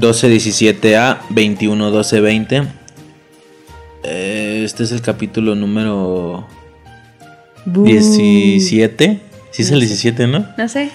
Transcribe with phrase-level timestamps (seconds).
[0.00, 2.66] 12-17A, 21-12-20.
[4.04, 6.46] Eh, Este es el capítulo número
[7.64, 9.20] 17.
[9.50, 10.46] Sí es el 17, ¿no?
[10.56, 10.90] No sé.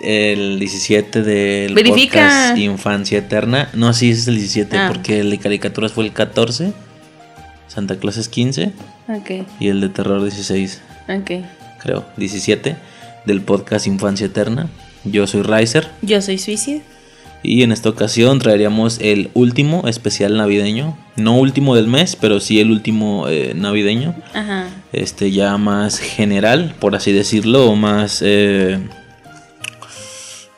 [0.00, 2.20] El 17 del Verifica.
[2.26, 3.68] podcast Infancia Eterna.
[3.72, 4.88] No, sí, es el 17 Ah.
[4.92, 6.72] porque el de caricaturas fue el 14.
[7.68, 8.72] Santa Claus es 15
[9.08, 11.30] Ok, y el de terror 16, ok.
[11.80, 12.04] creo.
[12.18, 12.76] 17
[13.24, 14.68] del podcast Infancia Eterna.
[15.04, 16.82] Yo soy Riser Yo soy Suicide.
[17.42, 20.96] Y en esta ocasión traeríamos el último especial navideño.
[21.16, 24.14] No último del mes, pero sí el último eh, navideño.
[24.34, 24.68] Ajá.
[24.92, 28.20] Este ya más general, por así decirlo, o más...
[28.24, 28.78] eh,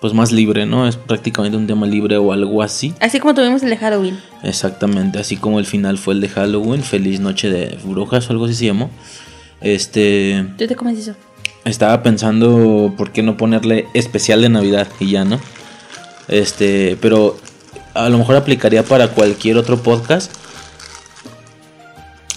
[0.01, 0.87] pues más libre, ¿no?
[0.87, 2.93] Es prácticamente un tema libre o algo así.
[3.01, 4.19] Así como tuvimos el de Halloween.
[4.43, 8.45] Exactamente, así como el final fue el de Halloween, Feliz Noche de Brujas o algo
[8.45, 8.91] así se llamó.
[9.63, 11.15] Este, ¿Tú te comes eso?
[11.65, 15.41] estaba pensando por qué no ponerle especial de Navidad y ya, ¿no?
[16.29, 17.39] Este, pero
[17.95, 20.33] a lo mejor aplicaría para cualquier otro podcast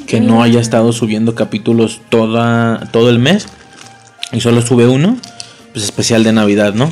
[0.08, 3.48] que no haya estado subiendo capítulos toda, todo el mes
[4.32, 5.18] y solo sube uno,
[5.74, 6.92] pues especial de Navidad, ¿no?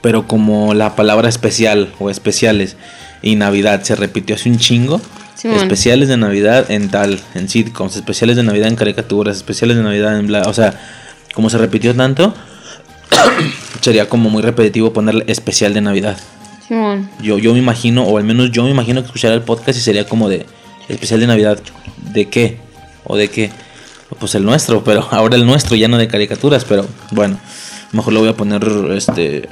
[0.00, 2.76] Pero como la palabra especial o especiales
[3.22, 5.00] y Navidad se repitió hace un chingo,
[5.34, 5.58] Simón.
[5.58, 10.18] especiales de Navidad en tal, en sitcoms, especiales de Navidad en caricaturas, especiales de Navidad
[10.18, 10.78] en bla, o sea,
[11.34, 12.34] como se repitió tanto,
[13.80, 16.18] sería como muy repetitivo ponerle especial de Navidad.
[16.66, 17.08] Simón.
[17.20, 19.80] Yo, yo me imagino, o al menos yo me imagino que escuchara el podcast y
[19.82, 20.46] sería como de
[20.88, 21.58] especial de Navidad.
[22.12, 22.58] ¿De qué?
[23.04, 23.50] ¿O de qué?
[24.18, 27.38] Pues el nuestro, pero ahora el nuestro, ya no de caricaturas, pero bueno,
[27.92, 28.62] mejor lo voy a poner
[28.96, 29.48] este.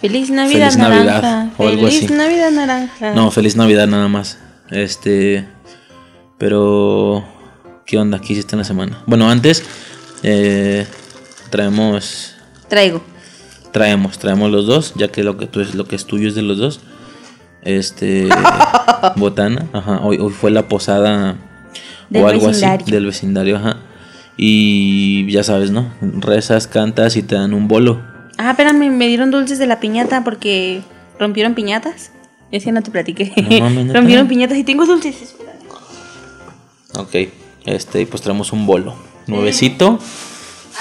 [0.00, 1.50] Feliz Navidad Feliz naranja.
[1.58, 2.14] O algo Feliz así.
[2.14, 3.14] Navidad naranja.
[3.14, 4.38] No, feliz Navidad nada más.
[4.70, 5.46] Este.
[6.38, 7.24] Pero.
[7.84, 8.20] ¿Qué onda?
[8.20, 9.02] ¿Qué hiciste en la semana?
[9.06, 9.64] Bueno, antes.
[10.22, 10.86] eh,
[11.50, 12.34] traemos.
[12.68, 13.02] Traigo.
[13.72, 16.34] Traemos, traemos los dos, ya que lo que tú es lo que es tuyo es
[16.34, 16.80] de los dos.
[17.62, 18.28] Este
[19.16, 21.36] botana, ajá, hoy, hoy fue la posada
[22.08, 22.82] Del o algo vecindario.
[22.84, 23.76] así del vecindario, ajá.
[24.36, 25.92] Y ya sabes, ¿no?
[26.00, 28.00] Rezas, cantas y te dan un bolo.
[28.38, 30.82] Ah, espérame, me dieron dulces de la piñata porque
[31.18, 32.12] rompieron piñatas.
[32.52, 33.32] Es que no te platiqué.
[33.36, 33.98] No mames, ¿neta?
[33.98, 35.34] rompieron piñatas y tengo dulces.
[36.94, 37.14] Ok,
[37.66, 38.94] este, y pues traemos un bolo.
[39.26, 39.98] Nuevecito.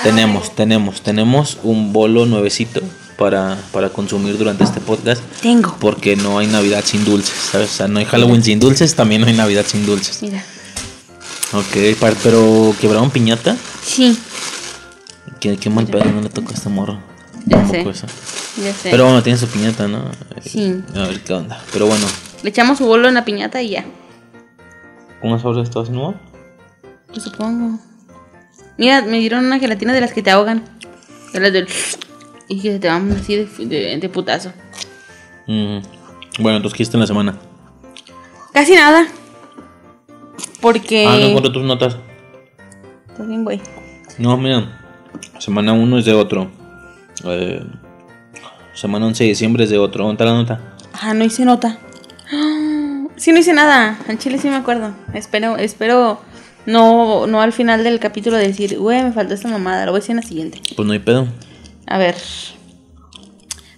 [0.03, 2.81] Tenemos, tenemos, tenemos un bolo nuevecito
[3.17, 5.21] para, para consumir durante este podcast.
[5.41, 5.75] Tengo.
[5.79, 7.71] Porque no hay Navidad sin dulces, ¿sabes?
[7.71, 10.21] O sea, no hay Halloween sin dulces, también no hay Navidad sin dulces.
[10.21, 10.43] Mira.
[11.53, 13.55] Ok, par- pero quebraron piñata.
[13.83, 14.17] Sí,
[15.39, 16.99] Qué, qué mal pedo no le tocó a este morro.
[17.45, 17.83] ya sé.
[18.63, 18.89] Ya sé.
[18.89, 20.09] Pero bueno, tiene su piñata, ¿no?
[20.43, 20.81] Sí.
[20.95, 21.61] A ver qué onda.
[21.71, 22.05] Pero bueno,
[22.43, 23.85] Le echamos su bolo en la piñata y ya.
[25.23, 26.15] ¿unas horas estás nuevo?
[27.07, 27.79] Pues supongo.
[28.77, 30.63] Mira, me dieron una gelatina de las que te ahogan.
[31.33, 31.67] De las del...
[32.49, 34.53] Y que te van así de, de, de putazo.
[35.47, 35.79] Mm,
[36.39, 37.38] Bueno, entonces, ¿qué hiciste en la semana?
[38.53, 39.05] Casi nada.
[40.61, 41.05] Porque...
[41.05, 41.97] Ah, no encuentro tus notas.
[43.19, 43.59] Bien, güey.
[44.17, 44.79] No, mira.
[45.39, 46.49] Semana 1 es de otro.
[47.25, 47.61] Eh,
[48.73, 50.05] semana 11 de diciembre es de otro.
[50.05, 50.61] ¿Dónde está la nota?
[50.94, 51.77] Ah, no hice nota.
[53.17, 53.97] Sí, no hice nada.
[54.07, 54.94] Al chile sí me acuerdo.
[55.13, 56.21] Espero, espero
[56.67, 59.85] no, no al final del capítulo decir, güey, me faltó esta mamada.
[59.85, 60.61] Lo voy a decir en la siguiente.
[60.75, 61.25] Pues no hay pedo.
[61.88, 62.16] A ver.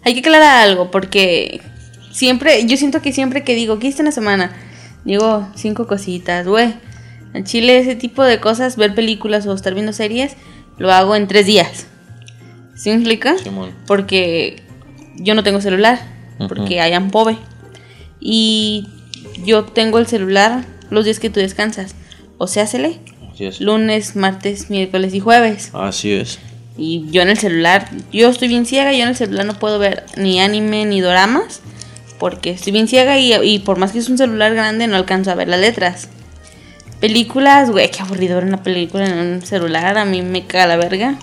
[0.03, 1.61] Hay que aclarar algo porque
[2.11, 4.51] siempre, yo siento que siempre que digo, ¿qué hice en la semana?
[5.05, 6.73] Digo cinco cositas, güey.
[7.35, 10.35] En Chile ese tipo de cosas, ver películas o estar viendo series,
[10.79, 11.85] lo hago en tres días.
[12.73, 13.37] ¿Sí me explica?
[13.37, 13.71] Simón.
[13.85, 14.63] Porque
[15.17, 15.99] yo no tengo celular,
[16.39, 16.81] porque Ujú.
[16.81, 17.37] hay pobre.
[18.19, 18.87] Y
[19.45, 21.93] yo tengo el celular los días que tú descansas.
[22.39, 22.99] O sea, se lee
[23.31, 23.61] Así es.
[23.61, 25.69] lunes, martes, miércoles y jueves.
[25.73, 26.39] Así es.
[26.77, 29.77] Y yo en el celular, yo estoy bien ciega, yo en el celular no puedo
[29.77, 31.61] ver ni anime ni doramas,
[32.17, 35.29] porque estoy bien ciega y, y por más que es un celular grande no alcanzo
[35.31, 36.07] a ver las letras.
[36.99, 40.77] Películas, güey, qué aburrido ver una película en un celular, a mí me caga la
[40.77, 41.17] verga.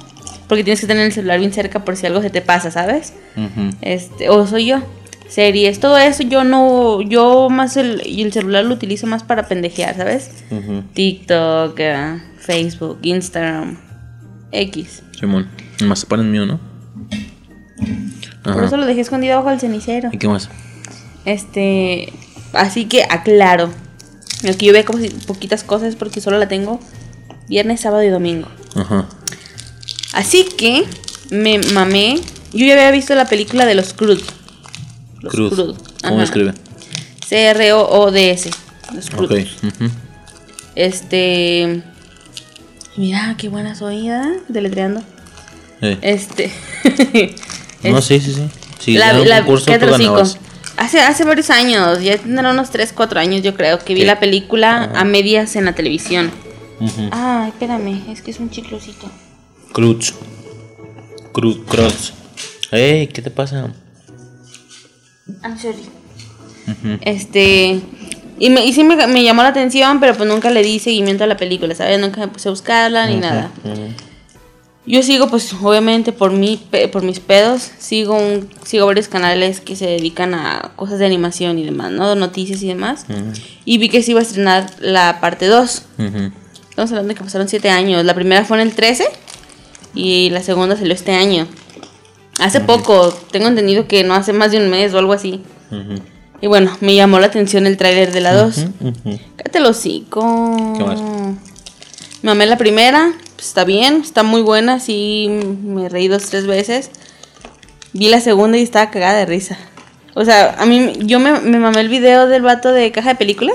[0.48, 3.12] Porque tienes que tener el celular bien cerca por si algo se te pasa, ¿sabes?
[3.82, 4.78] Este, o soy yo.
[5.28, 9.49] Series, todo eso yo no, yo más el, y el celular lo utilizo más para
[9.49, 10.31] pendejear, ¿sabes?
[10.50, 10.82] Ujú.
[10.94, 13.76] TikTok, eh, Facebook, Instagram,
[14.52, 15.02] X.
[15.19, 15.49] Simón.
[15.84, 16.61] Más se el mío, ¿no?
[18.43, 18.67] Por Ajá.
[18.67, 20.11] eso lo dejé escondido bajo el cenicero.
[20.12, 20.49] ¿Y qué más?
[21.25, 22.12] Este,
[22.52, 23.70] así que aclaro.
[24.49, 26.78] Aquí yo veo como si poquitas cosas porque solo la tengo
[27.49, 28.49] viernes, sábado y domingo.
[28.76, 29.06] Ajá.
[30.12, 30.84] Así que
[31.31, 32.20] me mamé.
[32.52, 34.25] Yo ya había visto la película de los Cruz.
[35.26, 35.55] Los Cruz.
[35.55, 35.76] Cruz.
[36.02, 36.55] ¿Cómo escribe?
[37.26, 38.50] C-R-O-O-D-S.
[38.94, 39.31] Los Cruz.
[40.75, 41.82] Este.
[42.96, 44.32] Mira, qué buena soy, ¿verdad?
[44.49, 45.02] Deletreando.
[45.82, 45.99] Eh.
[46.02, 46.50] Este.
[47.82, 48.49] No, sí, sí, sí.
[48.78, 49.70] Sí, la, la- concurso.
[50.78, 54.06] Hace, hace varios años, ya tendrá unos 3, 4 años yo creo, que vi ¿Qué?
[54.06, 55.00] la película Ah.
[55.00, 56.31] a medias en la televisión.
[56.81, 57.08] Ujú.
[57.12, 59.11] Ay, espérame, es que es un chiclosito.
[59.73, 60.12] Cruz.
[61.32, 62.12] Cruz, cross.
[62.70, 63.73] Ey, ¿qué te pasa?
[65.43, 65.84] I'm sorry.
[67.02, 67.81] Este.
[68.38, 71.25] Y, me, y sí me, me llamó la atención, pero pues nunca le di seguimiento
[71.25, 71.99] a la película, ¿sabes?
[71.99, 73.50] Nunca me puse a buscarla ni nada.
[73.64, 73.88] Ujú.
[74.88, 76.58] Yo sigo, pues, obviamente por mi,
[76.93, 81.58] por mis pedos, sigo un, sigo varios canales que se dedican a cosas de animación
[81.58, 82.14] y demás, ¿no?
[82.14, 83.05] Noticias y demás.
[83.64, 85.82] Y vi que se iba a estrenar la parte 2.
[85.99, 86.31] Ujú.
[86.70, 88.05] Estamos hablando de que pasaron 7 años.
[88.05, 89.08] La primera fue en el 13
[89.94, 91.49] y la segunda salió este año.
[92.38, 95.43] Hace poco, tengo entendido que no hace más de un mes o algo así.
[96.41, 98.59] Y bueno, me llamó la atención el tráiler de la 2.
[98.59, 98.88] Ujú.
[98.88, 99.21] Ujú.
[99.37, 100.75] Cállate el hocico.
[100.77, 101.00] ¿Qué más?
[102.23, 105.29] Me amé la primera, pues, está bien, está muy buena, sí,
[105.62, 106.91] me reí dos, tres veces.
[107.93, 109.56] Vi la segunda y estaba cagada de risa.
[110.15, 113.15] O sea, a mí, yo me, me mamé el video del vato de caja de
[113.17, 113.53] película.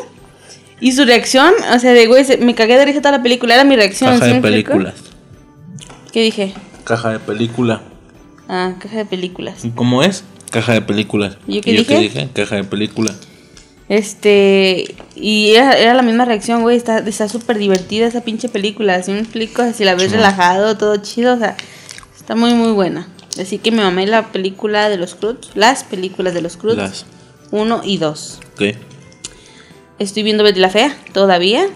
[0.80, 3.63] Y su reacción, o sea, de güey, me cagué de risa toda la película, era
[3.63, 4.12] mi reacción.
[4.12, 4.95] Caja ¿sí de películas.
[6.12, 6.54] ¿Qué dije?
[6.83, 7.81] Caja de película.
[8.47, 9.63] Ah, caja de películas.
[9.75, 10.23] ¿Cómo es?
[10.49, 11.38] Caja de películas.
[11.47, 11.99] ¿Y yo qué ¿Y dije?
[11.99, 12.29] dije?
[12.33, 13.13] Caja de película.
[13.89, 18.95] Este, y era, era la misma reacción, güey, está está súper divertida esa pinche película,
[18.95, 20.15] así me explico, si la ves Sí.
[20.15, 21.57] relajado, todo chido, o sea,
[22.17, 23.07] está muy muy buena.
[23.39, 27.05] Así que me mamé la película de los Cruz, las películas de los Cruz, Las.
[27.51, 28.39] uno y dos.
[28.57, 28.77] ¿Qué?
[29.99, 31.67] Estoy viendo Betty la Fea, todavía,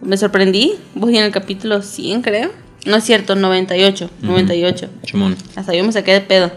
[0.00, 2.50] me sorprendí, voy en el capítulo 100 creo,
[2.84, 4.88] no es cierto, 98, 98.
[5.04, 5.36] Chimón.
[5.56, 6.50] Hasta yo me saqué de pedo.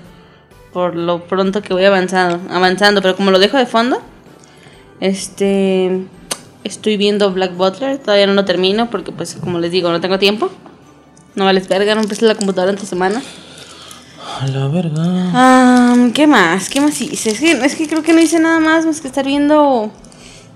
[0.74, 2.40] Por lo pronto que voy avanzando.
[2.54, 3.02] Avanzando.
[3.02, 4.02] Pero como lo dejo de fondo.
[5.00, 6.06] Este.
[6.64, 7.98] Estoy viendo Black Butler.
[7.98, 8.90] Todavía no lo termino.
[8.90, 10.52] Porque pues como les digo, no tengo tiempo.
[11.36, 11.96] No vales verga.
[11.96, 13.22] No empecé la computadora esta semana.
[14.42, 15.04] A la verga.
[15.34, 16.70] Ah, ¿Qué más?
[16.70, 17.32] ¿Qué más hice?
[17.32, 19.92] Es que, es que creo que no hice nada más más que estar viendo.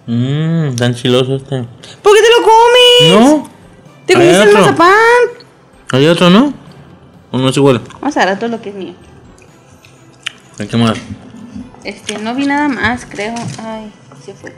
[0.08, 1.64] Mmm, tan chiloso este.
[2.02, 3.30] ¿Por qué te lo comes?
[3.30, 3.50] No.
[4.06, 4.92] ¿Te comiste el mazapán?
[5.92, 6.54] ¿Hay otro, no?
[7.32, 7.82] ¿O no es igual?
[8.00, 8.94] Vamos a ver todo lo que es mío.
[10.58, 10.98] ¿Qué más?
[11.84, 13.36] Este, no vi nada más, creo.
[13.62, 13.92] Ay,
[14.24, 14.56] se fue.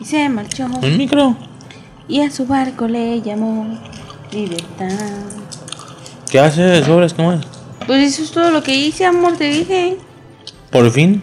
[0.00, 0.66] Y se marchó.
[0.82, 1.36] ¿El micro?
[2.08, 3.78] Y a su barco le llamó
[4.32, 4.88] Libertad.
[6.30, 7.12] ¿Qué hace sobres?
[7.12, 7.40] ¿Cómo es?
[7.86, 9.98] Pues eso es todo lo que hice, amor, te dije.
[10.70, 11.22] Por fin.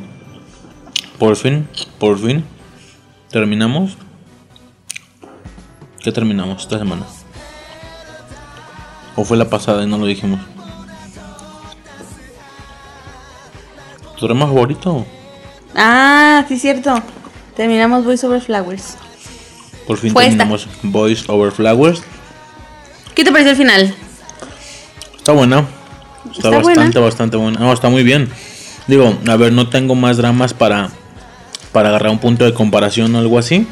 [1.17, 1.67] Por fin.
[1.97, 2.43] Por fin.
[3.31, 3.97] Terminamos.
[6.03, 7.03] ¿Qué terminamos esta semana?
[9.15, 10.39] ¿O fue la pasada y no lo dijimos?
[14.17, 15.05] ¿Tu drama favorito?
[15.75, 17.01] Ah, sí, cierto.
[17.55, 18.95] Terminamos Voice Over Flowers.
[19.85, 20.37] Por fin Fue esta.
[20.37, 22.01] terminamos Boys Over Flowers.
[23.13, 23.95] ¿Qué te pareció el final?
[25.17, 25.59] Está buena.
[26.25, 26.99] Está, Está bastante, buena.
[27.01, 27.59] bastante buena.
[27.59, 28.29] No, está muy bien.
[28.87, 30.89] Digo, a ver, no tengo más dramas para,
[31.71, 33.67] para agarrar un punto de comparación o algo así.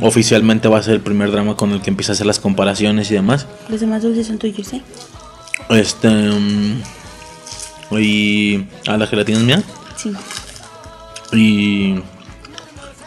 [0.00, 3.10] Oficialmente va a ser el primer drama con el que empieza a hacer las comparaciones
[3.10, 3.46] y demás.
[3.68, 4.82] Los demás dulces son tuyos, ¿eh?
[5.68, 6.08] Este.
[6.08, 6.82] mm,
[7.98, 8.66] y.
[8.86, 9.62] A la gelatina es mía.
[9.96, 10.12] Sí.
[11.32, 12.00] Y.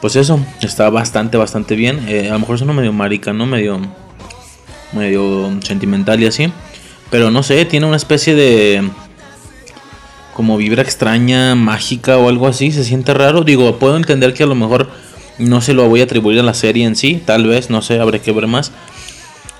[0.01, 2.07] Pues eso, está bastante, bastante bien.
[2.07, 3.47] Eh, a lo mejor suena medio marica, ¿no?
[3.47, 3.81] Medio.
[4.93, 6.51] Medio sentimental y así.
[7.09, 8.87] Pero no sé, tiene una especie de.
[10.35, 12.71] Como vibra extraña, mágica o algo así.
[12.71, 13.41] Se siente raro.
[13.43, 14.87] Digo, puedo entender que a lo mejor
[15.39, 17.21] no se lo voy a atribuir a la serie en sí.
[17.25, 18.71] Tal vez, no sé, habré que ver más.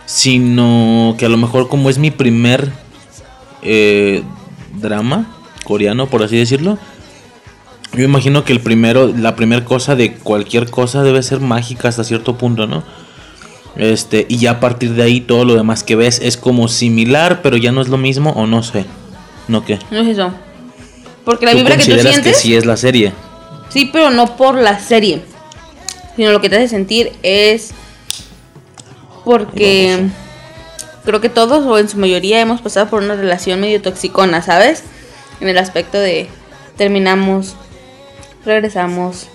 [0.05, 2.71] Sino que a lo mejor, como es mi primer
[3.61, 4.23] eh,
[4.75, 5.27] drama
[5.63, 6.77] coreano, por así decirlo.
[7.93, 12.03] Yo imagino que el primero, la primera cosa de cualquier cosa debe ser mágica hasta
[12.03, 12.83] cierto punto, ¿no?
[13.75, 17.41] Este, y ya a partir de ahí todo lo demás que ves es como similar,
[17.41, 18.85] pero ya no es lo mismo o no sé.
[19.47, 19.79] ¿No qué?
[19.91, 20.33] No es eso.
[21.23, 22.19] Porque la ¿Tú vibra que tú sientes.
[22.21, 23.13] que sí es la serie?
[23.69, 25.21] Sí, pero no por la serie.
[26.17, 27.71] Sino lo que te hace sentir es
[29.23, 30.07] porque
[31.05, 34.83] creo que todos o en su mayoría hemos pasado por una relación medio toxicona, ¿sabes?
[35.39, 36.27] En el aspecto de
[36.75, 37.55] terminamos,
[38.43, 39.27] regresamos,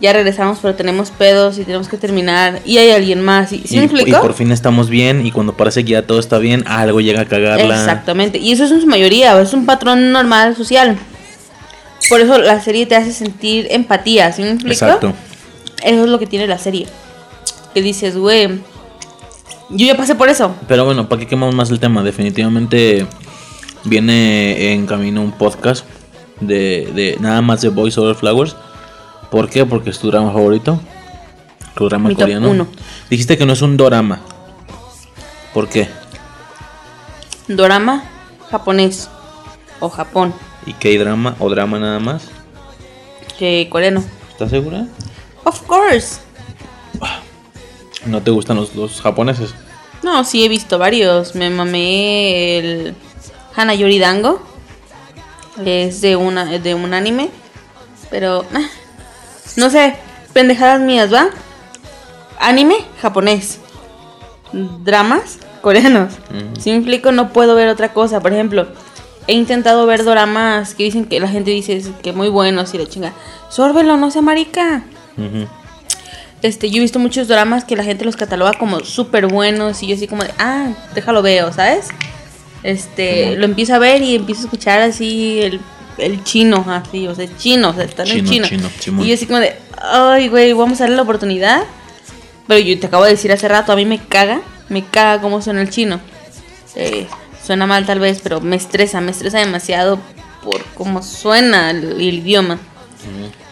[0.00, 3.50] ya regresamos pero tenemos pedos y tenemos que terminar y hay alguien más.
[3.50, 6.18] ¿Sí, ¿sí y, me y por fin estamos bien y cuando parece que ya todo
[6.18, 7.78] está bien, algo llega a cagarla.
[7.78, 8.38] Exactamente.
[8.38, 10.98] Y eso es en su mayoría, es un patrón normal social.
[12.08, 14.72] Por eso la serie te hace sentir empatía, ¿sí me explico?
[14.72, 15.14] Exacto.
[15.82, 16.86] Eso es lo que tiene la serie.
[17.74, 18.60] Que dices, güey,
[19.70, 20.54] yo ya pasé por eso.
[20.68, 22.02] Pero bueno, ¿para qué quemamos más el tema?
[22.02, 23.06] Definitivamente
[23.84, 25.84] viene en camino un podcast
[26.40, 28.56] de, de nada más de Boys Over Flowers.
[29.30, 29.66] ¿Por qué?
[29.66, 30.80] Porque es tu drama favorito.
[31.74, 32.50] Tu drama Mi coreano.
[32.50, 32.66] uno.
[33.10, 34.20] Dijiste que no es un dorama.
[35.52, 35.88] ¿Por qué?
[37.48, 38.04] Dorama
[38.50, 39.08] japonés
[39.80, 40.32] o Japón.
[40.66, 42.28] ¿Y qué drama o drama nada más?
[43.38, 44.02] que coreano.
[44.32, 44.86] ¿Estás segura?
[45.46, 46.18] Of course.
[48.04, 49.54] ¿No te gustan los, los japoneses?
[50.02, 51.36] No, sí he visto varios.
[51.36, 52.94] Me mamé el
[53.54, 54.42] Hana Yoridango.
[55.64, 57.30] Es de una de un anime,
[58.10, 58.68] pero ah,
[59.56, 59.96] no sé,
[60.34, 61.28] pendejadas mías, ¿va?
[62.38, 63.60] Anime japonés.
[64.52, 66.14] Dramas coreanos.
[66.30, 66.60] Ujú.
[66.60, 68.20] Si me explico, no puedo ver otra cosa.
[68.20, 68.66] Por ejemplo,
[69.28, 72.86] he intentado ver dramas que dicen que la gente dice que muy buenos y la
[72.86, 73.12] chinga.
[73.48, 74.84] Sórbelo, no sea marica.
[75.16, 75.46] Ujú.
[76.42, 79.88] Este, yo he visto muchos dramas que la gente los cataloga como súper buenos y
[79.88, 81.88] yo así como de, ah, déjalo veo, ¿sabes?
[82.62, 85.60] Este, lo empiezo a ver y empiezo a escuchar así el,
[85.98, 88.46] el chino, así, o sea, chino, o sea, está en el Chino,
[88.78, 89.02] chino.
[89.04, 91.62] y yo así como de, ay, güey, vamos a darle la oportunidad.
[92.46, 95.42] Pero yo te acabo de decir hace rato, a mí me caga, me caga cómo
[95.42, 96.00] suena el chino.
[96.76, 97.06] Eh,
[97.44, 99.98] suena mal tal vez, pero me estresa, me estresa demasiado
[100.44, 102.58] por cómo suena el, el idioma.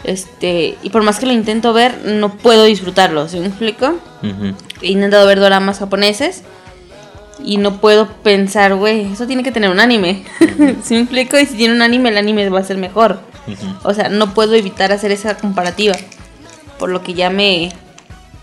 [0.03, 3.95] Este, y por más que lo intento ver, no puedo disfrutarlo, ¿sí me explico?
[4.21, 4.55] Ujú.
[4.81, 6.43] He intentado ver doramas japoneses
[7.43, 10.23] y no puedo pensar, güey, eso tiene que tener un anime.
[10.83, 11.37] ¿Sí me explico?
[11.39, 13.19] Y si tiene un anime, el anime va a ser mejor.
[13.83, 15.95] O sea, no puedo evitar hacer esa comparativa.
[16.79, 17.71] Por lo que ya me,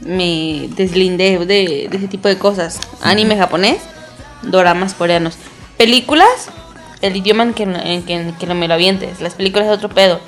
[0.01, 2.79] me deslindé de, de ese tipo de cosas.
[3.03, 3.79] Anime japonés,
[4.43, 5.37] doramas coreanos.
[5.77, 6.49] Películas,
[7.01, 9.21] el idioma en que, en que, en que me lo avientes.
[9.21, 10.21] Las películas es otro pedo.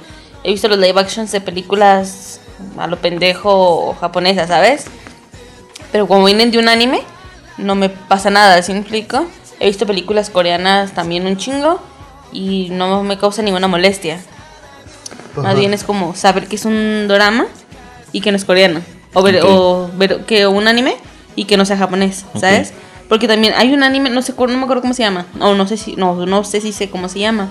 [0.45, 2.41] He visto los live actions de películas
[2.79, 4.85] a lo pendejo japonesas, ¿sabes?
[5.91, 7.01] Pero como vienen de un anime,
[7.57, 9.27] no me pasa nada, ¿sí me explico?
[9.59, 11.81] He visto películas coreanas también un chingo
[12.33, 14.21] y no me causa ninguna molestia.
[15.37, 17.47] Más bien es como saber que es un drama
[18.13, 18.81] y que no es coreano.
[19.15, 19.45] O ver, Ok.
[19.49, 20.97] o ver que un anime
[21.37, 22.25] y que no sea japonés.
[22.39, 22.73] ¿sabes?
[23.09, 25.27] Porque también hay un anime, no sé, no me acuerdo cómo se llama.
[25.41, 27.51] O no sé si, no, no sé si sé cómo se llama.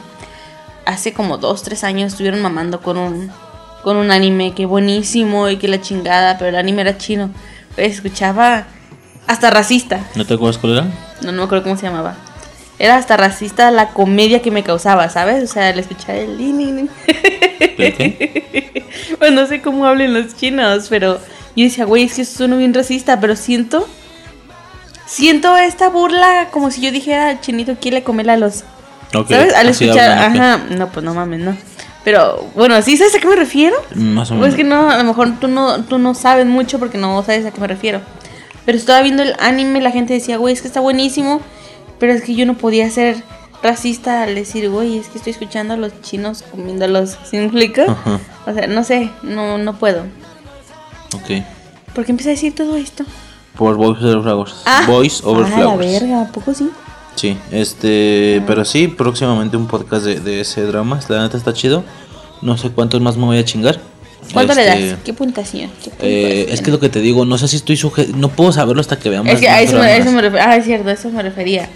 [0.85, 3.31] Hace como dos, tres años estuvieron mamando con un,
[3.83, 7.29] con un anime que buenísimo y que la chingada, pero el anime era chino.
[7.75, 8.65] Pues, escuchaba
[9.27, 10.05] hasta racista.
[10.15, 10.87] ¿No te acuerdas cuál era?
[11.21, 12.15] No, no me acuerdo cómo se llamaba.
[12.79, 15.43] Era hasta racista la comedia que me causaba, ¿sabes?
[15.43, 16.89] O sea, el escuchar el...
[19.19, 21.19] Pues no sé cómo hablen los chinos, pero
[21.55, 23.87] yo decía, güey, es que suena bien racista, pero siento...
[25.05, 28.63] Siento esta burla como si yo dijera, chinito quiere comer a los...
[29.15, 29.53] Ok, ¿Sabes?
[29.53, 31.55] Al escuchar, ajá, no, pues no mames, no.
[32.03, 33.75] Pero bueno, ¿sí sabes a qué me refiero?
[33.95, 34.49] Más o menos.
[34.49, 37.45] es que no, a lo mejor tú no, tú no sabes mucho porque no sabes
[37.45, 38.01] a qué me refiero.
[38.65, 41.41] Pero estaba viendo el anime, la gente decía, güey, es que está buenísimo,
[41.99, 43.23] pero es que yo no podía ser
[43.61, 47.11] racista al decir, güey, es que estoy escuchando a los chinos comiendo los...
[47.29, 47.81] ¿Sí me explico?
[47.81, 48.19] Ajá.
[48.45, 50.03] O sea, no sé, no, no puedo.
[51.15, 51.43] Ok.
[51.93, 53.05] ¿Por qué empecé a decir todo esto?
[53.55, 54.55] Por Voice Over Flowers.
[54.65, 55.91] Ah, Voice Over ah, la Flowers.
[56.01, 56.69] verga, ¿a poco sí?
[57.15, 60.99] Sí, este, pero sí, próximamente un podcast de, de ese drama.
[61.09, 61.83] La neta está chido.
[62.41, 63.79] No sé cuántos más me voy a chingar.
[64.31, 64.99] ¿Cuánto le Este, das?
[65.03, 65.71] ¿Qué puntuación?
[65.83, 66.53] ¿Qué eh, puntuación?
[66.53, 68.15] es que lo que te digo, no sé si estoy sujeto.
[68.15, 69.31] No puedo saberlo hasta que veamos.
[69.31, 70.49] Es que a eso, me, eso me refería.
[70.49, 71.69] Ah, es cierto, a eso me refería.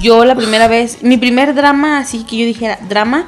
[0.00, 3.26] Yo la primera vez, mi primer drama, así que yo dijera, drama,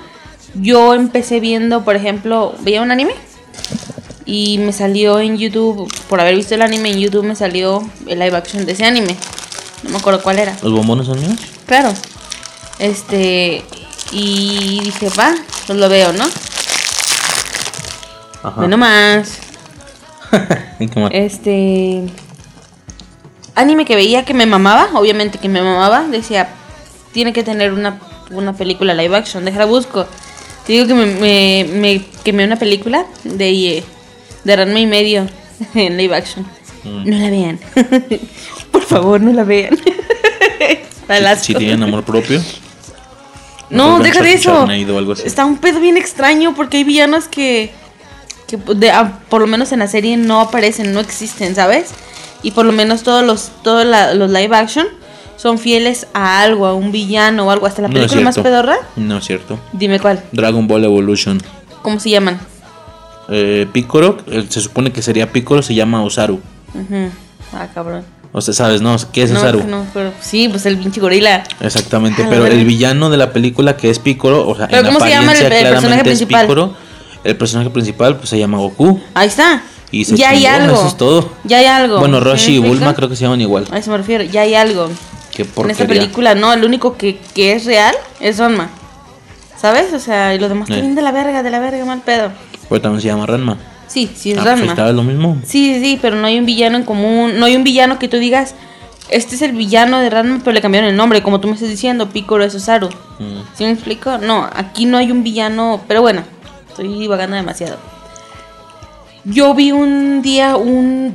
[0.55, 3.13] yo empecé viendo, por ejemplo, veía un anime
[4.25, 8.19] y me salió en YouTube, por haber visto el anime en YouTube, me salió el
[8.19, 9.15] live action de ese anime.
[9.83, 10.57] No me acuerdo cuál era.
[10.63, 11.41] ¿Los bombones son míos?
[11.67, 11.93] Claro.
[12.79, 13.65] Este,
[14.13, 15.35] y dije, va,
[15.67, 16.25] pues lo veo, ¿no?
[18.43, 18.55] Ajá.
[18.57, 19.39] Bueno, más.
[21.11, 22.03] Este.
[23.55, 26.07] Anime que veía que me mamaba, obviamente que me mamaba.
[26.09, 26.49] Decía,
[27.13, 27.99] tiene que tener una,
[28.31, 29.45] una película live action.
[29.45, 30.07] Déjala busco.
[30.67, 33.85] Te digo que me, me, me quemé una película de,
[34.45, 35.27] de Ranma y medio
[35.75, 36.45] en live action.
[36.85, 37.09] Mm.
[37.09, 37.61] No la vean.
[38.77, 39.77] Por favor, no la vean.
[39.79, 41.45] Si, asco.
[41.45, 42.43] si tienen amor propio.
[43.71, 44.67] No, deja de eso.
[45.25, 47.73] Está un pedo bien extraño porque hay villanos que,
[48.47, 51.91] que de- ah, por lo menos en la serie no aparecen, no existen, ¿sabes?
[52.43, 54.87] Y por lo menos todos los todos la- los live action
[55.37, 57.67] son fieles a algo, a un villano o algo.
[57.67, 59.59] Hasta la No película más pedorra, No es cierto.
[59.73, 61.41] dime cuál, Dragon Ball Evolution.
[61.83, 62.39] ¿cómo se llaman?
[63.29, 64.19] Eh, Piccolo,
[64.49, 66.41] se supone que sería Piccolo, se llama Osaru.
[67.53, 68.05] Ah, cabrón.
[68.39, 68.95] O sea, ¿sabes, no?
[69.13, 69.65] ¿Qué es no, Osaru?
[69.67, 71.43] no, pero- sí, pues el pinche gorila.
[71.59, 74.87] Exactamente, Ah, pero el villano de la película que es Piccolo, o sea, ¿Pero en
[74.89, 76.43] cómo se llama el- apariencia el personaje claramente es principal?
[76.47, 76.75] Piccolo.
[77.25, 79.63] El personaje principal pues se llama Goku Ahí está.
[79.91, 80.75] y se ya hay chingó, algo.
[80.77, 81.31] eso es todo.
[81.45, 81.99] Ya hay algo.
[81.99, 83.67] Bueno, ¿Sí Roshi y Bulma creo que se llaman igual.
[83.71, 84.91] A eso me refiero, ya hay algo.
[85.35, 88.69] Qué En esta película no, el único que, que es real es Ranma.
[89.59, 89.95] ¿Sabes?
[89.95, 90.95] O sea, y lo demás está Eh.
[90.95, 92.31] de la verga, de la verga, mal pedo.
[92.69, 93.57] Pero también se llama Ranma.
[93.89, 94.93] Sí, sí es Ah, pues Ranma.
[94.93, 95.37] lo mismo.
[95.45, 97.39] Sí, sí, sí, pero no hay un villano en común.
[97.39, 98.55] No hay un villano que tú digas,
[99.09, 101.69] este es el villano de Ranma, pero le cambiaron el nombre, como tú me estás
[101.69, 102.89] diciendo, Piccolo es Osaru.
[103.19, 103.41] Mm.
[103.55, 104.19] ¿Sí me explico?
[104.19, 106.23] No, aquí no hay un villano, pero bueno,
[106.69, 107.77] estoy divagando demasiado.
[109.25, 111.15] Yo vi un día un,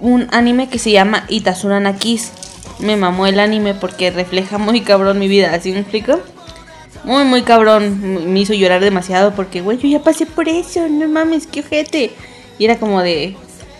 [0.00, 2.32] un anime que se llama Itazura na Kiss.
[2.80, 6.20] Me mamó el anime porque refleja muy cabrón mi vida, ¿así me explico?
[7.04, 8.32] Muy, muy cabrón.
[8.32, 12.12] Me hizo llorar demasiado porque, güey, yo ya pasé por eso, no mames, qué ojete.
[12.58, 13.36] Y era como de,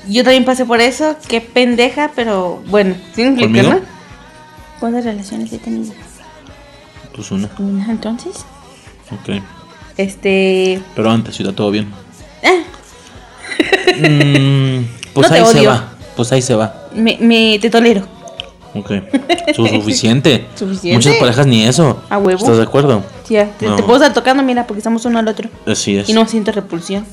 [0.08, 3.70] yo también pasé por eso, qué pendeja, pero bueno, ¿sí me explico, ¿Conmigo?
[3.74, 3.80] no?
[4.80, 5.92] ¿Cuántas relaciones he tenido?
[7.14, 7.48] Pues una.
[7.58, 8.44] Una, Entonces,
[9.10, 9.40] Ok.
[9.96, 10.80] este...
[10.96, 11.88] Pero antes, está todo bien.
[12.42, 12.64] eh,
[13.98, 15.92] Mm, pues No ahí se va.
[16.16, 16.88] Pues ahí se va.
[16.94, 18.06] me, me te tolero.
[18.74, 18.90] Ok.
[19.56, 20.46] Su- suficiente.
[20.54, 20.96] Suficiente.
[20.96, 22.02] Muchas parejas ni eso.
[22.08, 22.38] A huevo.
[22.40, 23.02] ¿Estás de acuerdo?
[23.26, 23.76] Sí, ya, te, No.
[23.76, 25.48] te puedo estar tocando, mira, porque estamos uno al otro.
[25.66, 26.08] Así es.
[26.08, 27.04] Y no siento repulsión.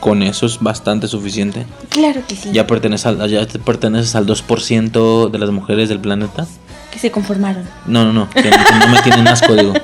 [0.00, 1.64] Con eso es bastante suficiente.
[1.88, 2.50] Claro que sí.
[2.52, 6.46] Ya perteneces al, ya te perteneces al 2% de las mujeres del planeta.
[6.90, 7.64] Que se conformaron.
[7.86, 8.28] No, no, no.
[8.30, 9.72] Que, que no me tienen asco, digo.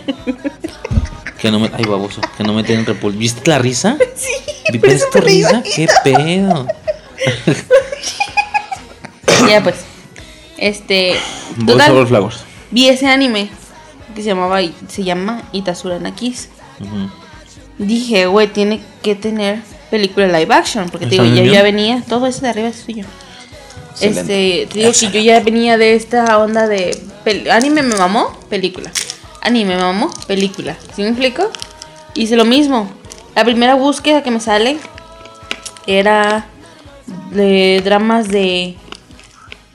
[1.40, 1.71] Que no me.
[1.75, 2.23] Ay, baboso.
[2.38, 3.12] Que no me tienen repul.
[3.12, 3.99] ¿Viste la risa?
[4.16, 4.33] Sí.
[4.78, 5.62] ¿Viste reí risa?
[5.76, 6.66] ¿Qué pedo?
[9.49, 9.76] ya pues.
[10.58, 11.14] Este.
[11.66, 12.30] Total,
[12.70, 13.50] vi ese anime
[14.14, 16.49] que se llamaba se llama Itazura na Kiss.
[16.80, 17.11] Ujú.
[17.78, 20.88] Dije, güey, tiene que tener película live action.
[20.88, 21.54] Porque te ¿Está digo, yo bien?
[21.54, 22.02] ya venía.
[22.08, 23.04] Todo eso de arriba es suyo.
[23.92, 24.62] Excelente.
[24.62, 27.00] Este, te digo que yo ya venía de esta onda de
[27.50, 28.90] anime me mamó, película.
[29.40, 30.76] Anime me mamó, película.
[30.94, 31.50] ¿Sí me explico?
[32.14, 32.88] Hice lo mismo.
[33.34, 34.78] La primera búsqueda que me sale
[35.87, 36.46] era
[37.30, 38.76] de dramas de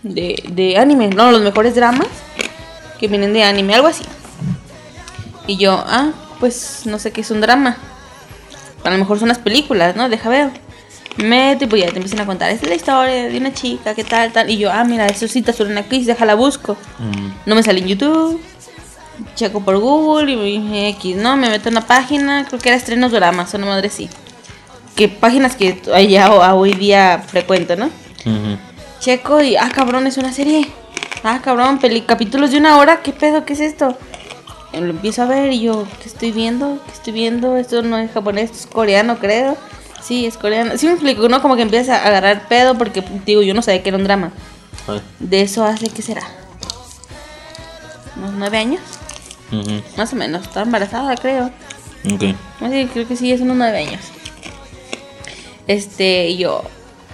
[0.04, 2.08] de, de anime, no, los mejores dramas
[3.00, 4.04] que vienen de anime, algo así.
[5.48, 7.78] Y yo, ah, pues no sé qué es un drama.
[8.84, 10.08] A lo mejor son las películas, ¿no?
[10.10, 10.50] Deja ver.
[11.18, 12.50] Mete, pues ya te empiezan a contar.
[12.50, 14.50] Esta es la historia de una chica, qué tal, tal.
[14.50, 16.78] Y yo, ah, mira, eso te suena una quiz, déjala busco.
[17.00, 17.28] Mm.
[17.46, 18.42] No me sale en YouTube.
[19.36, 21.36] Checo por Google y me- X, ¿no?
[21.36, 24.10] Me meto en una página, creo que era estrenos dramas, una madre sí.
[24.96, 27.88] Que páginas que ya hoy día frecuento, ¿no?
[27.88, 28.58] Ujú.
[29.00, 30.70] Checo y, ah, cabrón, es una serie.
[31.24, 33.46] Ah, cabrón, peli capítulos de una hora, ¿qué pedo?
[33.46, 33.98] ¿Qué es esto?
[34.74, 36.80] Y lo empiezo a ver y yo, ¿qué estoy viendo?
[36.86, 37.58] ¿Qué estoy viendo?
[37.58, 39.58] Esto no es japonés, esto es coreano, creo.
[40.02, 40.78] Sí, es coreano.
[40.78, 41.42] Sí me explico, ¿no?
[41.42, 44.32] Como que empieza a agarrar pedo porque, digo, yo no sabía que era un drama.
[44.88, 45.02] Ay.
[45.20, 46.24] De eso hace, ¿qué será?
[48.18, 48.82] ¿Unos nueve años?
[49.98, 50.44] Más o menos.
[50.44, 51.52] Estaba embarazada, creo.
[52.14, 52.36] Ok.
[52.94, 54.02] Creo que sí, es unos nueve años.
[55.68, 56.64] Este, yo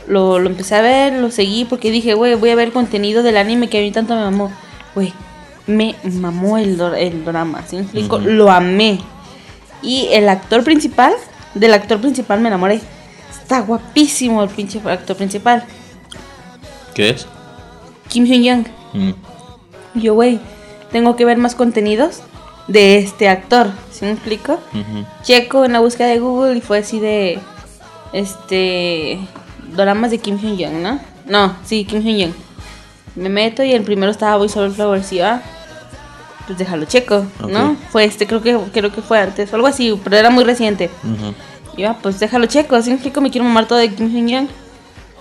[0.07, 3.37] lo, lo empecé a ver, lo seguí porque dije, güey, voy a ver contenido del
[3.37, 4.51] anime que a mí tanto me mamó.
[4.93, 5.13] Güey,
[5.67, 8.17] me mamó el, el drama, ¿sí me explico?
[8.17, 8.25] Ujú.
[8.27, 8.99] Lo amé.
[9.81, 11.13] Y el actor principal,
[11.53, 12.81] del actor principal me enamoré.
[13.31, 15.63] Está guapísimo el pinche actor principal.
[16.93, 17.27] ¿Qué es?
[18.09, 18.65] Kim Hyun-young.
[18.93, 19.11] Mm.
[19.95, 20.39] Y Yo, güey,
[20.91, 22.21] tengo que ver más contenidos
[22.67, 24.59] de este actor, ¿sí me explico?
[25.23, 27.39] Checo en la búsqueda de Google y fue así de
[28.13, 29.19] este
[29.75, 30.99] doramas de Kim Hyun Young, ¿no?
[31.27, 32.33] No, sí, Kim Hyun Young.
[33.15, 35.41] Me meto y el primero estaba Boy Over Flowers y ah,
[36.45, 37.71] pues déjalo checo, ¿no?
[37.71, 37.77] Ok.
[37.89, 40.89] Fue este, creo que creo que fue antes o algo así, pero era muy reciente.
[41.03, 41.33] Ujú.
[41.77, 44.09] Y yo, ah, pues déjalo checo, así me explico, me quiero mamar todo de Kim
[44.09, 44.47] Hyun Young.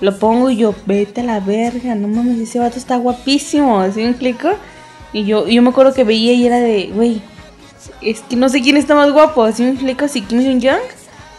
[0.01, 4.01] Lo pongo y yo, vete a la verga, no mames, ese vato está guapísimo, así
[4.01, 4.51] me explico.
[5.13, 7.23] Y yo, yo me acuerdo que veía y era de, güey,
[8.03, 10.81] es que no sé quién está más guapo, así me explico, si Kim Hyun Young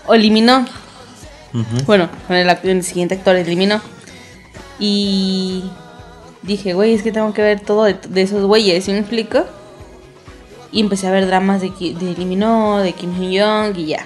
[0.08, 0.65] o eliminó.
[1.56, 1.86] Ujú.
[1.86, 3.82] Bueno, con el, el siguiente actor eliminó.
[4.78, 5.63] Y
[6.41, 9.46] dije, güey, es que tengo que ver todo de, de esos güeyes, ¿sí me explico?
[10.72, 14.06] Y empecé a ver dramas de, de Eliminó, de Kim Hyun Young y ya.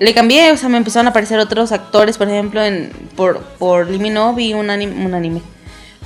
[0.00, 3.88] Le cambié, o sea, me empezaron a aparecer otros actores, por ejemplo, en por, por
[3.88, 5.42] Eliminó vi un anime, un anime,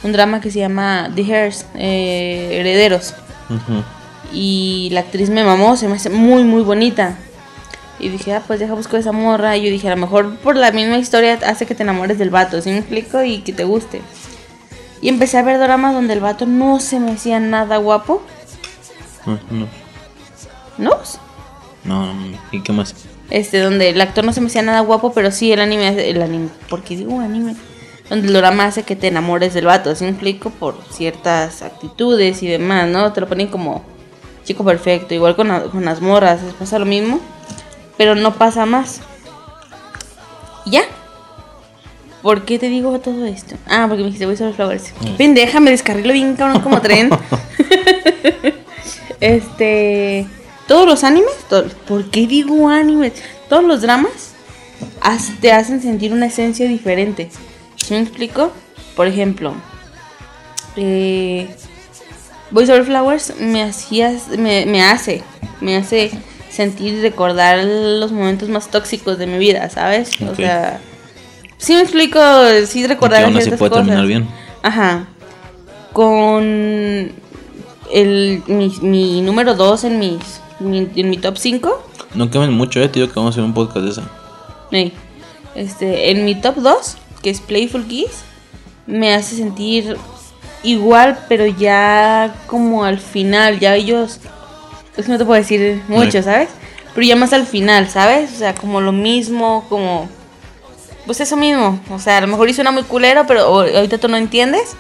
[0.03, 3.15] un drama que se llama The Heirs, eh, Herederos.
[3.49, 3.83] Ujú.
[4.33, 7.17] Y la actriz me mamó, se me hace muy, muy bonita.
[7.99, 9.57] Y dije, ah, pues deja busco esa morra.
[9.57, 12.31] Y yo dije, a lo mejor por la misma historia hace que te enamores del
[12.31, 13.23] vato, ¿sí me explico?
[13.23, 14.01] Y que te guste.
[15.01, 18.23] Y empecé a ver dramas donde el vato no se me hacía nada guapo.
[19.27, 19.39] No,
[20.79, 20.99] ¿No?
[21.85, 22.39] no, no.
[22.51, 22.95] ¿Y qué más?
[23.31, 26.21] Este, donde el actor no se me hacía nada guapo, pero sí el anime, el
[26.21, 27.57] anime, porque digo anime,
[28.11, 30.51] donde el drama hace que te enamores del vato, ¿sí me explico?
[30.51, 33.13] Por ciertas actitudes y demás, ¿no?
[33.13, 33.83] Te lo ponen como
[34.45, 37.21] chico perfecto, igual con, con las morras, pasa lo mismo,
[38.03, 39.01] pero no pasa más.
[40.67, 40.83] ¿Y ¿Ya?
[42.21, 43.55] ¿Por qué te digo todo esto?
[43.69, 44.93] Ah, porque me dijiste voy sobre flowers.
[45.01, 47.11] Qué pendeja, me descarrilo bien cabrón como tren.
[49.21, 50.27] este.
[50.67, 53.12] Todos los animes, todos- ¿por qué digo animes?
[53.49, 54.33] Todos los dramas
[55.41, 57.31] te hacen sentir una esencia diferente.
[57.77, 58.51] ¿Sí me explico?
[58.97, 59.55] Por ejemplo,
[60.75, 61.55] eh,
[62.51, 65.23] Boys Over Flowers me hacía, me, me hace,
[65.61, 66.11] me hace
[66.53, 70.11] sentir y recordar los momentos más tóxicos de mi vida, ¿sabes?
[70.21, 70.81] O sea,
[71.57, 72.21] sí me explico,
[72.67, 73.87] sí recordar aún así puede cosas.
[73.87, 74.29] terminar bien.
[74.62, 75.07] Ajá.
[75.95, 77.12] Con
[77.93, 81.88] el, mi, mi número 2 en, mis, mi, en mi top 5.
[82.15, 84.03] No quemen mucho, eh, tío, que vamos a hacer un podcast de eso.
[85.55, 88.25] Este, en mi top 2, que es Playful Kiss,
[88.87, 89.97] me hace sentir
[90.62, 94.21] igual, pero ya como al final, ya ellos...
[94.97, 96.25] Es que no te puedo decir mucho, Ok.
[96.25, 96.49] ¿sabes?
[96.95, 98.33] Pero ya más al final, ¿sabes?
[98.35, 100.09] O sea, como lo mismo, como...
[101.07, 101.81] Pues eso mismo.
[101.91, 104.77] O sea, a lo mejor una muy culero, pero ahorita tú no entiendes.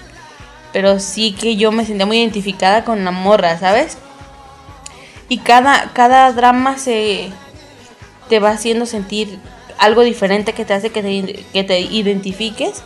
[0.72, 3.98] Pero sí que yo me sentía muy identificada con la morra, ¿sabes?
[5.28, 7.30] Y cada, cada drama se
[8.28, 9.38] te va haciendo sentir
[9.78, 12.82] algo diferente que te hace que te, que te identifiques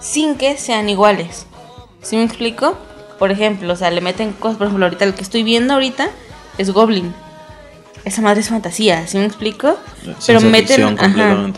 [0.00, 1.46] sin que sean iguales.
[2.02, 2.76] ¿Sí me explico?
[3.18, 6.10] Por ejemplo, o sea, le meten cosas, por ejemplo, ahorita el que estoy viendo ahorita
[6.58, 7.14] es Goblin.
[8.04, 9.78] Esa madre es fantasía, ¿sí me explico?
[10.26, 11.52] Pero meten, ajá,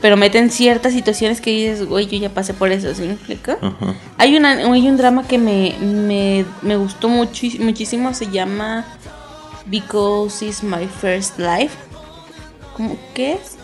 [0.00, 3.52] pero meten ciertas situaciones que dices, güey, yo ya pasé por eso, ¿sí me explico?
[3.52, 3.94] Ajá.
[4.18, 8.84] Hay, una, hay un drama que me, me, me gustó muchísimo, se llama
[9.66, 11.76] Because It's My First Life.
[12.76, 13.56] ¿Cómo qué es?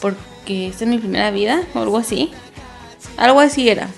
[0.00, 2.30] Porque esta es mi primera vida o algo así.
[3.18, 3.88] Algo así era.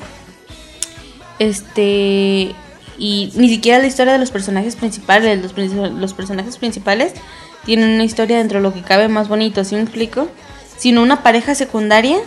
[1.39, 2.55] Este.
[2.99, 5.41] Y ni siquiera la historia de los personajes principales.
[5.43, 7.13] Los, personajes principales
[7.65, 10.29] tienen una historia dentro de lo que cabe más bonito, ¿sí me explico?
[10.77, 12.19] Sino una pareja secundaria.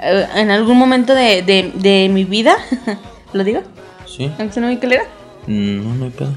[0.00, 2.56] eh, en algún momento de, de, de mi vida.
[3.32, 3.62] ¿Lo digo?
[4.06, 4.32] Sí.
[4.38, 5.04] ¿Aunque suene muy calera?
[5.46, 6.32] No, no hay pedo.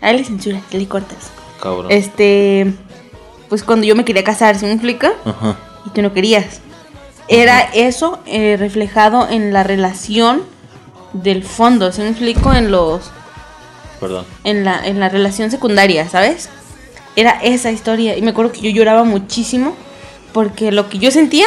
[0.00, 1.30] Ahí le censura, le cortas.
[1.60, 1.86] Cabrón.
[1.90, 2.72] Este.
[3.48, 5.08] Pues cuando yo me quería casar, ¿sí me explico?
[5.24, 5.56] Ajá.
[5.86, 6.60] y tú no querías.
[7.28, 10.42] Era eso eh, reflejado en la relación
[11.12, 12.52] del fondo, ¿sí me explico?
[12.52, 13.10] En los
[14.00, 14.24] Perdón.
[14.44, 16.48] en la, en la relación secundaria, ¿sabes?
[17.16, 18.16] Era esa historia.
[18.16, 19.76] Y me acuerdo que yo lloraba muchísimo
[20.32, 21.46] porque lo que yo sentía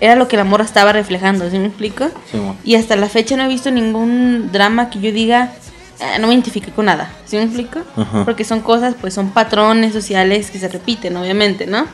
[0.00, 2.06] era lo que la morra estaba reflejando, ¿sí me explico?
[2.30, 2.38] Sí.
[2.64, 5.52] Y hasta la fecha no he visto ningún drama que yo diga,
[6.00, 7.80] "Ah, no me identifique con nada, ¿sí me explico?
[7.96, 8.24] Ajá.
[8.26, 11.86] Porque son cosas, pues son patrones sociales que se repiten, obviamente, ¿no?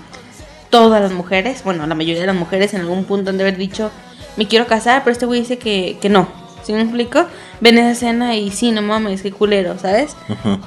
[0.71, 3.57] Todas las mujeres, bueno, la mayoría de las mujeres en algún punto han de haber
[3.59, 3.91] dicho,
[4.37, 6.27] me quiero casar, pero este güey dice que, que no,
[6.65, 7.27] ¿sí me explico?
[7.61, 10.17] Ven esa escena y sí, no mames, qué culero, ¿sabes?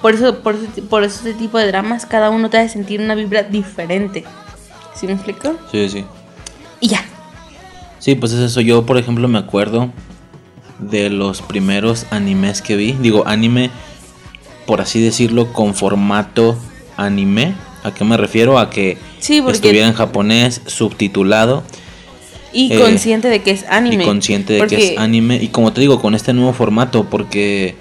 [0.02, 3.44] Por eso, por, eso este tipo de dramas, cada uno te hace sentir una vibra
[3.44, 4.24] diferente,
[4.96, 5.56] ¿sí me explico?
[5.72, 6.06] Sí, sí.
[6.80, 7.04] Y ya.
[8.00, 8.62] Sí, pues es eso.
[8.62, 9.90] Yo, por ejemplo, me acuerdo
[10.80, 12.92] de los primeros animes que vi.
[12.94, 13.72] Digo, anime,
[14.68, 16.58] por así decirlo, con formato
[16.98, 17.56] anime.
[17.84, 18.60] ¿A qué me refiero?
[18.60, 21.64] A que Sí, porque- estuviera en japonés, subtitulado
[22.56, 24.04] Y Eh, consciente de que es anime.
[24.04, 25.36] y consciente de porque- que es anime.
[25.42, 27.76] Y como te digo, con este nuevo formato, porque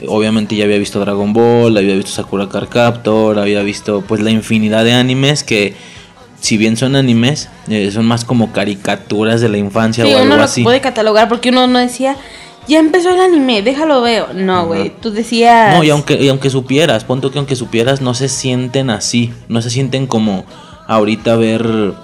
[0.00, 4.20] eh, obviamente ya había visto Dragon Ball, había visto Sakura Card Captor, había visto pues
[4.20, 5.74] la infinidad de animes que,
[6.40, 10.34] si bien son animes, eh, son más como caricaturas de la infancia Sí, o algo
[10.34, 10.62] uno así.
[10.64, 12.16] puede catalogar porque uno no decía,
[12.68, 14.26] ya empezó el anime, déjalo veo.
[14.34, 15.74] No, güey, tú decías...
[15.76, 19.32] No, y aunque, y aunque supieras, punto que aunque supieras, no se sienten así.
[19.48, 20.44] No se sienten como
[20.88, 21.94] ahorita ver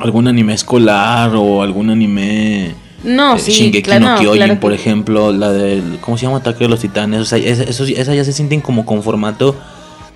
[0.00, 2.74] algún anime escolar o algún anime.
[3.04, 5.98] No, eh, sí, Shingeki claro, no Kyojin, claro que- por ejemplo, la del.
[6.00, 6.38] ¿Cómo se llama?
[6.38, 7.20] Ataque de los Titanes.
[7.20, 9.56] O sea, es- esos, esas ya se sienten como con formato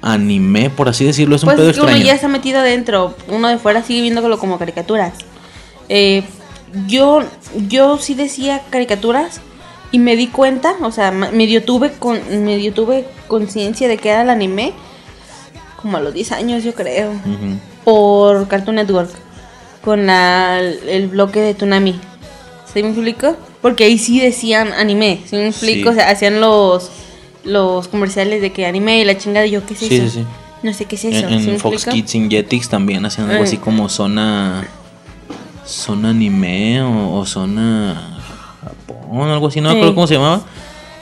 [0.02, 1.36] anime, por así decirlo.
[1.36, 2.06] Es un Pues pedo es que uno extraño.
[2.06, 5.14] ya está metido adentro, uno de fuera sigue viéndolo como caricaturas.
[5.88, 6.24] Eh,
[6.86, 7.22] yo,
[7.68, 9.40] yo sí decía caricaturas
[9.92, 14.22] y me di cuenta, o sea, medio tuve, con, medio tuve conciencia de que era
[14.22, 14.72] el anime
[15.80, 17.10] como a los 10 años, yo creo.
[17.12, 17.58] Ujú.
[17.84, 19.10] por Cartoon Network
[19.84, 21.98] con la, el bloque de Tsunami.
[22.72, 23.36] ¿Sí me explico?
[23.60, 25.90] Porque ahí sí decían anime, ¿sí me explico?
[25.90, 25.96] Sí.
[25.96, 26.90] O sea, hacían los
[27.44, 30.04] los comerciales de que anime y la chingada, y yo, ¿qué es Sí, eso?
[30.06, 30.26] sí, sí.
[30.62, 31.28] No sé qué es eso.
[31.28, 31.94] En, ¿sí en me Fox explico?
[32.06, 33.44] Kids, en Jetix también hacían algo Mm.
[33.46, 34.66] así como zona.
[35.66, 38.18] Zona anime o, o zona.
[38.62, 40.42] Japón, algo así, no me acuerdo cómo se llamaba.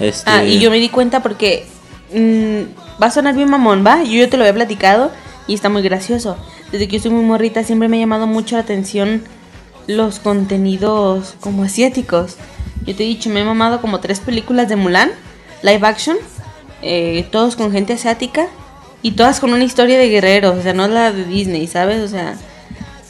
[0.01, 1.66] Este, Ah, y yo me di cuenta porque
[2.12, 4.03] mm, va a sonar bien mamón, ¿va?
[4.03, 5.12] Yo ya te lo había platicado
[5.47, 6.37] y está muy gracioso.
[6.72, 9.22] Desde que yo soy muy morrita siempre me ha llamado mucho la atención
[9.87, 12.37] los contenidos como asiáticos.
[12.87, 15.11] Yo te he dicho, me he mamado como tres películas de Mulan,
[15.62, 16.16] live action,
[16.80, 18.46] eh, todos con gente asiática
[19.02, 22.00] y todas con una historia de guerreros, o sea, no la de Disney, ¿sabes?
[22.00, 22.37] O sea,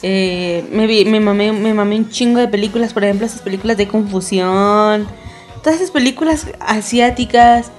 [0.01, 3.87] eh, me, me, mamé, me mamé un chingo de películas, por ejemplo, esas películas de
[3.87, 5.07] confusión,
[5.63, 7.71] todas esas películas asiáticas.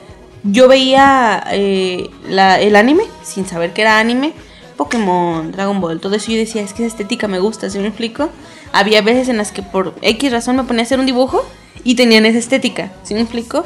[0.43, 4.33] Yo veía eh, el anime sin saber que era anime,
[4.77, 6.31] Pokémon, Dragon Ball, todo eso.
[6.33, 8.31] Yo decía, es que esa estética me gusta, ¿sí me explico?
[8.73, 11.45] Había veces en las que por X razón me ponía a hacer un dibujo
[11.85, 13.65] y tenían esa estética, ¿sí me explico?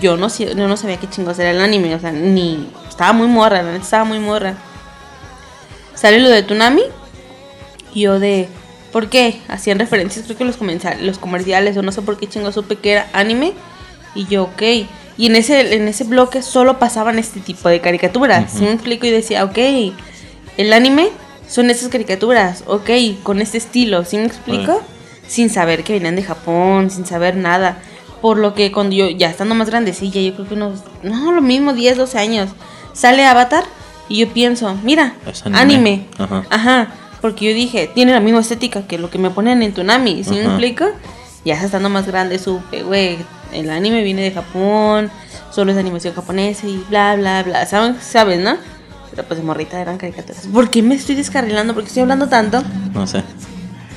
[0.00, 2.68] Yo no, yo no sabía qué chingos era el anime, o sea, ni.
[2.88, 4.54] Estaba muy morra, la neta estaba muy morra.
[5.94, 6.82] sale lo de Tsunami.
[7.92, 8.48] Y yo de,
[8.92, 9.40] ¿por qué?
[9.48, 10.58] Hacían referencias, creo que los,
[11.00, 13.52] los comerciales, o no sé por qué chingo supe que era anime.
[14.14, 14.62] Y yo, ok.
[15.16, 18.52] Y en ese, en ese bloque solo pasaban este tipo de caricaturas.
[18.52, 19.06] ¿Sí me explico?
[19.06, 19.58] Y decía, ok,
[20.60, 21.08] el anime
[21.48, 22.90] son esas caricaturas, ok,
[23.22, 24.82] con este estilo, ¿sí me explico?
[25.26, 27.78] Sin saber que venían de Japón, sin saber nada.
[28.20, 31.40] Por lo que cuando yo, ya estando más grandecilla, yo creo que unos, no, lo
[31.40, 32.50] mismo, 10, 12 años,
[32.92, 33.64] sale Avatar
[34.08, 35.14] y yo pienso, mira,
[35.52, 36.06] anime.
[36.18, 36.44] Ajá.
[36.50, 36.94] Ajá.
[37.22, 40.32] Porque yo dije, tiene la misma estética que lo que me ponen en Tunami, ¿sí
[40.32, 40.86] me explico?
[41.44, 43.16] Ya estando más grande supe, güey,
[43.52, 45.10] el anime viene de Japón,
[45.50, 47.66] solo es animación japonesa y bla, bla, bla.
[47.66, 48.56] ¿Sabes, no?
[49.10, 50.46] Pero pues de morrita eran caricaturas.
[50.46, 51.74] ¿Por qué me estoy descarrilando?
[51.74, 52.62] ¿Por qué estoy hablando tanto?
[52.94, 53.22] No sé.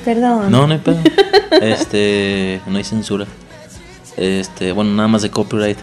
[0.04, 0.52] Perdón.
[0.52, 1.00] No, no hay pedo.
[1.62, 3.26] este, no hay censura.
[4.18, 5.78] Este, bueno, nada más de copyright.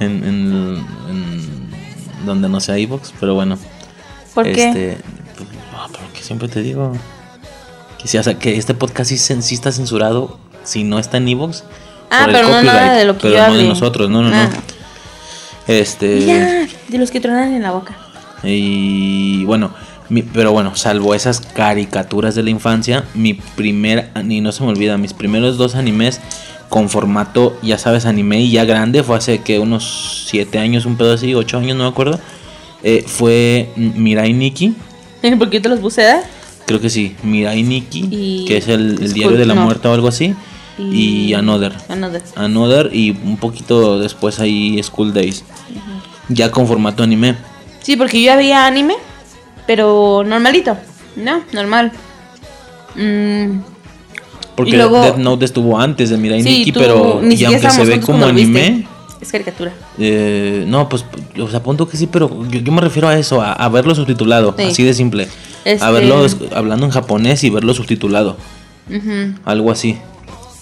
[0.00, 0.84] En, en,
[2.26, 3.58] donde no sea iVoox, pero bueno.
[4.34, 4.68] ¿Por qué?
[4.68, 4.98] Este,
[5.36, 5.48] pues,
[5.92, 6.92] porque siempre te digo
[8.00, 11.28] que, si, o sea, que este podcast sí, sí, está censurado si no está en
[11.28, 11.62] iVoox.
[12.10, 14.36] Ah, pero no nada de lo que pero no de nosotros, no, no, no.
[14.36, 14.50] Ah.
[15.66, 16.24] Este.
[16.24, 17.96] Ya, de los que tronan en la boca.
[18.44, 19.72] Y bueno,
[20.32, 24.98] pero bueno, salvo esas caricaturas de la infancia, mi primer, ni no se me olvida,
[24.98, 26.20] mis primeros dos animes
[26.68, 30.96] con formato, ya sabes, anime y ya grande, fue hace que unos 7 años, un
[30.96, 32.18] pedo así, 8 años, no me acuerdo.
[32.82, 34.74] Eh, fue Mirai Nikki.
[35.38, 36.04] ¿Por qué te los puse?
[36.66, 40.34] Creo que sí, Mirai Nikki, que es el, diario de la muerte o algo así.
[40.76, 41.72] Y, Another.
[41.88, 42.22] Another.
[42.34, 45.44] Another y un poquito después ahí School Days.
[46.28, 47.36] Ya con formato anime.
[47.84, 48.94] Sí, porque yo ya veía anime,
[49.66, 50.74] pero normalito,
[51.16, 51.42] ¿no?
[51.52, 51.92] Normal.
[52.94, 53.58] Mm.
[54.56, 58.86] Porque Death Note estuvo antes de Mirai Nikki, pero y aunque se ve como anime.
[59.20, 59.72] Es caricatura.
[59.98, 61.04] Eh, no, pues,
[61.38, 64.82] o sea, apunto que sí, pero yo, me refiero a eso, a, verlo subtitulado, así
[64.82, 65.28] de simple.
[65.80, 68.38] A verlo este hablando en japonés y verlo subtitulado.
[69.44, 69.98] Algo así.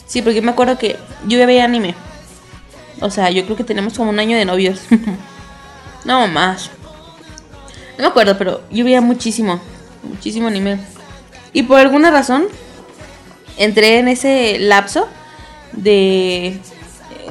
[0.06, 0.96] Sí, porque me acuerdo que
[1.28, 1.94] yo ya veía anime.
[3.00, 4.80] O sea, yo creo que tenemos como un año de novios.
[6.04, 6.70] no más.
[7.98, 9.60] No me acuerdo, pero yo veía muchísimo,
[10.02, 10.78] muchísimo anime.
[11.52, 12.44] Y por alguna razón,
[13.56, 15.06] entré en ese lapso
[15.72, 16.58] de,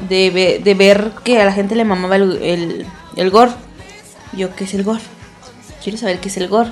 [0.07, 3.51] de, ver que a la gente le mamaba el, el, gore.
[4.33, 5.01] Yo, ¿qué es el gore?
[5.83, 6.71] Quiero saber qué es el gore.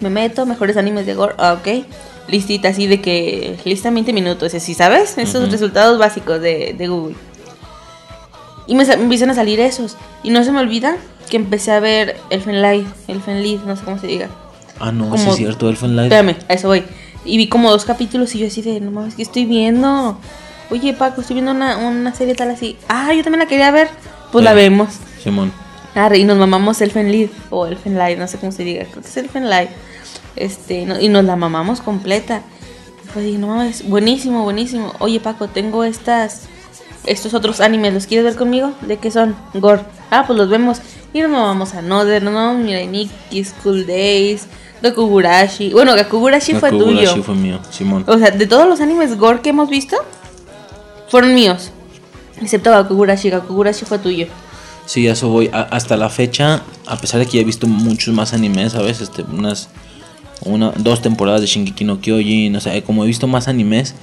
[0.00, 1.34] Me meto, mejores animes de gore.
[1.38, 1.84] Ah, ok.
[2.28, 3.58] Listita así de que.
[3.64, 4.54] Lista 20 minutos.
[4.54, 5.18] Así, ¿sabes?
[5.18, 7.16] Esos resultados básicos de, de Google.
[8.66, 9.96] Y me, empiezan a salir esos.
[10.22, 10.96] Y no se me olvida
[11.32, 14.28] que empecé a ver Elfen Light, Elfen Light, no sé cómo se diga.
[14.78, 16.12] Ah, no, sí es cierto, Elfen Light.
[16.12, 16.84] Espérame, a eso voy.
[17.24, 20.18] Y vi como dos capítulos y yo así de, no mames, ¿qué estoy viendo?
[20.68, 22.76] Oye, Paco, estoy viendo una, una serie tal así.
[22.86, 23.88] Ah, yo también la quería ver.
[24.30, 24.90] Pues la vemos.
[25.24, 25.54] Simón.
[25.94, 28.84] Ah, y nos mamamos Elfen Light o Elfen Light, no sé cómo se diga.
[28.84, 29.70] Creo que es Elfen Light.
[30.36, 32.42] Este, y nos la mamamos completa.
[33.14, 34.92] Pues dije, no mames, buenísimo, buenísimo.
[34.98, 36.42] Oye, Paco, tengo estas
[37.04, 38.72] estos otros animes, ¿los quieres ver conmigo?
[38.82, 39.34] ¿De qué son?
[39.54, 39.82] Gore.
[40.10, 40.78] Ah, pues los vemos.
[41.12, 44.46] Y nos vamos a Noder, no mira, Nikki, School Days,
[44.82, 45.70] Gakugurashi.
[45.72, 46.86] Bueno, Gakugurashi, fue tuyo.
[46.86, 48.04] Gakugurashi fue mío, Simón.
[48.06, 49.96] O sea, de todos los animes gore que hemos visto,
[51.08, 51.70] fueron míos.
[52.40, 54.26] Excepto Gakugurashi, Gakugurashi fue tuyo.
[54.86, 55.50] Sí, eso voy.
[55.52, 59.00] hasta la fecha, a pesar de que ya he visto muchos más animes, ¿sabes?
[59.00, 59.68] Este, unas
[60.44, 63.94] una, dos temporadas de Shingeki no Kyojin, o sea, como he visto más animes,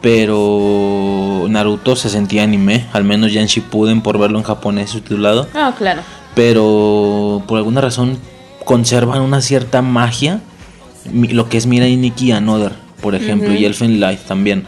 [0.00, 5.48] pero Naruto se sentía anime, al menos ya en Shippuden por verlo en japonés subtitulado.
[5.54, 6.02] Ah, claro.
[6.34, 8.18] Pero por alguna razón
[8.64, 10.40] conservan una cierta magia,
[11.12, 14.66] lo que es Mirai Nikki Another, por ejemplo, y Elfen Light también,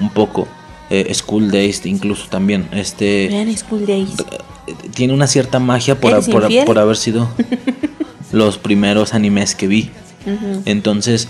[0.00, 0.48] un poco.
[0.90, 2.68] Eh, School Days incluso también.
[2.72, 4.10] Este, School Days.
[4.94, 6.12] Tiene una cierta magia por,
[6.64, 7.28] por, haber sido
[8.32, 9.90] los primeros animes que vi.
[10.66, 11.28] Entonces,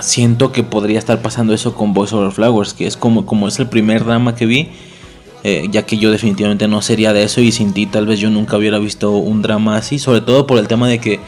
[0.00, 3.58] siento que podría estar pasando eso con Boys Over Flowers, que es como, como es
[3.58, 4.68] el primer drama que vi,
[5.42, 8.30] eh, ya que yo definitivamente no sería de eso y sin ti tal vez yo
[8.30, 11.20] nunca hubiera visto un drama así, sobre todo por el tema de que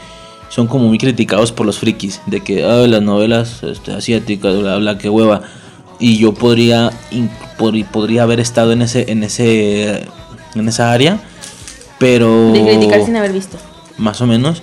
[0.49, 4.97] son como muy criticados por los frikis, de que las novelas este, asiáticas, bla, bla,
[4.97, 5.41] que hueva.
[5.99, 6.91] Y yo podría,
[7.91, 10.05] podría haber estado en ese, en ese,
[10.53, 11.19] en esa área,
[11.97, 12.51] pero...
[12.51, 13.57] De criticar sin haber visto.
[13.97, 14.61] Más o menos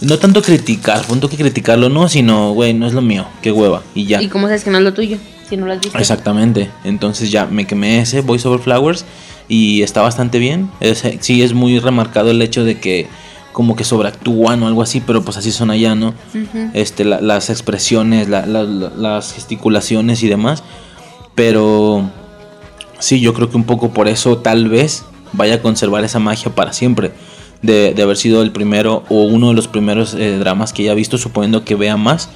[0.00, 3.82] no tanto criticar, punto que criticarlo, no, sino, güey, no es lo mío, qué hueva,
[3.94, 4.22] y ya.
[4.22, 5.18] ¿Y cómo sabes que no es lo tuyo?
[5.48, 5.96] Si no lo has visto.
[5.98, 9.04] Exactamente, entonces ya me quemé ese Voice Over Flowers
[9.48, 10.70] y está bastante bien.
[11.20, 13.06] sí, es muy remarcado el hecho de que
[13.52, 16.12] como que sobreactúan o algo así, pero pues así son allá, ¿no?
[16.74, 20.62] este, las expresiones, las gesticulaciones y demás.
[21.34, 22.10] Pero
[22.98, 26.54] sí, yo creo que un poco por eso tal vez vaya a conservar esa magia
[26.54, 27.12] para siempre
[27.62, 30.94] de, de haber sido el primero o uno de los primeros eh, dramas que haya
[30.94, 32.28] visto, suponiendo que vea más.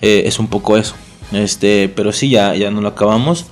[0.00, 0.94] Eh, es un poco eso.
[1.32, 3.46] Este, pero sí, ya, ya no lo acabamos.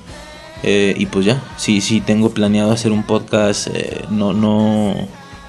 [0.63, 3.69] Eh, y pues ya, sí, sí tengo planeado hacer un podcast.
[4.11, 4.91] no, no.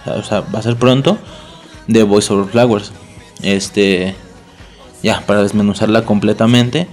[0.06, 1.18] O sea, va a ser pronto.
[1.88, 2.92] De Voice Over Flowers.
[3.42, 4.16] Este.
[5.04, 6.88] Ya, para desmenuzarla completamente.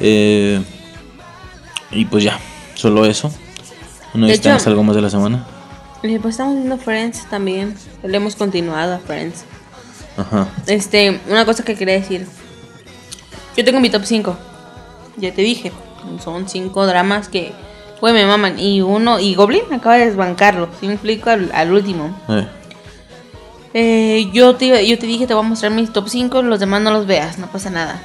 [0.00, 0.60] Eh,
[1.92, 2.40] y pues ya,
[2.74, 3.32] solo eso.
[4.14, 5.46] ¿No hecho- algo más de la semana?
[6.02, 7.74] Eh, Pues estamos viendo Friends también.
[8.02, 9.44] Le hemos continuado a Friends.
[10.16, 10.48] Ajá.
[10.66, 12.26] Este, una cosa que quería decir.
[13.56, 14.36] Yo tengo mi top 5.
[15.16, 15.72] Ya te dije.
[16.22, 17.52] Son 5 dramas que,
[18.00, 18.58] güey, me maman.
[18.58, 20.68] Y uno, y Goblin acaba de desbancarlo.
[20.80, 22.16] Si me explico al, al último.
[22.28, 22.46] Eh,
[23.74, 26.42] Eh, yo, te, yo te dije, te voy a mostrar mis top 5.
[26.42, 28.00] Los demás no los veas, no pasa nada.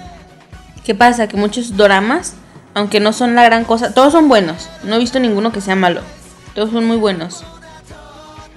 [0.86, 1.28] ¿Qué pasa?
[1.28, 2.36] Que muchos dramas,
[2.74, 4.70] aunque no son la gran cosa, todos son buenos.
[4.84, 6.00] No he visto ninguno que sea malo.
[6.56, 7.44] Todos son muy buenos.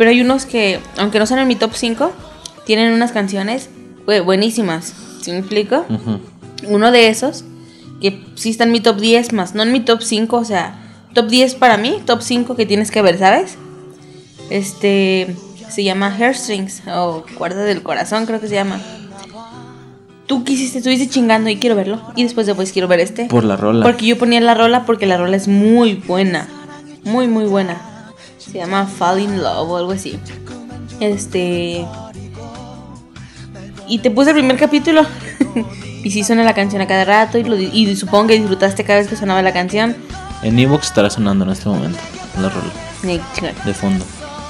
[0.00, 2.10] Pero hay unos que, aunque no son en mi top 5,
[2.64, 3.68] tienen unas canciones
[4.06, 4.94] buenísimas.
[5.20, 5.84] ¿Sí me explico?
[6.66, 7.44] Uno de esos,
[8.00, 10.80] que sí está en mi top 10 más, no en mi top 5, o sea,
[11.12, 13.58] top 10 para mí, top 5 que tienes que ver, ¿sabes?
[14.48, 15.36] Este
[15.68, 18.80] se llama Hairstrings o Cuerda del Corazón, creo que se llama.
[20.24, 22.00] Tú quisiste, estuviste chingando y quiero verlo.
[22.16, 23.26] Y después después quiero ver este.
[23.26, 23.84] Por la rola.
[23.84, 26.48] Porque yo ponía la rola porque la rola es muy buena.
[27.04, 27.89] Muy, muy buena.
[28.40, 30.18] Se llama Fall in Love o algo así.
[30.98, 31.84] Este.
[33.86, 35.04] Y te puse el primer capítulo.
[36.04, 37.38] y sí suena la canción a cada rato.
[37.38, 39.94] Y, lo y supongo que disfrutaste cada vez que sonaba la canción.
[40.42, 41.98] En Evox estará sonando en este momento.
[42.40, 42.72] La rola.
[43.64, 44.04] De fondo.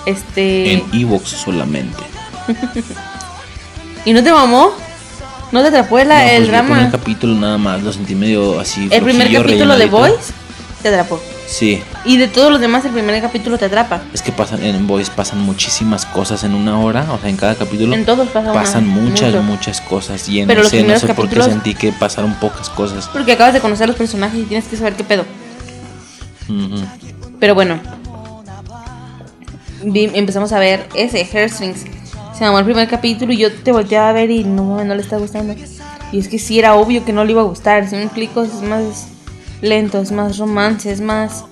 [0.07, 0.73] Este.
[0.73, 2.03] En Evox solamente.
[4.05, 4.71] ¿Y no te mamó?
[5.53, 7.83] ¿No te atrapó No, pues el vi el primer capítulo nada más.
[7.83, 8.89] Lo sentí medio así.
[8.91, 9.87] El primer capítulo de.
[9.87, 10.33] Voice
[10.81, 11.21] te atrapó.
[11.51, 11.83] Sí.
[12.05, 14.01] Y de todos los demás, el primer capítulo te atrapa.
[14.15, 17.05] Es que pasan en Voice pasan muchísimas cosas en una hora.
[17.13, 17.93] O sea, en cada capítulo.
[17.93, 19.43] En todos pasa una- pasan muchas, mucho.
[19.43, 20.29] muchas cosas.
[20.29, 23.09] Y en Pero los no sé por qué sentí que pasaron pocas cosas.
[23.09, 25.25] Porque acabas de conocer a los personajes y tienes que saber qué pedo.
[26.49, 26.85] Ujú.
[27.41, 27.81] Pero bueno.
[29.83, 31.85] Empezamos a ver ese, Hairstrings.
[32.37, 35.03] Se llamó el primer capítulo y yo te volteaba a ver y no, no le
[35.03, 35.55] está gustando.
[36.13, 37.89] Y es que sí era obvio que no le iba a gustar.
[37.89, 39.09] Si me explico, es más
[39.61, 41.45] lento, es más romance, es más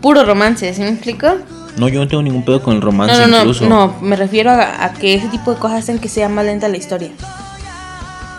[0.00, 0.72] puro romance.
[0.74, 1.28] ¿Sí me explico?
[1.76, 3.66] No, yo no tengo ningún pedo con el romance No, no, no, incluso.
[3.68, 6.68] no, me refiero a, a que ese tipo de cosas hacen que sea más lenta
[6.68, 7.10] la historia.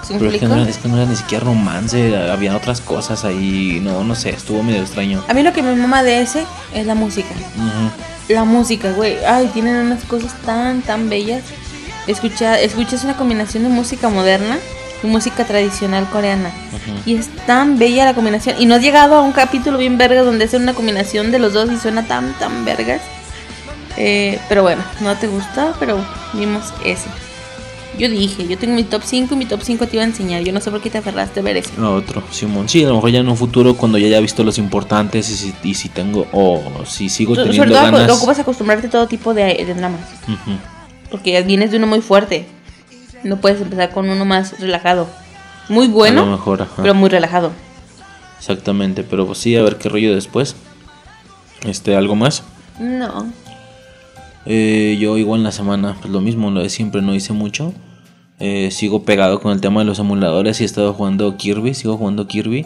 [0.05, 2.55] ¿Sí me Pero es que, no, era- es que no era ni siquiera romance, había
[2.55, 5.23] otras cosas ahí, no, no sé, estuvo medio extraño.
[5.29, 7.29] A mí lo que me mama de ese es la música.
[8.27, 9.17] La música, güey.
[9.25, 11.41] Ay, tienen unas cosas tan, tan bellas.
[12.05, 14.57] Escucha, escuchas una combinación de música moderna
[15.07, 16.51] música tradicional coreana.
[17.05, 18.55] Y es tan bella la combinación.
[18.59, 21.53] Y no has llegado a un capítulo bien verga donde hacen una combinación de los
[21.53, 23.01] dos y suena tan, tan vergas.
[23.97, 27.07] Eh, pero bueno, no te gustó, pero vimos ese.
[27.97, 30.41] Yo dije, yo tengo mi top 5 y mi top 5 te iba a enseñar.
[30.43, 31.69] Yo no sé por qué te aferraste a ver ese.
[31.79, 32.67] A otro, Simón.
[32.67, 35.35] Sí, a lo mejor ya en un futuro, cuando ya haya visto los importantes y
[35.35, 38.09] si, y si tengo, o si sigo Sobre teniendo todo, ganas.
[38.17, 40.01] ocupas acostumbrarte a todo tipo de, de dramas.
[40.23, 40.57] Ujú.
[41.11, 42.47] Porque ya vienes de uno muy fuerte.
[43.23, 45.07] No puedes empezar con uno más relajado.
[45.69, 47.51] Muy A lo bueno, mejor, pero muy relajado.
[48.39, 50.55] Exactamente, pero pues sí, a ver qué rollo después.
[51.65, 52.43] Este, algo más.
[52.79, 53.31] No.
[54.45, 57.73] Eh, yo igual en la semana, pues lo mismo, lo de siempre, no hice mucho.
[58.39, 61.95] Eh, sigo pegado con el tema de los emuladores y he estado jugando Kirby, sigo
[61.97, 62.65] jugando Kirby.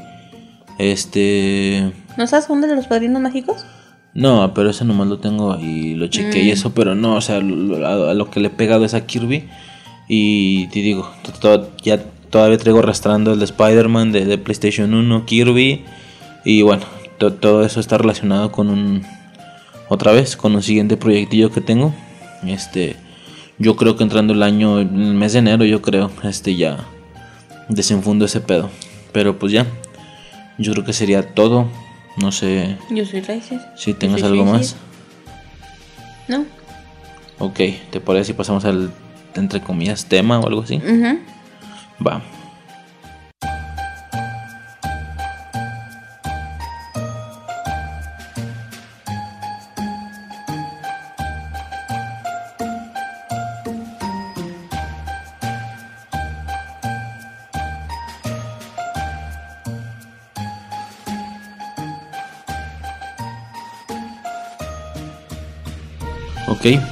[0.80, 1.92] Este...
[2.18, 3.66] ¿No estás jugando de los padrinos mágicos?
[4.14, 7.40] No, pero ese nomás lo tengo y lo chequeé y eso, pero no, o sea,
[7.40, 9.48] lo- a, a lo que le he pegado es a Kirby.
[10.08, 11.10] Y te digo,
[11.84, 15.84] ya todavía traigo arrastrando el de Spider-Man de, de PlayStation 1, Kirby.
[16.46, 16.84] Y bueno,
[17.18, 19.04] to- todo eso está relacionado con un.
[19.90, 21.94] Otra vez, con un siguiente proyectillo que tengo.
[22.46, 22.96] Este.
[23.60, 26.78] Yo creo que entrando el año, el mes de enero, yo creo, este ya
[27.70, 28.70] desenfundo ese pedo.
[29.12, 29.66] Pero pues ya,
[30.60, 31.68] yo creo que sería todo.
[32.22, 33.62] No sé Yo soy Raices.
[33.76, 34.76] si tengas algo más.
[36.28, 36.46] No.
[37.40, 37.60] Ok,
[37.92, 38.92] ¿te parece si pasamos al,
[39.38, 40.78] entre comillas, tema o algo así?
[40.78, 41.20] Ujú.
[42.06, 42.22] Va.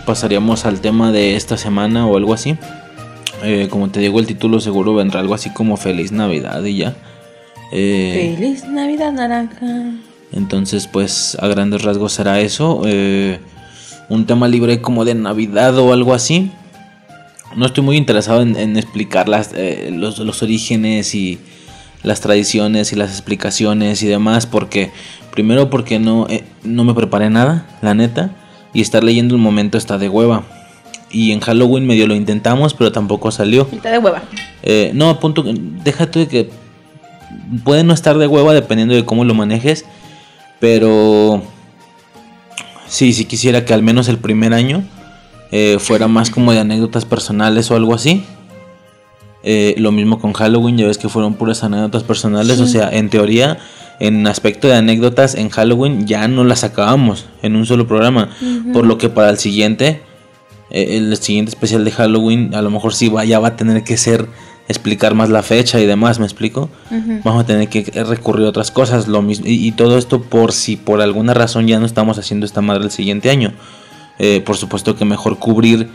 [0.05, 2.57] Pasaríamos al tema de esta semana o algo así.
[3.43, 6.95] Eh, como te digo, el título seguro vendrá algo así como Feliz Navidad y ya.
[7.71, 9.91] Eh, Feliz Navidad Naranja.
[10.31, 12.81] entonces, pues a grandes rasgos será eso.
[12.85, 13.39] Eh,
[14.09, 16.51] un tema libre como de Navidad o algo así.
[17.55, 19.51] No estoy muy interesado en, explicar las,
[19.91, 21.39] los, los, orígenes y
[22.03, 24.91] las tradiciones y las explicaciones y demás porque
[25.31, 26.27] primero porque no,
[26.63, 28.31] no me preparé nada, la neta,
[28.75, 30.43] y estar leyendo el momento está de hueva.
[31.09, 33.67] Y en Halloween medio lo intentamos, pero tampoco salió.
[33.71, 34.21] Está de hueva.
[34.61, 35.43] Eh, no, punto,
[35.83, 36.49] déjate de que
[37.63, 39.85] puede no estar de hueva dependiendo de cómo lo manejes,
[40.59, 41.41] pero
[42.85, 44.83] sí, sí quisiera que al menos el primer año
[45.51, 48.25] eh, fuera más como de anécdotas personales o algo así.
[49.43, 53.09] Eh, lo mismo con Halloween, ya ves que fueron puras anécdotas personales, o sea, en
[53.09, 53.59] teoría,
[53.99, 58.29] en aspecto de anécdotas, en Halloween ya no las acabamos en un solo programa,
[58.73, 60.01] por lo que para el siguiente,
[60.69, 63.83] eh, el siguiente especial de Halloween, a lo mejor sí va, ya va a tener
[63.83, 64.27] que ser
[64.67, 66.69] explicar más la fecha y demás, ¿me explico?
[67.23, 70.75] Vamos a tener que recurrir a otras cosas, lo mismo, y, todo esto por si
[70.75, 73.53] por alguna razón ya no estamos haciendo esta madre el siguiente año.
[74.17, 75.89] Eh, por supuesto que mejor cubrir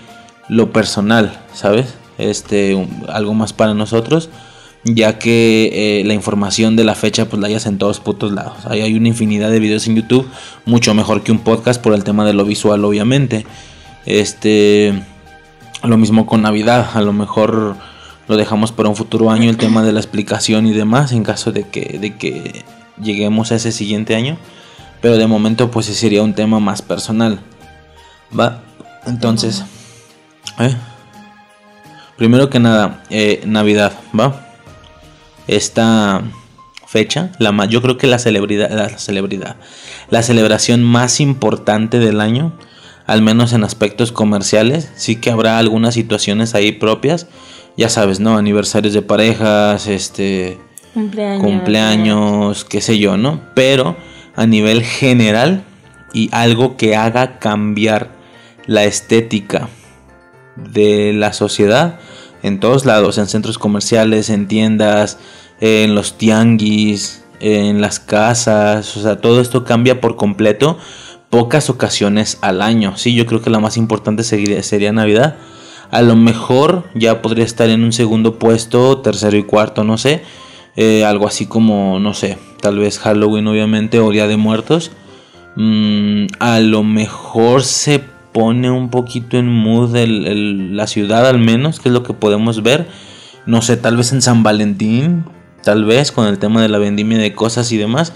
[0.48, 1.94] lo personal, ¿sabes?
[2.18, 4.28] Este, algo más para nosotros,
[4.84, 8.66] ya que eh, la información de la fecha pues la hayas en todos putos lados.
[8.66, 10.28] Ahí hay una infinidad de videos en YouTube,
[10.64, 13.46] mucho mejor que un podcast por el tema de lo visual, obviamente.
[14.06, 14.94] Este,
[15.82, 17.76] lo mismo con Navidad, a lo mejor
[18.28, 21.52] lo dejamos para un futuro año el tema de la explicación y demás en caso
[21.52, 22.64] de que, de que
[23.02, 24.38] lleguemos a ese siguiente año.
[25.02, 27.40] Pero de momento pues sería un tema más personal.
[28.38, 28.62] Va,
[29.06, 29.64] entonces...
[30.58, 30.74] ¿eh?
[32.16, 34.49] Primero que nada, eh, Navidad, ¿va?
[35.50, 36.22] Esta
[36.86, 39.56] fecha, la, yo creo que la celebridad, la celebridad,
[40.08, 42.52] la celebración más importante del año,
[43.04, 47.26] al menos en aspectos comerciales, sí que habrá algunas situaciones ahí propias,
[47.76, 48.36] ya sabes, ¿no?
[48.36, 50.60] Aniversarios de parejas, este...
[50.94, 51.42] Cumpleaños.
[51.42, 53.40] Cumpleaños, qué sé yo, ¿no?
[53.56, 53.96] Pero
[54.36, 55.64] a nivel general
[56.12, 58.10] y algo que haga cambiar
[58.66, 59.68] la estética
[60.56, 61.98] de la sociedad
[62.42, 65.18] en todos lados, en centros comerciales, en tiendas,
[65.60, 70.78] en los tianguis, en las casas, o sea, todo esto cambia por completo
[71.30, 72.96] pocas ocasiones al año.
[72.96, 75.36] Sí, yo creo que la más importante sería Navidad
[75.90, 80.22] a lo mejor ya podría estar en un segundo puesto, tercero y cuarto, no sé.
[80.76, 84.92] Eh, algo así como, no sé, tal vez Halloween obviamente o Día de Muertos.
[85.56, 88.02] Mm, a lo mejor se
[88.32, 92.86] pone un poquito en mood la ciudad al menos, que es lo que podemos ver.
[93.46, 95.24] No sé, tal vez en San Valentín,
[95.62, 98.12] tal vez con el tema de la vendimia de cosas y demás.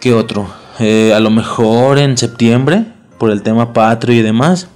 [0.00, 0.48] ¿Qué otro?
[0.78, 2.84] Eh, a lo mejor en septiembre,
[3.18, 4.68] por el tema patrio y demás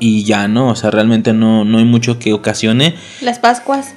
[0.00, 2.96] y ya no, o sea, realmente no, no hay mucho que ocasione.
[3.20, 3.94] Las Pascuas.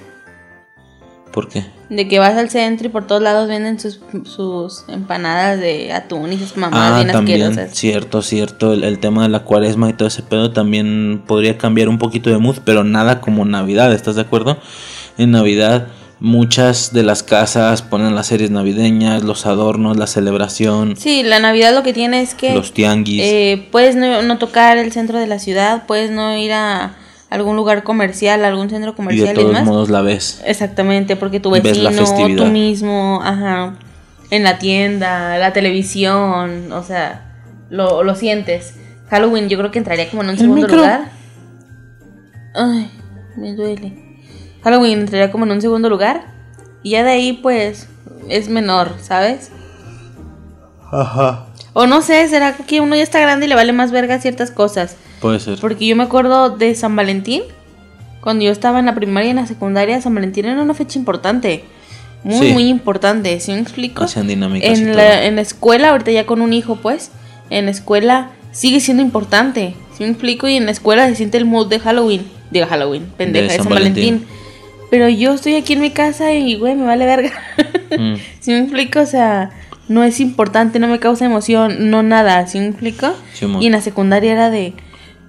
[1.31, 1.65] ¿Por qué?
[1.89, 6.31] De que vas al centro y por todos lados venden sus, sus empanadas de atún
[6.31, 8.73] y sus mamadas ah, también, Cierto, cierto.
[8.73, 12.37] El, tema de la cuaresma y todo ese pedo también podría cambiar un poquito de
[12.37, 14.59] mood, pero nada como Navidad, ¿estás de acuerdo?
[15.17, 15.87] En Navidad
[16.19, 20.95] Muchas de las casas ponen las series navideñas, los adornos, la celebración.
[20.95, 22.53] Sí, la Navidad lo que tiene es que...
[22.53, 23.21] Los tianguis.
[23.23, 26.95] Eh, puedes no, tocar el centro de la ciudad, puedes no ir a
[27.29, 29.35] algún lugar comercial, algún centro comercial.
[29.35, 30.41] Y de todos modos la ves.
[30.45, 31.89] Exactamente, porque tu vecino,
[32.37, 33.73] tú mismo, ajá,
[34.29, 37.33] en la tienda, la televisión, o sea,
[37.69, 38.75] lo, lo sientes.
[39.09, 41.11] Halloween yo creo que entraría como en un segundo lugar.
[42.55, 42.89] Ay,
[43.35, 44.12] me duele.
[44.63, 46.25] Halloween entraría como en un segundo lugar.
[46.81, 47.87] Y ya de ahí, pues,
[48.29, 49.51] es menor, ¿sabes?
[50.91, 51.45] Ajá.
[51.73, 54.51] O no sé, será que uno ya está grande y le vale más verga ciertas
[54.51, 54.95] cosas.
[55.21, 55.59] Puede ser.
[55.59, 57.43] Porque yo me acuerdo de San Valentín.
[58.21, 60.97] Cuando yo estaba en la primaria y en la secundaria, San Valentín era una fecha
[60.99, 61.65] importante.
[62.23, 63.39] Muy, muy importante.
[63.41, 64.03] ¿Sí me explico?
[64.05, 67.11] Hacían dinámicas en, la, en la escuela, ahorita ya con un hijo, pues,
[67.49, 69.75] en la escuela sigue siendo importante.
[69.97, 70.47] ¿Sí me explico?
[70.47, 72.25] Y en la escuela se siente el mood de Halloween.
[72.49, 74.25] Digo Halloween, pendeja, de San, Valentín
[74.93, 77.31] pero yo estoy aquí en mi casa y, güey, me vale verga.
[77.97, 78.13] Mm.
[78.39, 78.99] ¿Sí me explico?
[78.99, 79.49] O sea,
[79.87, 82.45] no es importante, no me causa emoción, no nada.
[82.45, 83.11] ¿Sí me explico?
[83.59, 84.75] y en la secundaria era de,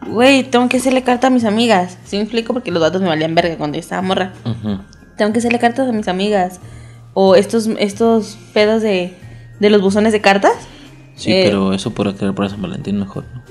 [0.07, 1.97] güey, tengo que hacerle carta a mis amigas.
[2.05, 2.53] ¿Sí me explico?
[2.53, 4.35] Porque los datos me valían verga cuando yo estaba morra.
[5.17, 6.61] Tengo que hacerle cartas a mis amigas.
[7.15, 9.17] O estos, estos pedos de,
[9.61, 10.53] de los buzones de cartas.
[11.17, 13.43] Sí, eh, pero eso por querer para San Valentín mejor, ¿no?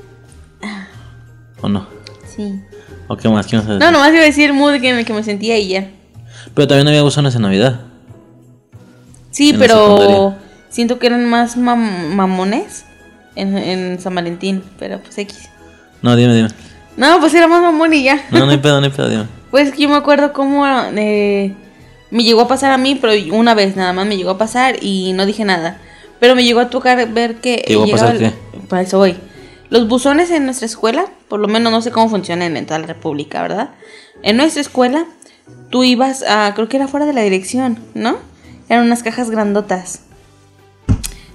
[1.60, 1.88] ¿O no?
[2.28, 2.62] Sí.
[3.08, 3.48] ¿O qué más?
[3.48, 5.70] ¿Qué más no, nomás iba a decir el mood que me, que me sentía y
[5.70, 5.90] ya.
[6.54, 7.82] Pero también había gusanos en Navidad.
[9.32, 10.36] Sí, pero
[10.70, 12.86] siento que eran más mamones
[13.36, 15.50] en, San Valentín, pero pues X.
[16.02, 16.50] No, dime, dime.
[16.98, 18.24] No, pues era más mamón y ya.
[18.32, 19.26] No, no hay pedo, no hay pedo, dime.
[19.50, 21.54] Pues yo me acuerdo cómo eh,
[22.12, 24.78] me llegó a pasar a mí, pero una vez nada más me llegó a pasar
[24.82, 25.78] y no dije nada.
[26.20, 27.64] Pero me llegó a tocar ver que...
[27.66, 28.32] ¿Te llegó a pasar qué?
[28.70, 29.18] Para eso voy
[29.70, 32.88] Los buzones en nuestra escuela, por lo menos no sé cómo funcionan en toda la
[32.88, 33.72] República, ¿verdad?
[34.22, 35.06] En nuestra escuela,
[35.70, 38.18] tú ibas a, creo que era fuera de la dirección, ¿no?
[38.70, 40.02] Eran unas cajas grandotas.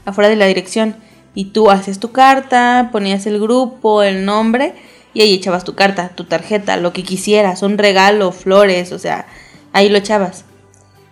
[0.04, 0.96] Afuera de la dirección.
[1.34, 4.74] Y tú hacías tu carta, ponías el grupo, el nombre,
[5.14, 9.26] y ahí echabas tu carta, tu tarjeta, lo que quisieras, un regalo, flores, o sea,
[9.72, 10.44] ahí lo echabas.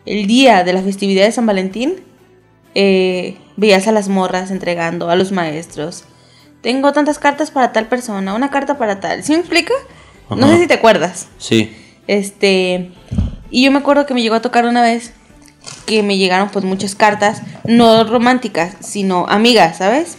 [0.04, 1.96] El día de la festividad de San Valentín,
[2.74, 6.04] eh, veías a las morras entregando a los maestros.
[6.60, 9.22] Tengo tantas cartas para tal persona, una carta para tal.
[9.22, 9.74] ¿Sí me explica?
[10.30, 11.28] No sé si te acuerdas.
[11.38, 11.74] Sí.
[12.06, 12.90] Este.
[13.50, 15.12] Y yo me acuerdo que me llegó a tocar una vez
[15.86, 20.16] que me llegaron pues muchas cartas, no románticas, sino amigas, ¿sabes?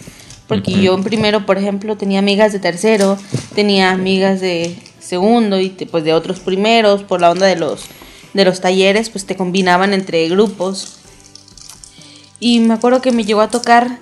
[0.47, 3.17] Porque yo en primero, por ejemplo, tenía amigas de tercero,
[3.53, 7.85] tenía amigas de segundo y pues de otros primeros, por la onda de los,
[8.33, 10.99] de los talleres, pues te combinaban entre grupos.
[12.39, 13.99] Y me acuerdo que me llegó a tocar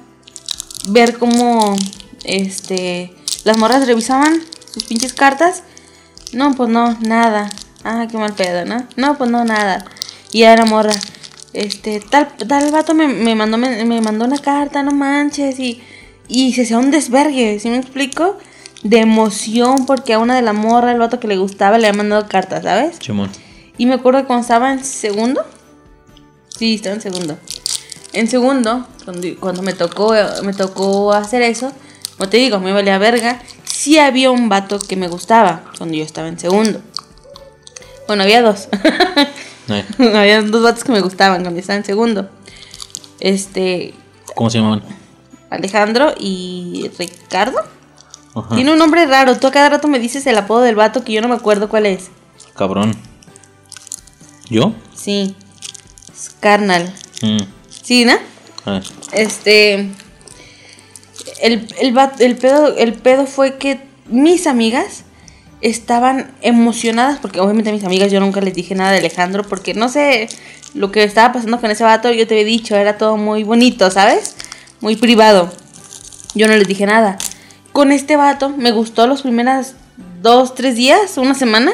[0.87, 1.75] ver cómo
[2.23, 3.13] este
[3.43, 5.63] las morras revisaban sus pinches cartas.
[6.33, 7.49] No, pues no, nada.
[7.87, 8.87] Ah, qué mal pedo, ¿no?
[8.95, 9.85] No, pues no, nada.
[10.31, 10.95] Y ya era morra.
[11.53, 15.59] Este, tal, tal vato me, mandó, me, mandó una carta, no manches.
[15.59, 15.83] Y,
[16.27, 18.39] y se hacía un desvergue, ¿sí me explico?
[18.81, 21.99] De emoción porque a una de la morra, el vato que le gustaba, le había
[21.99, 22.97] mandado cartas, ¿sabes?
[22.97, 23.29] Chimón.
[23.77, 25.45] Y me acuerdo que cuando estaba en segundo.
[26.57, 27.37] Sí, estaba en segundo.
[28.13, 28.87] En segundo,
[29.39, 31.71] cuando, me tocó me tocó hacer eso,
[32.17, 33.43] como te digo, me valía verga.
[33.63, 36.81] Sí había un vato que me gustaba cuando yo estaba en segundo.
[38.07, 38.67] Bueno, había dos.
[39.97, 42.29] había dos vatos que me gustaban cuando estaba en segundo.
[43.19, 43.93] Este.
[44.35, 44.83] ¿Cómo se llamaban?
[45.49, 47.59] Alejandro y Ricardo.
[48.53, 49.37] Tiene un nombre raro.
[49.37, 51.69] Tú a cada rato me dices el apodo del vato que yo no me acuerdo
[51.69, 52.09] cuál es.
[52.55, 52.93] Cabrón.
[54.49, 54.73] ¿Yo?
[54.93, 55.35] Sí.
[56.13, 56.93] Es carnal.
[57.21, 57.43] Mm.
[57.69, 58.13] Sí, ¿no?
[58.65, 58.81] Ah.
[59.13, 59.89] Este.
[61.41, 65.04] El, el, pedo, el pedo fue que mis amigas
[65.65, 69.73] estaban emocionadas, porque obviamente a mis amigas yo nunca les dije nada de Alejandro, porque
[69.73, 70.29] no sé
[70.75, 73.89] lo que estaba pasando con ese vato, yo te había dicho, era todo muy bonito,
[73.89, 74.35] ¿sabes?
[74.79, 75.51] Muy privado.
[76.35, 77.17] Yo no les dije nada.
[77.71, 79.73] Con este vato me gustó los primeros
[80.21, 81.71] dos, tres días, una semana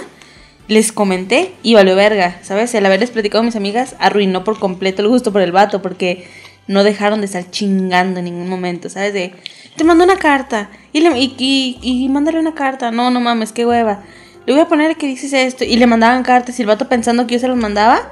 [0.69, 2.73] les comenté y valió verga, ¿sabes?
[2.73, 6.29] El haberles platicado a mis amigas arruinó por completo el gusto por el vato porque
[6.67, 9.13] no dejaron de estar chingando en ningún momento, ¿sabes?
[9.13, 9.33] De,
[9.75, 12.91] te mando una carta y, le, y, mándale una carta.
[12.91, 14.03] No, no mames, qué hueva.
[14.45, 17.27] Le voy a poner que dices esto y le mandaban cartas y el vato pensando
[17.27, 18.11] que yo se los mandaba,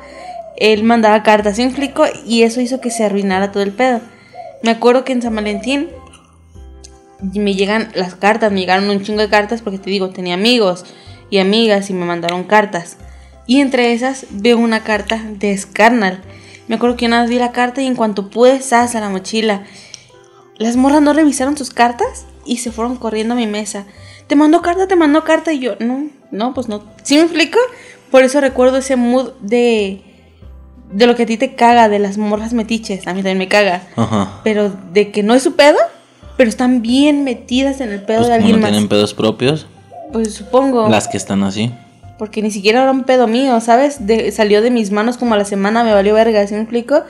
[0.58, 1.93] él mandaba cartas, ¿sí me
[2.26, 4.02] Y eso hizo que se arruinara todo el pedo.
[4.62, 5.88] Me acuerdo que en San Valentín
[7.22, 10.86] me llegan las cartas, me llegaron un chingo de cartas porque te digo, tenía amigos
[11.30, 12.97] y amigas y me mandaron cartas.
[13.47, 16.22] Y entre esas veo una carta de Scarnal.
[16.70, 19.09] Me acuerdo que una vez vi la carta y en cuanto pude, sas a la
[19.09, 19.63] mochila.
[20.57, 23.86] Las morras no revisaron sus cartas y se fueron corriendo a mi mesa.
[24.28, 26.84] Te mandó carta, te mandó carta y yo, no, no, pues no.
[27.01, 27.57] ¿Sí me explico?
[28.11, 30.03] Por eso recuerdo ese mood de
[30.91, 33.47] de lo que a ti te caga de las morras metiches, a mí también me
[33.47, 33.84] caga.
[33.95, 34.41] Ajá.
[34.43, 35.78] Pero de que no es su pedo,
[36.38, 39.65] pero están bien metidas en el pedo pues de alguien no tienen pedos propios.
[40.13, 40.88] Pues supongo.
[40.88, 41.72] Las que están así.
[42.20, 43.99] Porque ni siquiera era un pedo mío, ¿sabes?
[44.34, 47.01] salió de mis manos como a la semana, me valió verga, ¿sí me explico?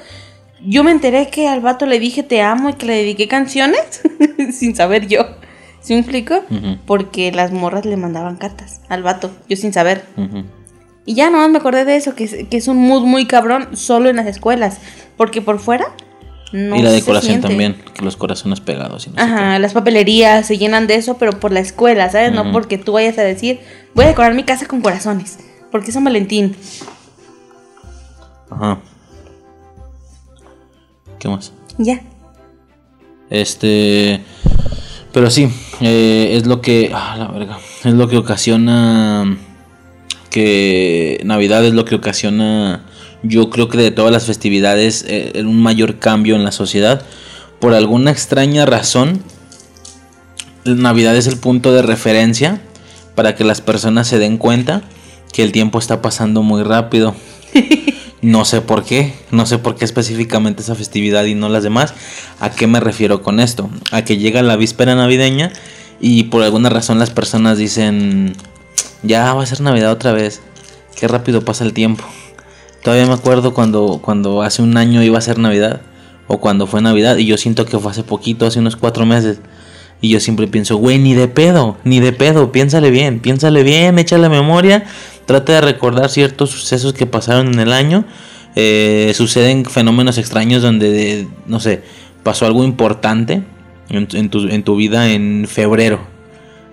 [0.65, 4.01] Yo me enteré que al vato le dije te amo y que le dediqué canciones
[4.53, 5.25] sin saber yo.
[5.81, 6.43] ¿Sí me explico?
[6.85, 10.05] Porque las morras le mandaban cartas al vato, yo sin saber.
[11.05, 14.09] Y ya nomás me acordé de eso, que, que es un mood muy cabrón solo
[14.09, 14.79] en las escuelas.
[15.17, 15.87] Porque por fuera
[16.51, 19.07] y la decoración también, que los corazones pegados.
[19.07, 22.31] Y Ajá, las papelerías se llenan de eso, pero por la escuela, ¿sabes?
[22.31, 23.59] No porque tú vayas a decir,
[23.93, 25.39] voy a decorar mi casa con corazones,
[25.71, 26.55] porque es San Valentín.
[28.49, 28.79] Ajá.
[31.19, 31.51] ¿Qué más?
[31.77, 32.01] Ya.
[33.29, 34.23] Este.
[35.13, 35.49] Pero sí,
[35.81, 36.91] eh, es lo que.
[36.93, 37.57] Ah, la verga.
[37.83, 39.37] Es lo que ocasiona.
[40.29, 42.85] Que Navidad es lo que ocasiona
[43.23, 47.01] yo creo que de todas las festividades eh, un mayor cambio en la sociedad.
[47.59, 49.21] Por alguna extraña razón,
[50.63, 52.61] Navidad es el punto de referencia
[53.19, 54.81] para que las personas se den cuenta
[55.33, 57.13] que el tiempo está pasando muy rápido.
[58.21, 61.93] No sé por qué, no sé por qué específicamente esa festividad y no las demás.
[62.39, 63.69] ¿A qué me refiero con esto?
[63.91, 65.51] A que llega la víspera navideña
[65.99, 68.37] y por alguna razón las personas dicen,
[69.03, 70.41] ya va a ser Navidad otra vez.
[70.97, 72.05] Qué rápido pasa el tiempo.
[72.83, 75.81] Todavía me acuerdo cuando, cuando hace un año iba a ser Navidad.
[76.27, 77.17] O cuando fue Navidad.
[77.17, 79.39] Y yo siento que fue hace poquito, hace unos cuatro meses.
[80.01, 82.51] Y yo siempre pienso, güey, ni de pedo, ni de pedo.
[82.51, 84.85] Piénsale bien, piénsale bien, echa la memoria.
[85.25, 88.05] Trata de recordar ciertos sucesos que pasaron en el año.
[88.55, 91.81] Eh, suceden fenómenos extraños donde, no sé,
[92.23, 93.43] pasó algo importante.
[93.89, 95.99] en, en tu, en tu vida en febrero.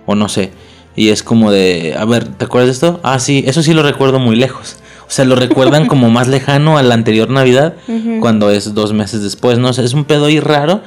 [0.05, 0.51] O no sé.
[0.95, 2.99] Y es como de, a ver, ¿te acuerdas de esto?
[3.03, 4.77] Ah, sí, eso sí lo recuerdo muy lejos.
[5.07, 7.75] O sea, lo recuerdan como más lejano a la anterior Navidad,
[8.19, 9.57] cuando es dos meses después.
[9.57, 10.81] No sé, es un pedo ahí raro,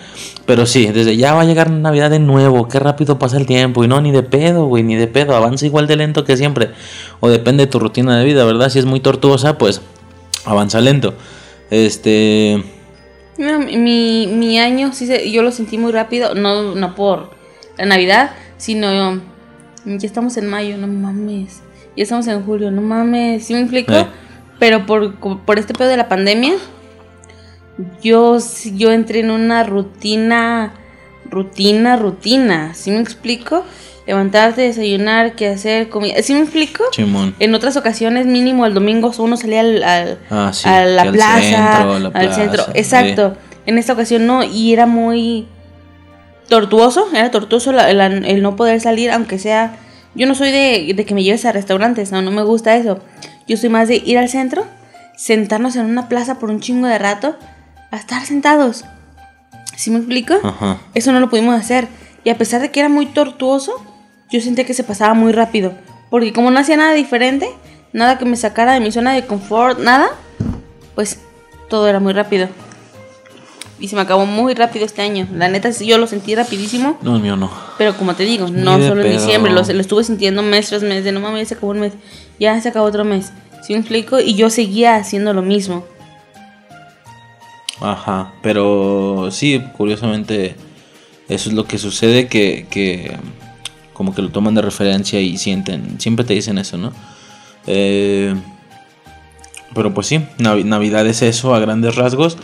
[0.47, 3.83] pero sí, desde ya va a llegar Navidad de nuevo, qué rápido pasa el tiempo.
[3.83, 6.71] Y no, ni de pedo, güey, ni de pedo, avanza igual de lento que siempre.
[7.21, 8.69] O depende de tu rutina de vida, ¿verdad?
[8.69, 9.81] Si es muy tortuosa, pues
[10.45, 11.15] avanza lento.
[11.71, 12.63] Este...
[13.39, 17.31] No, mi, mi año, sí, se- yo lo sentí muy rápido, no, no por
[17.79, 19.15] la Navidad, sino
[19.87, 21.60] ya estamos en mayo, no mames.
[21.97, 23.45] Ya estamos en julio, no mames.
[23.47, 23.93] ¿Sí me explico?
[23.93, 24.07] Eh.
[24.59, 25.15] Pero por,
[25.45, 26.53] por este pedo de la pandemia,
[28.03, 28.39] yo,
[28.75, 30.73] yo entré en una rutina,
[31.31, 32.75] rutina, rutina.
[32.75, 33.65] ¿Sí me explico?
[34.07, 36.23] Levantarte, desayunar, qué hacer, comida.
[36.23, 36.85] ¿Sí me explico?
[36.91, 37.35] Chimón.
[37.39, 41.41] En otras ocasiones, mínimo el domingo, uno salía al, al- Ah, sí, a la plaza,
[41.41, 42.65] centro, la al plaza, centro.
[42.65, 42.71] sí.
[42.75, 43.37] Exacto.
[43.67, 45.47] En esta ocasión no, y era muy
[46.49, 49.77] tortuoso, era tortuoso la- la- el no poder salir, aunque sea...
[50.15, 53.01] Yo no soy de, de que me lleves a restaurantes, no, no me gusta eso.
[53.47, 54.67] Yo soy más de ir al centro,
[55.17, 57.37] sentarnos en una plaza por un chingo de rato,
[57.91, 58.85] a estar sentados.
[59.77, 60.35] ¿Sí me explico?
[60.43, 60.79] Ajá.
[60.95, 61.89] Eso no lo pudimos hacer.
[62.23, 63.73] Y a pesar de que era muy tortuoso,
[64.31, 65.73] yo sentí que se pasaba muy rápido.
[66.11, 67.49] Porque como no hacía nada diferente,
[67.93, 70.11] nada que me sacara de mi zona de confort, nada,
[70.95, 71.21] pues
[71.69, 72.49] todo era muy rápido.
[73.81, 75.27] Y se me acabó muy rápido este año.
[75.35, 76.99] La neta, yo lo sentí rapidísimo.
[77.03, 77.51] No, el mío no.
[77.79, 81.03] Pero como te digo, no solo en diciembre, lo, lo estuve sintiendo mes tras mes.
[81.03, 81.93] De no mames, ya se acabó un mes,
[82.39, 83.33] ya se acabó otro mes.
[83.63, 84.21] ¿Sí me explico?
[84.21, 85.85] Y yo seguía haciendo lo mismo.
[87.81, 90.55] Ajá, pero sí, curiosamente
[91.29, 93.17] eso es lo que sucede que, que
[93.95, 96.93] como que lo toman de referencia y sienten, siempre te dicen eso, ¿no?
[97.67, 98.35] Eh,
[99.75, 102.37] pero pues sí, Navi- Navidad es eso a grandes rasgos.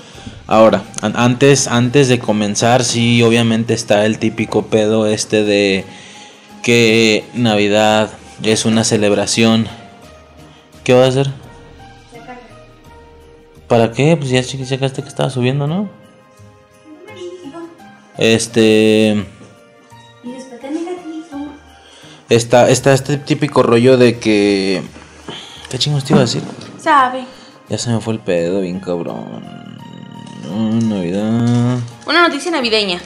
[0.46, 5.84] Ahora, an- antes, antes de comenzar, sí, obviamente está el típico pedo este de
[6.62, 8.10] que Navidad
[8.42, 9.66] es una celebración.
[10.84, 11.30] ¿Qué va a hacer?
[13.66, 14.16] ¿Para qué?
[14.16, 15.88] Pues ya che- checaste que estaba subiendo, ¿no?
[18.18, 19.26] Este.
[22.28, 24.82] Está, está este típico rollo de que.
[25.70, 26.42] ¿Qué chingos te iba a decir?
[26.80, 27.24] ¿Sabe?
[27.68, 29.65] Ya se me fue el pedo, bien cabrón.
[30.50, 31.78] Mm, Navidad.
[32.06, 33.00] Una noticia navideña.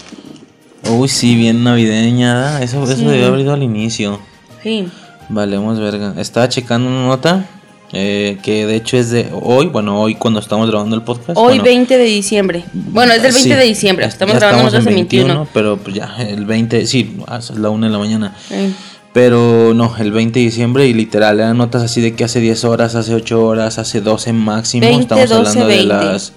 [0.88, 2.62] Uy, sí, bien navideña.
[2.62, 2.94] Eso, Sí.
[2.94, 4.18] eso debió haber ido al inicio.
[4.62, 4.88] Sí.
[5.28, 6.14] Valemos verga.
[6.18, 7.44] Estaba checando una nota.
[7.92, 9.66] eh, que de hecho es de hoy.
[9.66, 11.30] Bueno, hoy cuando estamos grabando el podcast.
[11.36, 12.64] Hoy bueno, 20 de diciembre.
[12.72, 14.06] Bueno, es del 20 sí, de diciembre.
[14.06, 15.48] Estamos grabando nosotros el 21.
[15.52, 18.36] Pero pues ya, el 20, sí, ah, es la 1 de la mañana.
[18.48, 18.72] Sí.
[19.12, 22.64] Pero no, el 20 de diciembre y literal eran notas así de que hace 10
[22.64, 24.86] horas, hace 8 horas, hace 12 máximo.
[24.86, 25.82] 20, Estamos 12, hablando 20.
[25.82, 26.32] de las,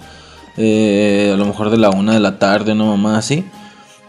[0.57, 3.45] eh, a lo mejor de la 1 de la tarde, no mamá así.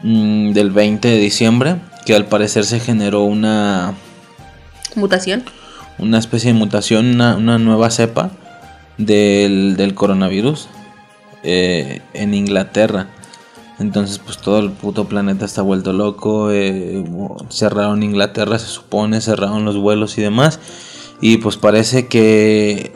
[0.03, 3.95] mm, del 20 de diciembre, que al parecer se generó una,
[4.95, 5.45] Mutación.
[5.99, 8.31] una especie de mutación, una, una nueva cepa
[8.99, 10.69] del, del coronavirus
[11.43, 13.09] eh, en Inglaterra.
[13.81, 16.51] Entonces, pues todo el puto planeta está vuelto loco.
[16.53, 17.05] eh,
[17.51, 20.61] cerraron Inglaterra, se supone, cerraron los vuelos y demás.
[21.21, 22.93] Y pues parece que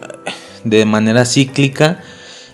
[0.64, 2.00] de manera cíclica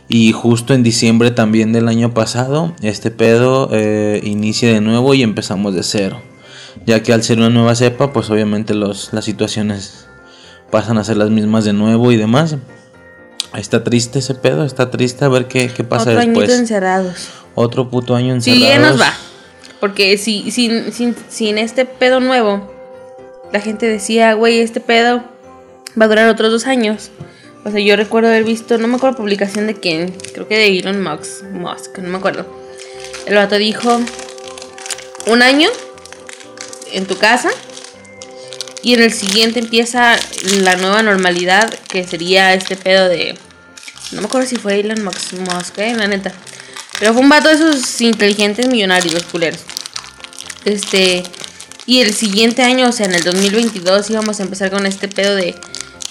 [0.08, 5.22] y justo en diciembre también del año pasado, este pedo eh, inicia de nuevo y
[5.22, 6.20] empezamos de cero.
[6.86, 10.06] Ya que al ser una nueva cepa, pues obviamente los, las situaciones
[10.70, 12.56] pasan a ser las mismas de nuevo y demás.
[13.56, 16.36] Está triste ese pedo, está triste a ver qué, qué pasa Otro después.
[16.48, 17.28] añito encerrados.
[17.54, 18.82] Otro puto año Sí, encerrados.
[18.84, 19.14] ya nos va.
[19.80, 22.70] Porque si, sin, sin, sin este pedo nuevo,
[23.52, 25.22] la gente decía, güey, este pedo
[26.00, 27.10] va a durar otros dos años.
[27.64, 30.78] O sea, yo recuerdo haber visto, no me acuerdo publicación de quién, creo que de
[30.78, 32.46] Elon Musk, Musk no me acuerdo.
[33.26, 34.00] El vato dijo,
[35.26, 35.70] un año
[36.92, 37.50] en tu casa
[38.82, 40.16] y en el siguiente empieza
[40.60, 43.38] la nueva normalidad que sería este pedo de...
[44.12, 46.32] No me acuerdo si fue Elon Musk, Musk eh, la neta.
[46.98, 49.60] Pero fue un vato de esos inteligentes millonarios, culeros.
[50.64, 51.22] Este.
[51.86, 55.34] Y el siguiente año, o sea, en el 2022, íbamos a empezar con este pedo
[55.34, 55.54] de.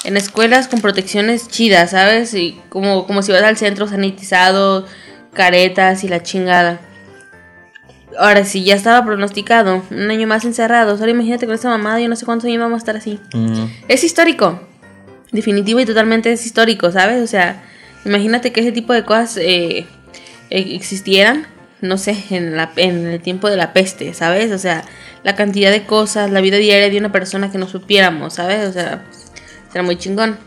[0.04, 2.34] En escuelas con protecciones chidas, ¿sabes?
[2.34, 4.86] Y como, como si vas al centro sanitizado,
[5.34, 6.82] caretas y la chingada.
[8.18, 12.10] Ahora, si ya estaba pronosticado, un año más encerrados, ahora imagínate con esta mamada, yo
[12.10, 13.20] no sé cuántos años vamos a estar así.
[13.34, 14.62] Mm, Es histórico.
[15.32, 17.24] Definitivo y totalmente es histórico, ¿sabes?
[17.24, 17.64] O sea,
[18.06, 19.88] imagínate que ese tipo de cosas eh,
[20.50, 21.48] eh, existieran,
[21.82, 24.52] no sé, en, la, en el tiempo de la peste, ¿sabes?
[24.52, 24.84] O sea,
[25.24, 28.68] la cantidad de cosas, la vida diaria de una persona que no supiéramos, ¿sabes?
[28.68, 29.02] O sea,
[29.74, 30.38] será muy chingón.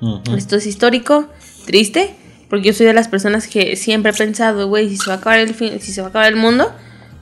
[0.00, 0.34] ujú.
[0.36, 1.28] Esto es histórico,
[1.66, 2.14] triste,
[2.48, 5.16] porque yo soy de las personas que siempre he pensado, güey, si se va a
[5.18, 6.72] acabar el fin, si se va a acabar el mundo,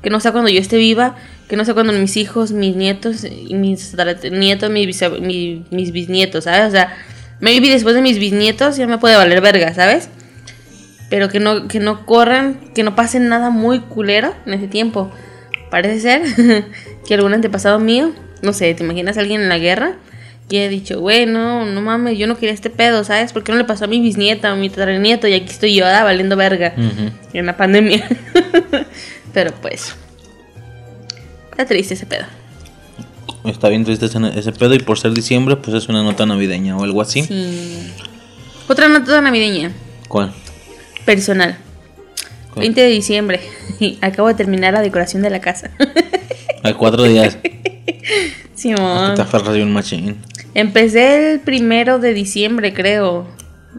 [0.03, 1.17] que no sea cuando yo esté viva,
[1.49, 3.95] que no sea cuando mis hijos, mis nietos, mis
[4.31, 6.69] nietos, mis, bisa- mi- mis bisnietos, ¿sabes?
[6.69, 6.97] O sea,
[7.41, 10.09] maybe después de mis bisnietos ya me puede valer verga, ¿sabes?
[11.11, 15.11] Pero que no, que no corran, que no pasen nada muy culero en ese tiempo.
[15.71, 16.67] Parece ser
[17.07, 18.13] que algún antepasado mío,
[18.43, 19.97] no sé, ¿te imaginas a alguien en la guerra?
[20.53, 23.33] Que ha dicho, güey, no, no mames, yo no quería este pedo, ¿sabes?
[23.33, 25.27] ¿Por qué no le pasó a mi bisnieta o a mi tataranieto?
[25.27, 26.75] Y aquí estoy yo, ah, valiendo verga
[27.33, 28.07] en la pandemia.
[29.33, 29.97] Pero pues,
[31.53, 32.27] está triste ese pedo.
[33.47, 36.77] Está bien triste ese, ese pedo y por ser diciembre, pues es una nota navideña
[36.77, 37.23] o algo así.
[37.23, 37.91] Sí.
[38.69, 39.73] Otra nota navideña,
[40.07, 40.35] ¿Cuál?
[41.07, 41.57] personal.
[42.53, 42.61] ¿Cuál?
[42.61, 43.41] 20 de diciembre.
[44.03, 45.71] Acabo de terminar la decoración de la casa.
[46.63, 47.39] Hay cuatro días.
[48.55, 49.15] Simón.
[49.15, 50.19] Te aferras de un machín.
[50.55, 53.27] Empecé el primero de diciembre, creo.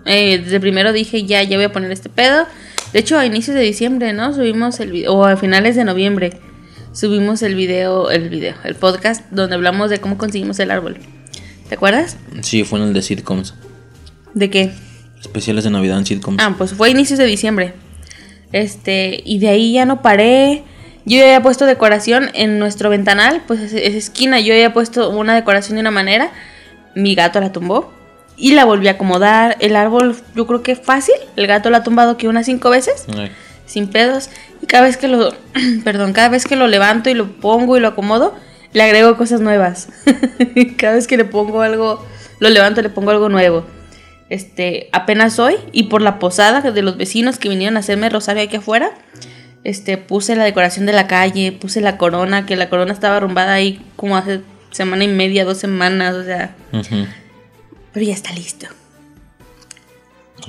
[0.05, 2.45] Eh, desde el primero dije, ya, ya voy a poner este pedo.
[2.93, 4.33] De hecho, a inicios de diciembre, ¿no?
[4.33, 6.33] Subimos el video, o a finales de noviembre,
[6.93, 10.97] subimos el video, el video, el podcast donde hablamos de cómo conseguimos el árbol.
[11.69, 12.17] ¿Te acuerdas?
[12.41, 13.55] Sí, fue en el de sitcoms.
[14.33, 14.71] ¿De qué?
[15.19, 16.37] Especiales de Navidad en sitcoms.
[16.41, 17.73] Ah, pues fue a inicios de diciembre.
[18.51, 20.63] Este, y de ahí ya no paré.
[21.05, 24.39] Yo ya había puesto decoración en nuestro ventanal, pues es, es esquina.
[24.39, 26.31] Yo había puesto una decoración de una manera.
[26.95, 27.91] Mi gato la tumbó.
[28.35, 29.57] Y la volví a acomodar.
[29.59, 31.15] El árbol, yo creo que fácil.
[31.35, 33.05] El gato la ha tumbado que unas cinco veces.
[33.15, 33.31] Ay.
[33.65, 34.29] Sin pedos.
[34.61, 35.33] Y cada vez que lo.
[35.83, 38.35] perdón, cada vez que lo levanto y lo pongo y lo acomodo,
[38.73, 39.89] le agrego cosas nuevas.
[40.77, 42.05] cada vez que le pongo algo.
[42.39, 43.65] Lo levanto, le pongo algo nuevo.
[44.29, 48.41] Este, apenas hoy, y por la posada de los vecinos que vinieron a hacerme rosario
[48.41, 48.91] aquí afuera,
[49.63, 53.53] este, puse la decoración de la calle, puse la corona, que la corona estaba arrumbada
[53.53, 54.41] ahí como hace
[54.73, 56.55] semana y media, dos semanas, o sea,
[57.93, 58.67] pero ya está listo.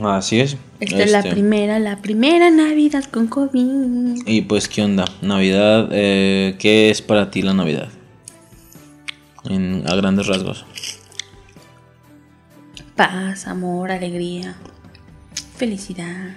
[0.02, 0.56] Así es.
[0.80, 4.26] Esta es la Este, primera, la primera Navidad con COVID.
[4.26, 5.04] Y pues, ¿qué onda?
[5.22, 7.90] Navidad, eh, ¿qué es para ti la Navidad?
[9.44, 10.64] En, a grandes rasgos.
[12.96, 14.56] Paz, amor, alegría,
[15.56, 16.36] felicidad.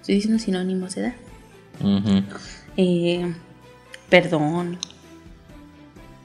[0.00, 1.14] Estoy diciendo sinónimos, ¿verdad?
[2.76, 3.34] Eh,
[4.08, 4.78] perdón.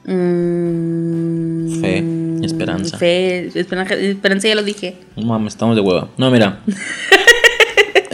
[0.06, 2.04] Mm, Fe,
[2.44, 2.98] esperanza.
[2.98, 4.96] Fe, esperanza, esperanza ya lo dije.
[5.16, 6.08] No mames, estamos de hueva.
[6.18, 6.60] No, mira.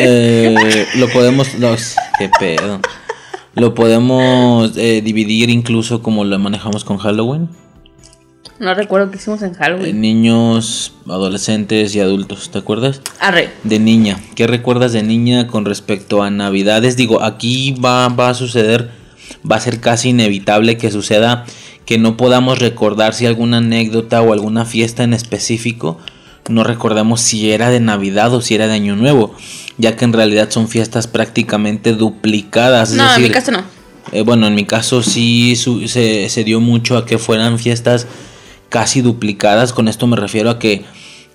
[0.02, 1.58] Eh, lo podemos.
[1.58, 2.80] Los, ¿Qué pedo?
[3.54, 7.50] Lo podemos eh, dividir incluso como lo manejamos con Halloween.
[8.58, 10.00] No recuerdo qué hicimos en Eh, Halloween.
[10.00, 13.02] niños, adolescentes y adultos, ¿te acuerdas?
[13.20, 13.50] Arre.
[13.64, 16.96] De niña, ¿qué recuerdas de niña con respecto a Navidades?
[16.96, 18.88] Digo, aquí va, va a suceder,
[19.50, 21.44] va a ser casi inevitable que suceda
[21.86, 25.98] que no podamos recordar si alguna anécdota o alguna fiesta en específico
[26.48, 29.34] no recordamos si era de Navidad o si era de Año Nuevo,
[29.78, 32.90] ya que en realidad son fiestas prácticamente duplicadas.
[32.90, 33.62] es No, en mi caso no.
[34.10, 38.06] eh, bueno, en mi caso sí su- se, se dio mucho a que fueran fiestas
[38.68, 39.72] casi duplicadas.
[39.72, 40.82] Con esto me refiero a que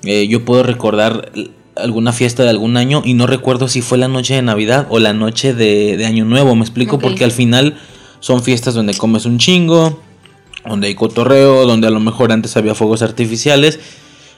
[0.04, 1.32] eh, yo puedo recordar
[1.78, 5.00] alguna fiesta de algún año y no recuerdo si fue la noche de Navidad o
[5.00, 6.56] la noche de, de Año Nuevo.
[6.56, 7.78] Me explico porque al final
[8.20, 10.02] son fiestas donde comes un chingo,
[10.68, 13.80] donde hay cotorreo, donde a lo mejor antes había fuegos artificiales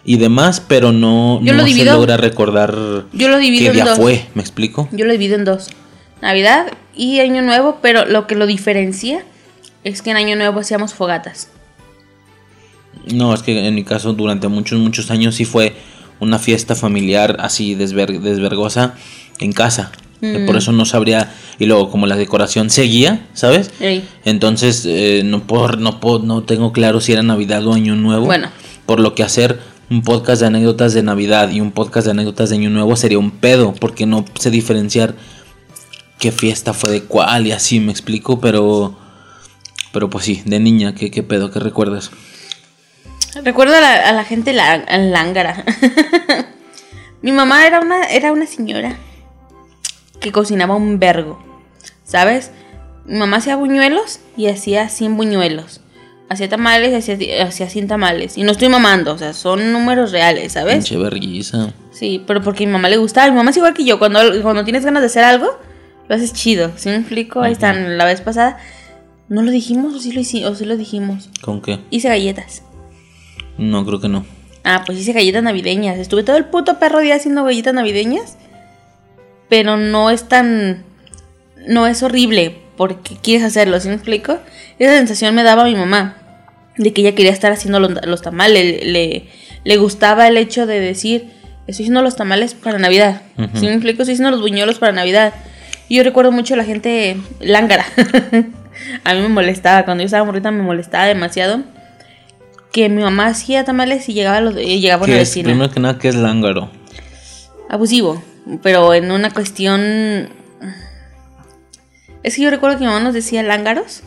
[0.06, 2.76] y demás, pero no, Yo lo no se divido- logra recordar
[3.14, 3.98] Yo lo divido qué en día dos.
[3.98, 4.26] fue.
[4.36, 4.88] ¿Me explico?
[4.92, 5.70] Yo lo divido en dos.
[6.22, 9.24] Navidad y Año Nuevo, pero lo que lo diferencia
[9.84, 11.50] es que en Año Nuevo hacíamos fogatas.
[13.14, 15.76] No, es que en mi caso durante muchos, muchos años sí fue
[16.20, 18.96] una fiesta familiar así desver- desvergosa
[19.40, 19.92] en casa.
[20.22, 21.32] Eh, Por eso no sabría.
[21.60, 23.72] Y luego, como la decoración seguía, ¿sabes?
[23.80, 24.08] Ey.
[24.26, 28.26] Entonces, eh, no, puedo, no, puedo, no tengo claro si era Navidad o Año Nuevo.
[28.26, 28.50] Bueno.
[28.86, 29.60] Por lo que hacer
[29.90, 33.20] un podcast de anécdotas de Navidad y un podcast de anécdotas de Año Nuevo sería
[33.20, 35.16] un pedo, porque no sé diferenciar
[36.20, 38.98] qué fiesta fue de cuál y así, me explico, pero.
[39.94, 41.50] Pero pues sí, de niña, ¿qué, qué pedo?
[41.52, 42.12] ¿Qué recuerdas?
[43.44, 45.64] Recuerdo a la, a la gente la, lángara.
[47.22, 48.98] Mi mamá era una, era una señora
[50.20, 51.42] que cocinaba un vergo,
[52.04, 52.52] ¿sabes?
[53.06, 55.82] Mi mamá hacía buñuelos y hacía 100 buñuelos.
[56.30, 58.38] Hacía tamales y hacía, hacía 100 tamales.
[58.38, 60.76] Y no estoy mamando, o sea, son números reales, ¿sabes?
[60.76, 60.96] Pinche.
[61.92, 63.30] Sí, pero porque a mi mamá le gustaba.
[63.32, 63.98] Mi mamá es igual que yo.
[63.98, 65.48] Cuando, cuando tienes ganas de hacer algo,
[66.10, 66.74] lo haces chido.
[66.76, 67.42] ¿Sí me explico?
[67.42, 67.98] Ahí están.
[67.98, 68.58] La vez pasada,
[69.30, 71.30] ¿no lo dijimos o sí lo, hici- o sí lo dijimos?
[71.42, 71.80] ¿Con qué?
[71.92, 72.64] Hice galletas.
[73.58, 74.26] No, creo que no.
[74.66, 75.98] Ah, pues hice galletas navideñas.
[75.98, 78.38] Estuve todo el puto perro día haciendo galletas navideñas.
[79.50, 80.84] Pero no es tan.
[81.68, 84.38] No es horrible porque quieres hacerlo, ¿sí me explico?
[84.80, 86.16] Esa sensación me daba mi mamá.
[86.78, 88.86] De que ella quería estar haciendo los, los tamales.
[88.86, 89.28] Le,
[89.64, 91.32] le gustaba el hecho de decir:
[91.66, 93.22] Estoy haciendo los tamales para Navidad.
[93.38, 93.58] Ujú.
[93.58, 94.04] ¿Sí me explico?
[94.04, 95.34] Estoy haciendo los buñuelos para Navidad.
[95.90, 97.86] Y yo recuerdo mucho a la gente lángara.
[99.04, 101.62] a mí me molestaba, cuando yo estaba morrita me molestaba demasiado.
[102.72, 105.30] Que mi mamá hacía tamales y llegaba, los, y llegaba una ¿Qué es?
[105.30, 105.50] vecina.
[105.50, 106.70] Primero que nada, ¿qué es lángaro?
[107.70, 108.22] Abusivo,
[108.62, 110.30] pero en una cuestión...
[112.24, 114.04] Es que yo recuerdo que mi mamá nos decía lángaros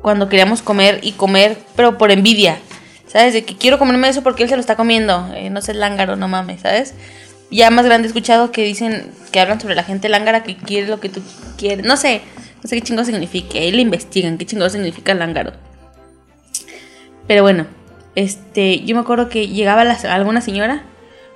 [0.00, 2.58] cuando queríamos comer y comer, pero por envidia.
[3.06, 3.34] ¿Sabes?
[3.34, 5.30] De que quiero comerme eso porque él se lo está comiendo.
[5.34, 6.94] Eh, no sé, lángaro, no mames, ¿sabes?
[7.50, 10.86] Ya más grande he escuchado que dicen, que hablan sobre la gente lángara que quiere
[10.88, 11.20] lo que tú
[11.58, 11.84] quieres.
[11.84, 12.22] No sé,
[12.62, 13.58] no sé qué chingo significa.
[13.58, 15.52] Ahí le investigan qué chingo significa lángaro.
[17.26, 17.66] Pero bueno,
[18.14, 20.84] este, yo me acuerdo que llegaba la- alguna señora.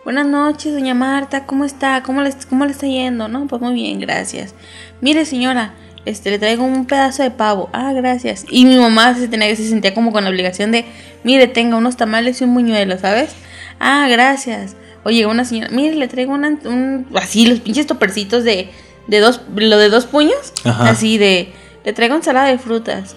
[0.06, 2.04] Buenas noches, doña Marta, ¿cómo está?
[2.04, 3.26] ¿Cómo le, ¿Cómo le está yendo?
[3.26, 4.54] No, pues muy bien, gracias.
[5.00, 7.68] Mire, señora, este, le traigo un pedazo de pavo.
[7.72, 8.46] Ah, gracias.
[8.48, 10.84] Y mi mamá se, tenía, se sentía como con la obligación de,
[11.24, 13.32] mire, tenga unos tamales y un buñuelo, ¿sabes?
[13.80, 14.76] Ah, gracias.
[15.02, 18.70] Oye, una señora, mire, le traigo una, un, así, los pinches topercitos de,
[19.08, 20.52] de dos, lo de dos puños.
[20.62, 20.90] Ajá.
[20.90, 21.52] Así de,
[21.84, 23.16] le traigo ensalada de frutas.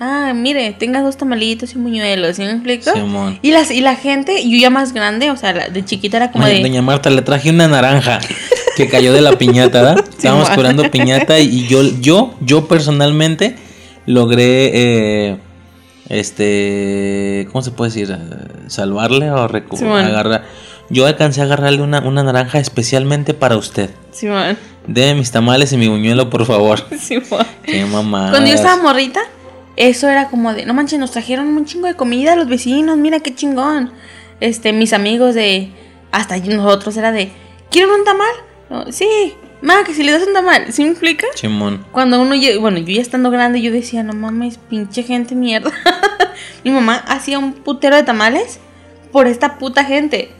[0.00, 2.92] Ah, mire, tenga dos tamalitos y un buñuelo, ¿sí me explico?
[2.92, 3.38] Simón.
[3.42, 6.30] Y, las, y la gente, yo ya más grande, o sea, la- de chiquita era
[6.30, 6.62] como Ay, de...
[6.62, 8.20] Doña Marta, le traje una naranja
[8.76, 10.04] que cayó de la piñata, ¿verdad?
[10.08, 13.56] Estábamos curando piñata y yo, yo, yo personalmente
[14.06, 15.36] logré, eh,
[16.08, 18.16] este, ¿cómo se puede decir?
[18.68, 20.44] Salvarle o agarrar.
[20.90, 23.90] Yo alcancé a agarrarle una, una naranja especialmente para usted.
[24.10, 26.82] Simón, De mis tamales y mi buñuelo, por favor.
[27.00, 27.44] Simón.
[27.62, 28.30] Qué mamá.
[28.30, 29.20] Cuando yo estaba morrita,
[29.78, 33.20] eso era como de, no manches, nos trajeron un chingo de comida los vecinos, mira
[33.20, 33.92] qué chingón.
[34.40, 35.70] Este, mis amigos de,
[36.10, 37.30] hasta nosotros era de,
[37.70, 38.26] ¿quieren un tamal?
[38.70, 39.06] No, sí,
[39.62, 41.28] ma, que si le das un tamal, ¿sí me explica?
[41.36, 41.86] Chimón.
[41.92, 45.70] Cuando uno, bueno, yo ya estando grande, yo decía, no mames, pinche gente mierda.
[46.64, 48.58] Mi mamá hacía un putero de tamales
[49.12, 50.32] por esta puta gente.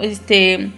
[0.00, 0.70] Este,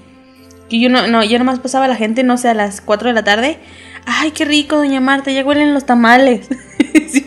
[0.69, 3.11] que yo no, no, yo nomás pasaba a la gente, no sé, a las 4
[3.11, 3.59] de la tarde.
[4.05, 6.49] Ay, qué rico, doña Marta, ya huelen los tamales.
[7.09, 7.24] ¿Sí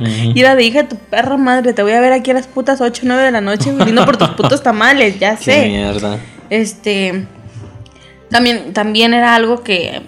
[0.00, 2.46] Y era de hija de tu perra madre, te voy a ver aquí a las
[2.46, 5.68] putas 8 o 9 de la noche viniendo por tus putos tamales, ya Qué sé.
[5.68, 6.18] mierda.
[6.50, 7.26] Este.
[8.30, 10.02] También, también era algo que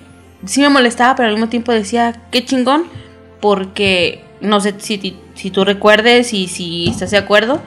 [0.45, 2.85] sí me molestaba, pero al mismo tiempo decía, qué chingón,
[3.41, 7.61] porque no sé si, si tú recuerdes y si estás de acuerdo,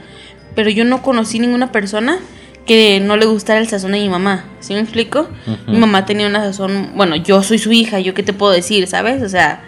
[0.56, 2.20] pero yo no conocí ninguna persona
[2.66, 4.46] que no le gustara el sazón de mi mamá.
[4.60, 5.28] ¿Sí me explico?
[5.68, 8.86] Mi mamá tenía una sazón, bueno, yo soy su hija, yo qué te puedo decir,
[8.88, 9.24] ¿sabes?
[9.24, 9.64] O sea,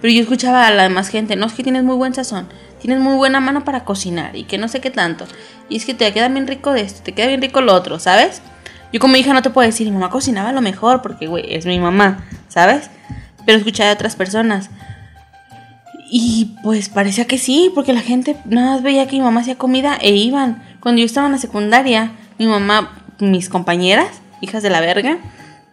[0.00, 2.48] pero yo escuchaba a la demás gente, no es que tienes muy buen sazón,
[2.80, 5.24] tienes muy buena mano para cocinar y que no sé qué tanto.
[5.68, 7.98] Y es que te queda bien rico de esto, te queda bien rico lo otro,
[7.98, 8.42] ¿sabes?
[8.92, 11.66] Yo como hija no te puedo decir, mi mamá cocinaba lo mejor porque, güey, es
[11.66, 12.90] mi mamá, ¿sabes?
[13.44, 14.70] Pero escuchaba de otras personas.
[16.10, 19.56] Y pues parecía que sí, porque la gente nada más veía que mi mamá hacía
[19.56, 20.62] comida e iban.
[20.80, 25.18] Cuando yo estaba en la secundaria, mi mamá, mis compañeras, hijas de la verga,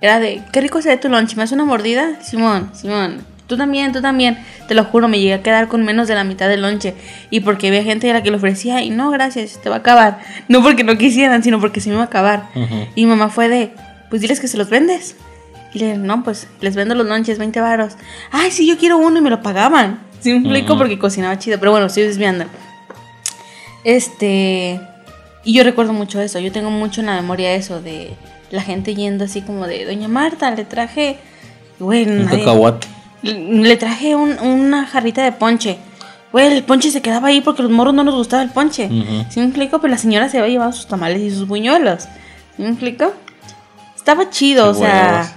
[0.01, 2.21] era de, qué rico se ve tu lunch, ¿me hace una mordida?
[2.23, 4.37] Simón, Simón, tú también, tú también.
[4.67, 6.95] Te lo juro, me llegué a quedar con menos de la mitad del lonche.
[7.29, 9.79] Y porque había gente a la que le ofrecía, y no, gracias, te va a
[9.79, 10.19] acabar.
[10.47, 12.47] No porque no quisieran, sino porque se me iba a acabar.
[12.95, 13.71] Y mi mamá fue de,
[14.09, 15.15] pues diles que se los vendes.
[15.73, 17.93] Y le no, pues les vendo los lonches, 20 varos.
[18.31, 19.99] Ay, sí, yo quiero uno y me lo pagaban.
[20.21, 20.33] Sí,
[20.77, 21.59] porque cocinaba chido.
[21.59, 22.45] Pero bueno, estoy desviando.
[23.83, 24.79] Este.
[25.43, 26.39] Y yo recuerdo mucho eso.
[26.39, 28.11] Yo tengo mucho en la memoria eso de
[28.51, 31.17] la gente yendo así como de, Doña Marta, le traje.
[31.79, 32.87] Güey, Un nadie- cacahuate.
[33.23, 35.77] Le traje un- una jarrita de ponche.
[36.31, 38.85] Güey, el ponche se quedaba ahí porque los morros no nos gustaba el ponche.
[38.87, 39.25] Ujú.
[39.29, 39.79] ¿Sí me explico?
[39.81, 42.03] Pero la señora se había llevado sus tamales y sus buñuelos.
[42.55, 43.11] ¿Sí me explico?
[43.95, 45.27] Estaba chido, Qué o sea, huevos.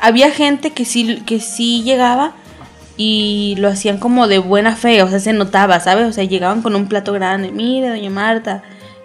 [0.00, 2.32] había gente que sí, que sí llegaba
[2.96, 6.06] y lo hacían como de buena fe, o sea, se notaba, ¿sabes?
[6.08, 8.62] O sea, llegaban con un plato grande, mire, doña Marta,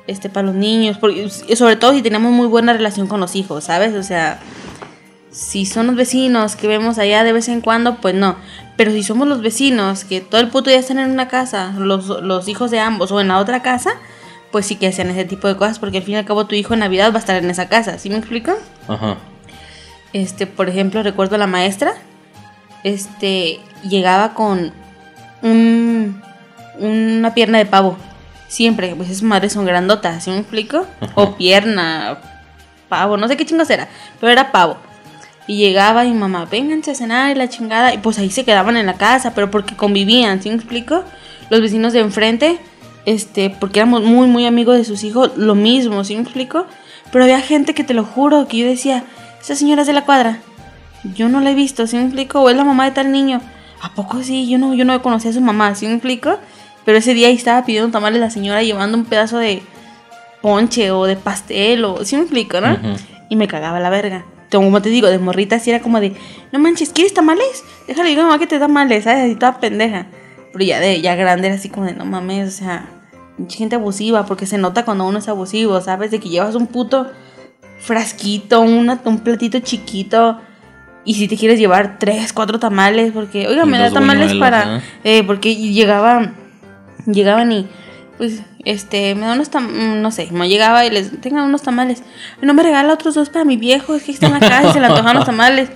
[0.08, 3.64] este, para los niños, porque, sobre todo si teníamos muy buena relación con los hijos,
[3.66, 3.94] ¿sabes?
[3.94, 4.40] O sea,
[5.36, 8.38] si son los vecinos que vemos allá de vez en cuando, pues no.
[8.78, 12.08] Pero si somos los vecinos que todo el puto día están en una casa, los,
[12.08, 13.96] los hijos de ambos o en la otra casa,
[14.54, 16.56] pues sí que hacen ese tipo de cosas porque al fin y al cabo tu
[16.56, 18.54] hijo en Navidad va a estar en esa casa, ¿sí me explico?
[18.88, 19.18] Ajá.
[20.14, 21.96] Este, por ejemplo, recuerdo a la maestra,
[22.86, 24.72] este, llegaba con
[25.42, 26.22] un,
[26.80, 27.98] una pierna de pavo.
[28.48, 30.86] Siempre, pues esas madres son grandotas, ¿sí me explico?
[31.16, 32.20] O pierna,
[32.88, 33.90] pavo, no sé qué chingos era,
[34.22, 34.78] pero era pavo.
[35.48, 37.94] Y llegaba y mamá, vénganse a cenar y la chingada.
[37.94, 41.04] Y pues ahí se quedaban en la casa, pero porque convivían, ¿sí me explico?
[41.50, 42.58] Los vecinos de enfrente,
[43.06, 46.66] este, porque éramos muy, muy amigos de sus hijos, lo mismo, ¿sí me explico?
[47.12, 49.04] Pero había gente que te lo juro, que yo decía,
[49.40, 50.40] esa señora es de la cuadra.
[51.14, 52.42] Yo no la he visto, ¿sí me explico?
[52.42, 53.42] O es la mamá de tal niño.
[53.82, 54.50] ¿A poco sí?
[54.50, 56.40] Yo no, yo no conocía a su mamá, ¿sí me explico?
[56.84, 59.62] Pero ese día ahí estaba pidiendo tamales la señora llevando un pedazo de
[60.42, 62.04] ponche o de pastel o...
[62.04, 62.78] ¿Sí me explico, no?
[63.30, 64.26] Y me cagaba la verga.
[64.60, 66.14] Como te digo, de morrita, así era como de,
[66.52, 67.64] no manches, ¿quieres tamales?
[67.88, 69.26] Déjale, digo, mamá, que te da tamales, ¿sabes?
[69.26, 70.08] Así toda pendeja.
[70.54, 72.88] Pero ya de, ya grande era así como de, no mames, o sea,
[73.38, 76.12] mucha gente abusiva, porque se nota cuando uno es abusivo, ¿sabes?
[76.12, 77.12] De que llevas un puto
[77.80, 80.40] frasquito, una, un platito chiquito.
[81.04, 84.40] Y si te quieres llevar tres, cuatro tamales, porque, oiga, Y me da tamales buñuelos,
[84.40, 84.78] para.
[84.78, 84.82] ¿eh?
[85.04, 86.34] eh, porque llegaba.
[87.06, 87.68] Llegaban y.
[88.18, 89.78] Pues, este, me da unos tamales.
[90.02, 91.20] No sé, me llegaba y les.
[91.22, 92.02] Tengan unos tamales.
[92.42, 94.74] No me regala otros dos para mi viejo, es que está en la casa y
[94.74, 95.70] se le antojan los tamales.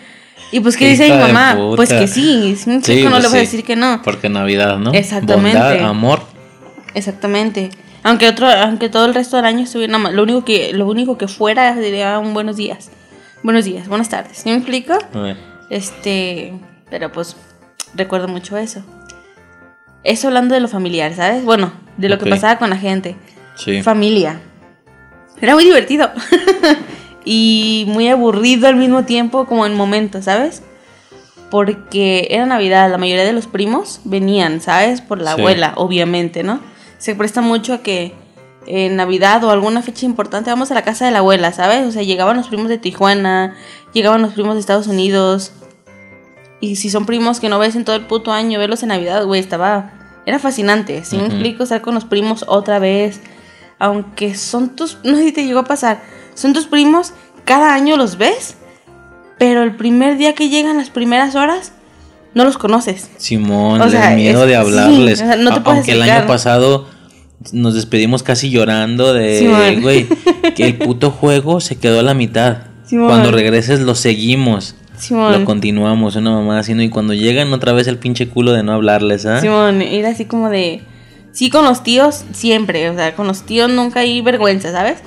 [0.52, 1.56] Y pues, ¿qué dice mi mamá?
[1.56, 1.76] puta.
[1.76, 4.02] Pues que sí, un Sí, chico no pues le voy a decir que no.
[4.04, 4.94] Porque Navidad, ¿no?
[4.94, 5.58] Exactamente.
[5.58, 6.22] Bondad, amor.
[6.94, 7.70] Exactamente.
[8.04, 11.18] Aunque otro, aunque todo el resto del año estuviera más- lo único que, lo único
[11.18, 12.90] que fuera diría un buenos días.
[13.44, 14.38] Buenos días, buenas tardes.
[14.38, 14.98] ¿Sí me explico?
[15.70, 16.54] Este,
[16.90, 17.36] pero pues
[17.96, 18.82] recuerdo mucho eso.
[20.04, 21.44] Eso hablando de lo familiar, ¿sabes?
[21.44, 23.16] Bueno, de lo que pasaba con la gente.
[23.56, 23.82] Sí.
[23.84, 24.40] Familia.
[25.42, 26.10] Era muy divertido.
[27.26, 30.64] y muy aburrido al mismo tiempo, como en momentos, ¿sabes?
[31.52, 35.02] Porque era Navidad, la mayoría de los primos venían, ¿sabes?
[35.02, 35.42] Por la Sí.
[35.42, 36.60] abuela, obviamente, ¿no?
[36.98, 38.14] Se presta mucho a que
[38.68, 41.88] en Navidad o alguna fecha importante vamos a la casa de la abuela, ¿sabes?
[41.88, 43.56] O sea, llegaban los primos de Tijuana,
[43.94, 45.54] llegaban los primos de Estados Unidos.
[46.62, 49.26] Y si son primos que no ves en todo el puto año, verlos en Navidad,
[49.26, 49.94] güey, estaba...
[50.26, 51.32] Era fascinante, ¿sí me Ujú.
[51.34, 51.64] explico?
[51.64, 53.22] Estar con los primos otra vez.
[53.80, 54.98] Aunque son tus...
[55.04, 56.02] No sé si te llegó a pasar.
[56.36, 57.14] Son tus primos,
[57.46, 58.56] cada año los ves,
[59.38, 61.72] pero el primer día que llegan las primeras horas,
[62.36, 63.10] no los conoces.
[63.18, 65.22] Simón, O el miedo es- de sí, hablarles.
[65.22, 66.88] o sea, no te Aunque el año pasado
[67.54, 70.08] nos despedimos casi llorando de, güey,
[70.56, 72.58] que el puto juego se quedó a la mitad.
[72.86, 73.08] Simón.
[73.08, 74.76] Cuando regreses lo seguimos.
[75.00, 75.32] Simón.
[75.40, 76.84] Lo continuamos, una mamá haciendo.
[76.84, 79.42] Y cuando llegan otra vez el pinche culo de no hablarles, ¿ah?
[79.42, 80.84] Simón, era así como de...
[81.32, 84.98] Sí, con los tíos siempre, o sea, con los tíos nunca hay vergüenza, ¿sabes?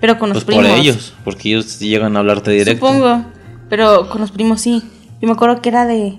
[0.00, 0.80] Pero con los Pues por primos...
[0.80, 2.86] ellos, porque ellos llegan a hablarte directo.
[2.86, 3.24] Supongo,
[3.68, 4.82] pero con los primos sí.
[5.20, 6.18] Yo me acuerdo que era de...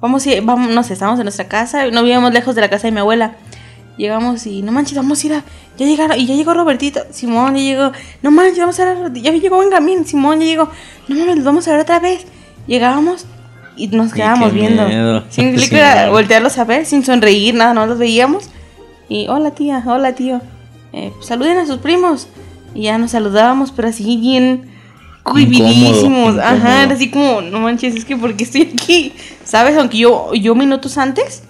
[0.00, 2.70] Vamos, a ir- vamos no sé, estábamos en nuestra casa, no vivíamos lejos de la
[2.70, 3.36] casa de mi abuela.
[3.96, 5.44] Llegamos y, no manches, vamos a ir a...
[5.76, 7.92] Ya llegaron, y ya llegó Robertito, Simón, ya llegó.
[8.22, 10.70] No manches, vamos a ver, ya llegó Benjamín, Simón, ya llegó.
[11.08, 12.26] No mames, los vamos a ver otra vez.
[12.66, 13.26] Llegábamos
[13.76, 14.86] y nos quedábamos viendo.
[14.86, 15.24] miedo.
[15.30, 16.10] Sin Sí, man.
[16.10, 18.50] voltearlos a ver, sin sonreír, nada, no los veíamos.
[19.08, 20.40] Y, hola tía, hola tío.
[20.92, 22.28] Eh, pues, saluden a sus primos.
[22.74, 24.70] Y ya nos saludábamos, pero así bien
[25.22, 26.38] cohibidísimos.
[26.38, 29.12] Ajá, era así como, no manches, es que porque estoy aquí.
[29.44, 29.76] ¿Sabes?
[29.76, 31.42] Aunque yo, yo minutos antes.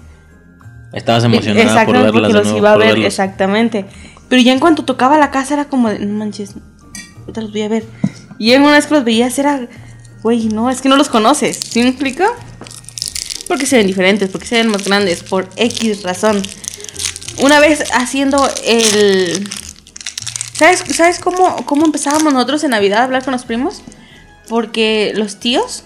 [0.92, 3.06] Estabas emocionada por exactamente, verlas porque de los nuevo, iba a por ver, verlos.
[3.06, 3.84] exactamente.
[4.28, 6.54] Pero ya en cuanto tocaba la casa era como, de, no manches,
[7.20, 7.84] ahorita los voy a ver.
[8.38, 9.66] Y en una vez que los veías era,
[10.24, 11.60] güey, no, es que no los conoces.
[11.68, 12.24] ¿Sí me explico?
[13.46, 16.42] Porque se ven diferentes, porque se ven más grandes, por X razón.
[17.42, 19.46] Una vez haciendo el...
[20.54, 23.82] ¿Sabes, ¿sabes cómo, cómo empezábamos nosotros en Navidad a hablar con los primos?
[24.48, 25.84] Porque los tíos,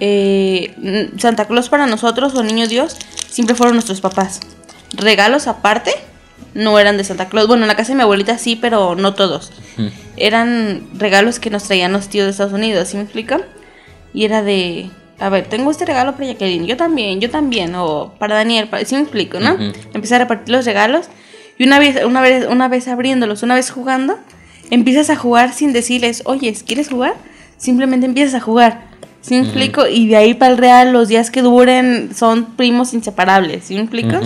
[0.00, 2.96] eh, Santa Claus para nosotros o Niño Dios,
[3.30, 4.40] siempre fueron nuestros papás.
[4.94, 5.92] Regalos aparte,
[6.54, 7.46] no eran de Santa Claus.
[7.46, 9.52] Bueno, en la casa de mi abuelita sí, pero no todos.
[10.16, 13.44] Eran regalos que nos traían los tíos de Estados Unidos, ¿sí me explican?
[14.12, 18.14] Y era de, a ver, tengo este regalo para Jacqueline, yo también, yo también, o
[18.18, 19.56] para Daniel, para, ¿sí me explico, no?
[19.94, 21.08] Empecé a repartir los regalos
[21.58, 24.18] y una vez, una vez, una vez abriéndolos, una vez jugando,
[24.70, 27.14] empiezas a jugar sin decirles, oye, ¿quieres jugar?
[27.58, 28.88] Simplemente empiezas a jugar.
[29.20, 29.86] ¿Sí me explico?
[29.86, 33.64] Y de ahí para el real, los días que duren son primos inseparables.
[33.64, 34.18] ¿Sí me explico?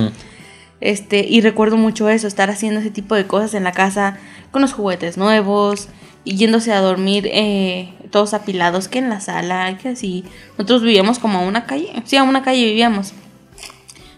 [0.81, 4.19] Este, y recuerdo mucho eso, estar haciendo ese tipo de cosas en la casa
[4.53, 5.89] con los juguetes nuevos
[6.25, 10.25] yéndose a dormir eh, todos apilados que en la sala, que así.
[10.59, 13.13] Nosotros vivíamos como a una calle, sí, a una calle vivíamos.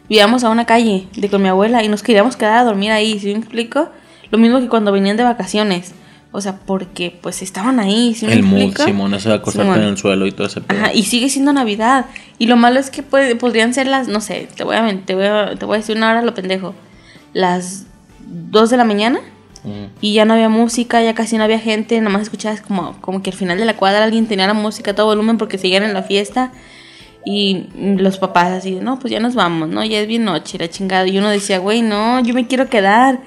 [0.09, 3.19] Vivíamos a una calle de con mi abuela y nos queríamos quedar a dormir ahí,
[3.19, 3.89] ¿sí me explico?
[4.31, 5.93] Lo mismo que cuando venían de vacaciones.
[6.33, 8.77] O sea, porque pues estaban ahí, ¿sí me El mood?
[8.77, 9.83] Simón, eso de acostarte Simón.
[9.83, 10.79] en el suelo y todo ese pedo.
[10.79, 12.07] Ajá, y sigue siendo Navidad.
[12.39, 15.15] Y lo malo es que puede- podrían ser las, no sé, te voy, a, te,
[15.15, 16.75] voy a, te voy a decir una hora lo pendejo.
[17.33, 17.87] Las
[18.27, 19.21] 2 de la mañana
[19.67, 19.91] Ujú.
[20.01, 23.21] y ya no había música, ya casi no había gente, nada más escuchabas como, como
[23.21, 25.83] que al final de la cuadra alguien tenía la música a todo volumen porque seguían
[25.83, 26.53] en la fiesta.
[27.29, 29.85] Y los papás así, de, no, pues ya nos vamos, ¿no?
[29.85, 31.09] Ya es bien noche, la chingada.
[31.09, 33.19] Y uno decía, güey, no, yo me quiero quedar.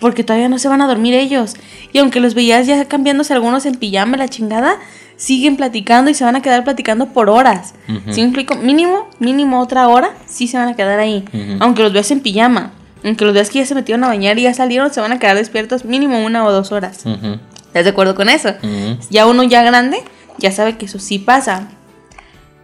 [0.00, 1.54] Porque todavía no se van a dormir ellos.
[1.92, 4.78] Y aunque los veías ya cambiándose algunos en pijama, la chingada,
[5.16, 7.74] siguen platicando y se van a quedar platicando por horas.
[8.10, 8.56] ¿Sí me explico?
[8.56, 11.24] Mínimo, mínimo otra hora, sí se van a quedar ahí.
[11.60, 12.72] Aunque los veas en pijama.
[13.04, 15.18] Aunque los veas que ya se metieron a bañar y ya salieron, se van a
[15.18, 17.04] quedar despiertos mínimo una o dos horas.
[17.06, 18.54] ¿Estás de acuerdo con eso?
[19.10, 19.98] Ya uno ya grande,
[20.38, 21.68] ya sabe que eso sí pasa.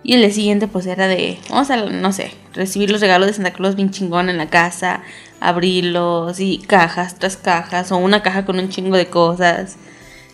[0.03, 3.53] Y el siguiente pues era de, vamos a, no sé, recibir los regalos de Santa
[3.53, 5.03] Claus bien chingón en la casa,
[5.41, 9.77] abrirlos y cajas tras cajas, o una caja con un chingo de cosas,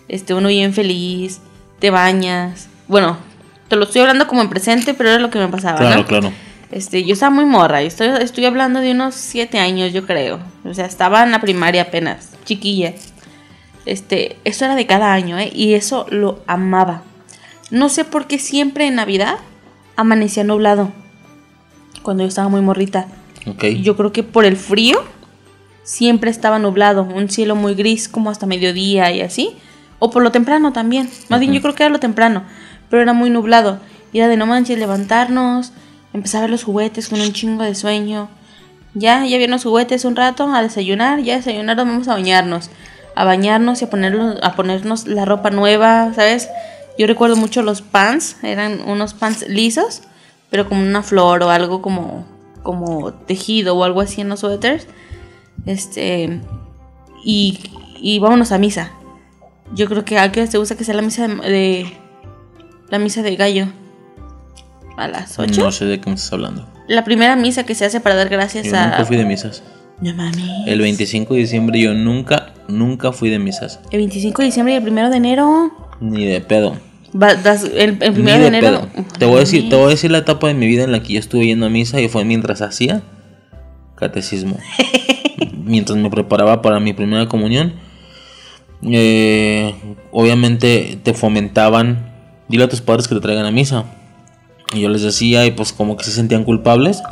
[0.09, 1.41] este, uno bien feliz,
[1.81, 3.17] te bañas, bueno,
[3.69, 6.07] te lo estoy hablando como en presente, pero era lo que me pasaba, Claro, ¿no?
[6.07, 6.33] claro.
[6.71, 10.41] Este, yo estaba muy morra, estoy, estoy hablando de unos siete años, yo creo.
[10.65, 12.95] O sea, estaba en la primaria apenas, chiquilla.
[13.85, 15.51] Este, eso era de cada año, ¿eh?
[15.55, 17.03] Y eso lo amaba.
[17.71, 19.39] No sé por qué siempre en Navidad
[19.95, 20.91] amanecía nublado.
[22.03, 23.07] Cuando yo estaba muy morrita.
[23.81, 25.05] Yo creo que por el frío
[25.85, 29.57] siempre estaba nublado, un cielo muy gris como hasta mediodía y así.
[30.01, 31.09] O por lo temprano también.
[31.29, 32.43] Más bien yo creo que era lo temprano,
[32.91, 33.79] pero era muy nublado.
[34.13, 35.73] Y era de no manches levantarnos,
[36.17, 38.29] empezar a ver los juguetes con un chingo de sueño.
[38.95, 42.71] Ya, ya vieron los juguetes un rato, a desayunar, ya desayunaron, vamos a bañarnos.
[43.15, 46.49] A bañarnos y a ponernos, a ponernos la ropa nueva, ¿sabes?
[46.99, 50.03] Yo recuerdo mucho los pants, eran unos pants lisos,
[50.51, 52.27] pero como una flor o algo como,
[52.63, 54.87] como tejido o algo así en los suéteres.
[55.67, 56.41] Este,
[57.25, 57.61] y,
[58.01, 58.93] y vámonos a misa.
[59.75, 61.97] Yo creo que a qué te gusta que sea la misa de, de-
[62.89, 63.67] la misa de gallo.
[64.97, 65.63] A las 8.
[65.63, 66.67] No sé de qué me estás hablando.
[66.89, 68.85] La primera misa que se hace para dar gracias Yo a.
[68.87, 69.63] nunca fui de misas.
[70.01, 70.39] No mames.
[70.67, 73.81] El 25 de diciembre yo nunca, nunca fui de misas.
[73.91, 75.71] El 25 de diciembre y el 1 de enero.
[76.01, 76.77] Ni de pedo.
[77.13, 78.89] das- el, el Ni primero de, enero.
[78.93, 79.05] pedo.
[79.19, 81.03] Te voy a decir, te voy a decir la etapa de mi vida en la
[81.03, 83.03] que yo estuve yendo a misa y fue mientras hacía
[83.97, 84.59] catecismo.
[85.65, 87.75] mientras me preparaba para mi primera comunión.
[88.83, 89.75] eh,
[90.13, 92.13] obviamente te fomentaban.
[92.49, 93.85] Dile a tus padres que te traigan a misa.
[94.75, 97.03] Y yo les decía, y pues como que se sentían culpables.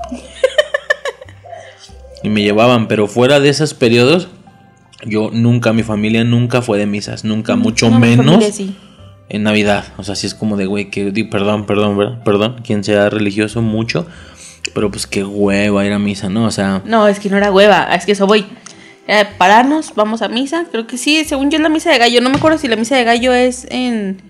[2.23, 4.29] y me llevaban, pero fuera de esos periodos,
[5.05, 8.77] yo nunca, mi familia nunca fue de misas, nunca, mucho No, menos familia sí.
[9.29, 9.85] en Navidad.
[9.99, 12.23] O sea, sí es como de, güey, que perdón, perdón, ¿verdad?
[12.25, 14.07] perdón, quien sea religioso mucho,
[14.75, 16.47] pero pues qué hueva ir a misa, ¿no?
[16.47, 18.47] O sea, No, es que no era hueva, es que eso voy.
[19.07, 20.65] De pararnos, vamos a misa.
[20.71, 22.23] Creo que sí, según yo es la misa de gallo.
[22.23, 24.23] No me acuerdo si la misa de gallo es en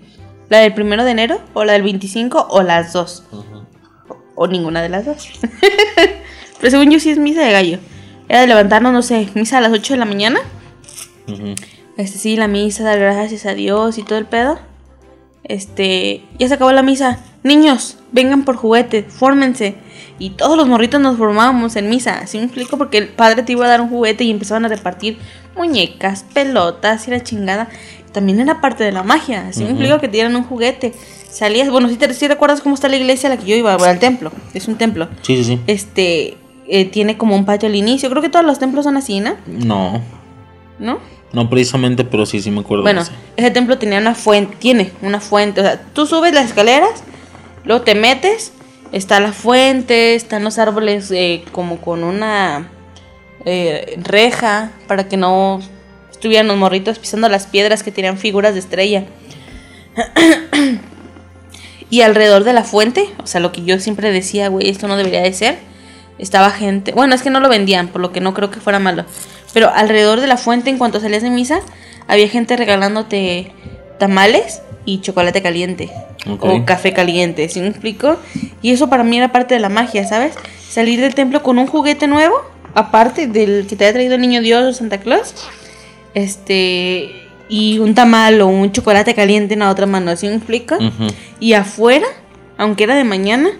[0.49, 3.23] la del primero de enero, o la del 25, o las dos.
[4.35, 5.29] O ninguna de las dos.
[6.59, 7.79] Pero según yo sí es misa de gallo.
[8.27, 10.39] Era de levantarnos, no sé, misa a las 8 de la mañana.
[11.97, 14.59] Este sí, la misa, dar gracias a Dios y todo el pedo.
[15.43, 17.19] Este, ya se acabó la misa.
[17.43, 19.75] Niños, vengan por juguetes, fórmense.
[20.17, 22.19] Y todos los morritos nos formábamos en misa.
[22.19, 24.69] Así me explico porque el padre te iba a dar un juguete y empezaban a
[24.69, 25.19] repartir
[25.55, 27.69] muñecas, pelotas y la chingada.
[28.15, 29.49] También era parte de la magia.
[29.49, 30.93] Así me explico que te dieran un juguete.
[31.29, 33.91] Salías, bueno, si te recuerdas cómo está la iglesia a la que yo iba, bueno,
[33.91, 34.31] al templo.
[34.53, 35.09] Es un templo.
[35.21, 35.59] sí, sí, sí.
[35.67, 36.37] Este,
[36.69, 38.09] eh, tiene como un patio al inicio.
[38.09, 39.35] Creo que todos los templos son así, ¿no?
[39.45, 40.01] No,
[40.79, 40.99] ¿No?
[41.33, 42.83] no precisamente, pero sí, sí me acuerdo.
[42.83, 43.01] Bueno,
[43.35, 47.03] ese templo tenía una fuente, tiene una fuente, o sea, tú subes las escaleras,
[47.65, 48.53] luego te metes,
[48.93, 52.69] está la fuente, están los árboles eh, como con una
[53.43, 55.59] eh, reja para que no
[56.25, 59.05] estuvieran los morritos pisando las piedras que tenían figuras de estrella.
[61.91, 64.97] y alrededor de la fuente, o sea, lo que yo siempre decía, güey, esto no
[64.97, 65.59] debería de ser,
[66.17, 68.79] estaba gente, bueno, es que no lo vendían, por lo que no creo que fuera
[68.79, 69.05] malo,
[69.53, 71.59] pero alrededor de la fuente, en cuanto salías de misa,
[72.07, 73.51] había gente regalándote
[73.99, 75.91] tamales y chocolate caliente
[76.27, 76.43] Ok.
[76.43, 78.17] o café caliente, ¿sí me explico?
[78.63, 80.33] Y eso para mí era parte de la magia, ¿sabes?
[80.67, 82.35] Salir del templo con un juguete nuevo,
[82.73, 85.35] aparte del que te había traído el niño Dios o Santa Claus,
[86.15, 90.75] este, y un tamal o un chocolate caliente en la otra mano, ¿sí me explico?
[90.75, 91.07] Ujú.
[91.39, 92.07] Y afuera,
[92.57, 93.51] aunque era de mañana,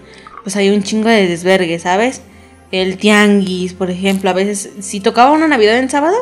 [0.41, 2.23] pues hay un chingo de desvergue, ¿sabes?
[2.71, 6.15] El tianguis, por ejemplo, a veces, si tocaba una Navidad en sábado,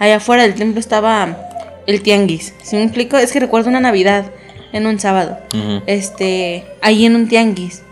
[0.00, 1.38] allá afuera del templo estaba
[1.86, 2.54] el tianguis.
[2.62, 3.16] ¿Sí me explico?
[3.16, 4.32] Es que recuerdo una Navidad
[4.72, 5.38] en un sábado.
[5.86, 7.82] Este, ahí en un tianguis.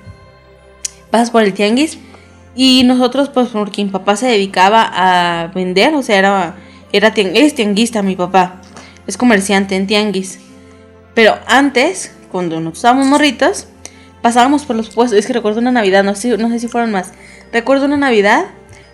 [1.10, 1.98] Pasas por el tianguis
[2.54, 6.56] y nosotros, pues, porque mi papá se dedicaba a vender, o sea, era,
[6.92, 8.60] era es tianguista mi papá,
[9.06, 10.38] es comerciante en tianguis.
[11.14, 13.66] Pero antes, cuando nos estábamos morritos,
[14.22, 15.18] pasábamos por los puestos.
[15.18, 17.12] Es que recuerdo una Navidad, no sé, no sé si fueron más.
[17.52, 18.46] Recuerdo una Navidad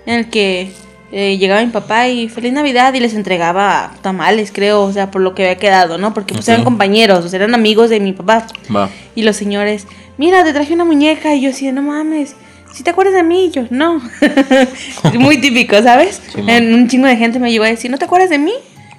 [0.07, 0.73] en el que
[1.13, 5.23] eh, llegaba mi papá y feliz Navidad y les entregaba tamales, creo, o sea, por
[5.23, 6.13] lo que había quedado, ¿no?
[6.13, 8.47] Porque pues eran compañeros, o sea, eran amigos de mi papá.
[8.75, 8.91] Va.
[9.15, 11.35] Y los señores, mira, te traje una muñeca.
[11.35, 12.35] Y yo así, no mames,
[12.73, 13.47] si te acuerdas de mí?
[13.47, 14.01] Y yo, no.
[15.15, 16.21] Muy típico, ¿sabes?
[16.35, 18.53] Sí, en un chingo de gente me llegó a decir, ¿no te acuerdas de mí?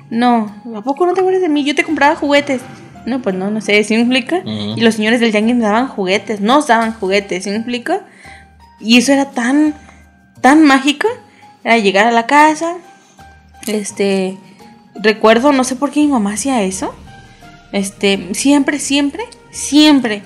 [0.09, 1.63] No, ¿a poco no te acuerdas de mí?
[1.63, 2.61] Yo te compraba juguetes.
[3.05, 4.37] No, pues no, no sé, ¿sí me explica?
[4.39, 4.75] Ujú.
[4.77, 8.01] Y los señores del tianguis me daban juguetes, nos daban juguetes, ¿sí me explica?
[8.79, 9.73] Y eso era tan,
[10.41, 11.07] tan mágico.
[11.63, 12.77] Era llegar a la casa,
[13.67, 14.37] este,
[14.95, 16.93] recuerdo, no sé por qué mi mamá hacía eso.
[17.71, 20.23] Este, siempre, siempre, siempre.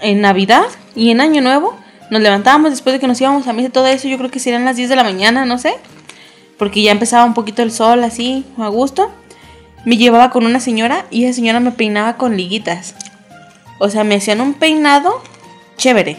[0.00, 1.76] En Navidad y en Año Nuevo
[2.10, 4.64] nos levantábamos después de que nos íbamos a misa, todo eso, yo creo que serían
[4.64, 5.74] las 10 de la mañana, no sé.
[6.56, 9.10] Porque ya empezaba un poquito el sol así, a gusto.
[9.84, 12.94] Me llevaba con una señora y esa señora me peinaba con liguitas.
[13.78, 15.22] O sea, me hacían un peinado
[15.76, 16.18] chévere,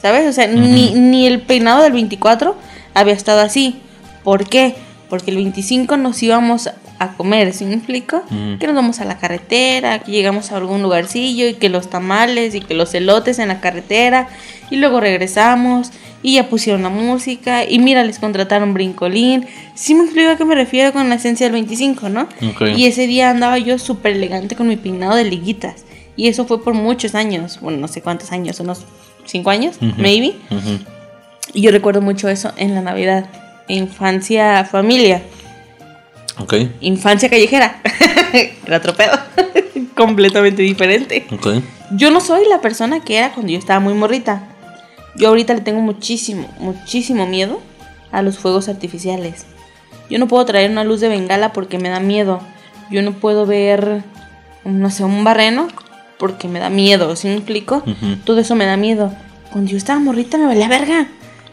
[0.00, 0.28] ¿sabes?
[0.28, 2.56] O sea, ni, ni el peinado del 24
[2.94, 3.80] había estado así.
[4.22, 4.76] ¿Por qué?
[5.08, 8.22] Porque el 25 nos íbamos a comer, ¿sí me explico?
[8.58, 12.54] Que nos vamos a la carretera, que llegamos a algún lugarcillo y que los tamales
[12.54, 14.28] y que los elotes en la carretera
[14.70, 15.90] y luego regresamos
[16.22, 19.46] y ya pusieron la música y mira, les contrataron brincolín.
[19.74, 22.28] Sí me explico a qué me refiero con la esencia del 25, ¿no?
[22.50, 22.62] Ok.
[22.76, 25.84] Y ese día andaba yo súper elegante con mi peinado de liguitas.
[26.16, 28.84] Y eso fue por muchos años, bueno, no sé cuántos años, unos
[29.24, 30.00] cinco años, Ujú.
[30.00, 30.34] maybe.
[31.54, 33.26] Y yo recuerdo mucho eso en la Navidad.
[33.68, 35.22] Infancia, familia.
[36.38, 36.54] Ok.
[36.80, 37.80] Infancia callejera.
[38.66, 39.12] Era otro pedo.
[39.96, 41.26] Completamente diferente.
[41.32, 41.62] Ok.
[41.92, 44.49] Yo no soy la persona que era cuando yo estaba muy morrita.
[45.16, 47.60] Yo ahorita le tengo muchísimo, muchísimo miedo
[48.12, 49.46] a los fuegos artificiales.
[50.08, 52.40] Yo no puedo traer una luz de bengala porque me da miedo.
[52.90, 54.02] Yo no puedo ver,
[54.64, 55.68] no sé, un barreno
[56.18, 57.14] porque me da miedo.
[57.16, 57.82] ¿Sí me explico?
[58.24, 59.12] Todo eso me da miedo.
[59.52, 61.08] Cuando yo estaba morrita me valía verga.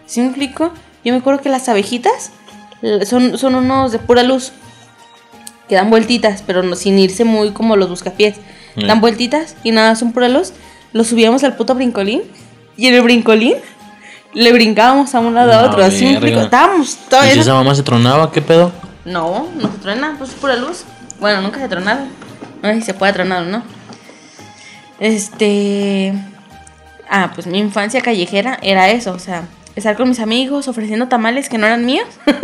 [0.05, 0.71] ¿Sí me explico?
[1.03, 2.31] Yo me acuerdo que las abejitas
[3.05, 4.51] son, son unos de pura luz.
[5.69, 8.37] Que dan vueltitas, pero no, sin irse muy como los buscapiés.
[8.75, 8.87] Mm.
[8.87, 10.53] Dan vueltitas y nada, son pura luz.
[10.93, 12.21] Los subíamos al puto brincolín.
[12.77, 13.55] Y en el brincolín
[14.33, 15.89] le brincábamos a un lado a No, otro.
[15.91, 16.17] ¿Sí me verga.
[16.27, 16.39] explico?
[16.41, 17.33] Estábamos ¿Y todavía.
[17.33, 18.31] si esa mamá se tronaba?
[18.31, 18.71] ¿Qué pedo?
[19.05, 20.83] No, no se truena, pues es pura luz.
[21.19, 22.01] Bueno, nunca se ha tronado.
[22.61, 23.63] No sé si se puede tronar o no.
[24.99, 26.13] Este.
[27.09, 31.47] Ah, pues mi infancia callejera era eso, o sea, estar con mis amigos ofreciendo tamales
[31.49, 32.07] que no eran míos.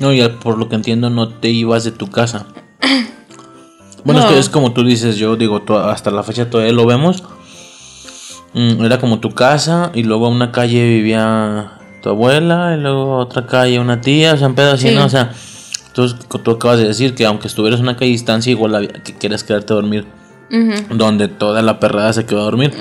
[0.00, 2.46] No, y por lo que entiendo no te ibas de tu casa.
[4.04, 4.32] Bueno, es No.
[4.32, 5.60] que es como tú dices, yo digo,
[5.90, 7.24] hasta la fecha todavía lo vemos.
[8.58, 13.14] Mm, era como tu casa y luego a una calle vivía tu abuela y luego
[13.14, 14.94] a otra calle una tía, o sea, un pedo así, Sí.
[14.96, 15.04] ¿no?
[15.04, 15.30] O sea,
[15.92, 19.14] tú, tú acabas de decir que aunque estuvieras en una calle distancia, igual había- que
[19.14, 20.06] quieres quedarte a dormir
[20.90, 22.72] donde toda la perrada se quedó a dormir.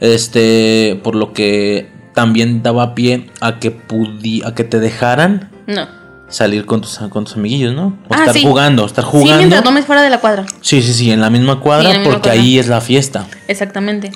[0.00, 5.86] Este, por lo que también daba pie a que pudi a que te dejaran No.
[6.28, 7.98] salir con tus, con tus amiguillos, ¿no?
[8.08, 8.42] O Ah, estar sí.
[8.42, 9.36] jugando, estar Sí, jugando.
[9.38, 10.46] mientras no me fuera de la cuadra.
[10.62, 12.42] Sí, sí, sí, en la misma cuadra, Sí, en la misma porque cuadra.
[12.42, 13.26] ahí es la fiesta.
[13.48, 14.10] Exactamente.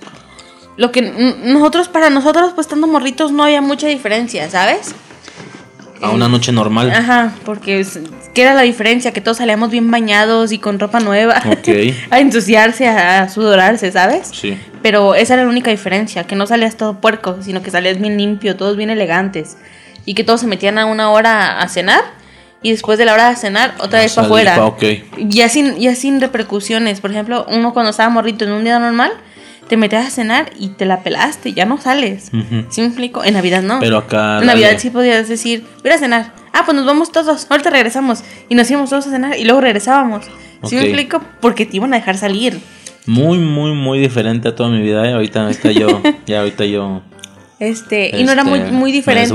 [0.76, 1.02] Lo que
[1.44, 4.94] nosotros, para nosotros, pues estando morritos, no había mucha diferencia, ¿sabes?
[6.02, 6.90] A una noche normal.
[6.90, 7.84] Ajá, porque
[8.34, 9.12] ¿qué era la diferencia?
[9.12, 11.42] Que todos salíamos bien bañados y con ropa nueva.
[11.46, 11.68] Ok.
[12.10, 14.30] a ensuciarse, a, sudorarse, ¿sabes?
[14.32, 14.58] Sí.
[14.82, 18.16] Pero esa era la única diferencia, que no salías todo puerco, sino que salías bien
[18.16, 19.58] limpio, todos bien elegantes.
[20.06, 22.02] Y que todos se metían a una hora a cenar
[22.62, 24.56] y después de la hora de cenar otra vez para afuera.
[24.56, 24.82] pa- ok.
[25.18, 27.00] Ya sin, ya sin repercusiones.
[27.00, 29.12] Por ejemplo, uno cuando estaba morrito en un día normal,
[29.70, 32.32] te metías a cenar y te la pelaste, ya no sales.
[32.34, 32.66] Ujú.
[32.70, 33.22] ¿Sí me explico?
[33.22, 33.78] En Navidad no.
[33.78, 34.40] Pero acá.
[34.40, 36.32] En Navidad sí podías decir, voy a cenar.
[36.52, 38.24] Ah, pues nos vamos todos, ahorita regresamos.
[38.48, 40.26] Y nos íbamos todos a cenar y luego regresábamos.
[40.64, 41.22] ¿Sí me explico?
[41.40, 42.58] Porque te iban a dejar salir.
[43.06, 45.08] Muy, muy, muy diferente a toda mi vida.
[45.08, 45.12] ¿eh?
[45.12, 46.02] Ahorita, ahorita yo.
[46.26, 47.02] ya, ahorita yo.
[47.60, 49.32] Este, y no era muy, este, muy diferente.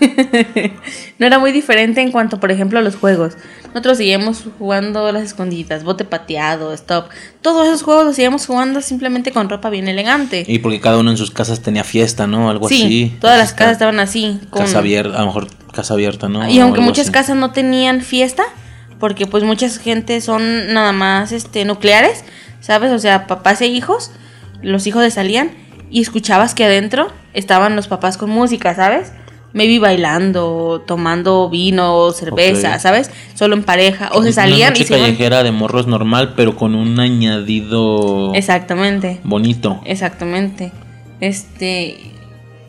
[1.18, 3.34] no era muy diferente en cuanto, por ejemplo, a los juegos.
[3.68, 7.08] Nosotros seguíamos jugando las escondidas, bote pateado, stop.
[7.42, 10.44] Todos esos juegos los seguíamos jugando simplemente con ropa bien elegante.
[10.46, 12.50] Y porque cada uno en sus casas tenía fiesta, ¿no?
[12.50, 13.16] Algo sí, así.
[13.20, 14.40] todas las casas estaban así.
[14.50, 14.62] Con...
[14.62, 16.48] Casa abierta, a lo mejor casa abierta, ¿no?
[16.48, 17.12] Y aunque muchas así.
[17.12, 18.44] casas no tenían fiesta,
[18.98, 22.24] porque pues muchas gente son nada más este nucleares,
[22.60, 22.92] ¿sabes?
[22.92, 24.10] O sea, papás e hijos,
[24.62, 25.50] los hijos de salían
[25.90, 29.12] y escuchabas que adentro estaban los papás con música, ¿sabes?
[29.54, 32.78] Maybe bailando, tomando vino, cerveza.
[32.78, 33.10] ¿sabes?
[33.34, 34.10] Solo en pareja.
[34.12, 35.06] O se Una salían noche y se iban.
[35.06, 39.20] callejera de morros normal, pero con un añadido Exactamente.
[39.24, 39.80] bonito.
[39.84, 40.70] Exactamente.
[41.20, 41.96] Este.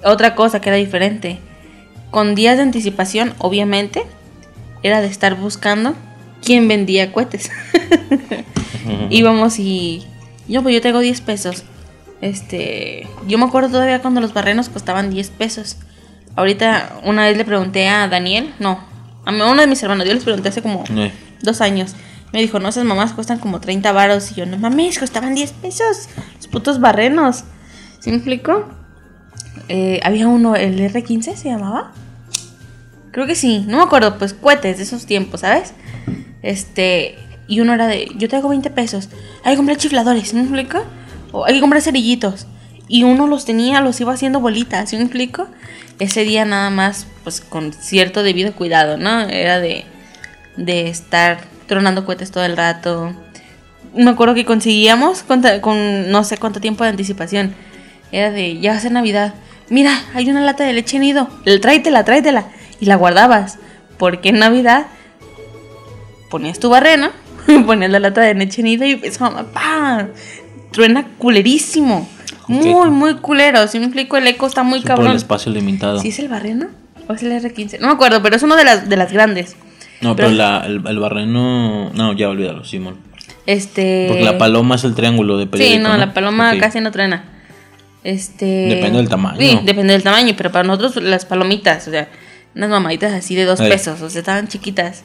[0.03, 1.39] Otra cosa que era diferente.
[2.11, 4.03] Con días de anticipación, obviamente,
[4.81, 5.93] era de estar buscando
[6.43, 7.51] quién vendía cohetes.
[9.09, 10.03] Íbamos y.
[10.47, 11.63] Yo, pues yo tengo 10 pesos.
[12.21, 13.07] Este.
[13.27, 15.77] Yo me acuerdo todavía cuando los barrenos costaban 10 pesos.
[16.35, 18.79] Ahorita, una vez le pregunté a Daniel, no,
[19.25, 21.11] a uno de mis hermanos, yo les pregunté hace como Eh,
[21.41, 21.95] dos años.
[22.31, 24.31] Me dijo, no, esas mamás cuestan como 30 varos.
[24.31, 26.09] Y yo, no mames, costaban 10 pesos.
[26.35, 27.43] Los putos barrenos.
[27.99, 28.69] ¿Sí me explico?
[29.67, 31.91] Eh, había uno, el R15 se llamaba.
[33.11, 35.73] Creo que sí, no me acuerdo, pues cohetes de esos tiempos, ¿sabes?
[36.43, 39.09] Este, y uno era de, yo traigo 20 pesos.
[39.43, 40.83] Hay que comprar chifladores, ¿sí me explico?
[41.31, 42.45] O hay que comprar cerillitos.
[42.89, 45.47] Y uno los tenía, los iba haciendo bolitas, ¿sí me explico?
[45.99, 49.21] Ese día nada más, pues con cierto debido cuidado, ¿no?
[49.21, 49.85] Era de,
[50.57, 53.13] de estar tronando cohetes todo el rato.
[53.95, 57.53] Me acuerdo que conseguíamos con, no sé cuánto tiempo de anticipación.
[58.11, 59.35] Era de, ya va Navidad.
[59.69, 61.29] Mira, hay una lata de leche nido.
[61.61, 62.47] Tráetela, tráetela.
[62.79, 63.59] Y la guardabas.
[63.97, 64.87] Porque en Navidad
[66.29, 67.11] ponías tu barrena,
[67.65, 70.07] ponías la lata de leche nido y eso, mamá, ¡pam!
[70.71, 72.07] truena culerísimo.
[72.49, 73.67] Muy, muy culero.
[73.67, 75.11] Si me explico, el eco está muy cabrón.
[75.11, 75.99] el espacio limitado.
[76.01, 76.67] ¿Sí es el Barreno?
[77.07, 77.79] ¿O es el R15?
[77.79, 79.55] No me acuerdo, pero es uno de las, de las grandes.
[80.01, 81.89] No, pero, la, el, el barreno.
[81.93, 82.97] No, ya olvídalo, Simón.
[83.45, 84.05] Este.
[84.07, 85.77] Porque la paloma es el triángulo de periódico.
[85.77, 87.23] Sí, no, la paloma casi no truena.
[88.03, 88.45] Este.
[88.45, 89.37] Depende del tamaño.
[89.39, 92.07] Sí, depende del tamaño, pero para nosotros las palomitas, o sea,
[92.55, 95.03] unas mamaditas así de dos pesos, o sea, estaban chiquitas.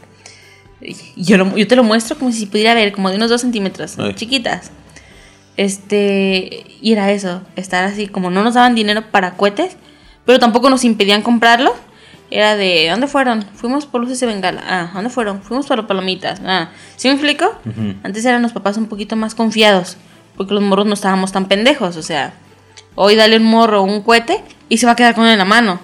[1.17, 3.97] Yo, lo- yo te lo muestro como si pudiera ver, como de unos dos centímetros,
[4.15, 4.71] chiquitas.
[5.57, 9.77] Este, y era eso, estar así, como no nos daban dinero para cohetes,
[10.27, 11.75] pero tampoco nos impedían comprarlo.
[12.31, 13.45] Era de, ¿dónde fueron?
[13.55, 14.63] Fuimos por luces de bengala.
[14.67, 15.43] Ah, ¿dónde fueron?
[15.43, 16.41] Fuimos por palomitas.
[16.45, 17.55] Ah, ¿sí me explico?
[18.03, 19.97] Antes eran los papás un poquito más confiados,
[20.37, 22.33] porque los morros no estábamos tan pendejos, o sea,
[22.97, 25.45] hoy dale un morro un cohete y se va a quedar con él en la
[25.45, 25.79] mano.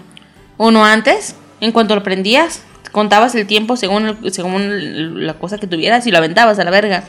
[0.57, 5.67] Uno antes, en cuanto lo prendías, contabas el tiempo según, el- según la cosa que
[5.69, 7.05] tuvieras y lo aventabas a la verga.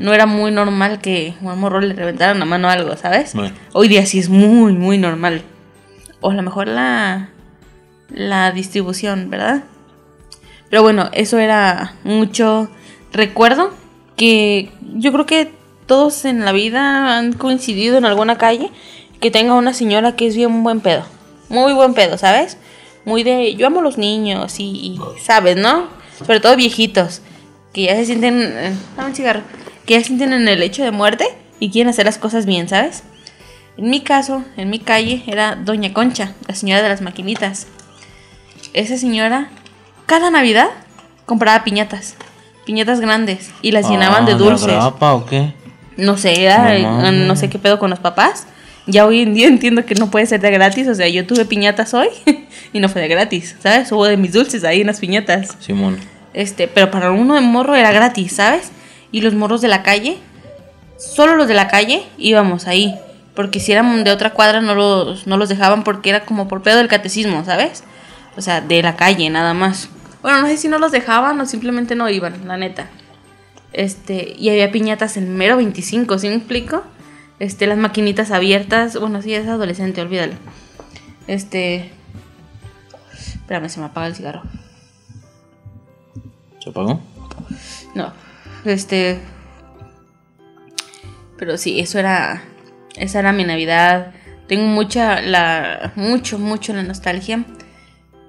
[0.00, 3.34] No era muy normal que a un morro le reventaran la mano algo, ¿sabes?
[3.34, 3.54] Bueno.
[3.72, 5.42] Hoy día sí es muy, muy normal.
[6.20, 7.30] O a lo mejor la,
[8.08, 9.64] la distribución, ¿verdad?
[10.70, 12.68] Pero bueno, eso era mucho
[13.12, 13.72] recuerdo
[14.16, 15.52] que yo creo que
[15.86, 18.70] todos en la vida han coincidido en alguna calle
[19.20, 21.04] que tenga una señora que es bien buen pedo.
[21.48, 22.58] Muy buen pedo, ¿sabes?
[23.04, 25.88] Muy de yo amo a los niños y, y, sabes, ¿no?
[26.18, 27.22] Sobre todo viejitos
[27.76, 29.42] que ya se sienten eh, dame un cigarro,
[29.84, 31.26] que ya se sienten en el hecho de muerte
[31.60, 33.02] y quieren hacer las cosas bien, ¿sabes?
[33.76, 37.66] En mi caso, en mi calle, era Doña Concha, la señora de las maquinitas.
[38.72, 39.50] Esa señora,
[40.06, 40.68] cada Navidad,
[41.26, 42.14] compraba piñatas.
[42.64, 43.50] Piñatas grandes.
[43.60, 44.68] Y las llenaban de Ah, dulces.
[44.68, 45.52] agrapa o qué?
[45.98, 47.26] No sé, era- No mames.
[47.26, 48.46] no sé qué pedo con los papás.
[48.86, 50.88] Ya hoy en día entiendo que no puede ser de gratis.
[50.88, 52.08] O sea, yo tuve piñatas hoy
[52.72, 53.92] y no fue de gratis, ¿sabes?
[53.92, 55.56] Hubo de mis dulces ahí en las piñatas.
[55.60, 55.98] Simón.
[56.36, 58.70] Este, pero para uno de morro era gratis, ¿sabes?
[59.10, 60.18] Y los morros de la calle,
[60.98, 62.94] solo los de la calle íbamos ahí.
[63.34, 66.62] Porque si eran de otra cuadra no los, no los dejaban porque era como por
[66.62, 67.84] pedo del catecismo, ¿sabes?
[68.36, 69.88] O sea, de la calle nada más.
[70.20, 72.90] Bueno, no sé si no los dejaban o simplemente no iban, la neta.
[73.72, 76.82] Este, y había piñatas en mero 25, ¿sí me explico?
[77.38, 78.98] Este, las maquinitas abiertas.
[79.00, 80.34] Bueno, sí, es adolescente, olvídalo.
[81.28, 81.92] Este.
[83.14, 84.42] Espérame, se me apaga el cigarro.
[86.66, 86.98] ¿Se apagó?
[87.94, 88.12] No,
[88.64, 89.20] este.
[91.38, 92.42] Pero sí, eso era.
[92.96, 94.12] Esa era mi Navidad.
[94.48, 95.92] Tengo mucha, la.
[95.94, 97.44] Mucho, mucho la nostalgia.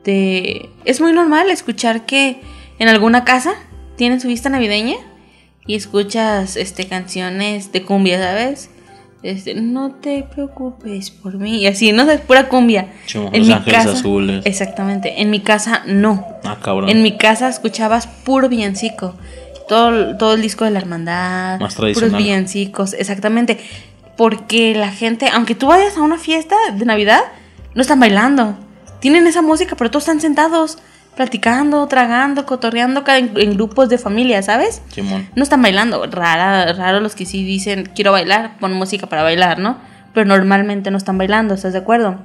[0.03, 0.69] De.
[0.85, 2.39] Es muy normal escuchar que
[2.77, 3.55] en alguna casa
[3.95, 4.97] tienen su vista navideña
[5.65, 8.69] y escuchas este canciones de cumbia, ¿sabes?
[9.23, 11.57] Este, no te preocupes por mí.
[11.57, 12.93] Y así, no es pura cumbia.
[13.05, 14.45] Sí, Los Ángeles Azules.
[14.45, 15.21] Exactamente.
[15.21, 16.25] En mi casa no.
[16.43, 16.89] Ah, cabrón.
[16.89, 19.15] En mi casa escuchabas puro villancico.
[19.67, 21.59] Todo, todo el disco de la hermandad.
[21.59, 22.21] Más puros tradicional.
[22.21, 23.59] villancicos, exactamente.
[24.15, 27.21] Porque la gente, aunque tú vayas a una fiesta de Navidad,
[27.73, 28.57] no están bailando.
[28.99, 30.77] Tienen esa música, pero todos están sentados,
[31.17, 34.81] platicando, tragando, cotorreando cada- en, grupos de familia, ¿sabes?
[34.89, 35.27] Simón.
[35.35, 36.05] No están bailando.
[36.05, 39.77] Rara, raro los que sí dicen, quiero bailar, pon música para bailar, ¿no?
[40.13, 42.19] Pero normalmente no están bailando, ¿estás de acuerdo?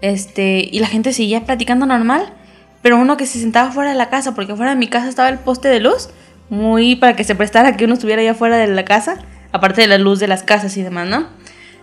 [0.00, 2.32] Este, y la gente seguía platicando normal,
[2.80, 5.28] pero uno que se sentaba fuera de la casa, porque fuera de mi casa estaba
[5.28, 6.10] el poste de luz,
[6.48, 9.16] muy para que se prestara que uno estuviera allá fuera de la casa,
[9.52, 11.26] aparte de la luz de las casas y demás, ¿no?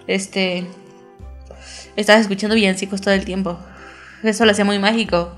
[0.08, 0.66] Este,
[1.98, 3.60] estabas escuchando villancicos todo el tiempo.
[4.24, 5.36] Eso lo hacía muy mágico.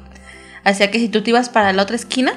[0.68, 2.34] Hacía que si tú te ibas para la otra esquina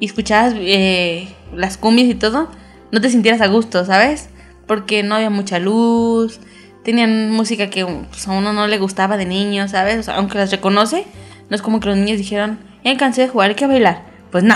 [0.00, 2.48] y escuchabas eh, las cumbias y todo,
[2.90, 4.30] no te sintieras a gusto, ¿sabes?
[4.66, 6.40] Porque no había mucha luz,
[6.84, 10.08] tenían música que pues, a uno no le gustaba de niño, ¿sabes?
[10.08, 11.04] O aunque las reconoce,
[11.50, 14.04] no es como que los niños dijeron, ya cansé de jugar, hay que bailar.
[14.32, 14.54] Pues no,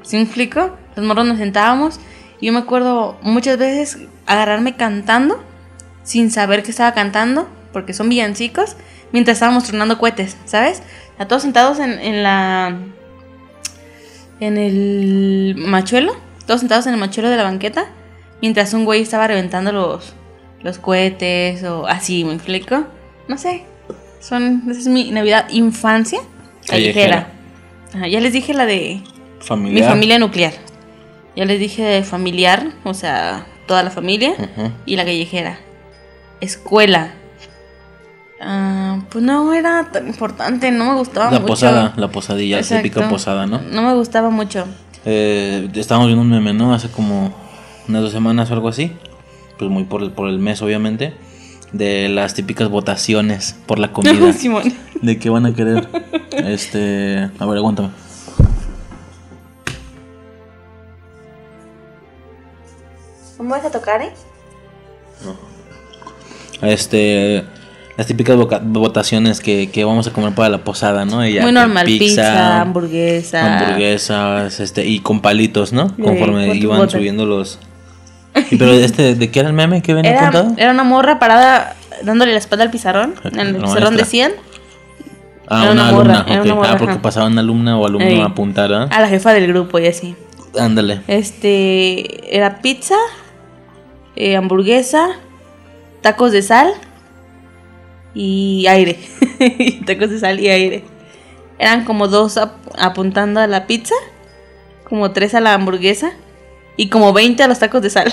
[0.00, 0.74] ¿sí me explico?
[0.96, 2.00] Los morros nos sentábamos
[2.40, 5.44] y yo me acuerdo muchas veces agarrarme cantando
[6.02, 8.76] sin saber que estaba cantando, porque son villancicos,
[9.12, 10.82] mientras estábamos tronando cohetes, ¿sabes?
[11.18, 12.76] A todos sentados en, en la.
[14.40, 16.14] en el machuelo,
[16.46, 17.86] todos sentados en el machuelo de la banqueta,
[18.42, 20.14] mientras un güey estaba reventando los,
[20.62, 22.86] los cohetes o así, ¿me explico?
[23.28, 23.64] No sé.
[24.20, 24.62] Son.
[24.68, 26.20] Esa es mi Navidad infancia
[26.66, 27.32] callejera.
[27.94, 29.00] Ajá, ya les dije la de
[29.40, 29.84] Familiar.
[29.84, 30.52] mi familia nuclear.
[31.36, 34.34] Ya les dije de familiar, o sea, toda la familia
[34.86, 35.58] y la callejera.
[36.40, 37.12] Escuela.
[38.40, 41.46] Ah, pues no era tan importante, no me gustaba La mucho.
[41.46, 43.60] posada, la posadilla, la típica posada, ¿no?
[43.62, 44.66] No me gustaba mucho.
[45.06, 46.74] Eh, estábamos viendo un meme, ¿no?
[46.74, 47.34] Hace como
[47.88, 48.92] unas dos semanas o algo así.
[49.58, 51.14] Pues muy por el, por el mes, obviamente.
[51.72, 54.32] De las típicas votaciones por la comida.
[54.34, 54.72] Simón.
[55.00, 55.88] ¿De qué van a querer?
[56.36, 57.30] Este.
[57.38, 57.88] A ver, aguántame.
[63.36, 64.12] ¿Cómo vas a tocar, eh?
[66.62, 67.44] Este.
[67.96, 71.22] Las típicas votaciones que, que vamos a comer para la posada, ¿no?
[71.22, 73.60] Ella, Muy normal, pizza, hamburguesa.
[73.60, 75.88] hamburguesas, este, y con palitos, ¿no?
[75.88, 76.92] Sí, Conforme iban bote.
[76.92, 77.58] subiendo los.
[78.50, 81.74] Y pero este, ¿de qué era el meme que venía Era, era una morra parada
[82.02, 83.14] dándole la espalda al pizarrón.
[83.24, 83.96] En el La pizarrón maestra.
[84.04, 84.32] decían
[85.48, 86.44] Ah, era una, una morra, alumna, era ok.
[86.46, 87.02] una morra, ah, porque ajá.
[87.02, 88.88] pasaba una alumna o alumno a apuntar, ¿ah?
[88.90, 90.16] a la jefa del grupo y así.
[90.58, 91.02] Ándale.
[91.06, 92.96] Este era pizza,
[94.16, 95.06] eh, hamburguesa,
[96.02, 96.72] tacos de sal
[98.16, 98.98] y aire.
[99.86, 100.84] tacos de sal y aire.
[101.58, 103.94] Eran como dos ap- apuntando a la pizza,
[104.88, 106.12] como tres a la hamburguesa
[106.76, 108.12] y como 20 a los tacos de sal.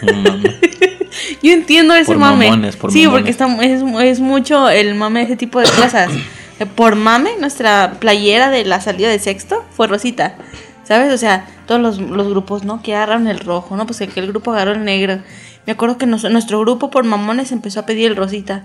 [1.42, 2.46] Yo entiendo ese Por mame.
[2.50, 3.18] mamones, por sí, mamones.
[3.18, 6.10] porque está, es, es mucho el mame de ese tipo de cosas.
[6.60, 10.36] Eh, por mame, nuestra playera de la salida de sexto fue rosita.
[10.84, 11.12] ¿Sabes?
[11.12, 12.80] O sea, todos los, los grupos, ¿no?
[12.80, 13.86] Que agarraron el rojo, ¿no?
[13.86, 15.18] Pues que el grupo agarró el negro.
[15.66, 18.62] Me acuerdo que nos- nuestro grupo por mamones empezó a pedir el rosita.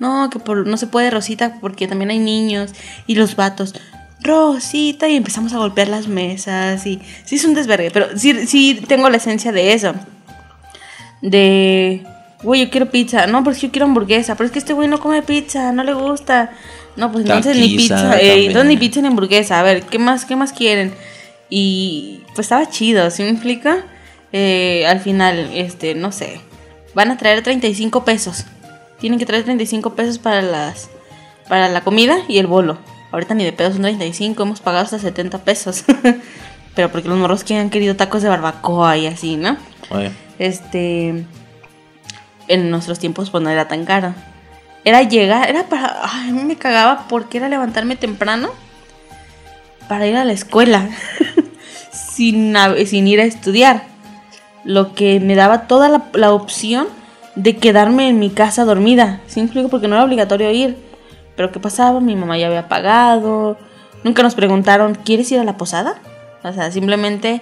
[0.00, 2.72] No, que por, no se puede rosita porque también hay niños
[3.06, 3.74] y los vatos.
[4.22, 8.82] Rosita y empezamos a golpear las mesas y sí es un desvergue, pero sí, sí
[8.88, 9.94] tengo la esencia de eso
[11.20, 12.02] de,
[12.42, 15.00] güey, yo quiero pizza, no, porque yo quiero hamburguesa, pero es que este güey no
[15.00, 16.50] come pizza, no le gusta.
[16.96, 20.24] No, pues entonces ni pizza, eh, entonces ni pizza ni hamburguesa, a ver, ¿qué más,
[20.24, 20.92] qué más quieren?
[21.48, 23.84] Y pues estaba chido, ¿sí me explica?
[24.32, 26.40] Eh, al final, este, no sé,
[26.94, 28.44] van a traer 35 pesos.
[29.00, 30.90] Tienen que traer 35 pesos para las
[31.48, 32.78] para la comida y el bolo.
[33.10, 35.84] Ahorita ni de pedos son 35, hemos pagado hasta 70 pesos.
[36.76, 39.56] Pero porque los morros que han querido tacos de barbacoa y así, ¿no?
[39.90, 41.26] Oye, Este.
[42.46, 44.14] En nuestros tiempos, pues no era tan caro.
[44.84, 45.98] Era llegar, era para.
[46.02, 48.50] Ay, a mí me cagaba porque era levantarme temprano
[49.88, 50.88] para ir a la escuela
[51.92, 52.54] sin,
[52.86, 53.84] sin ir a estudiar.
[54.62, 56.86] Lo que me daba toda la, la opción
[57.36, 59.20] de quedarme en mi casa dormida.
[59.26, 59.68] ¿Sí me explico?
[59.68, 60.76] Porque no era obligatorio ir.
[61.36, 62.00] Pero ¿qué pasaba?
[62.00, 63.56] Mi mamá ya había pagado.
[64.04, 66.00] Nunca nos preguntaron, ¿quieres ir a la posada?
[66.42, 67.40] O sea, simplemente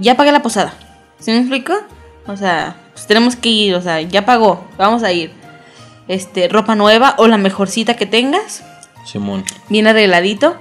[0.00, 0.74] ya pagué la posada.
[1.18, 1.72] ¿Sí me explico?
[2.26, 5.32] O sea, pues tenemos que ir, o sea, ya pagó, vamos a ir.
[6.08, 8.64] Este, ropa nueva o la mejorcita que tengas,
[9.06, 9.44] Simón.
[9.68, 10.56] bien arregladito.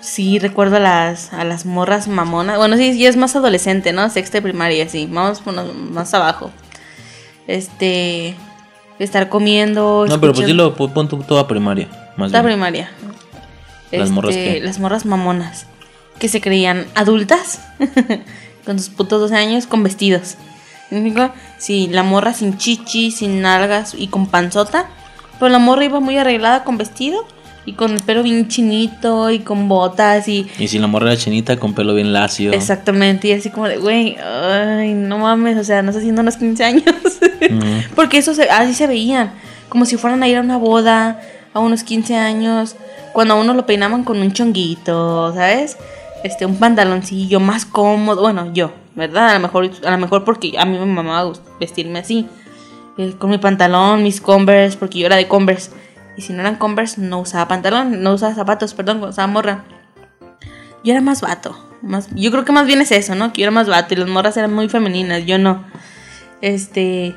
[0.00, 2.58] Sí, recuerdo a las, a las morras mamonas.
[2.58, 4.08] Bueno, sí, ya es más adolescente, ¿no?
[4.10, 5.08] Sexta de primaria, sí.
[5.10, 6.52] Vamos por unos- más abajo.
[7.46, 8.34] Este,
[8.98, 10.06] estar comiendo.
[10.08, 11.88] No, pero pues dilo, pon pon tu toda primaria.
[12.16, 12.44] Más bien.
[12.44, 12.90] primaria.
[13.92, 14.60] ¿Las morras qué?
[14.62, 15.66] Las morras mamonas.
[16.18, 17.60] Que se creían adultas.
[18.66, 20.34] con sus putos 12 años con vestidos.
[20.90, 21.32] ¿Me explico?
[21.56, 24.88] Sí, la morra sin chichi, sin nalgas y con panzota.
[25.38, 27.26] Pero la morra iba muy arreglada con vestido.
[27.68, 30.46] Y con el pelo bien chinito y con botas y...
[30.58, 32.52] Y si la morra era chinita con pelo bien lacio.
[32.52, 36.36] Exactamente, y así como de, güey, ay, no mames, o sea, no está haciendo unos
[36.36, 36.84] 15 años.
[37.96, 39.32] Porque eso se- así se veían,
[39.68, 41.20] como si fueran a ir a una boda
[41.52, 42.76] a unos 15 años,
[43.12, 45.76] cuando a uno lo peinaban con un chonguito, ¿sabes?
[46.22, 49.30] Este, un pantaloncillo más cómodo, bueno, yo, ¿verdad?
[49.30, 52.26] A lo mejor, a lo mejor porque a mí me mamaba vestirme así,
[52.98, 55.70] eh, con mi pantalón, mis Converse, porque yo era de Converse.
[56.16, 59.64] Y si no eran Converse, no usaba pantalón, no usaba zapatos, perdón, estaba morra.
[60.82, 61.58] Yo era más vato.
[61.82, 63.32] Más, yo creo que más bien es eso, ¿no?
[63.32, 65.64] Que yo era más vato y las morras eran muy femeninas, yo no.
[66.40, 67.14] Este.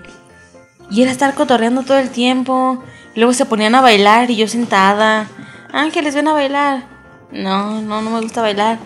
[0.91, 2.83] Y era estar cotorreando todo el tiempo.
[3.15, 5.27] Luego se ponían a bailar y yo sentada.
[5.71, 6.83] Ángeles, ven a bailar.
[7.31, 8.79] No, no, no me gusta bailar.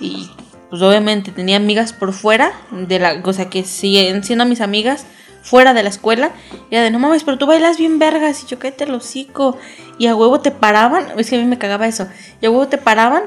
[0.00, 0.30] Y
[0.68, 3.22] pues obviamente tenía amigas por fuera de la.
[3.24, 5.06] O sea, que siguen siendo mis amigas
[5.48, 6.30] fuera de la escuela.
[6.70, 8.42] Y era de, no mames, pero tú bailas bien vergas.
[8.42, 9.56] Y yo, cállate el hocico.
[9.98, 11.06] Y a huevo te paraban.
[11.16, 12.06] Es que a mí me cagaba eso.
[12.40, 13.22] Y a huevo te paraban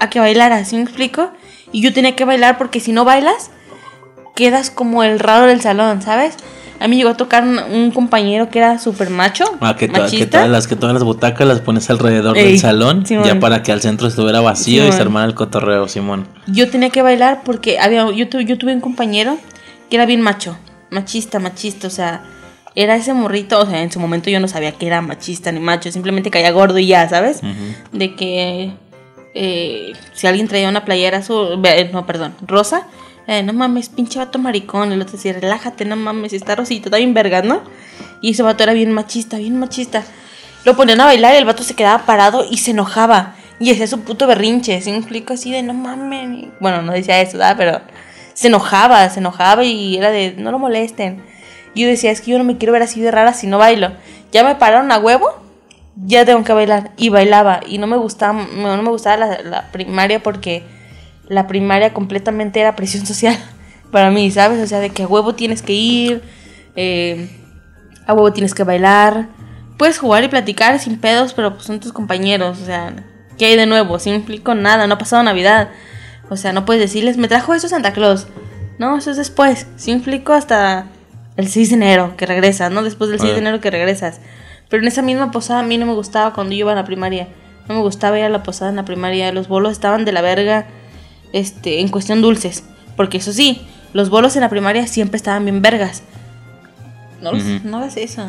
[0.00, 1.30] a que bailaras, ¿sí me explico?
[1.70, 3.50] Y yo tenía que bailar porque si no bailas,
[4.34, 6.34] quedas como el raro del salón, ¿sabes?
[6.80, 9.94] A mí llegó a tocar un, un compañero que era súper macho, Ah, que, to-
[9.94, 10.38] que machista.
[10.38, 13.24] todas las que todas las butacas las pones alrededor Ey, del salón, Simón.
[13.24, 16.26] ya para que al centro estuviera vacío y se armara el cotorreo, Simón.
[16.48, 19.38] Yo tenía que bailar porque había, yo, tu- yo tuve un compañero
[19.88, 20.56] que era bien macho,
[20.92, 22.22] machista, machista, o sea,
[22.74, 25.58] era ese morrito, o sea, en su momento yo no sabía que era machista ni
[25.60, 27.40] macho, simplemente caía gordo y ya, ¿sabes?
[27.92, 28.72] De que
[29.34, 32.86] eh, si alguien traía una playera azul, ve- no, perdón, rosa,
[33.26, 36.96] eh, no mames, pinche vato maricón, el otro decía, relájate, no mames, está rosito, está
[36.98, 37.62] bien verga, ¿no?
[38.20, 40.04] Y ese vato era bien machista, bien machista.
[40.64, 43.34] Lo ponían a bailar y el vato se quedaba parado y se enojaba.
[43.58, 45.34] Y hacía su puto berrinche, ¿sí me explico?
[45.34, 46.48] Así de, no mames.
[46.60, 47.54] Bueno, no decía eso, ¿verdad?
[47.56, 47.80] Pero
[48.34, 51.22] se enojaba, se enojaba y era de, no lo molesten.
[51.74, 53.92] Yo decía, es que yo no me quiero ver así de rara si no bailo.
[54.30, 55.28] Ya me pararon a huevo,
[55.96, 56.92] ya tengo que bailar.
[56.96, 57.60] Y bailaba.
[57.66, 60.64] Y no me gustaba, no, me gustaba la, primaria porque
[61.28, 63.36] la primaria completamente era presión social
[63.90, 64.60] para mí, ¿sabes?
[64.60, 66.22] O sea, de que a huevo tienes que ir,
[66.74, 67.28] Eh,
[68.06, 69.28] a huevo tienes que bailar.
[69.76, 72.60] Puedes jugar y platicar sin pedos, pero pues son tus compañeros.
[72.60, 72.94] O sea,
[73.38, 73.98] ¿qué hay de nuevo?
[73.98, 75.70] Sin implico nada, no ha pasado Navidad.
[76.32, 78.26] O sea, no puedes decirles, me trajo eso Santa Claus.
[78.78, 79.66] No, eso es después.
[79.76, 80.86] Sin implico hasta
[81.36, 82.82] el 6 de enero que regresas, ¿no?
[82.82, 84.18] Después del 6 de enero que regresas.
[84.70, 86.86] Pero en esa misma posada a mí no me gustaba cuando yo iba a la
[86.86, 87.28] primaria.
[87.68, 89.30] No me gustaba ir a la posada en la primaria.
[89.30, 90.66] Los bolos estaban de la verga
[91.34, 92.64] este, en cuestión dulces.
[92.96, 93.60] Porque eso sí,
[93.92, 96.02] los bolos en la primaria siempre estaban bien vergas.
[97.20, 98.24] No, no hagas eso.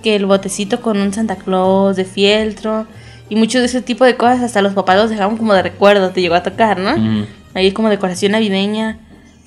[0.00, 2.86] Que el botecito con un Santa Claus de fieltro
[3.28, 6.10] y mucho de ese tipo de cosas, hasta los papás los dejaban como de recuerdo,
[6.10, 7.26] te llegó a tocar, ¿no?
[7.54, 8.98] Ahí como decoración navideña.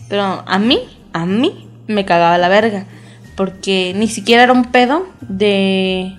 [0.10, 0.80] Pero a mí,
[1.14, 2.86] a mí me cagaba la verga.
[3.36, 6.18] Porque ni siquiera era un pedo de,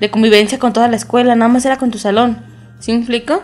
[0.00, 2.38] de convivencia con toda la escuela, nada más era con tu salón.
[2.80, 3.42] ¿Sí me explico?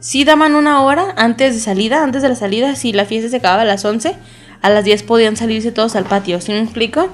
[0.00, 3.36] Sí daban una hora antes de salida, antes de la salida, si la fiesta se
[3.36, 4.14] acababa a las 11,
[4.60, 6.42] a las 10 podían salirse todos al patio.
[6.42, 7.08] ¿Sí me explico?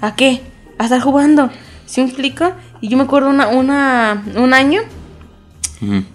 [0.00, 0.40] ¿A qué?
[0.78, 1.50] A estar jugando.
[1.86, 2.52] ¿Sí me explico?
[2.80, 4.80] Y yo me acuerdo una, una, un año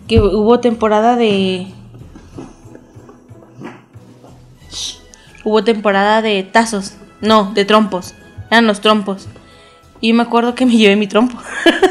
[0.08, 1.68] que hubo temporada de...
[5.44, 8.14] Hubo temporada de tazos, no, de trompos,
[8.52, 9.28] eran los trompos.
[10.02, 11.38] Y me acuerdo que me llevé mi trompo,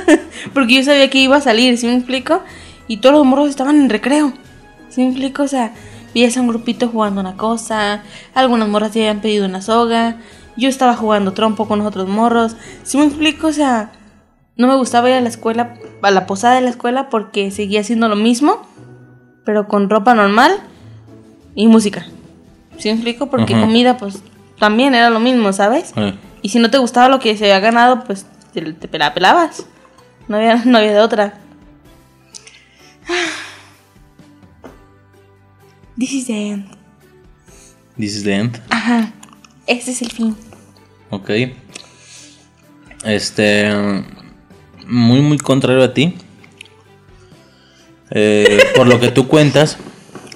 [0.54, 2.42] porque yo sabía que iba a salir, ¿sí me explico?
[2.88, 4.32] Y todos los morros estaban en recreo,
[4.88, 5.42] ¿sí me explico?
[5.42, 5.72] O sea,
[6.14, 8.02] veías a un grupito jugando una cosa,
[8.34, 10.16] algunas morras ya habían pedido una soga,
[10.56, 13.48] yo estaba jugando trompo con otros morros, ¿sí me explico?
[13.48, 13.90] O sea,
[14.56, 17.80] no me gustaba ir a la escuela, a la posada de la escuela, porque seguía
[17.80, 18.62] haciendo lo mismo,
[19.44, 20.52] pero con ropa normal
[21.54, 22.06] y música.
[22.78, 23.28] ¿Sí me explico?
[23.28, 24.22] Porque comida, pues
[24.58, 25.92] también era lo mismo, ¿sabes?
[26.42, 29.66] Y si no te gustaba lo que se había ganado, pues te, te la pelabas.
[30.28, 31.38] No había, no había de otra.
[35.98, 36.66] This is the end.
[37.96, 38.60] This is the end.
[38.68, 39.12] Ajá.
[39.66, 40.36] Este es el fin.
[41.10, 41.30] Ok.
[43.04, 43.70] Este
[44.86, 46.14] muy, muy contrario a ti.
[48.10, 49.78] Eh, por lo que tú cuentas,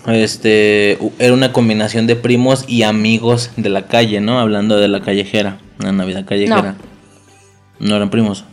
[0.07, 4.41] este era una combinación de primos y amigos de la calle, ¿no?
[4.41, 6.77] Hablando de la callejera, la Navidad callejera.
[7.79, 8.45] No, no eran primos.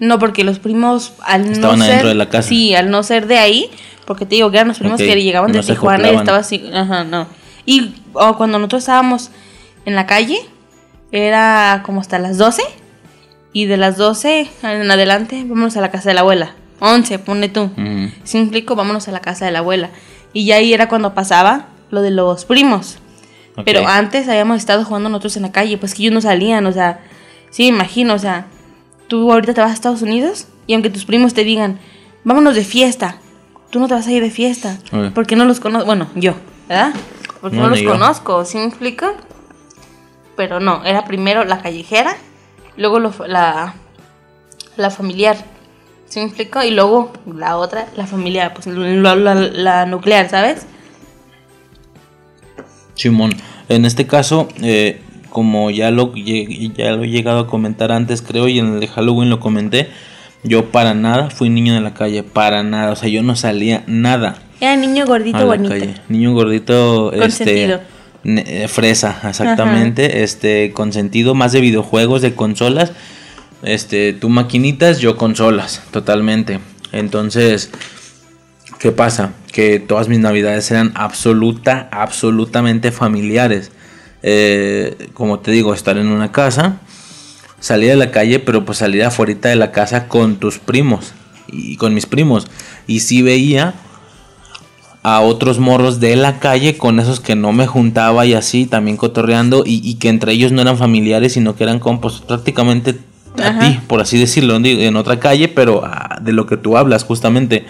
[0.00, 2.48] No, porque los primos al Estaban no ser, adentro de la casa.
[2.48, 3.68] Sí, al no ser de ahí,
[4.06, 7.04] porque te digo que eran los primos que llegaban de Tijuana y estaba así, ajá,
[7.04, 7.26] no.
[7.66, 9.30] Y cuando nosotros estábamos
[9.84, 10.38] en la calle,
[11.10, 12.62] era como hasta las 12
[13.58, 16.54] y de las 12 en adelante, vámonos a la casa de la abuela.
[16.78, 17.68] 11, pone tú.
[18.22, 19.90] Si implico, vámonos a la casa de la abuela.
[20.32, 23.00] Y ya ahí era cuando pasaba lo de los primos.
[23.64, 26.72] Pero antes habíamos estado jugando nosotros en la calle, pues que ellos no salían, o
[26.72, 27.00] sea,
[27.50, 28.46] sí, imagino, o sea,
[29.08, 31.80] tú ahorita te vas a Estados Unidos y aunque tus primos te digan,
[32.22, 33.16] vámonos de fiesta,
[33.70, 34.78] tú no te vas a ir de fiesta,
[35.16, 36.34] porque no los conozco, bueno, yo,
[36.68, 36.94] ¿verdad?
[37.40, 39.16] Porque no, los conozco, ¿sí me explico?
[40.36, 42.16] Pero no, era primero la callejera
[42.78, 43.74] luego la,
[44.76, 45.36] la familiar.
[46.08, 46.62] ¿Sí me explico?
[46.62, 50.66] Y luego la otra, la familiar, pues la, nuclear, ¿sabes?
[52.94, 53.34] Simón,
[53.68, 58.48] en este caso, eh, como ya lo, ya lo he llegado a comentar antes, creo,
[58.48, 59.90] y en el de Halloween lo comenté,
[60.44, 63.84] yo para nada fui niño de la calle, para nada, o sea, yo no salía
[63.86, 64.38] nada.
[64.60, 65.74] Era niño gordito bonito.
[66.08, 67.80] Niño gordito, este
[68.68, 72.92] fresa, exactamente, este consentido más de videojuegos, de consolas.
[73.62, 76.60] Este, tú maquinitas, yo consolas, totalmente.
[76.92, 77.70] Entonces,
[78.78, 79.32] ¿qué pasa?
[79.52, 83.72] Que todas mis navidades eran absoluta, absolutamente familiares.
[84.22, 86.80] Eh, como te digo, estar en una casa,
[87.60, 91.12] salir a la calle, pero pues salir afuera de la casa con tus primos
[91.48, 92.46] y con mis primos.
[92.86, 93.74] Y si veía
[95.16, 98.96] a otros morros de la calle con esos que no me juntaba y así, también
[98.96, 102.98] cotorreando, y, que entre ellos no eran familiares, sino que eran compos prácticamente
[103.42, 107.04] a ti, por así decirlo, en otra calle, pero ah, de lo que tú hablas
[107.04, 107.64] justamente.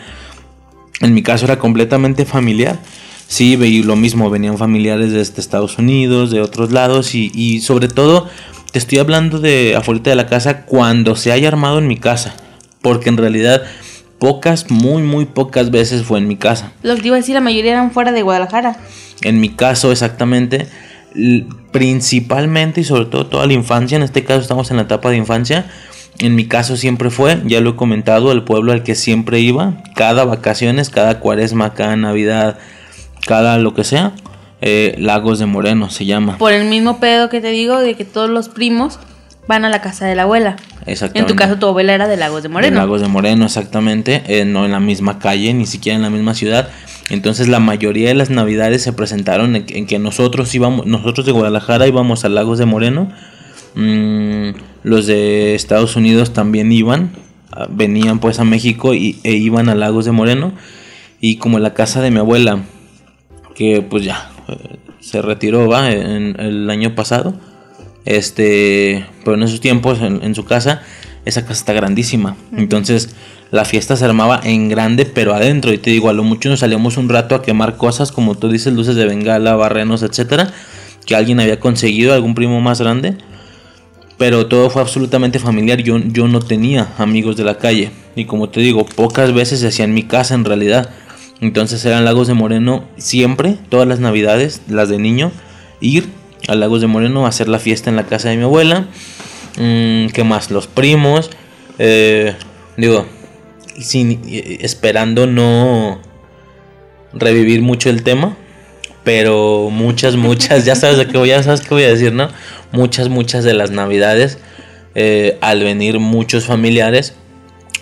[1.01, 2.81] En mi caso era completamente familiar.
[3.29, 7.87] Sí, veí lo mismo, venían familiares de Estados Unidos, de otros lados, y, y sobre
[7.89, 8.27] todo
[8.73, 12.35] te estoy hablando de afuera de la casa cuando se haya armado en mi casa,
[12.83, 13.63] porque en realidad
[14.19, 16.73] pocas, muy, muy pocas veces fue en mi casa.
[16.83, 18.77] Lo que iba a decir, la mayoría eran fuera de Guadalajara.
[19.23, 20.69] En mi caso, exactamente,
[21.73, 25.17] principalmente y sobre todo toda la infancia, en este caso estamos en la etapa de
[25.17, 25.67] infancia,
[26.19, 29.83] en mi caso siempre fue, ya lo he comentado, el pueblo al que siempre iba,
[29.95, 32.59] cada vacaciones, cada cuaresma, cada navidad,
[33.27, 34.13] cada lo que sea,
[34.61, 36.39] eh, Lagos de Moreno se llama.
[36.39, 38.99] Por el mismo pedo que te digo de que todos los primos
[39.47, 40.57] van a la casa de la abuela.
[41.15, 42.75] En tu caso, tu abuela era de Lagos de Moreno.
[42.75, 44.23] De Lagos de Moreno, exactamente.
[44.27, 46.69] Eh, no en la misma calle, ni siquiera en la misma ciudad.
[47.11, 51.87] Entonces, la mayoría de las navidades se presentaron en, que nosotros íbamos, nosotros de Guadalajara
[51.87, 53.11] íbamos a Lagos de Moreno.
[53.75, 54.51] Mm,
[54.83, 57.11] los de Estados Unidos también iban,
[57.53, 60.53] ah, venían pues a México y, e iban a Lagos de Moreno.
[61.21, 62.61] Y como la casa de mi abuela,
[63.55, 67.35] que pues ya eh, se retiró, va, en el año pasado.
[68.09, 70.81] Este, pero en esos tiempos, en, en su casa,
[71.27, 72.37] esa casa está grandísima.
[72.57, 73.15] Entonces,
[73.51, 75.75] la fiesta se armaba en grande, pero adentro.
[75.75, 78.49] Y te digo, a lo mucho nos salíamos un rato a quemar cosas, como tú
[78.49, 80.51] dices, luces de bengala, barrenos, etcétera,
[81.05, 83.19] que alguien había conseguido, algún primo más grande.
[84.17, 85.83] Pero todo fue absolutamente familiar.
[85.83, 87.91] Yo, yo no tenía amigos de la calle.
[88.17, 90.89] Y como te digo, pocas veces se hacía en mi casa en realidad.
[91.43, 95.31] Entonces eran Lagos de Moreno siempre, todas las navidades, las de niño,
[95.83, 96.18] ir
[96.49, 98.87] a Lagos de Moreno a hacer la fiesta en la casa de mi abuela.
[99.59, 100.51] Mm, ¿Qué más?
[100.51, 101.31] Los primos.
[101.79, 102.35] Eh,
[102.77, 103.07] digo,
[103.79, 106.01] sin, eh, esperando no
[107.13, 108.37] revivir mucho el tema.
[109.05, 112.29] Pero muchas, muchas, ya sabes de qué voy, ya sabes qué voy a decir, ¿no?
[112.73, 114.39] Muchas, muchas de las navidades,
[114.95, 117.15] eh, al venir muchos familiares,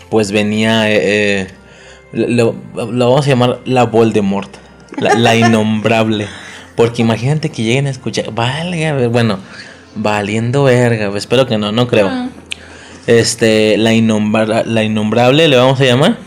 [0.09, 1.49] pues venía, eh,
[2.13, 4.51] lo, lo vamos a llamar la Voldemort,
[5.01, 6.29] la, la innombrable.
[6.77, 9.39] Porque imagínate que lleguen a escuchar, vale, a ver, bueno,
[9.95, 12.09] valiendo verga, espero que no, no creo.
[12.09, 12.29] Ah.
[13.07, 16.19] Este, la, innombra- la innombrable le vamos a llamar.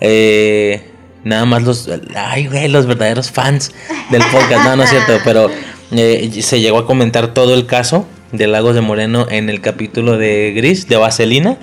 [0.00, 0.90] Eh,
[1.24, 3.72] nada más los, ay, güey, los verdaderos fans
[4.10, 5.50] del podcast, no, no es cierto, pero
[5.92, 10.18] eh, se llegó a comentar todo el caso de Lagos de Moreno en el capítulo
[10.18, 11.56] de Gris, de Vaselina.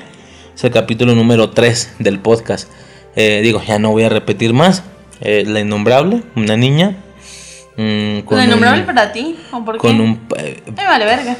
[0.56, 2.70] Es el capítulo número 3 del podcast.
[3.16, 4.84] Eh, digo, ya no voy a repetir más.
[5.22, 6.98] Eh, la innombrable, una niña.
[7.78, 9.36] Mm, con ¿Lo innombrable para ti?
[9.52, 9.80] ¿O por qué?
[9.80, 11.36] con un eh, Me vale verga.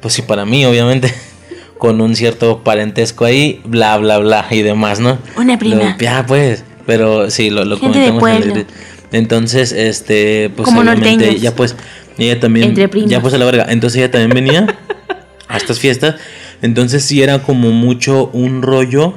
[0.00, 1.12] pues sí, para mí, obviamente,
[1.78, 5.18] con un cierto parentesco ahí, bla, bla, bla y demás, ¿no?
[5.36, 5.76] Una prima.
[5.76, 8.66] Lo- ya, pues, pero sí, lo, lo Gente de comentamos en el.
[9.12, 11.76] Entonces, este, pues Como obviamente, ya pues,
[12.18, 13.10] ella también, Entre primos.
[13.10, 13.66] ya pues a la verga.
[13.68, 14.66] Entonces ella también venía
[15.48, 16.16] a estas fiestas.
[16.62, 19.14] Entonces sí era como mucho un rollo,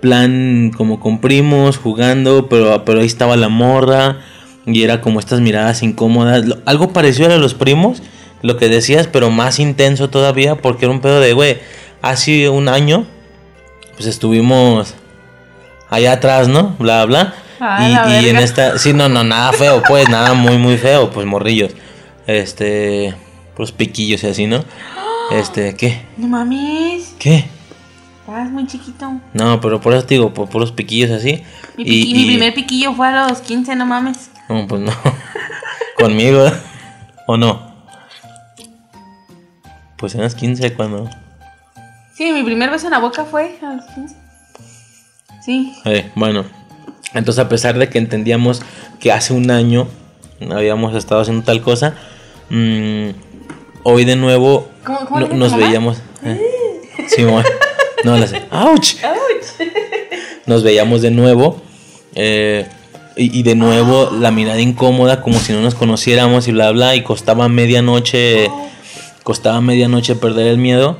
[0.00, 4.20] plan como con primos, jugando, pero, pero ahí estaba la morra.
[4.66, 6.44] Y era como estas miradas incómodas.
[6.66, 8.02] Algo parecido a los primos,
[8.42, 11.58] lo que decías, pero más intenso todavía, porque era un pedo de, güey,
[12.02, 13.06] hace un año,
[13.96, 14.94] pues estuvimos
[15.88, 16.76] allá atrás, ¿no?
[16.78, 17.34] Bla, bla.
[17.58, 21.10] Ah, y, y en esta, sí, no, no, nada feo, pues, nada muy, muy feo,
[21.10, 21.72] pues morrillos.
[22.26, 23.14] Este,
[23.56, 24.64] pues piquillos y así, ¿no?
[25.32, 26.02] Este, ¿qué?
[26.16, 27.14] No mames.
[27.18, 27.44] ¿Qué?
[28.26, 29.12] Estás muy chiquito.
[29.34, 31.42] No, pero por eso te digo, por puros piquillos así.
[31.76, 34.29] Mi, y- mi y- primer piquillo fue a los 15, no mames.
[34.50, 34.92] No, pues no.
[35.96, 36.44] Conmigo.
[37.26, 37.70] ¿O no?
[39.96, 41.08] Pues en las 15 cuando...
[42.14, 44.14] Sí, mi primer beso en la boca fue a los 15.
[45.42, 45.74] Sí.
[45.86, 46.44] Eh, bueno,
[47.14, 48.60] entonces a pesar de que entendíamos
[48.98, 49.88] que hace un año
[50.50, 51.94] habíamos estado haciendo tal cosa,
[52.50, 53.10] mm,
[53.84, 55.98] hoy de nuevo ¿Cómo- no- nos veíamos...
[56.24, 56.40] eh,
[57.08, 57.44] Simón.
[58.04, 58.42] no, la sé.
[58.50, 58.96] ¡Auch!
[60.46, 61.62] Nos veíamos de nuevo.
[62.14, 62.66] eh,
[63.20, 66.94] y, y de nuevo la mirada incómoda como si no nos conociéramos y bla bla
[66.96, 68.48] y costaba medianoche
[69.22, 70.98] costaba medianoche perder el miedo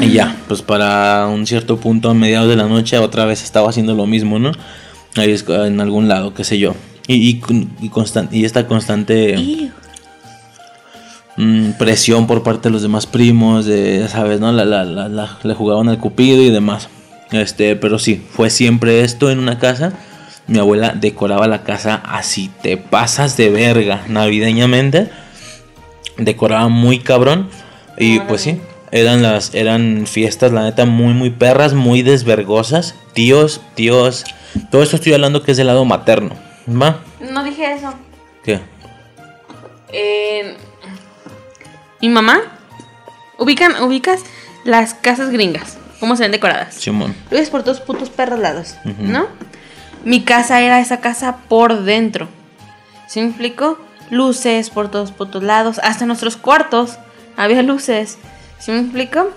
[0.00, 3.68] y ya pues para un cierto punto a mediados de la noche otra vez estaba
[3.70, 4.52] haciendo lo mismo no
[5.16, 6.74] ahí es- en algún lado qué sé yo
[7.06, 7.42] y y,
[7.80, 7.90] y,
[8.32, 9.36] y esta constante
[11.36, 14.52] mm, presión por parte de los demás primos, de, ya sabes, ¿no?
[14.52, 16.88] La, la- la- la- le jugaban al cupido y demás.
[17.30, 19.92] Este, pero sí, fue siempre esto en una casa.
[20.46, 25.10] Mi abuela decoraba la casa así, te pasas de verga, navideñamente.
[26.18, 27.48] Decoraba muy cabrón.
[27.96, 28.60] Y pues sí,
[28.90, 32.94] eran las, eran fiestas, la neta, muy, muy perras, muy desvergosas.
[33.12, 34.24] Tíos, tíos.
[34.70, 36.36] Todo esto estoy hablando que es del lado materno.
[36.68, 37.00] ¿Va?
[37.20, 37.94] No dije eso.
[38.44, 38.60] ¿Qué?
[39.92, 40.56] Eh,
[42.00, 42.40] mi mamá.
[43.38, 44.20] Ubican, ubicas
[44.64, 45.78] las casas gringas.
[46.00, 46.74] ¿Cómo se ven decoradas?
[46.74, 47.14] Simón.
[47.30, 48.74] Lo ves por todos putos perros lados.
[48.98, 49.26] ¿no?
[50.04, 52.28] Mi casa era esa casa por dentro.
[53.06, 53.78] ¿Sí me explico?
[54.10, 55.12] Luces por todos
[55.42, 55.80] lados.
[55.82, 56.98] Hasta nuestros cuartos
[57.36, 58.18] había luces.
[58.58, 59.30] ¿Sí me explico?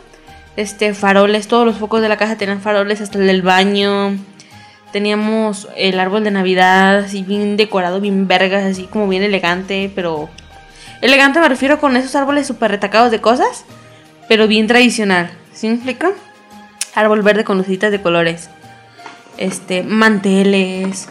[0.57, 1.47] Este, faroles.
[1.47, 2.99] Todos los focos de la casa tenían faroles.
[2.99, 4.17] Hasta el del baño.
[4.91, 10.29] Teníamos el árbol de Navidad así bien decorado, bien vergas, así como bien elegante, pero...
[11.01, 13.65] Elegante me refiero con esos árboles súper retacados de cosas,
[14.27, 15.29] pero bien tradicional.
[15.53, 16.13] ¿Sí me explico?
[16.95, 18.49] Árbol verde con lucitas de colores.
[19.37, 21.07] Este, manteles.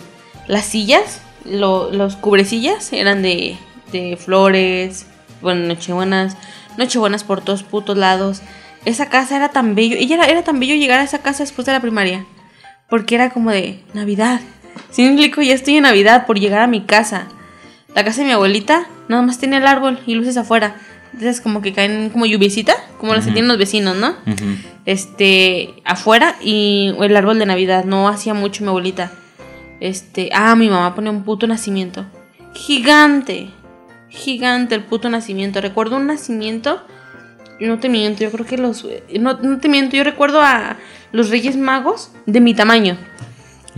[0.46, 3.56] Las sillas, lo- los cubrecillas eran de,
[3.92, 5.06] de flores.
[5.40, 6.36] Bueno, nochebuenas.
[6.76, 8.42] Nochebuenas por todos putos lados.
[8.84, 9.96] Esa casa era tan bello.
[9.98, 12.24] Ella era, era tan bello llegar a esa casa después de la primaria.
[12.88, 14.40] Porque era como de Navidad.
[14.90, 15.42] ¿Sí me explico?
[15.42, 17.26] Ya estoy en Navidad por llegar a mi casa.
[17.94, 20.76] La casa de mi abuelita nada más tiene el árbol y luces afuera.
[21.18, 24.14] Esas como que caen como lluviecita, como las que tienen los vecinos, ¿no?
[24.84, 27.84] Este, afuera y el árbol de Navidad.
[27.84, 29.12] No hacía mucho mi abuelita.
[29.80, 32.06] Este, ah, mi mamá ponía un puto nacimiento.
[32.54, 33.50] Gigante.
[34.08, 35.60] Gigante el puto nacimiento.
[35.60, 36.82] Recuerdo un nacimiento.
[37.60, 38.86] No te miento, yo creo que los.
[39.18, 40.76] No, no te miento, yo recuerdo a
[41.12, 42.96] los Reyes Magos de mi tamaño.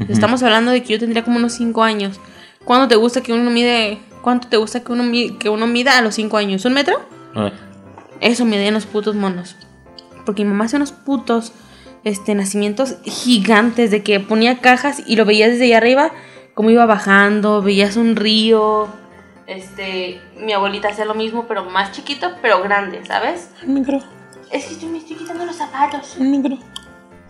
[0.09, 2.20] Estamos hablando de que yo tendría como unos 5 años.
[2.64, 3.98] ¿Cuándo te gusta que uno mide.
[4.22, 5.05] ¿Cuánto te gusta que uno,
[5.38, 6.64] que uno mida a los 5 años?
[6.64, 7.00] ¿Un metro?
[7.39, 7.52] Ah,
[8.20, 9.56] Eso me den los putos monos.
[10.27, 11.52] Porque mi mamá hacía unos putos
[12.05, 16.10] este, nacimientos gigantes de que ponía cajas y lo veías desde allá arriba,
[16.55, 18.89] como iba bajando, veías un río.
[19.47, 23.48] Este, mi abuelita hacía lo mismo, pero más chiquito, pero grande, ¿sabes?
[23.62, 24.01] El micro,
[24.51, 26.16] Es que yo me estoy quitando los zapatos.
[26.19, 26.59] el micro,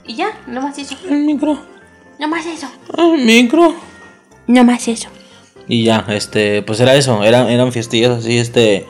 [0.05, 0.97] Y ya, no más eso.
[1.09, 1.59] el micro,
[2.19, 2.69] No más eso.
[2.97, 3.75] el micro.
[4.49, 5.09] No más eso.
[5.69, 8.87] Y ya, este, pues era eso, eran, eran fiestillas así, este,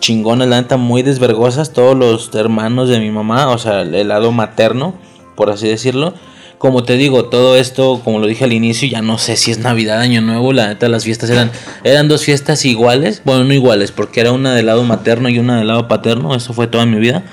[0.00, 4.32] chingones, la neta, muy desvergosas, todos los hermanos de mi mamá, o sea, el lado
[4.32, 4.94] materno,
[5.36, 6.14] por así decirlo.
[6.58, 9.58] Como te digo, todo esto, como lo dije al inicio, ya no sé si es
[9.58, 11.50] Navidad, Año Nuevo, la neta, las fiestas eran,
[11.84, 15.58] eran dos fiestas iguales, bueno, no iguales, porque era una del lado materno y una
[15.58, 17.24] del lado paterno, eso fue toda mi vida.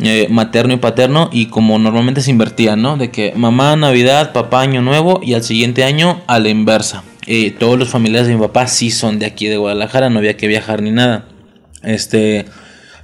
[0.00, 2.96] eh, materno y paterno y como normalmente se invertía, ¿no?
[2.96, 7.02] De que mamá Navidad, papá Año Nuevo y al siguiente año a la inversa.
[7.26, 10.36] Eh, todos los familiares de mi papá sí son de aquí de Guadalajara, no había
[10.36, 11.26] que viajar ni nada.
[11.82, 12.46] Este,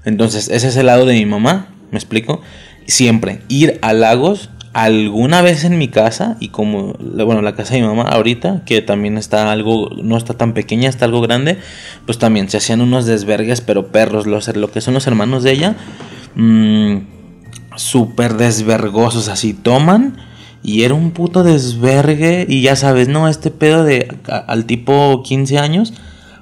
[0.05, 2.42] entonces ese es el lado de mi mamá, ¿me explico?
[2.86, 7.80] Siempre ir a Lagos alguna vez en mi casa y como bueno la casa de
[7.80, 11.59] mi mamá ahorita que también está algo no está tan pequeña está algo grande
[12.06, 15.52] pues también se hacían unos desvergues pero perros los lo que son los hermanos de
[15.52, 15.76] ella
[16.34, 16.96] mm,
[17.76, 20.16] súper desvergosos, así toman
[20.62, 25.59] y era un puto desvergue y ya sabes, no, este pedo de al tipo 15
[25.59, 25.92] años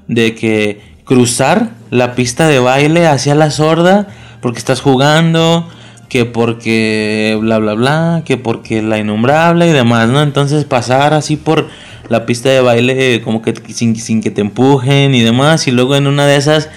[0.07, 4.09] de que cruzar la pista de baile hacia la sorda
[4.41, 5.69] porque estás jugando,
[6.09, 10.21] que porque bla bla bla, que porque la innombrable y demás, ¿no?
[10.23, 11.69] Entonces pasar así por
[12.09, 15.97] la pista de baile como que sin, sin que te empujen y demás y luego
[15.97, 16.69] en una de esas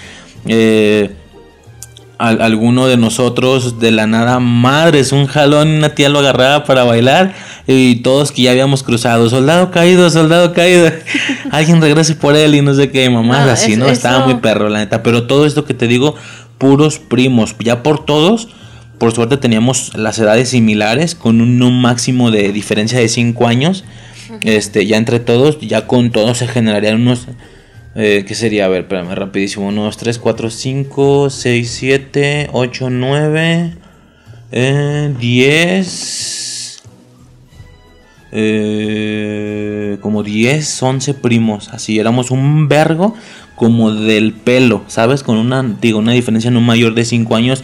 [0.47, 1.15] eh,
[2.17, 6.83] al- alguno de nosotros de la nada, madres, un jalón, una tía lo agarraba para
[6.83, 7.33] bailar
[7.67, 10.91] y todos que ya habíamos cruzado, soldado caído, soldado caído,
[11.51, 13.85] alguien regrese por él y no sé qué, mamás No, así, ¿no?
[13.87, 16.15] Estaba muy perro, la neta, pero todo esto que te digo,
[16.57, 18.47] puros primos, ya por todos,
[18.97, 23.83] por suerte teníamos las edades similares, con un, un máximo de diferencia de 5 años,
[24.41, 27.27] este, ya entre todos, ya con todos se generarían unos...
[27.97, 28.65] Eh, ¿Qué sería?
[28.65, 29.67] A ver, espérame, rapidísimo.
[29.67, 33.73] 1, 2, 3, 4, 5, 6, 7, 8, 9,
[34.51, 36.83] eh, 10.
[38.33, 41.69] Eh, como 10, 11 primos.
[41.69, 43.15] Así éramos un vergo
[43.55, 45.23] como del pelo, ¿sabes?
[45.23, 47.63] Con una, digo, una diferencia no mayor de 5 años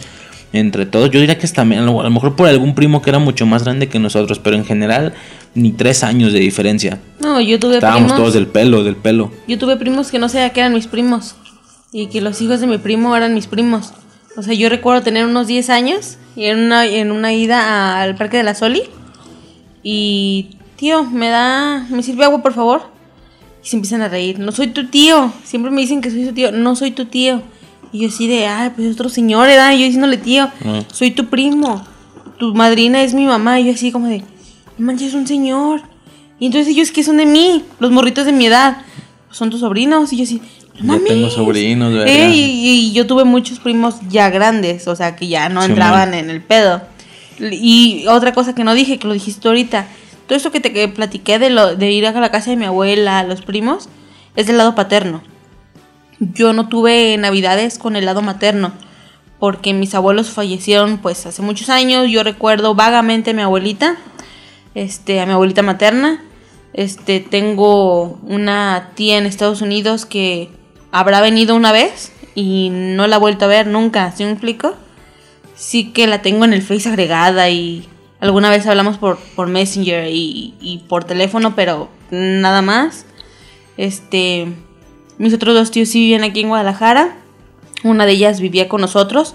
[0.54, 1.10] entre todos.
[1.10, 3.64] Yo diría que es también, a lo mejor por algún primo que era mucho más
[3.64, 5.12] grande que nosotros, pero en general
[5.54, 7.00] ni 3 años de diferencia.
[7.20, 8.16] No, yo tuve Estábamos primos.
[8.18, 9.30] todos del pelo, del pelo.
[9.46, 11.34] Yo tuve primos que no sabía que eran mis primos.
[11.92, 13.92] Y que los hijos de mi primo eran mis primos.
[14.36, 18.14] O sea, yo recuerdo tener unos 10 años y en una, en una ida al
[18.16, 18.82] Parque de la Soli.
[19.82, 21.86] Y, tío, me da.
[21.90, 22.82] ¿Me sirve agua, por favor?
[23.64, 24.38] Y se empiezan a reír.
[24.38, 25.32] No soy tu tío.
[25.44, 26.52] Siempre me dicen que soy su tío.
[26.52, 27.42] No soy tu tío.
[27.92, 29.48] Y yo así de, ay, pues es otro señor.
[29.48, 30.80] Y yo diciéndole, tío, Ah.
[30.92, 31.84] soy tu primo.
[32.38, 33.60] Tu madrina es mi mamá.
[33.60, 34.22] Y yo así como de,
[34.82, 35.82] manches, es un señor.
[36.38, 38.78] Y entonces ellos que son de mí, los morritos de mi edad,
[39.30, 40.12] son tus sobrinos.
[40.12, 40.42] Y yo así,
[40.80, 42.08] no Yo tengo sobrinos, ¿verdad?
[42.08, 45.68] Eh, y, y yo tuve muchos primos ya grandes, o sea, que ya no Sí,
[45.70, 46.18] entraban man.
[46.18, 46.82] en el pedo.
[47.38, 49.86] Y otra cosa que no dije, que lo dijiste ahorita,
[50.26, 52.64] todo esto que te que platiqué de, lo, de ir a la casa de mi
[52.64, 53.88] abuela, los primos,
[54.36, 55.22] es del lado paterno.
[56.20, 58.72] Yo no tuve navidades con el lado materno,
[59.40, 62.08] porque mis abuelos fallecieron pues hace muchos años.
[62.08, 63.96] Yo recuerdo vagamente a mi abuelita,
[64.74, 66.22] este, a mi abuelita materna.
[66.72, 70.48] Este, tengo una tía en Estados Unidos que
[70.90, 74.74] habrá venido una vez y no la he vuelto a ver nunca, ¿sí me explico?
[75.54, 77.88] Sí que la tengo en el Face agregada y
[78.20, 83.04] alguna vez hablamos por, por Messenger y, y por teléfono, pero nada más.
[83.76, 84.48] Este,
[85.18, 87.16] mis otros dos tíos sí vivían aquí en Guadalajara.
[87.84, 89.34] Una de ellas vivía con nosotros,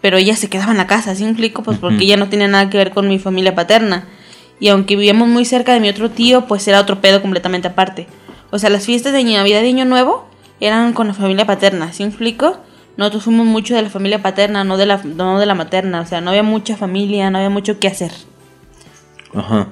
[0.00, 1.62] pero ella se quedaba en la casa, ¿sí me explico?
[1.62, 4.06] Pues porque ella no tenía nada que ver con mi familia paterna.
[4.58, 8.06] Y aunque vivíamos muy cerca de mi otro tío, pues era otro pedo completamente aparte.
[8.50, 10.26] O sea, las fiestas de Navidad y Año Nuevo
[10.60, 12.58] eran con la familia paterna, ¿sí me explico?
[12.96, 16.00] Nosotros fuimos mucho de la familia paterna, no de la, no de la materna.
[16.00, 18.10] O sea, no había mucha familia, no había mucho que hacer.
[19.34, 19.68] Ajá.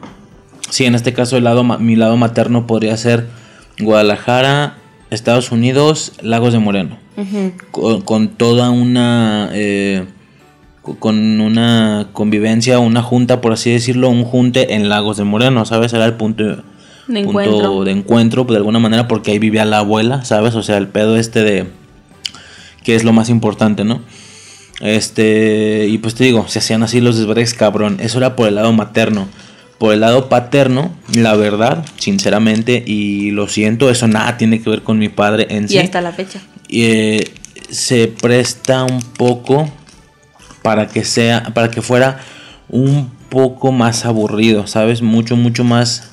[0.69, 3.29] Sí, en este caso el lado mi lado materno podría ser
[3.79, 4.77] Guadalajara,
[5.11, 6.99] Estados Unidos, Lagos de Moreno.
[7.71, 9.49] con, con toda una...
[9.53, 10.05] eh,
[10.99, 15.93] con una convivencia, una junta, por así decirlo, un junte en Lagos de Moreno, ¿sabes?
[15.95, 16.55] Era el punto De
[17.07, 17.85] punto encuentro.
[17.85, 20.55] de encuentro, de alguna manera, porque ahí vivía la abuela, ¿sabes?
[20.55, 21.67] O sea, el pedo este de...
[22.83, 24.03] que es lo más importante, ¿no?
[24.81, 27.99] Este, y pues te digo, se hacían así los desvergues, cabrón.
[28.01, 29.29] Eso era por el lado materno.
[29.79, 34.83] Por el lado paterno, la verdad, sinceramente, y lo siento, eso nada tiene que ver
[34.83, 35.77] con mi padre en sí.
[35.77, 36.41] Y hasta la fecha.
[36.69, 37.25] eh,
[37.71, 39.69] se presta un poco
[40.65, 42.21] para que sea, para que fuera
[42.71, 45.03] un poco más aburrido, ¿sabes?
[45.03, 46.13] Mucho, mucho más,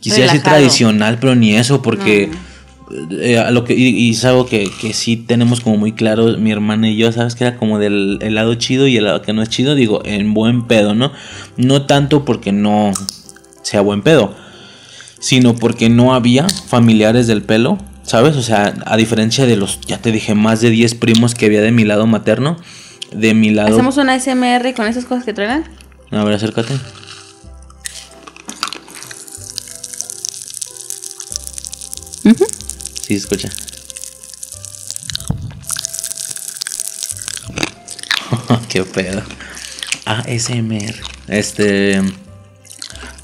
[0.00, 0.56] quisiera decir Relajado.
[0.56, 2.30] tradicional, pero ni eso, porque
[3.20, 6.50] eh, lo que, y, y es algo que, que sí tenemos como muy claro, mi
[6.52, 7.34] hermana y yo, ¿sabes?
[7.34, 10.00] Que era como del el lado chido y el lado que no es chido, digo,
[10.06, 11.12] en buen pedo, ¿no?
[11.58, 12.92] No tanto porque no
[13.60, 14.34] sea buen pedo,
[15.18, 18.36] sino porque no había familiares del pelo, ¿sabes?
[18.36, 21.60] O sea, a diferencia de los, ya te dije, más de 10 primos que había
[21.60, 22.56] de mi lado materno,
[23.16, 23.74] de mi lado...
[23.74, 25.64] ¿Hacemos una SMR con esas cosas que traigan?
[26.10, 26.74] A ver, acércate.
[33.06, 33.48] Sí, se escucha.
[38.68, 39.22] Qué pedo.
[40.04, 40.96] ASMR.
[41.28, 42.02] Este.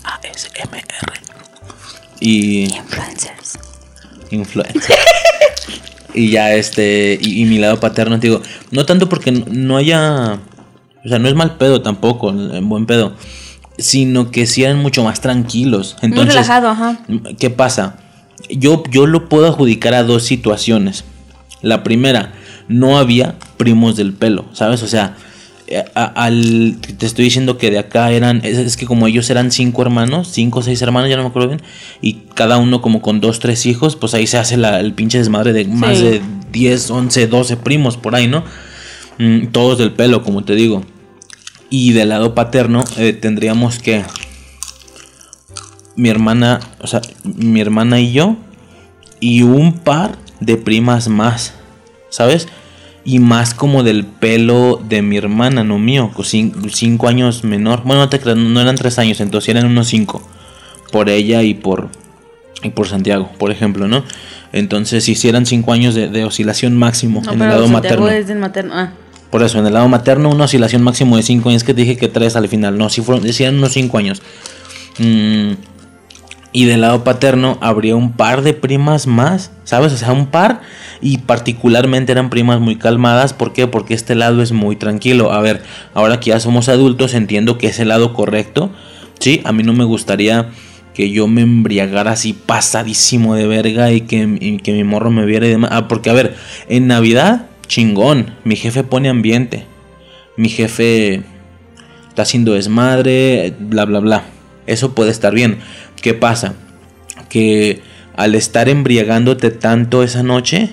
[0.05, 0.86] ASMR.
[2.20, 2.77] Y.
[2.77, 3.59] Influencers.
[4.31, 4.97] influencer.
[6.15, 10.39] Y ya este, y, y mi lado paterno, te digo, no tanto porque no- haya,
[11.05, 13.15] o sea, no es mal pedo tampoco, en buen pedo,
[13.79, 15.97] sino que sí eran mucho más tranquilos.
[16.03, 17.01] Muy Entonces, relajado, ajá.
[17.39, 17.97] ¿qué pasa?
[18.51, 21.05] Yo, yo lo puedo adjudicar a dos situaciones.
[21.63, 22.33] La primera,
[22.69, 24.83] no había primos del pelo, ¿sabes?
[24.83, 25.17] O sea,
[25.95, 29.51] a- al, te estoy diciendo que de acá eran, es, es que como ellos eran
[29.51, 31.63] cinco hermanos, cinco o seis hermanos, ya no me acuerdo bien,
[32.01, 35.19] y cada uno como con dos, tres hijos, pues ahí se hace la- el pinche
[35.19, 36.21] desmadre de más de
[36.53, 38.45] 10, 11, 12 primos por ahí, ¿no?
[39.19, 40.83] Mm, todos del pelo, como te digo.
[41.71, 44.05] Y del lado paterno eh, tendríamos que
[45.97, 48.37] mi hermana, o sea, mi hermana y yo
[49.21, 51.55] y un par de primas más,
[52.11, 52.49] ¿sabes?
[53.05, 57.83] Y más como del pelo de mi hermana, no mío, con cin- cinco años menor.
[57.85, 60.23] Bueno, no te creas, no eran tres años, entonces eran unos cinco.
[60.93, 61.89] Por ella y por,
[62.62, 64.05] y por Santiago, por ejemplo, ¿no?
[64.53, 68.09] Entonces, si hicieran cinco años de, de oscilación máximo No, en el lado Santiago materno.
[68.11, 68.73] es del materno.
[68.77, 68.93] Ah,
[69.31, 71.65] Por eso, en el lado materno, una oscilación máximo de 5 años.
[71.65, 72.77] Que te dije que 3 al final.
[72.77, 74.20] No, si fueron, decían unos 5 años.
[74.99, 75.53] Mm,
[76.53, 79.93] y del lado paterno habría un par de primas más, ¿sabes?
[79.93, 80.61] O sea, un par.
[81.01, 83.33] Y particularmente eran primas muy calmadas.
[83.33, 83.66] ¿Por qué?
[83.66, 85.33] Porque este lado es muy tranquilo.
[85.33, 85.62] A ver,
[85.95, 88.70] ahora que ya somos adultos, entiendo que es el lado correcto.
[89.19, 90.51] Sí, a mí no me gustaría
[90.95, 95.47] que yo me embriagara así pasadísimo de verga y que, que mi morro me viera
[95.47, 95.70] y demás.
[95.73, 96.37] Ah, porque a ver,
[96.69, 98.35] en Navidad, chingón.
[98.45, 99.65] Mi jefe pone ambiente.
[100.37, 101.23] Mi jefe
[102.11, 104.24] está haciendo desmadre, bla, bla, bla.
[104.66, 105.59] Eso puede estar bien.
[106.03, 106.55] ¿Qué pasa?
[107.31, 107.81] Que
[108.15, 110.70] al estar embriagándote tanto esa noche,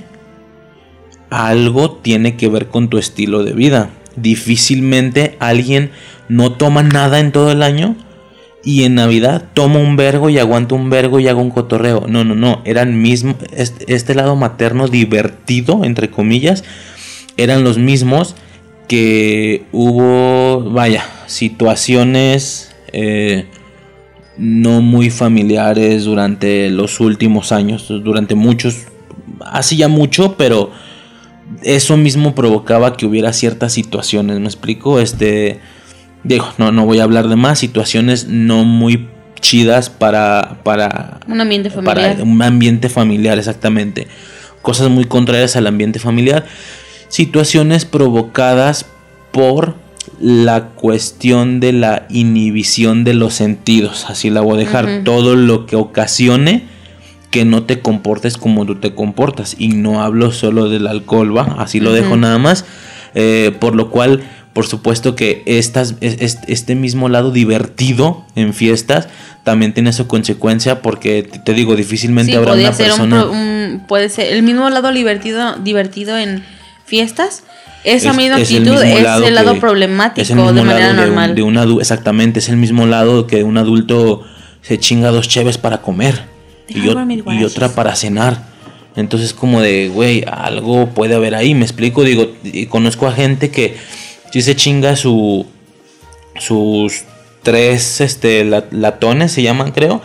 [1.30, 3.92] algo tiene que ver con tu estilo de vida.
[4.16, 5.92] Difícilmente alguien
[6.28, 7.96] no toma nada en todo el año
[8.64, 12.06] y en Navidad toma un vergo y aguanta un vergo y haga un cotorreo.
[12.08, 12.62] No, no, no.
[12.66, 16.64] Eran mismo, este, este lado materno divertido, entre comillas,
[17.38, 18.36] eran los mismos
[18.88, 23.46] que hubo, vaya, situaciones eh,
[24.40, 28.86] no muy familiares durante los últimos años, durante muchos,
[29.42, 30.72] así ya mucho, pero
[31.62, 35.02] eso mismo provocaba que hubiera ciertas situaciones, ¿me explico?
[35.02, 35.60] Este,
[36.24, 39.10] digo, no, no voy a hablar de más, situaciones no muy
[39.42, 42.22] chidas para, para, un ambiente para familiar.
[42.22, 44.08] un ambiente familiar, exactamente.
[44.62, 46.46] Cosas muy contrarias al ambiente familiar.
[47.08, 48.86] Situaciones provocadas
[49.32, 49.76] por
[50.22, 54.06] la cuestión de la inhibición de los sentidos.
[54.10, 55.02] Así la voy a dejar.
[55.04, 56.64] Todo lo que ocasione
[57.32, 59.56] que no te comportes como tú te comportas.
[59.60, 61.56] Y no hablo solo del alcohol, va.
[61.60, 62.66] Así lo dejo nada más.
[63.16, 64.22] Eh, por lo cual,
[64.54, 69.08] por supuesto que estas, es- es- este mismo lado divertido en fiestas
[69.44, 73.22] también tiene su consecuencia porque te- digo, difícilmente Sí, habrá una ser un, persona...
[73.22, 76.44] pro- un- puede ser el mismo lado divertido, divertido en
[76.86, 77.44] fiestas.
[77.84, 80.88] Esa Es- misma es el actitud es lado el lado que- problemático el de manera
[80.88, 81.36] de un- normal.
[81.36, 84.24] de un adu- exactamente, es el mismo lado que un adulto
[84.62, 86.24] se chinga dos cheves para comer
[86.68, 86.88] y,
[87.44, 88.44] otra para cenar.
[88.96, 93.50] Entonces como de, güey, algo puede haber ahí, me explico, digo, y conozco a gente
[93.50, 93.78] que
[94.32, 95.46] si se chinga su
[96.40, 97.04] sus
[97.44, 100.02] tres este la- latones se llaman, creo,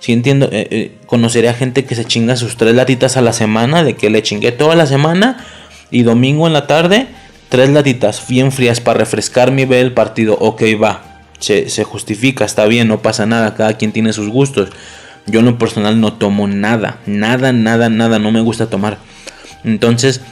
[0.00, 3.32] Si entiendo, eh, eh, conoceré a gente que se chinga sus tres latitas a la
[3.32, 5.44] semana, de que le chingué toda la semana
[5.90, 7.08] y domingo en la tarde,
[7.48, 10.36] tres latitas bien frías para refrescarme y ver el partido.
[10.40, 14.70] Ok, va, se, se justifica, está bien, no pasa nada, cada quien tiene sus gustos.
[15.26, 18.98] Yo en lo personal no tomo nada, nada, nada, nada, no me gusta tomar.
[19.64, 20.22] Entonces,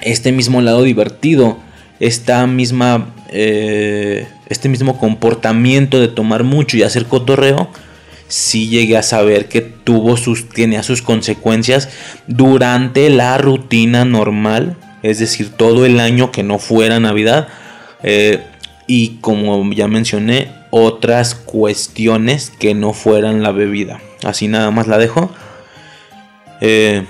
[0.00, 1.58] este mismo lado divertido,
[2.00, 7.70] esta misma, eh, este mismo comportamiento de tomar mucho y hacer cotorreo,
[8.28, 11.88] sí llegué a saber que tuvo sus, tenía sus consecuencias
[12.26, 17.48] durante la rutina normal, es decir, todo el año que no fuera Navidad.
[18.02, 18.42] Eh,
[18.86, 24.00] y como ya mencioné, otras cuestiones que no fueran la bebida.
[24.24, 25.30] Así nada más la dejo.
[26.60, 27.04] Eh,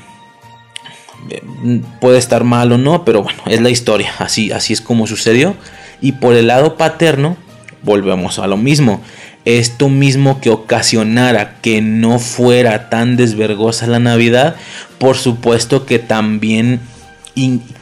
[2.01, 4.13] puede estar mal o no, pero bueno, es la historia.
[4.19, 5.55] Así, así es como sucedió.
[6.01, 7.37] Y por el lado paterno,
[7.83, 9.03] volvemos a lo mismo.
[9.45, 14.57] Esto mismo que ocasionara que no fuera tan desvergosa la Navidad,
[14.99, 16.81] por supuesto que también,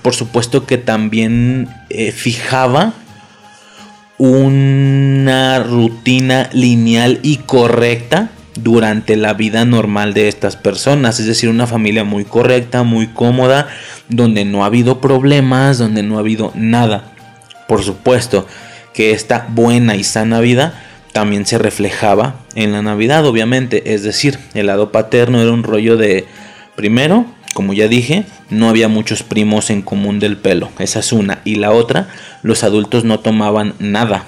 [0.03, 2.93] por supuesto que también eh, fijaba
[4.19, 11.67] una rutina lineal y correcta durante la vida normal de estas personas, es decir, una
[11.67, 13.69] familia muy correcta, muy cómoda,
[14.09, 17.13] donde no ha habido problemas, donde no ha habido nada.
[17.67, 18.47] Por supuesto
[18.93, 20.81] que esta buena y sana vida
[21.13, 25.97] también se reflejaba en la Navidad, obviamente, es decir, el lado paterno era un rollo
[25.97, 26.27] de,
[26.77, 31.41] primero, como ya dije, no había muchos primos en común del pelo, esa es una,
[31.45, 32.09] y la otra,
[32.43, 34.27] los adultos no tomaban nada,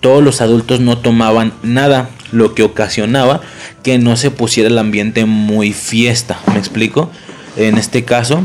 [0.00, 3.40] todos los adultos no tomaban nada, lo que ocasionaba
[3.82, 6.40] que no se pusiera el ambiente muy fiesta.
[6.52, 7.10] ¿Me explico?
[7.56, 8.44] En este caso,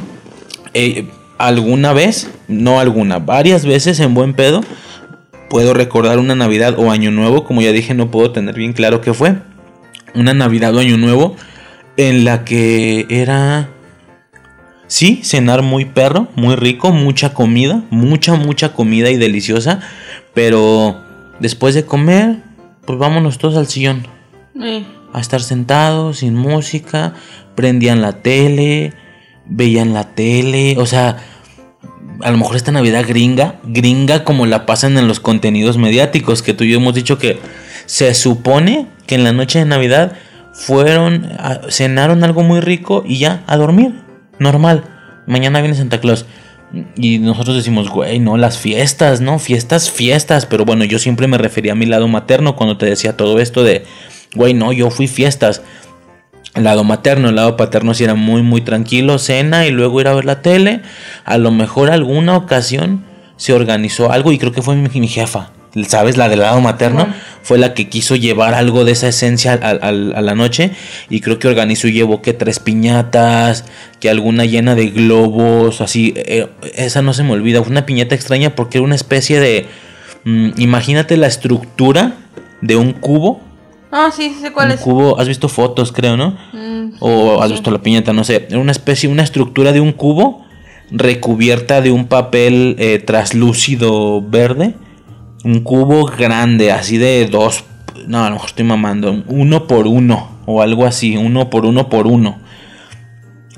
[0.73, 4.61] eh, alguna vez, no alguna, varias veces en buen pedo,
[5.49, 9.01] puedo recordar una Navidad o Año Nuevo, como ya dije, no puedo tener bien claro
[9.01, 9.35] qué fue.
[10.13, 11.35] Una Navidad o Año Nuevo
[11.97, 13.69] en la que era...
[14.87, 19.79] Sí, cenar muy perro, muy rico, mucha comida, mucha, mucha comida y deliciosa,
[20.33, 21.01] pero
[21.39, 22.39] después de comer,
[22.85, 24.05] pues vámonos todos al sillón.
[25.13, 27.13] A estar sentados, sin música,
[27.55, 28.93] prendían la tele,
[29.45, 31.17] veían la tele, o sea,
[32.21, 36.53] a lo mejor esta Navidad gringa, gringa como la pasan en los contenidos mediáticos, que
[36.53, 37.39] tú y yo hemos dicho que
[37.85, 40.17] se supone que en la noche de Navidad
[40.61, 41.27] fueron,
[41.69, 43.93] cenaron algo muy rico y ya, a dormir,
[44.37, 44.83] normal.
[45.25, 46.25] Mañana viene Santa Claus.
[46.95, 49.39] Y nosotros decimos, güey, no, las fiestas, ¿no?
[49.39, 50.45] Fiestas, fiestas.
[50.45, 53.63] Pero bueno, yo siempre me refería a mi lado materno cuando te decía todo esto
[53.63, 53.83] de,
[54.35, 55.63] güey, no, yo fui fiestas.
[56.53, 60.07] El lado materno, el lado paterno sí era muy, muy tranquilo, cena y luego ir
[60.07, 60.81] a ver la tele.
[61.25, 63.03] A lo mejor alguna ocasión
[63.35, 65.51] se organizó algo y creo que fue mi jefa.
[65.87, 66.17] ¿Sabes?
[66.17, 67.07] La del lado materno,
[67.41, 70.71] fue la que quiso llevar algo de esa esencia a, la noche.
[71.09, 73.65] Y creo que organizó y llevó que tres piñatas,
[73.99, 76.13] que alguna llena de globos, así.
[76.15, 77.61] Eh, esa no se me olvida.
[77.61, 79.67] Fue una piñata extraña porque era una especie de.
[80.23, 82.17] Mm, imagínate la estructura
[82.61, 83.41] de un cubo.
[83.91, 86.37] Ah, sí, sé cuál un cubo, has visto fotos, creo, ¿no?
[86.53, 88.47] Mm, o has visto la piñata, no sé.
[88.49, 90.45] Era una especie, una estructura de un cubo
[90.91, 94.75] recubierta de un papel eh, traslúcido verde
[95.43, 97.63] un cubo grande, así de dos,
[98.07, 101.89] no, a lo mejor estoy mamando, uno por uno, o algo así, uno por uno
[101.89, 102.39] por uno.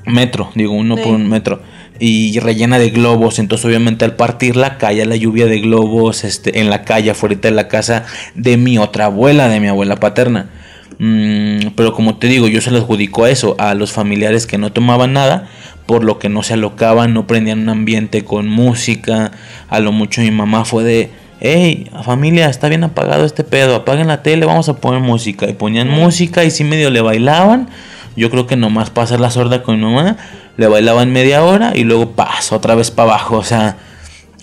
[0.06, 1.62] Metro, digo, uno por un metro.
[1.98, 3.38] Y rellena de globos.
[3.38, 7.50] Entonces, obviamente, al partirla, cae la lluvia de globos este, en la calle, afuera de
[7.52, 8.04] la casa
[8.34, 10.50] de mi otra abuela, de mi abuela paterna.
[10.98, 14.58] Mm, pero como te digo, yo se lo adjudico a eso, a los familiares que
[14.58, 15.48] no tomaban nada,
[15.86, 19.32] por lo que no se alocaban, no prendían un ambiente con música.
[19.68, 21.10] A lo mucho mi mamá fue de
[21.46, 25.46] hey, familia, está bien apagado este pedo, apaguen la tele, vamos a poner música.
[25.46, 27.68] Y ponían música y si medio le bailaban.
[28.16, 30.16] Yo creo que nomás pasar la sorda con mi mamá,
[30.56, 33.36] le bailaban media hora y luego paso otra vez para abajo.
[33.36, 33.76] O sea,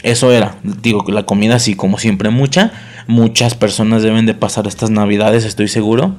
[0.04, 0.58] eso era.
[0.62, 2.72] Digo que la comida sí, como siempre, mucha.
[3.08, 6.16] Muchas personas deben de pasar estas navidades, estoy seguro.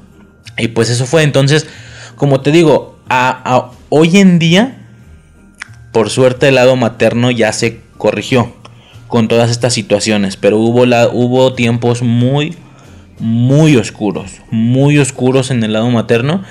[0.58, 1.22] Y pues eso fue.
[1.22, 1.68] Entonces,
[2.16, 4.78] como te digo, a, hoy en día,
[5.92, 8.52] por suerte el lado materno ya se corrigió
[9.12, 12.54] con todas estas situaciones, pero hubo, la, hubo tiempos muy,
[13.18, 16.42] muy oscuros, muy oscuros en el lado materno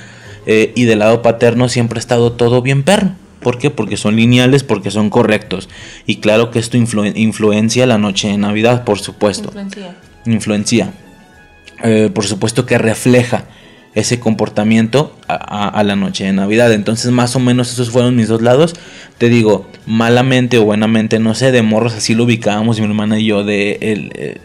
[0.45, 3.13] eh, y del lado paterno siempre ha estado todo bien perro.
[3.41, 3.71] ¿Por qué?
[3.71, 5.69] Porque son lineales, porque son correctos.
[6.05, 9.47] Y claro que esto influencia la noche de Navidad, por supuesto.
[9.47, 9.95] Influencia.
[10.27, 10.93] Influencia.
[11.83, 13.45] Eh, por supuesto que refleja
[13.93, 16.71] ese comportamiento a, la noche de Navidad.
[16.71, 18.73] Entonces, más o menos esos fueron mis dos lados.
[19.17, 23.25] Te digo, malamente o buenamente, no sé, de morros así lo ubicábamos mi hermana y
[23.25, 24.37] yo de el, eh,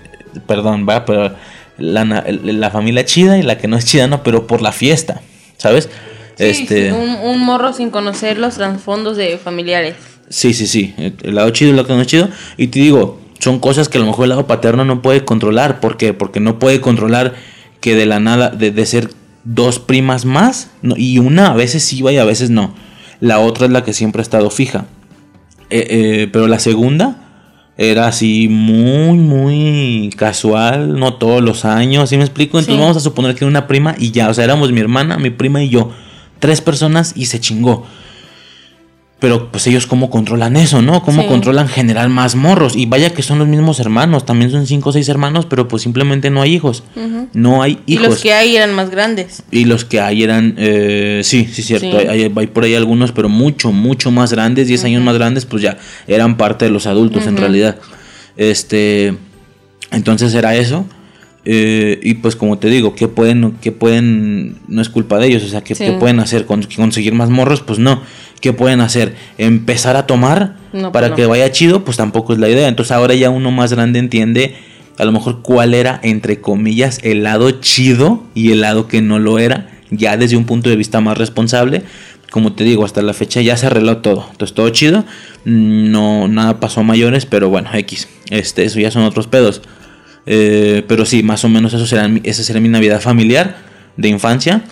[0.46, 1.34] perdón, va, pero
[1.78, 5.20] la, la familia chida y la que no es chida, no, pero por la fiesta,
[5.56, 5.88] ¿sabes?
[6.36, 9.94] Sí, este, un, un morro sin conocer los trasfondos de familiares.
[10.28, 10.94] Sí, sí, sí.
[11.22, 12.28] El lado chido y el lado que no es chido.
[12.56, 15.80] Y te digo, son cosas que a lo mejor el lado paterno no puede controlar.
[15.80, 16.12] ¿Por qué?
[16.12, 17.34] Porque no puede controlar
[17.80, 19.10] que de la nada, de, de ser
[19.46, 22.74] dos primas más, y una a veces sí va y a veces no.
[23.20, 24.86] La otra es la que siempre ha estado fija.
[25.70, 27.22] Eh, eh, pero la segunda
[27.78, 32.58] era así muy, muy casual, no todos los años, ¿sí me explico?
[32.58, 32.80] Entonces Sí.
[32.80, 35.30] vamos a suponer que era una prima y ya, o sea, éramos mi hermana, mi
[35.30, 35.90] prima y yo.
[36.38, 37.86] Tres personas y se chingó.
[39.18, 41.02] Pero pues ellos cómo controlan eso, ¿no?
[41.02, 41.28] Cómo Sí.
[41.28, 42.76] controlan generar más morros.
[42.76, 45.82] Y vaya que son los mismos hermanos, también son cinco o seis hermanos, pero pues
[45.82, 46.82] simplemente no hay hijos.
[47.32, 48.08] No hay Y hijos.
[48.08, 49.42] los que hay eran más grandes.
[49.50, 51.90] Y los que hay eran, eh, sí, sí, cierto.
[51.92, 51.96] Sí.
[51.96, 55.46] Hay, hay- hay por ahí algunos, pero mucho, mucho más grandes, 10 años más grandes,
[55.46, 57.76] pues ya eran parte de los adultos en realidad.
[58.36, 59.14] Este,
[59.92, 60.84] entonces era eso.
[61.48, 65.44] eh, y pues como te digo, ¿qué pueden, qué pueden, no es culpa de ellos,
[65.44, 65.84] o sea, ¿qué, Sí.
[65.84, 66.44] qué pueden hacer?
[66.44, 67.60] ¿Con- ¿Conseguir más morros?
[67.62, 68.02] Pues no.
[68.40, 69.14] ¿Qué pueden hacer?
[69.38, 71.16] ¿Empezar a tomar No, para pues no.
[71.16, 71.84] que vaya chido?
[71.84, 72.68] Pues tampoco es la idea.
[72.68, 74.54] Entonces ahora ya uno más grande entiende
[74.98, 79.18] a lo mejor cuál era, entre comillas, el lado chido y el lado que no
[79.18, 81.82] lo era, ya desde un punto de vista más responsable.
[82.30, 84.26] Como te digo, hasta la fecha ya se arregló todo.
[84.30, 85.04] Entonces todo chido.
[85.44, 88.08] Mm, No, nada pasó a mayores, pero bueno, X.
[88.30, 89.62] Este, eso ya son otros pedos.
[90.26, 93.56] Eh, pero sí, más o menos eso será, esa será mi Navidad familiar
[93.96, 94.62] de infancia.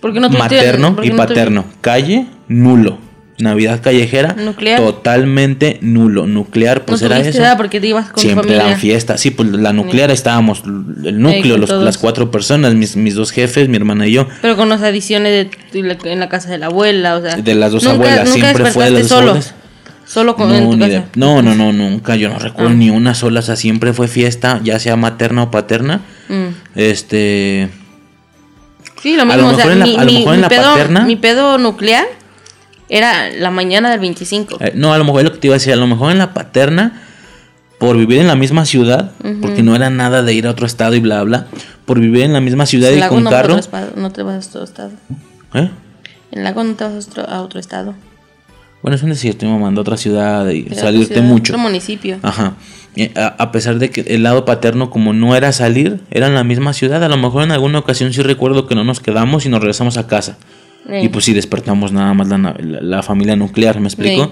[0.00, 1.64] ¿Por qué no Materno y no paterno.
[1.80, 2.98] Calle, nulo.
[3.38, 4.78] Navidad callejera, Nuclear.
[4.80, 6.26] totalmente nulo.
[6.26, 7.40] Nuclear, pues no era eso.
[7.40, 9.20] nada porque te ibas con Siempre eran fiestas.
[9.20, 13.68] Sí, pues la nuclear estábamos, el núcleo, los- las cuatro personas, mis, mis dos jefes,
[13.68, 14.28] mi hermana y yo.
[14.40, 15.80] Pero con las adiciones de
[16.12, 17.36] en la casa de la abuela, o sea.
[17.36, 19.30] De las dos nunca- abuelas, nunca siempre fue de las dos solo.
[19.32, 19.54] abuelas.
[20.06, 22.14] Solo con, No, en tu de- no, no, no, nunca.
[22.14, 22.74] Yo no recuerdo Ah.
[22.74, 23.40] ni una sola.
[23.40, 26.02] O sea, siempre fue fiesta, ya sea materna o paterna.
[26.28, 26.48] Mm.
[26.76, 27.70] Este.
[29.02, 29.42] Sí, lo A mismo.
[29.42, 31.04] lo o sea, mejor en la- mi, a lo mi- mejor en la pedo, paterna-
[31.06, 32.04] mi pedo nuclear
[32.96, 34.58] era la mañana del 25.
[34.60, 35.72] eh, no, a lo mejor es lo que te iba a decir.
[35.72, 37.02] A lo mejor en la paterna,
[37.78, 39.12] por vivir en la misma ciudad,
[39.42, 41.46] porque no era nada de ir a otro estado y bla, bla.
[41.84, 43.58] Por vivir en la misma ciudad en y con no, carro.
[43.96, 44.90] no te vas a otro estado.
[45.54, 45.70] ¿Eh?
[46.32, 47.94] En lago no te vas a otro, a otro estado.
[48.82, 51.52] Bueno, es un decir, estoy mamando a otra ciudad y salirte ciudad, mucho.
[51.54, 52.18] Otro municipio.
[52.22, 52.54] Ajá.
[52.96, 56.34] Eh, A, a pesar de que el lado paterno, como no era salir, era en
[56.34, 57.02] la misma ciudad.
[57.02, 59.96] A lo mejor en alguna ocasión sí recuerdo que no nos quedamos y nos regresamos
[59.96, 60.36] a casa.
[61.02, 64.26] Y pues sí despertamos nada más la, la- la familia nuclear, ¿me explico?
[64.26, 64.30] Sí.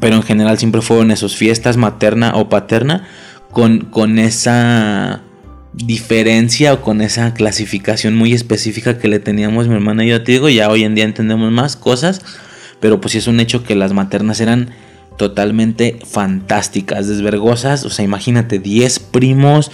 [0.00, 3.06] Pero en general siempre fueron esos fiestas materna o paterna
[3.50, 5.22] con, con esa
[5.72, 10.22] diferencia o con esa clasificación muy específica que le teníamos mi hermana y yo.
[10.22, 12.20] Te digo, ya hoy en día entendemos más cosas,
[12.80, 14.70] pero pues sí es un hecho que las maternas eran
[15.16, 17.84] totalmente fantásticas, desvergosas.
[17.84, 19.70] O sea, imagínate, 10 primos,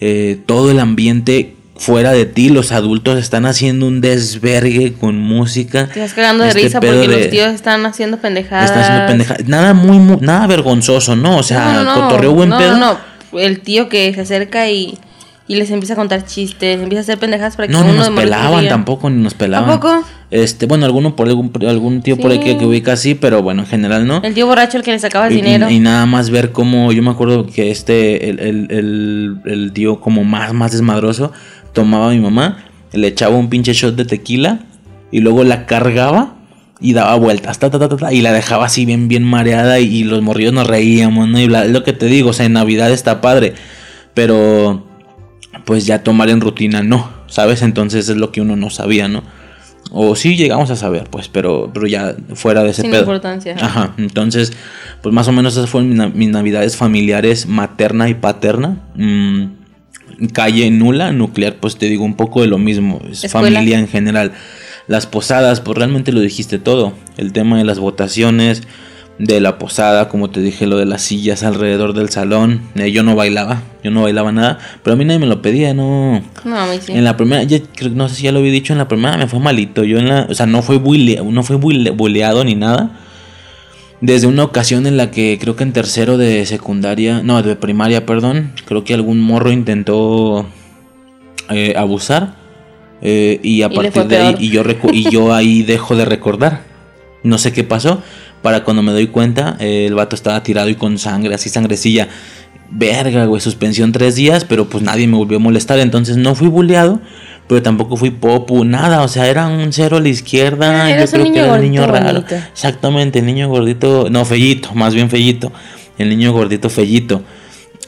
[0.00, 5.86] eh, todo el ambiente fuera de ti, los adultos están haciendo un desvergue con música.
[5.88, 8.66] Te estás cagando de Este risa porque de- los tíos están haciendo pendejadas.
[8.70, 11.38] están haciendo pendeja- Nada muy, muy- nada vergonzoso, ¿no?
[11.38, 12.02] O sea, No, no, no.
[12.02, 12.76] cotorreo buen no, pedo.
[12.76, 12.98] No,
[13.32, 13.38] no.
[13.40, 14.96] El tío que se acerca y,
[15.48, 18.10] y les empieza a contar chistes, empieza a hacer pendejadas para que No, uno nos
[18.10, 19.68] pelaban tampoco, ni nos pelaban.
[19.68, 20.04] ¿Tampoco?
[20.30, 22.58] Este, bueno, alguno por algún, algún tío por ahí que, Sí.
[22.58, 24.20] que ubica así, pero bueno, en general no.
[24.22, 25.68] El tío borracho el que le sacaba el Y- dinero.
[25.68, 29.72] Y, y nada más ver cómo, yo me acuerdo que este, el, el, el, el
[29.72, 31.32] tío como más, más desmadroso,
[31.72, 34.60] tomaba a mi mamá, le echaba un pinche shot de tequila
[35.10, 36.34] y luego la cargaba
[36.80, 39.78] y daba vueltas, ta, ta, ta, ta, ta, y la dejaba así bien, bien mareada
[39.78, 41.40] y, y los morrillos nos reíamos, ¿no?
[41.40, 43.54] Y bla- es lo que te digo, o sea, en Navidad está padre,
[44.14, 44.84] pero
[45.64, 47.62] pues ya tomar en rutina no, ¿sabes?
[47.62, 49.22] Entonces es lo que uno no sabía, ¿no?
[49.92, 53.00] O sí llegamos a saber, pues, pero, pero ya fuera de ese Sin pedo.
[53.02, 53.56] importancia.
[53.60, 54.52] Ajá, entonces,
[55.02, 58.78] pues más o menos esas fueron mis navidades familiares materna y paterna.
[58.96, 59.44] Mm,
[60.28, 63.48] calle nula, nuclear, pues te digo un poco de lo mismo, es Escuela.
[63.58, 64.32] familia en general.
[64.88, 66.92] Las posadas, pues realmente lo dijiste todo.
[67.16, 68.62] El tema de las votaciones,
[69.18, 72.62] de la posada, como te dije, lo de las sillas alrededor del salón.
[72.74, 75.74] Eh, yo no bailaba, yo no bailaba nada, pero a mí nadie me lo pedía,
[75.74, 76.22] no.
[76.44, 76.92] No, a mí sí.
[76.92, 77.58] En la primera, ya
[77.92, 79.84] no sé si ya lo había dicho, en la primera me fue malito.
[79.84, 82.98] Yo en la, o sea, no fue bulea- no fue bulle- buleado ni nada.
[84.02, 88.04] Desde una ocasión en la que creo que en tercero de secundaria, no, de primaria,
[88.04, 90.46] perdón, creo que algún morro intentó
[91.50, 92.34] eh, abusar.
[93.00, 94.62] eh, y a Y partir de ahí, yo,
[94.92, 96.64] y yo ahí dejo de recordar.
[97.22, 98.02] No sé qué pasó.
[98.42, 102.08] Para cuando me doy cuenta, eh, el vato estaba tirado y con sangre, así sangrecilla.
[102.70, 105.78] Verga, güey, suspensión tres días, pero pues nadie me volvió a molestar.
[105.78, 107.00] Entonces no fui bulleado,
[107.48, 109.02] pero tampoco fui popu, nada.
[109.02, 110.84] O sea, era un cero a la izquierda.
[110.86, 112.12] Ah, yo un creo que niño era el niño raro.
[112.20, 112.34] bonito.
[112.34, 115.52] Exactamente, el niño gordito, no, fellito, más bien fellito.
[115.98, 117.22] El niño gordito fellito.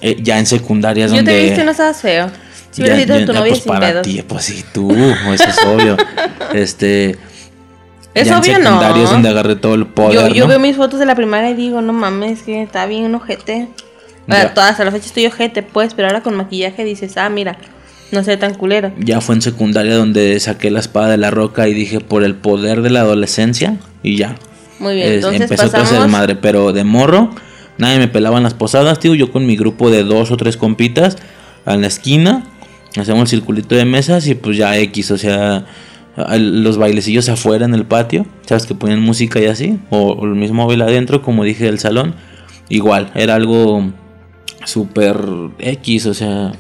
[0.01, 1.33] Eh, ya en secundaria es Yo donde.
[1.33, 2.31] te viste, no estabas feo.
[2.71, 5.59] Si Ya- ido a tu novia pues sin para ti, pues sí, tú, eso es
[5.65, 5.97] obvio.
[6.53, 7.17] Este.
[8.15, 9.05] Es ya obvio, en secundaria no.
[9.05, 10.29] es donde agarré todo el poder.
[10.29, 10.49] Yo, yo ¿no?
[10.49, 13.69] veo mis fotos de la primaria y digo, no mames, que está bien ojete.
[14.29, 14.55] O sea, Ya.
[14.55, 17.57] todas hasta la fecha estoy ojete, pues, pero ahora con maquillaje dices, ah, mira,
[18.15, 18.93] no sé tan culero.
[18.99, 22.35] Ya fue en secundaria donde saqué la espada de la roca y dije por el
[22.35, 24.37] poder de la adolescencia y ya.
[24.79, 26.05] Muy bien, Es- entonces empezó todo ese pasamos.
[26.05, 27.31] desmadre, pero de morro,
[27.79, 29.15] nadie me pelaba en las posadas, tío.
[29.15, 31.17] Yo con mi grupo de dos o tres compitas
[31.67, 32.45] en la esquina,
[32.97, 35.67] hacemos el circulito de mesas y pues ya X, o sea,
[36.39, 40.35] los bailecillos afuera en el patio, sabes que ponían música y así, o, o el
[40.37, 42.15] mismo baile adentro, como dije, del salón,
[42.69, 43.91] igual, era algo
[44.65, 45.17] súper
[45.59, 46.53] X, o sea,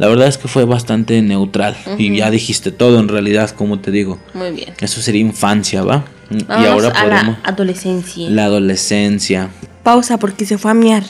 [0.00, 3.90] la verdad es que fue bastante neutral y ya dijiste todo en realidad, como te
[3.90, 4.18] digo.
[4.32, 4.72] Muy bien.
[4.80, 6.04] Eso sería infancia, ¿va?
[6.30, 7.36] y Vamos ahora a podemos...
[7.42, 8.30] la adolescencia.
[8.30, 9.50] La adolescencia.
[9.82, 11.02] Pausa porque se fue a miar.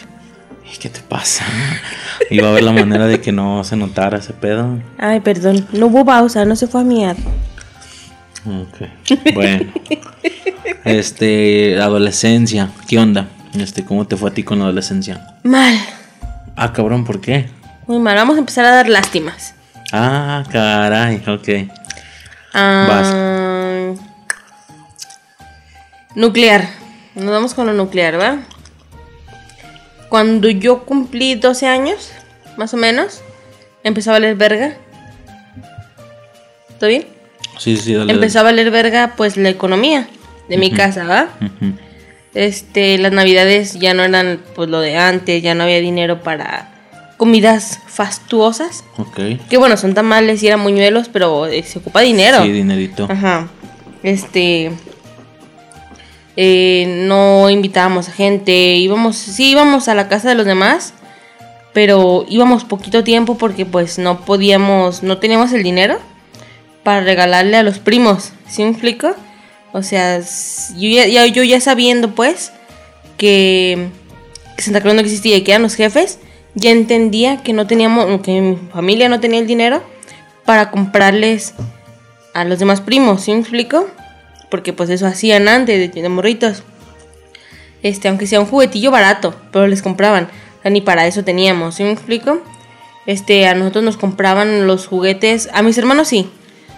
[0.74, 1.44] ¿Y ¿Qué te pasa?
[2.30, 4.80] Iba a haber la manera de que no se notara ese pedo.
[4.98, 7.16] Ay, perdón, no hubo pausa, no se fue a miar.
[8.44, 8.88] Ok.
[9.34, 9.72] Bueno.
[10.84, 12.70] Este, adolescencia.
[12.88, 13.28] ¿Qué onda?
[13.54, 15.36] Este, ¿cómo te fue a ti con la adolescencia?
[15.44, 15.76] Mal,
[16.56, 17.48] Ah, cabrón, ¿por qué?
[17.90, 18.14] Muy mal.
[18.14, 19.54] Vamos a empezar a dar lástimas.
[19.92, 21.72] Ah, caray, ok.
[22.54, 23.92] Ah,
[26.14, 26.68] Nuclear.
[27.16, 28.38] Nos vamos con lo nuclear, ¿va?
[30.08, 32.12] Cuando yo cumplí 12 años,
[32.56, 33.22] más o menos,
[33.82, 34.74] empezó a valer verga.
[36.78, 37.06] ¿Todo bien?
[37.58, 38.12] Sí, sí, dale.
[38.12, 40.06] Empezó a valer verga, pues, la economía
[40.48, 41.28] de mi casa, ¿va?
[41.40, 41.74] dale.
[42.34, 46.79] Este, las navidades ya no eran, pues, lo de antes, ya no había dinero para
[47.20, 48.82] comidas fastuosas.
[48.96, 49.18] Ok.
[49.50, 52.42] Que bueno, son tamales y eran muñuelos, pero eh, se ocupa dinero.
[52.42, 53.06] Sí, dinerito.
[53.10, 53.48] Ajá.
[54.02, 54.72] Este.
[56.36, 58.52] eh, no invitábamos a gente.
[58.76, 59.16] Íbamos.
[59.16, 60.94] Sí, íbamos a la casa de los demás.
[61.74, 65.02] Pero íbamos poquito tiempo porque pues no podíamos.
[65.02, 65.98] No teníamos el dinero
[66.82, 68.32] para regalarle a los primos.
[68.48, 69.14] ¿Sí me explico?
[69.72, 72.50] O sea, yo ya, ya- yo ya sabiendo pues
[73.18, 73.88] que,
[74.56, 76.18] que Santa Claus no existía y que eran los jefes,
[76.54, 79.82] ya entendía que no teníamos, que mi familia no tenía el dinero
[80.44, 81.54] para comprarles
[82.34, 83.86] a los demás primos, ¿sí me explico?
[84.50, 86.62] Porque pues eso hacían antes de, morritos.
[87.82, 90.24] Este, aunque sea un juguetillo barato, pero les compraban.
[90.58, 92.42] O sea, ni para eso teníamos, ¿sí me explico?
[93.06, 96.28] Este, a nosotros nos compraban los juguetes, a mis hermanos sí.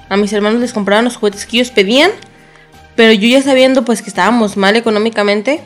[0.09, 2.11] A mis hermanos les compraban los juguetes que ellos pedían,
[2.95, 5.61] pero yo ya sabiendo pues que estábamos mal económicamente,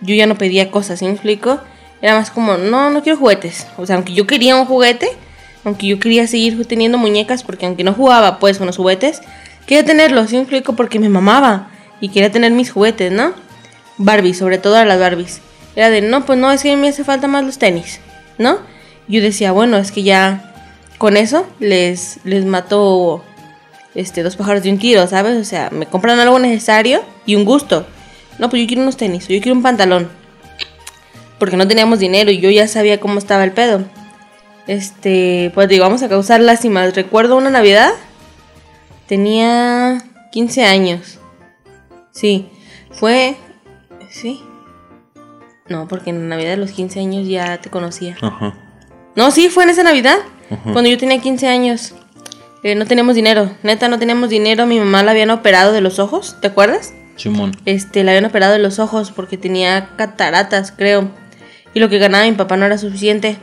[0.00, 1.60] yo ya no pedía cosas, ¿sí me explico?
[2.04, 3.66] Era más como, no, no quiero juguetes.
[3.78, 5.08] O sea, aunque yo quería un juguete,
[5.64, 9.22] aunque yo quería seguir teniendo muñecas, porque aunque no jugaba pues con los juguetes,
[9.66, 10.76] quería tenerlos, ¿sí me explico?
[10.76, 11.70] Porque me mamaba
[12.02, 13.32] y quería tener mis juguetes, ¿no?
[13.96, 15.40] Barbie, sobre todo a las Barbies.
[15.76, 18.00] Era de, no, pues no, es que a mí me hace falta más los tenis,
[18.36, 18.58] ¿no?
[19.08, 20.52] Yo decía, bueno, es que ya
[20.98, 23.24] con eso les, les mato
[23.94, 25.38] este, dos pájaros de un tiro, ¿sabes?
[25.38, 27.86] O sea, me compran algo necesario y un gusto.
[28.38, 30.22] No, pues yo quiero unos tenis, yo quiero un pantalón.
[31.38, 33.84] Porque no teníamos dinero y yo ya sabía cómo estaba el pedo.
[34.66, 36.94] Este, pues digo, vamos a causar lástimas.
[36.94, 37.92] Recuerdo una Navidad,
[39.06, 40.02] tenía
[40.32, 41.18] 15 años.
[42.12, 42.48] Sí,
[42.90, 43.36] fue...
[44.10, 44.40] Sí.
[45.68, 48.16] No, porque en la Navidad de los 15 años ya te conocía.
[48.20, 48.54] Ajá.
[49.16, 50.18] No, sí, fue en esa Navidad.
[50.64, 51.94] Cuando yo tenía 15 años.
[52.62, 53.50] Eh, no teníamos dinero.
[53.62, 54.66] Neta, no teníamos dinero.
[54.66, 56.36] Mi mamá la habían operado de los ojos.
[56.40, 56.94] ¿Te acuerdas?
[57.16, 57.52] Simón.
[57.64, 61.10] Este, la habían operado de los ojos porque tenía cataratas, creo.
[61.74, 63.36] Y lo que ganaba mi papá no era suficiente.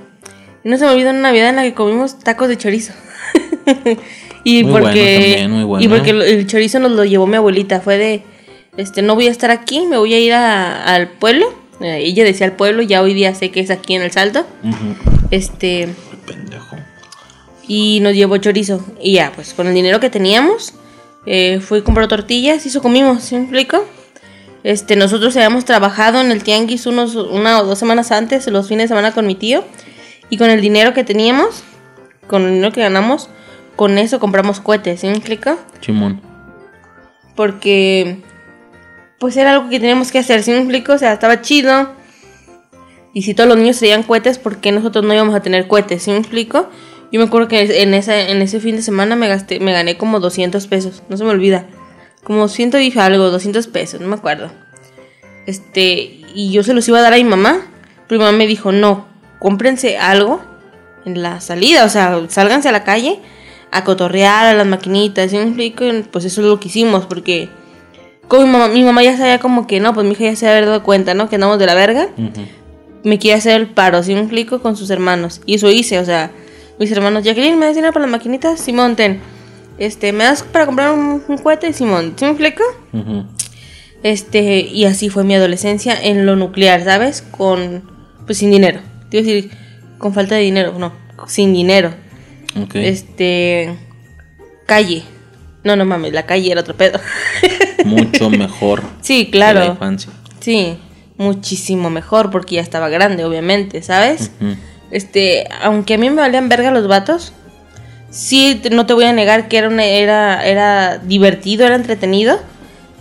[0.64, 2.94] Y no se me olvidó una Navidad en la que comimos tacos de chorizo.
[4.44, 5.86] y Muy bueno porque también, muy bueno.
[5.86, 8.24] y porque lo- el chorizo nos lo llevó mi abuelita, fue de
[8.78, 11.46] este no voy a estar aquí, me voy a ir a- al pueblo.
[11.82, 14.46] Eh, ella decía al pueblo, ya hoy día sé que es aquí en el Salto.
[14.64, 14.96] Ujú.
[15.32, 15.90] Este,
[16.28, 16.76] Pendejo.
[17.68, 18.86] y nos llevó chorizo.
[19.02, 20.74] Y ya, pues con el dinero que teníamos,
[21.26, 23.84] eh, fui a comprar tortillas y eso comimos, ¿sí me explico?
[24.64, 28.86] Este, nosotros habíamos trabajado en el tianguis unos, una o dos semanas antes, los fines
[28.86, 29.64] de semana con mi tío.
[30.30, 31.64] Y con el dinero que teníamos,
[32.28, 33.30] con el dinero que ganamos,
[33.76, 35.58] con eso compramos cohetes, ¿sí me explico?
[35.82, 36.22] Simón.
[37.36, 38.22] Porque,
[39.20, 40.94] pues era algo que teníamos que hacer, ¿sí me explico?
[40.94, 41.90] O sea, estaba chido.
[43.14, 46.04] Y si todos los niños traían cohetes, ¿por qué nosotros no íbamos a tener cohetes?
[46.04, 46.70] ¿Sí me explico?
[47.12, 49.98] Yo me acuerdo que en, esa, en ese fin de semana me gasté, me gané
[49.98, 51.68] como 200 pesos, no se me olvida.
[52.24, 54.52] Como 100 y algo, 200 pesos, no me acuerdo.
[55.46, 57.62] Este, y yo se los iba a dar a mi mamá,
[58.08, 59.08] pero mi mamá me dijo, no,
[59.40, 60.42] cómprense algo
[61.06, 63.20] en la salida, o sea, sálganse a la calle
[63.72, 65.84] a cotorrear a las maquinitas, ¿sí me explico?
[65.86, 67.50] Y, Pues eso es lo que hicimos, porque
[68.28, 70.48] como mi mamá, mi mamá ya sabía como que, no, pues mi hija ya se
[70.48, 71.28] había dado cuenta, ¿no?
[71.28, 72.10] Que andamos de la verga
[73.04, 74.62] me quiere hacer el paro, ¿sí me explico?
[74.62, 75.42] Con sus hermanos.
[75.46, 76.32] Y eso hice, o sea,
[76.80, 78.60] Mis hermanos, Jacqueline, ¿me das dinero para las maquinitas?
[78.60, 79.20] Simón, ten.
[79.82, 81.74] Este, ¿me das para comprar un, un cohete?
[81.74, 82.64] Simón, ¿sí me explico?
[84.04, 87.24] Este, y así fue mi adolescencia en lo nuclear, ¿sabes?
[87.24, 87.82] Con,
[88.28, 88.80] pues sin dinero.
[89.10, 89.52] Te iba a decir,
[89.98, 90.94] con falta de dinero, no,
[91.26, 91.96] sin dinero.
[92.76, 93.76] Este,
[94.68, 95.02] calle.
[95.64, 97.00] No, no mames, la calle era otro pedo.
[97.84, 98.84] Mucho mejor.
[99.02, 99.72] sí, que La claro.
[99.72, 100.12] infancia.
[100.42, 100.78] Sí,
[101.18, 104.30] muchísimo mejor porque ya estaba grande, obviamente, ¿sabes?
[104.92, 107.34] Este, aunque a mí me valían verga los vatos,
[108.12, 112.40] sí, no te voy a negar que era, era, era divertido, era entretenido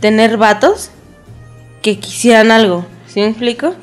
[0.01, 0.91] tener vatos
[1.83, 3.75] que quisieran algo, ¿sí me explico?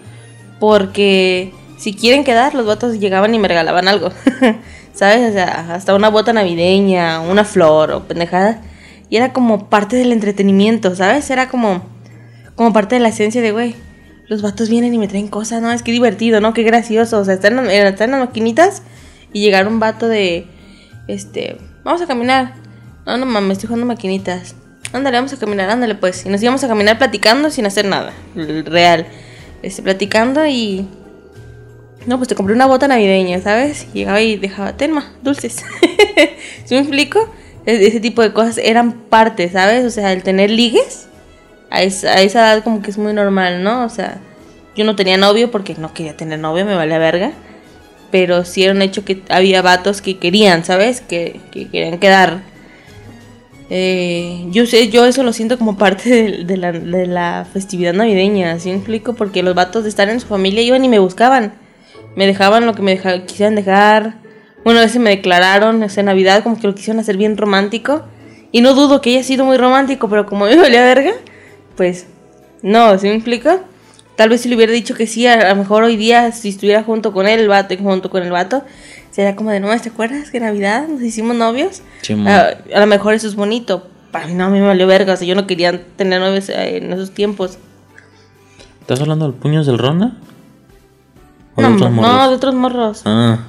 [0.59, 4.09] Porque si quieren quedar, los vatos llegaban y me regalaban algo,
[4.93, 5.29] ¿sabes?
[5.29, 8.61] O sea, hasta una bota navideña, una flor o pendejada.
[9.09, 11.29] Y era como parte del entretenimiento, ¿sabes?
[11.29, 11.83] Era como,
[12.55, 13.75] como parte de la esencia de, güey,
[14.27, 15.71] los vatos vienen y me traen cosas, ¿no?
[15.71, 16.53] Es que divertido, ¿no?
[16.53, 17.19] Qué gracioso.
[17.19, 18.81] O sea, están, están en las maquinitas
[19.31, 20.47] y llegar un vato de,
[21.07, 22.53] este, vamos a caminar.
[23.05, 24.55] No, no mames, estoy jugando maquinitas.
[24.93, 26.25] Ándale, vamos a caminar, ándale pues.
[26.25, 29.05] Y nos íbamos a caminar platicando sin hacer nada, real.
[29.61, 30.87] Este, platicando y...
[32.05, 33.91] No, pues te compré una bota navideña, ¿sabes?
[33.93, 35.65] Llegaba y dejaba, tenma, dulces.
[36.65, 37.19] ¿Sí me explico?
[37.65, 39.83] E- Ese tipo de cosas eran parte, ¿sabes?
[39.83, 41.07] O sea, el tener ligues
[41.69, 43.83] a esa, a esa edad como que es muy normal, ¿no?
[43.83, 44.19] O sea,
[44.75, 47.31] yo no tenía novio porque no quería tener novio, me valía verga.
[48.11, 51.01] Pero sí era un hecho que había vatos que querían, ¿sabes?
[51.01, 52.41] Que, que querían quedar.
[53.69, 58.75] Eh, yo sé, yo eso lo siento como parte de, la, festividad navideña, ¿sí me
[58.77, 59.13] explico?
[59.13, 61.53] Porque los vatos de estar en su familia iban y me buscaban.
[62.15, 64.15] Me dejaban lo que me deja- quisieran dejar.
[64.63, 68.05] Bueno, a veces me declararon, o sea, Navidad como que lo quisieron hacer bien romántico.
[68.51, 71.11] Y no dudo que haya sido muy romántico, pero como me valía verga,
[71.75, 72.07] pues
[72.61, 73.59] no, ¿sí me explico?
[74.17, 76.49] Tal vez si le hubiera dicho que sí, a, a lo mejor hoy día, si
[76.49, 78.63] estuviera junto con él, el vato, y junto con el vato,
[79.11, 81.81] sería como de, no, ¿te acuerdas que Navidad nos hicimos novios?
[82.01, 82.27] Simón.
[82.27, 83.87] a, a lo mejor eso es bonito.
[84.11, 86.49] Para mí no, a mí me valió verga, o sea, yo no quería tener novios
[86.49, 87.57] eh, en esos tiempos.
[88.81, 90.13] ¿Estás hablando del puños del Ronda?
[91.55, 92.29] ¿O de No, otros no, morros?
[92.29, 93.01] de otros morros.
[93.05, 93.39] Ah,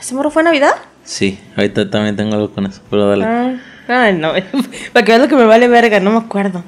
[0.00, 0.72] ¿Ese morro fue Navidad?
[1.04, 1.38] sí.
[1.56, 2.80] Ahorita también tengo algo con eso.
[2.88, 3.24] Pero dale.
[3.26, 3.54] Ah,
[3.88, 4.32] ay, no.
[4.94, 6.62] Para que veas lo que me vale verga, no me acuerdo.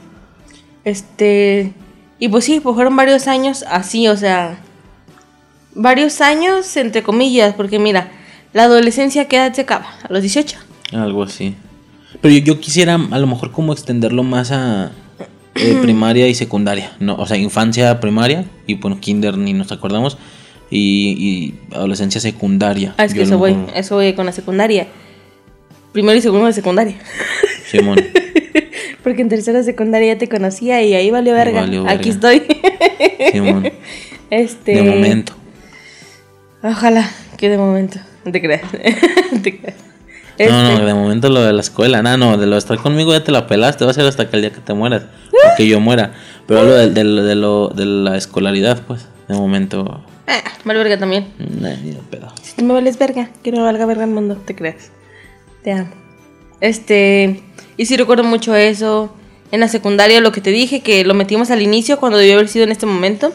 [0.85, 1.73] Este.
[2.19, 4.59] Y pues sí, pues fueron varios años así, o sea.
[5.75, 8.11] Varios años, entre comillas, porque mira,
[8.55, 9.87] la adolescencia, ¿qué edad se acaba?
[10.03, 10.57] A los 18.
[10.93, 11.55] Algo así.
[12.23, 14.93] Pero yo, yo quisiera a lo mejor como extenderlo más a
[15.55, 16.93] eh, primaria y secundaria.
[16.99, 20.19] No, o sea, infancia, primaria y bueno, kinder ni nos acordamos.
[20.71, 22.95] Y, y adolescencia secundaria.
[22.99, 24.89] Ah, es que Yo eso voy, eso voy con la secundaria.
[25.93, 26.97] Primero y segundo de secundaria.
[27.71, 27.99] Simón.
[29.07, 31.61] Porque en tercera secundaria ya te conocía y ahí valió verga.
[31.61, 31.97] Valió verga.
[31.97, 32.43] Aquí estoy.
[34.31, 34.75] Este.
[34.75, 35.33] De momento.
[36.61, 38.01] Ojalá que de momento.
[38.25, 38.63] No te creas.
[39.31, 39.77] No te creas.
[40.41, 42.79] No, no, Este, de momento lo de la escuela, no, no, de lo de estar
[42.79, 45.05] conmigo ya te la pelaste, va a ser hasta que el día que te mueras,
[45.05, 46.13] o que yo muera.
[46.49, 50.81] Pero lo de, de, lo- de, lo, de la escolaridad, pues, de momento, ah, vale
[50.81, 51.29] verga también.
[51.39, 52.33] nah, ni de pedo.
[52.43, 54.91] Si tú me vales verga, que no valga verga el mundo, te creas.
[55.63, 55.91] Te amo.
[56.61, 57.41] Este,
[57.77, 59.13] y sí recuerdo mucho eso.
[59.53, 62.49] En la secundaria, lo que te dije, que lo metimos al inicio, cuando debió haber
[62.49, 63.33] sido en este momento.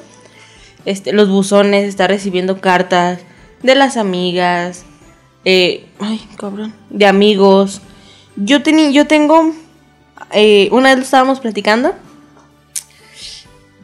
[0.85, 3.19] Este, los buzones, estar recibiendo cartas
[3.61, 4.84] de las amigas,
[5.45, 7.81] eh, ay, cabrón, de amigos.
[8.35, 9.53] Yo, tenía yo tengo,
[10.31, 11.93] eh, una vez lo estábamos platicando.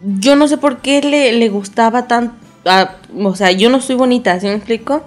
[0.03, 2.33] Yo no sé por qué le, le gustaba tan...
[2.65, 5.03] ah, o sea, yo no soy bonita, ¿sí me explico?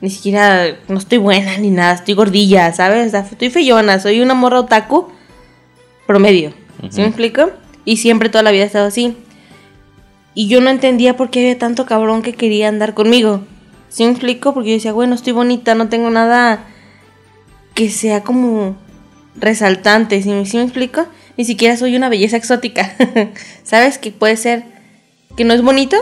[0.00, 3.08] Ni siquiera, no estoy buena ni nada, estoy gordilla, ¿sabes?
[3.08, 5.08] O sea, estoy feyona, soy una morra otaku
[6.06, 6.54] promedio,
[6.88, 7.50] ¿sí me explico?
[7.84, 9.16] Y siempre toda la vida he estado así.
[10.34, 13.42] Y yo no entendía por qué había tanto cabrón que quería andar conmigo.
[13.88, 14.54] ¿Sí me explico?
[14.54, 16.64] Porque yo decía, bueno, estoy bonita, no tengo nada
[17.74, 18.76] que sea como
[19.36, 21.06] resaltante, ¿sí, sí me explico?
[21.36, 22.94] Ni siquiera soy una belleza exótica.
[23.62, 23.98] ¿Sabes?
[23.98, 24.64] Que puede ser
[25.36, 25.96] que no es bonito,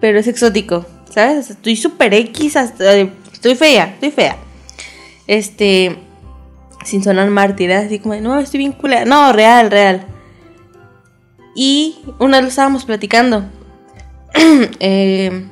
[0.00, 0.86] pero es exótico.
[1.10, 1.50] ¿Sabes?
[1.50, 4.36] Estoy súper X, hasta, eh, estoy fea, estoy fea.
[5.26, 5.96] Este,
[6.84, 7.76] sin sonar mártir, ¿eh?
[7.76, 9.04] así como no, estoy bien culera.
[9.04, 10.06] No, real, real.
[11.54, 13.44] Y una vez lo estábamos platicando.
[14.80, 15.46] Eh,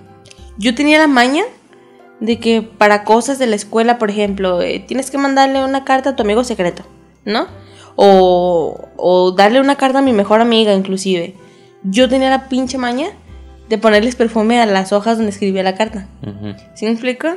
[0.58, 1.44] yo tenía la maña
[2.20, 6.16] de que para cosas de la escuela, por ejemplo, tienes que mandarle una carta a
[6.16, 6.84] tu amigo secreto,
[7.24, 7.46] ¿no?
[7.96, 11.34] O, o darle una carta a mi mejor amiga, inclusive.
[11.82, 13.08] Yo tenía la pinche maña
[13.68, 16.06] de ponerles perfume a las hojas donde escribía la carta.
[16.74, 17.28] ¿Sí me explico?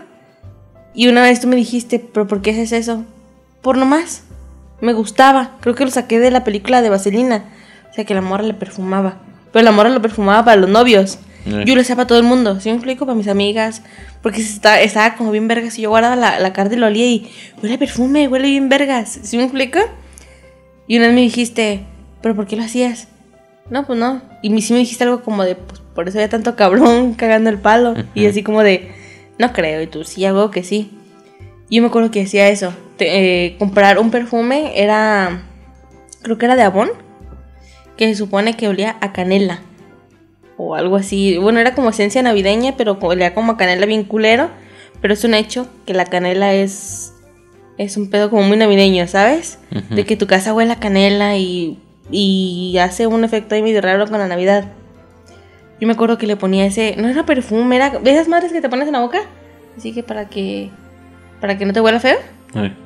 [0.94, 3.04] Y una vez tú me dijiste, ¿pero por qué haces eso?
[3.62, 4.24] Por nomás.
[4.82, 5.58] Me gustaba.
[5.60, 7.46] Creo que lo saqué de la película de Vaselina.
[7.90, 9.18] O sea, que la morra le perfumaba.
[9.52, 11.20] Pero la morra lo perfumaba para los novios.
[11.46, 11.64] Eh.
[11.66, 13.06] Yo lo hacía para todo el mundo, ¿sí me explico?
[13.06, 13.82] Para mis amigas,
[14.22, 17.06] porque estaba, estaba como bien vergas y yo guardaba la, la carta y lo olía
[17.06, 17.32] y
[17.62, 19.80] huele a perfume, huele bien vergas, ¿sí me explico?
[20.88, 21.86] Y una vez me dijiste,
[22.22, 23.08] ¿pero por qué lo hacías?
[23.70, 24.22] No, pues no.
[24.42, 27.58] Y sí me dijiste algo como de, pues por eso había tanto cabrón cagando el
[27.60, 27.94] palo.
[28.14, 28.90] Y así como de,
[29.38, 30.92] no creo, y tú sí, algo que sí.
[31.70, 32.74] Yo me acuerdo que decía eso.
[32.98, 35.44] te- eh, comprar un perfume era,
[36.22, 36.90] creo que era de Avon,
[37.98, 39.60] que se supone que olía a canela.
[40.58, 41.38] O algo así.
[41.38, 44.50] Bueno, era como esencia navideña, pero olía como a canela bien culero.
[45.02, 47.14] Pero es un hecho que la canela es,
[47.78, 49.60] es un pedo como muy navideño, ¿sabes?
[49.90, 51.78] De que tu casa huele a canela y,
[52.10, 54.66] y hace un efecto ahí medio raro con la Navidad.
[55.80, 58.70] Yo me acuerdo que le ponía ese, no era perfume, era esas madres que te
[58.70, 59.22] pones en la boca.
[59.78, 60.70] Así que para que
[61.40, 62.18] para que no te huela feo.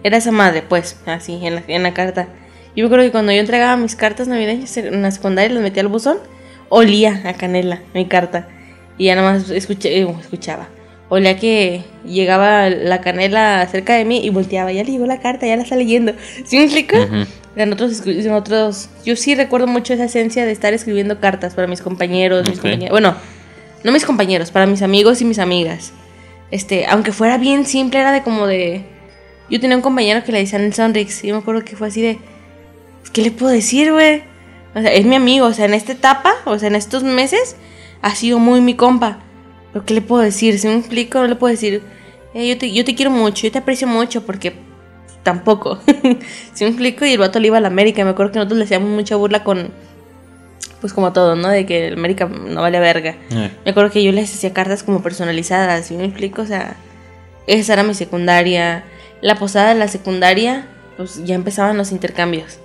[0.04, 2.28] Era esa madre, pues, así, en la, en la carta.
[2.76, 5.84] Yo me acuerdo que cuando yo entregaba mis cartas navideñas en la secundaria, las metía
[5.84, 6.18] al buzón,
[6.70, 8.48] olía a canela mi carta.
[8.98, 10.68] Y ya nada más escuché, eh, escuchaba.
[11.14, 14.72] Olía que llegaba la canela cerca de mí y volteaba.
[14.72, 16.14] Ya le llegó la carta, ya la está leyendo.
[16.44, 16.98] ¿Sí me explico?
[16.98, 17.26] ujú.
[17.56, 21.54] En otros, escri- en otros, yo sí recuerdo mucho esa esencia de estar escribiendo cartas
[21.54, 22.64] para mis compañeros, mis Ok.
[22.64, 23.16] compañeras, bueno,
[23.84, 25.94] no mis compañeros, para mis amigos y mis amigas.
[26.50, 28.84] Este, aunque fuera bien simple, era de como de,
[29.52, 31.90] yo tenía un compañero que le decían el Sonrix y yo me acuerdo que fue
[31.90, 32.18] así de,
[33.12, 34.24] ¿qué le puedo decir, güey?
[34.74, 37.56] O sea, es mi amigo, o sea, en esta etapa, o sea, en estos meses,
[38.02, 39.20] ha sido muy mi compa.
[39.74, 40.60] Pero ¿qué le puedo decir?
[40.60, 41.82] Si me explico, no le puedo decir,
[42.34, 44.54] "Eh, yo, te, yo te quiero mucho, yo te aprecio mucho, porque
[45.24, 45.80] tampoco.
[46.54, 48.04] si me explico, y el vato le iba a la América.
[48.04, 49.72] Me acuerdo que nosotros le hacíamos mucha burla con,
[50.82, 51.48] pues como todo, ¿no?
[51.50, 53.16] De que el América no vale verga.
[53.32, 56.42] Eh, Me acuerdo que yo les hacía cartas como personalizadas, ¿sí me explico?
[56.44, 56.76] O sea,
[57.48, 58.84] esa era mi secundaria.
[59.22, 60.68] La posada de la secundaria,
[60.98, 62.60] pues ya empezaban los intercambios.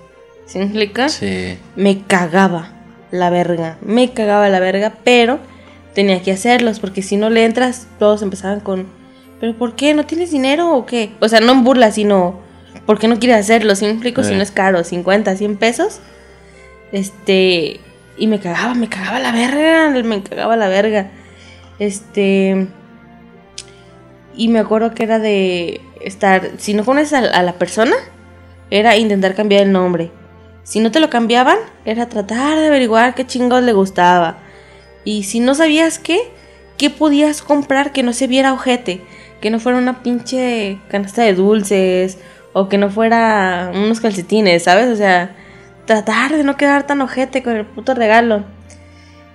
[0.45, 1.07] ¿Sí me explico?
[1.09, 1.57] Sí.
[1.75, 2.73] Me cagaba
[3.11, 5.39] la verga, me cagaba la verga, pero
[5.93, 8.87] tenía que hacerlos porque si no le entras, todos empezaban con,
[9.39, 9.93] ¿pero por qué?
[9.93, 11.11] ¿No tienes dinero o qué?
[11.19, 12.39] O sea, no en burla, sino,
[12.85, 13.75] ¿por qué no quieres hacerlo?
[13.75, 14.23] ¿Sí me explico?
[14.23, 14.35] Si Eh.
[14.37, 15.99] no es caro, 50, 100 pesos.
[16.91, 17.79] Este,
[18.17, 21.11] y me cagaba, me cagaba la verga, me cagaba la verga.
[21.79, 22.67] Este,
[24.35, 27.95] y me acuerdo que era de estar, si no conoces a, a la persona,
[28.71, 30.11] era intentar cambiar el nombre.
[30.63, 34.37] Si no te lo cambiaban, era tratar de averiguar qué chingos le gustaba.
[35.09, 36.19] Y si no sabías qué,
[36.77, 39.01] qué podías comprar que no se viera ojete,
[39.41, 42.19] que no fuera una pinche canasta de dulces
[42.53, 44.87] o que no fuera unos calcetines, ¿sabes?
[44.87, 45.35] O sea,
[45.85, 48.43] tratar de no quedar tan ojete con el puto regalo.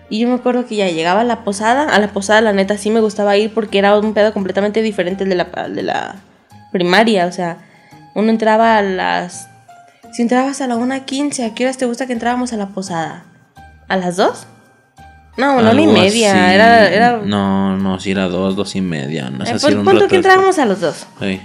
[0.09, 2.79] Y yo me acuerdo que ya llegaba a la posada, a la posada la neta
[2.79, 6.23] sí me gustaba ir porque era un pedo completamente diferente de la, de la
[6.71, 7.59] primaria, o sea,
[8.15, 9.49] uno entraba a las...
[10.13, 13.25] Si entrabas a la 1.15, ¿a qué horas te gusta que entrábamos a la posada?
[13.89, 14.47] ¿A las 2?
[15.36, 16.55] No, una y media, así.
[16.55, 16.89] era...
[16.90, 17.16] era...
[17.24, 19.31] No, no, si era dos, dos y media.
[19.31, 21.06] No, Eh, pues, era un tú rato que entrábamos a los dos.
[21.20, 21.40] Sí.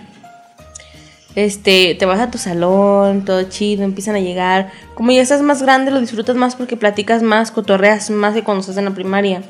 [1.36, 4.72] Este, te vas a tu salón, todo chido, empiezan a llegar.
[4.94, 8.62] Como ya estás más grande, lo disfrutas más porque platicas más, cotorreas más que cuando
[8.62, 9.42] estás en la primaria.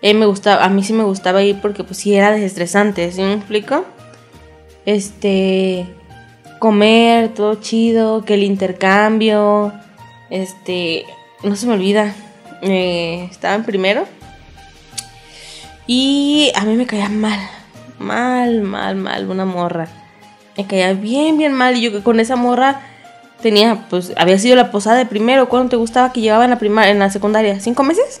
[0.00, 3.22] Eh, me gustaba, a mí sí me gustaba ir porque pues sí era desestresante, ¿sí
[3.22, 3.84] me explico?
[4.84, 5.86] Este,
[6.58, 9.72] comer, todo chido, que el intercambio,
[10.28, 11.04] este,
[11.44, 12.14] no se me olvida,
[12.62, 14.06] eh, estaba en primero
[15.86, 17.40] y a mí me caía mal,
[17.98, 19.88] mal, mal, mal, una morra.
[20.56, 21.76] Me caía bien, bien mal.
[21.76, 22.80] Y yo que con esa morra
[23.42, 25.48] tenía, pues, había sido la posada de primero.
[25.48, 27.58] ¿Cuándo te gustaba que llevaba en la primaria, en la secundaria?
[27.60, 28.20] ¿Cinco meses?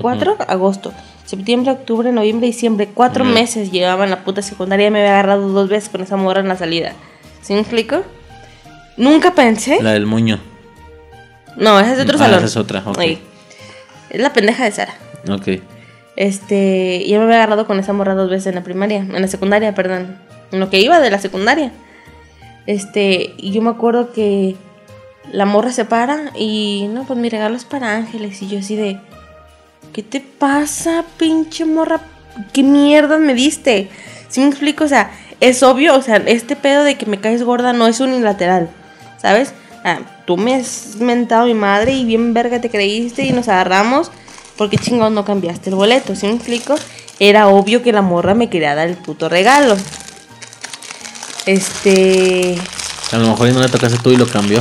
[0.00, 0.36] ¿Cuatro?
[0.48, 0.92] Agosto.
[1.24, 2.88] Septiembre, octubre, noviembre, diciembre.
[2.92, 6.16] Cuatro meses llevaba en la puta secundaria y me había agarrado dos veces con esa
[6.16, 6.92] morra en la salida.
[7.42, 8.02] ¿Sí me explico?
[8.96, 9.82] Nunca pensé.
[9.82, 10.38] La del muño.
[11.56, 12.38] No, esa es de otro Ah, salón.
[12.38, 12.98] esa es otra, ok.
[12.98, 13.20] Ahí.
[14.10, 14.94] Es la pendeja de Sara.
[15.28, 15.60] Ok.
[16.16, 19.28] Este, yo me había agarrado con esa morra dos veces en la primaria, en la
[19.28, 20.16] secundaria, perdón.
[20.52, 21.72] En lo que iba de la secundaria.
[22.66, 24.56] Este, y yo me acuerdo que
[25.32, 28.40] la morra se para y no, pues mi regalo es para Ángeles.
[28.42, 28.98] Y yo así de,
[29.92, 32.00] ¿qué te pasa, pinche morra?
[32.52, 33.88] ¿Qué mierda me diste?
[34.28, 34.84] Si me explico?
[34.84, 35.10] O sea,
[35.40, 38.70] es obvio, o sea, este pedo de que me caes gorda no es unilateral,
[39.18, 39.52] ¿sabes?
[39.88, 43.46] Ah, tú me has mentado a mi madre y bien verga te creíste y nos
[43.46, 44.10] agarramos.
[44.56, 46.16] porque chingón no cambiaste el boleto?
[46.16, 46.74] Si me explico?
[47.20, 49.76] Era obvio que la morra me quería dar el puto regalo.
[51.46, 52.58] Este.
[53.12, 54.60] A lo mejor no le tocaste tú y lo cambió.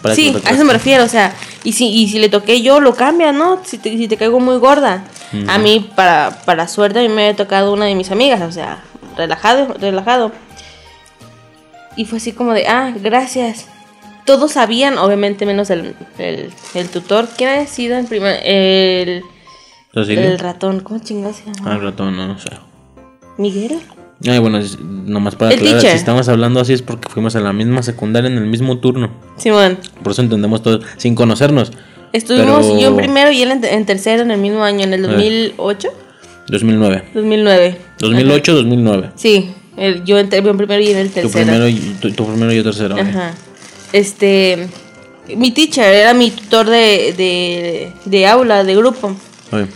[0.00, 1.34] Para Sí, a eso me refiero, o sea,
[1.64, 3.60] y si, y si le toqué yo, lo cambia, ¿no?
[3.62, 5.04] Si te, si te caigo muy gorda.
[5.48, 8.52] A mí, para, para suerte, a mí me había tocado una de mis amigas, o
[8.52, 8.82] sea,
[9.16, 10.32] relajado, relajado.
[11.96, 13.66] Y fue así como de, ah, gracias.
[14.24, 17.28] todos sabían, obviamente menos el, el, el tutor.
[17.36, 18.40] ¿Quién ha sido el primer?
[18.44, 19.22] El,
[19.94, 20.80] el ratón.
[20.80, 21.74] ¿Cómo chingados se Ah, llama?
[21.74, 22.50] el ratón, no, no sé.
[23.38, 23.78] ¿Miguel?
[24.26, 25.90] Ay, bueno, es- nomás para El aclarar, teacher.
[25.92, 29.10] si estamos hablando así es porque fuimos a la misma secundaria en el mismo turno.
[29.36, 29.78] Simón.
[30.02, 31.72] Por eso entendemos todo, sin conocernos.
[32.12, 34.94] Estuvimos Pero- yo en primero y él en, en tercero en el mismo año, en
[34.94, 35.88] el 2008.
[36.48, 37.04] 2009.
[37.14, 37.78] 2009.
[37.98, 39.10] 2008, 2009.
[39.16, 41.44] Sí, el- yo en, ter- en primero y en el Tu tercero.
[41.52, 42.96] primero, tu, tu primero y yo tercero.
[42.98, 43.34] Ajá.
[43.92, 44.68] Este.
[45.36, 49.08] Mi teacher era mi tutor de, de, de aula, de grupo.
[49.52, 49.68] Ok.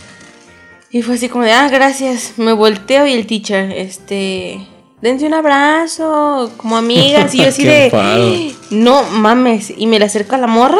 [0.91, 2.33] Y fue así como de, ah, gracias.
[2.37, 4.59] Me volteo y el teacher, este.
[5.01, 7.33] Dense un abrazo, como amigas.
[7.35, 7.85] Y yo así de.
[7.85, 8.33] enfado.
[8.71, 9.71] No mames.
[9.77, 10.79] Y me le acerco a la morra.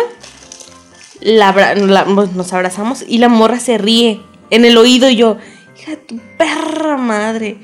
[1.22, 4.20] La la- pues, nos abrazamos y la morra se ríe
[4.50, 5.10] en el oído.
[5.10, 5.38] Y yo,
[5.80, 7.58] hija de tu perra madre.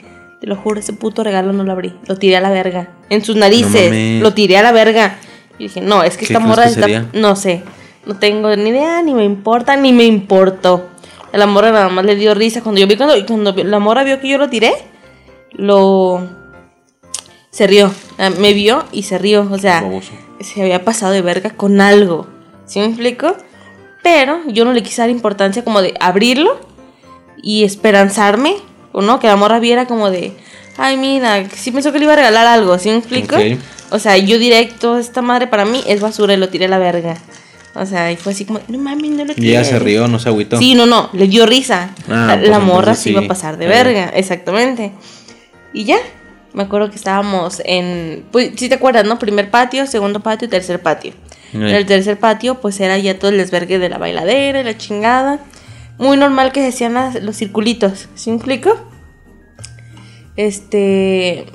[0.44, 1.96] Te lo juro, ese puto regalo no lo abrí.
[2.06, 2.90] Lo tiré a la verga.
[3.10, 4.22] En sus narices.
[4.22, 5.16] lo tiré a la verga.
[5.58, 6.82] Y dije, no, es que ¿Qué esta morra que está.
[6.82, 7.08] sería?
[7.14, 7.64] No sé.
[8.06, 10.90] No tengo ni idea, ni me importa, ni me importó.
[11.32, 12.62] La morra nada más le dio risa.
[12.62, 14.74] Cuando yo vi cuando, cuando la morra vio que yo lo tiré,
[15.54, 16.28] lo.
[17.50, 17.90] Se rió.
[18.18, 19.48] Ah, Me vio y se rió.
[19.50, 20.12] O sea, Baboso.
[20.42, 22.28] se había pasado de verga con algo.
[22.66, 23.38] ¿Sí me explico?
[24.04, 26.60] Pero yo no le quise dar importancia como de abrirlo
[27.42, 28.58] y esperanzarme.
[28.94, 30.32] O no, que la morra viera como de.
[30.78, 32.80] Ay, mira, sí pensó que le iba a regalar algo.
[32.80, 33.36] ¿Sí me explico?
[33.36, 33.42] Ok.
[33.92, 36.80] O sea, yo directo, esta madre para mí es basura y lo tiré a la
[36.80, 37.18] verga.
[37.76, 39.84] O sea, y fue así como, no mames, no lo Y ella se tires".
[39.84, 40.58] rió, no se agüitó.
[40.58, 41.90] Sí, no, no, le dio risa.
[42.08, 43.28] Ah, la, pues la morra se iba a sí.
[43.28, 43.68] pasar de Eh.
[43.68, 44.92] verga, exactamente.
[45.74, 45.98] Y ya,
[46.54, 49.18] me acuerdo que estábamos en, pues sí te acuerdas, ¿no?
[49.18, 51.12] Primer patio, segundo patio tercer patio.
[51.54, 51.58] Eh.
[51.58, 54.78] En el tercer patio, pues era ya todo el desvergue de la bailadera y la
[54.78, 55.40] chingada.
[55.98, 58.76] Muy normal que se hacían las- los circulitos, ¿sí me explico?
[60.36, 61.46] Este...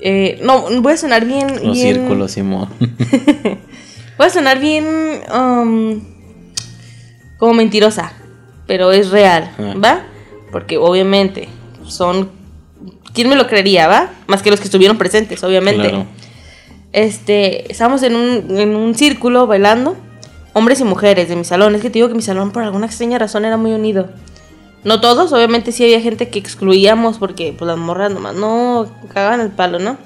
[0.00, 1.46] eh, no, voy a sonar bien...
[1.64, 2.68] Los bien- círculos, Simón.
[4.18, 4.84] Voy a sonar bien
[5.32, 6.00] um,
[7.38, 8.12] como mentirosa,
[8.66, 9.74] pero es real, Ah.
[9.82, 10.02] ¿va?
[10.50, 11.48] Porque obviamente
[11.86, 12.28] son...
[13.14, 14.10] ¿Quién me lo creería, va?
[14.26, 15.88] Más que los que estuvieron presentes, obviamente.
[15.88, 16.06] Claro.
[16.92, 19.96] Este, estábamos en un, en un círculo bailando,
[20.52, 21.74] hombres y mujeres de mi salón.
[21.74, 24.08] Es que te digo que mi salón por alguna extraña razón era muy unido.
[24.84, 29.40] No todos, obviamente sí había gente que excluíamos porque pues las morras nomás no cagaban
[29.40, 29.98] el palo, ¿no?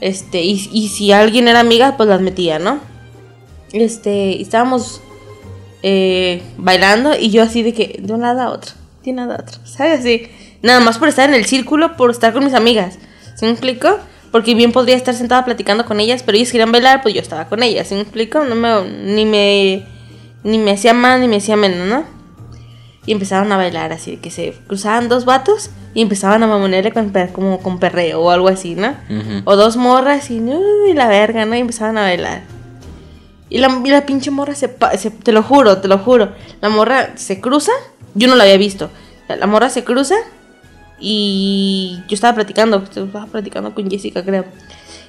[0.00, 2.78] Este, y, si alguien era amiga, pues las metía, ¿no?
[3.72, 5.00] Este, estábamos
[5.82, 9.32] eh, bailando y yo así de que de un lado a otro, de un lado
[9.32, 10.00] a otro, ¿sabes?
[10.00, 10.28] Así,
[10.60, 12.98] nada más por estar en el círculo, por estar con mis amigas,
[13.34, 13.56] ¿sí me?
[14.34, 17.44] Porque bien podría estar sentada platicando con ellas, pero ellas querían bailar, pues yo estaba
[17.44, 18.42] con ellas, ¿sí me explico?
[18.42, 18.82] No me,
[19.14, 19.86] ni me,
[20.42, 22.02] ni me hacía mal, ni me hacía menos, ¿no?
[23.06, 26.90] Y empezaron a bailar así, de que se cruzaban dos vatos y empezaban a mamonearle
[26.90, 28.96] con, como con perreo o algo así, ¿no?
[29.44, 31.54] O dos morras y, uy, la verga, ¿no?
[31.54, 32.42] Y empezaban a bailar.
[33.50, 36.32] Y la, y la pinche morra se, se- Te lo juro, te lo juro.
[36.60, 37.70] La morra se cruza.
[38.14, 38.90] Yo no la había visto.
[39.28, 40.16] La, la morra se cruza.
[40.98, 42.82] Y yo estaba platicando.
[42.82, 44.44] Estaba platicando con Jessica, creo.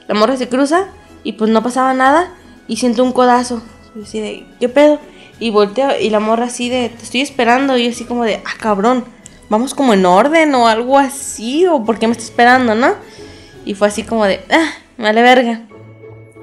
[0.07, 0.87] La morra se cruza.
[1.23, 2.33] Y pues no pasaba nada.
[2.67, 3.61] Y siento un codazo.
[3.95, 4.99] Y así de, ¿qué pedo?
[5.39, 5.89] Y volteo.
[5.99, 7.77] Y la morra así de, te estoy esperando.
[7.77, 9.05] Y así como de, ah, cabrón.
[9.49, 11.65] Vamos como en orden o algo así.
[11.67, 12.93] O por qué me está esperando, ¿no?
[13.65, 15.61] Y fue así como de, ah, vale verga.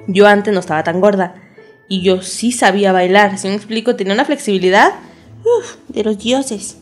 [0.07, 1.35] Yo antes no estaba tan gorda.
[1.89, 3.39] Y yo sí sabía bailar.
[3.39, 4.95] Si me explico, tenía una flexibilidad
[5.89, 6.79] de los dioses.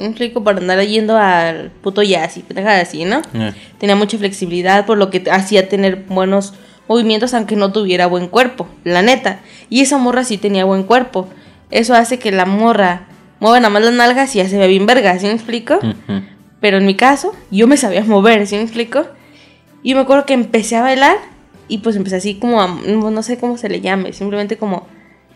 [0.00, 3.20] ¿Sí me explico, para andar yendo al puto jazz y pendejadas así, ¿no?
[3.34, 3.52] Eh.
[3.76, 6.54] Tenía mucha flexibilidad, por lo que hacía tener buenos
[6.88, 9.40] movimientos, aunque no tuviera buen cuerpo, la neta.
[9.68, 11.28] Y esa morra sí tenía buen cuerpo.
[11.70, 13.08] Eso hace que la morra
[13.40, 15.78] mueva nada más las nalgas y ya se ve bien verga, ¿sí me explico?
[16.62, 19.04] Pero en mi caso, yo me sabía mover, ¿sí me explico?
[19.82, 21.18] Y me acuerdo que empecé a bailar
[21.68, 24.86] y pues empecé así como a, no sé cómo se le llame, simplemente como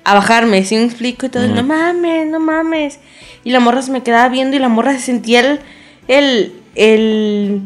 [0.05, 1.27] a bajarme, ¿sí me explico?
[1.27, 3.01] Y todo, no mames, no mames.
[3.43, 5.61] Y la morra se me quedaba viendo y la morra se sentía el,
[6.09, 7.63] el, el,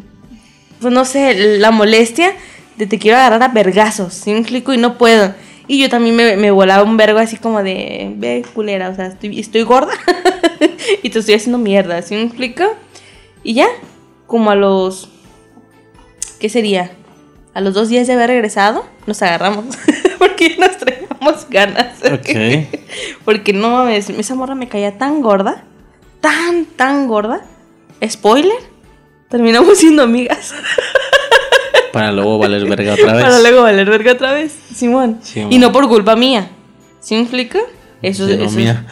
[0.81, 2.33] pues no sé, la molestia
[2.77, 4.73] de te quiero agarrar a vergazos, ¿sí me explico?
[4.73, 5.35] Y no puedo.
[5.67, 9.09] Y yo también me, me volaba un vergo así como de, ve culera, o sea,
[9.09, 9.93] estoy, estoy gorda
[11.03, 12.65] y te estoy haciendo mierda, ¿sí me explico?
[13.43, 13.67] Y ya,
[14.27, 15.11] como a los,
[16.39, 16.93] ¿qué sería?
[17.53, 19.65] A los dos días de haber regresado, nos agarramos.
[20.19, 20.68] Porque nos
[21.51, 21.99] ganas.
[22.05, 22.69] Ok.
[23.25, 25.65] Porque no mames, esa morra me caía tan gorda.
[26.21, 27.43] Tan, tan gorda.
[28.07, 28.57] Spoiler.
[29.29, 30.55] Terminamos siendo amigas.
[31.93, 33.23] Para luego valer verga otra vez.
[33.25, 34.55] Para luego valer verga otra vez.
[34.75, 35.21] Simón.
[35.51, 36.49] Y no por culpa mía.
[37.01, 37.59] ¿Sí me explica?
[38.03, 38.87] Eso, Sí, no, eso- mía.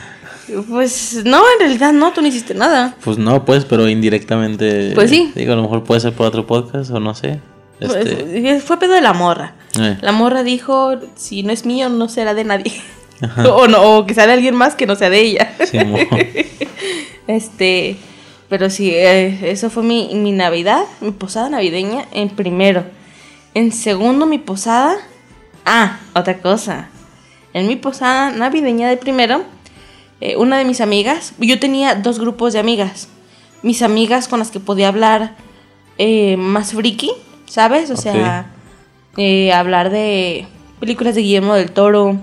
[0.68, 2.94] Pues no, en realidad no, tú no hiciste nada.
[3.02, 4.92] Pues no, pues, pero indirectamente.
[4.94, 5.32] Pues sí.
[5.34, 7.40] Digo, a lo mejor puede ser por otro podcast o no sé.
[7.80, 9.54] Este, Fue pedo de la morra.
[9.78, 12.72] eh, La morra dijo, si no es mío, no será de nadie.
[13.50, 15.54] o, no, o que sea de alguien más que no sea de ella.
[15.64, 15.78] sí.
[17.26, 17.96] Este,
[18.48, 22.84] pero sí, eh, eso fue mi, mi Navidad, mi posada navideña en primero.
[23.54, 24.96] En segundo, mi posada.
[25.64, 26.88] Ah, otra cosa.
[27.52, 29.42] En mi posada navideña de primero,
[30.20, 33.08] eh, una de mis amigas, yo tenía dos grupos de amigas.
[33.62, 35.34] Mis amigas con las que podía hablar
[35.98, 37.10] eh, más friki,
[37.46, 37.90] ¿sabes?
[37.90, 38.46] O sea,
[39.16, 40.46] eh, hablar de
[40.80, 42.16] películas de Guillermo del Toro.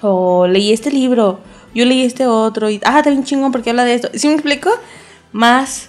[0.00, 1.40] O leí este libro,
[1.74, 2.70] yo leí este otro.
[2.70, 4.08] Y, ah, bien chingón porque habla de esto.
[4.14, 4.70] ¿Sí me explico?
[5.32, 5.88] Más,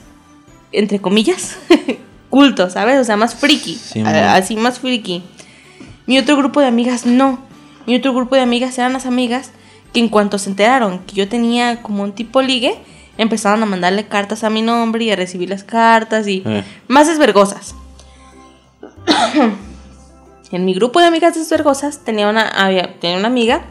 [0.71, 1.57] entre comillas,
[2.29, 2.99] culto, ¿sabes?
[2.99, 3.75] O sea, más friki.
[3.75, 5.23] Sí, así, más friki.
[6.07, 7.39] Mi otro grupo de amigas no.
[7.85, 9.51] Mi otro grupo de amigas eran las amigas
[9.93, 12.75] que en cuanto se enteraron que yo tenía como un tipo ligue,
[13.17, 16.63] empezaron a mandarle cartas a mi nombre y a recibir las cartas y Eh.
[16.87, 17.75] más desvergosas.
[20.51, 23.61] en mi grupo de amigas desvergosas tenía una, había, tenía una amiga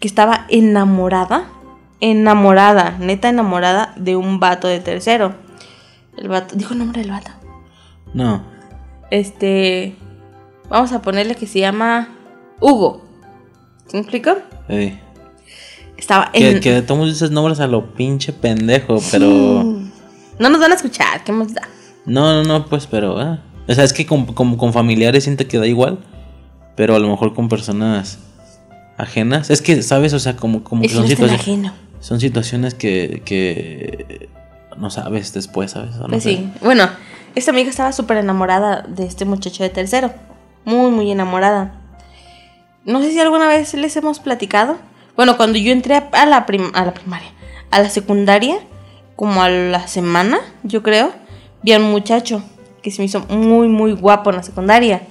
[0.00, 1.48] que estaba enamorada,
[2.00, 5.34] enamorada, neta enamorada de un vato de tercero.
[6.16, 7.30] El vato, dijo el nombre del vato.
[8.12, 8.42] No.
[9.10, 9.96] Este,
[10.68, 12.08] vamos a ponerle que se llama
[12.60, 13.02] Hugo.
[13.86, 14.36] ¿Sí me explico?
[14.68, 15.00] eh.
[15.96, 16.60] Estaba Que, en...
[16.60, 19.62] que de todos dices nombres a lo pinche pendejo, pero.
[20.38, 21.62] No nos van a escuchar, ¿qué más da?
[22.04, 23.18] No, no, no, pues, pero.
[23.18, 23.38] ah.
[23.68, 25.98] O sea, es que con, con- con familiares siento que da igual.
[26.76, 28.18] Pero a lo mejor con personas
[28.98, 29.48] ajenas.
[29.50, 30.12] Es que, ¿sabes?
[30.12, 31.72] O sea, como, como que son situaciones.
[32.00, 34.28] Son situaciones que, que
[34.76, 35.96] no sabes después, ¿sabes?
[35.96, 36.30] O no Pues sé.
[36.36, 36.50] sí.
[36.60, 36.88] Bueno,
[37.34, 40.12] esta amiga estaba súper enamorada de este muchacho de tercero.
[40.64, 41.80] Muy, muy enamorada.
[42.84, 44.76] No sé si alguna vez les hemos platicado.
[45.16, 47.28] Bueno, cuando yo entré a la, prim- a la primaria,
[47.70, 48.56] a la secundaria,
[49.16, 51.12] como a la semana, yo creo,
[51.62, 52.42] vi a un muchacho
[52.84, 55.02] que se me hizo muy, muy guapo en la secundaria.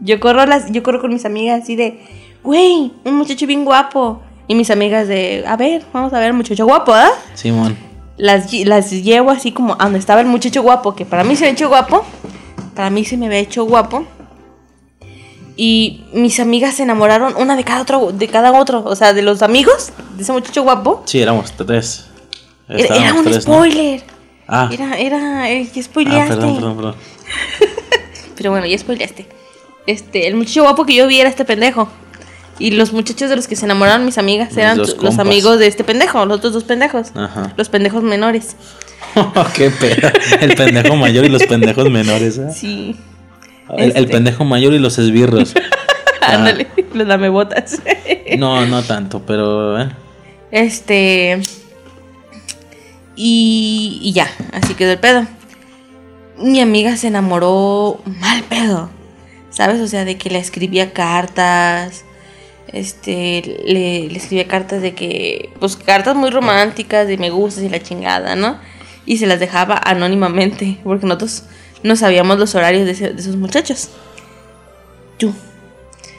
[0.00, 2.00] Yo corro, las, yo corro con mis amigas así de,
[2.42, 4.22] güey, un muchacho bien guapo.
[4.48, 7.10] Y mis amigas de, a ver, vamos a ver, muchacho guapo, ¿ah?
[7.34, 7.76] Simón.
[8.16, 11.44] las, las llevo así como a donde estaba el muchacho guapo, que para mí se
[11.44, 12.04] me ha hecho guapo.
[12.74, 14.04] Para mí se me había hecho guapo.
[15.56, 19.20] Y mis amigas se enamoraron, una de cada otro, de cada otro, o sea, de
[19.20, 21.02] los amigos de ese muchacho guapo.
[21.04, 22.06] Sí, éramos tres.
[22.68, 23.62] Era, un tres, ¿no?
[24.54, 26.34] Ah, Era, era, eh, ya ah, spoileaste.
[26.36, 26.94] perdón, perdón, perdón.
[28.36, 29.26] Pero bueno, ya spoileaste.
[29.86, 31.88] Este, el muchacho guapo que yo vi era este pendejo.
[32.58, 35.84] Y los muchachos de los que se enamoraron mis amigas eran los amigos de este
[35.84, 37.08] pendejo, los otros dos pendejos.
[37.14, 37.54] Ajá.
[37.56, 38.56] Los pendejos menores.
[39.54, 40.10] Qué pedo.
[40.40, 42.36] El pendejo mayor y los pendejos menores.
[42.36, 42.50] ¿eh?
[42.54, 42.94] Sí.
[43.70, 44.06] El, el Este.
[44.06, 45.54] pendejo mayor y los esbirros.
[46.24, 46.34] Ah.
[46.34, 47.82] Ándale, los lamebotas.
[48.38, 49.80] No, no tanto, pero.
[49.82, 49.88] ¿eh?
[50.52, 51.40] Este.
[53.16, 55.26] Y, y ya, así quedó el pedo.
[56.38, 58.90] Mi amiga se enamoró mal pedo.
[59.50, 59.80] ¿Sabes?
[59.80, 62.04] O sea, de que le escribía cartas.
[62.68, 65.50] Este, le, escribía cartas de que.
[65.60, 68.58] Pues cartas muy románticas, de me gustas y la chingada, ¿no?
[69.04, 71.44] Y se las dejaba anónimamente, porque nosotros
[71.82, 73.90] no sabíamos los horarios de, esos muchachos.
[75.18, 75.34] Tú.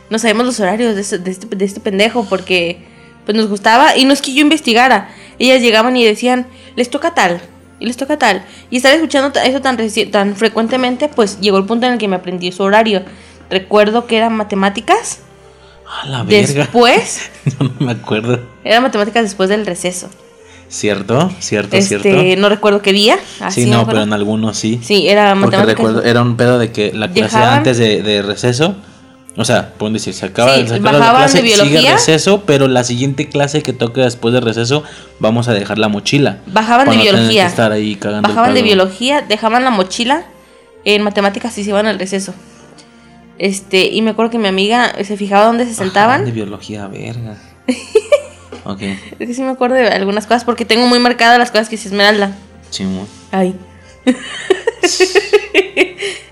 [0.10, 2.86] No sabíamos los horarios de este, de este pendejo porque
[3.26, 5.10] pues nos gustaba y no es que yo investigara.
[5.40, 7.42] Ellas llegaban y decían, les toca tal
[7.80, 8.44] y les toca tal.
[8.70, 9.78] Y estar escuchando eso tan,
[10.12, 13.04] tan frecuentemente, pues llegó el punto en el que me aprendí su horario.
[13.50, 15.20] Recuerdo que eran matemáticas.
[16.02, 16.54] A la verga.
[16.64, 17.30] Después,
[17.60, 18.40] no me acuerdo.
[18.64, 20.10] eran matemáticas después del receso.
[20.70, 21.32] ¿Cierto?
[21.40, 21.76] ¿Cierto?
[21.76, 22.42] Este, ¿Cierto?
[22.42, 23.20] no recuerdo qué día.
[23.42, 24.80] así Sí, no, pero en algunos sí.
[24.82, 25.76] Sí, era Porque matemáticas.
[25.78, 28.76] recuerdo, era un pedo de que la clase Dejaban- antes de, de receso,
[29.36, 31.80] o sea, pueden decir, se acaba, Sí, se acaba la bajaban clase, de biología.
[31.80, 34.84] sigue receso, pero la siguiente clase que toque después de receso,
[35.20, 36.40] vamos a dejar la mochila.
[36.48, 37.44] Bajaban de biología.
[37.44, 40.26] que estar ahí cagando el Bajaban de biología, dejaban la mochila
[40.86, 42.34] en matemáticas y se iban al receso.
[43.40, 46.26] Este, y me acuerdo que mi amiga se fijaba dónde se sentaban.
[46.26, 47.38] de biología, verga.
[48.66, 48.82] ok,
[49.20, 51.78] Es que sí me acuerdo de algunas cosas porque tengo muy marcadas las cosas que
[51.78, 52.36] dice Esmeralda.
[52.70, 53.08] chimo.
[53.32, 53.56] Ay.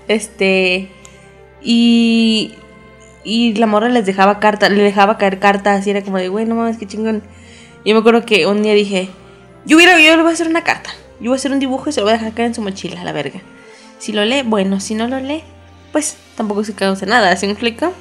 [0.08, 0.88] este.
[1.62, 2.54] Y.
[3.24, 6.44] Y la morra les dejaba cartas, le dejaba caer cartas y era como de, güey,
[6.44, 7.22] no mames, qué chingón.
[7.84, 9.08] Yo me acuerdo que un día dije,
[9.64, 10.90] yo, hubiera, yo le voy a hacer una carta.
[11.20, 12.62] Yo voy a hacer un dibujo y se lo voy a dejar caer en su
[12.62, 13.40] mochila, la verga.
[13.98, 15.42] Si lo lee, bueno, si no lo lee,
[15.92, 17.92] pues tampoco se causa nada, ¿sí me explico?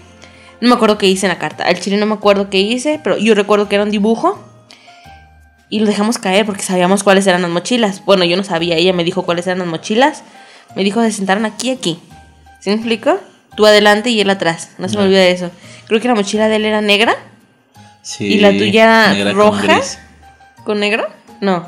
[0.60, 1.66] No me acuerdo qué hice en la carta.
[1.66, 4.40] Al chile no me acuerdo qué hice, pero yo recuerdo que era un dibujo.
[5.70, 8.04] Y lo dejamos caer porque sabíamos cuáles eran las mochilas.
[8.06, 10.24] Bueno, yo no sabía, ella me dijo cuáles eran las mochilas.
[10.76, 12.00] Me dijo, se sentaron aquí, aquí.
[12.60, 13.18] ¿Sí me explico?
[13.56, 14.72] Tú adelante y él atrás.
[14.78, 15.52] No se me olvida de eso.
[15.88, 17.16] Creo que la mochila de él era negra.
[18.02, 19.82] Sí, ¿Y la tuya negra roja?
[20.64, 21.08] ¿Con negro?
[21.42, 21.68] No.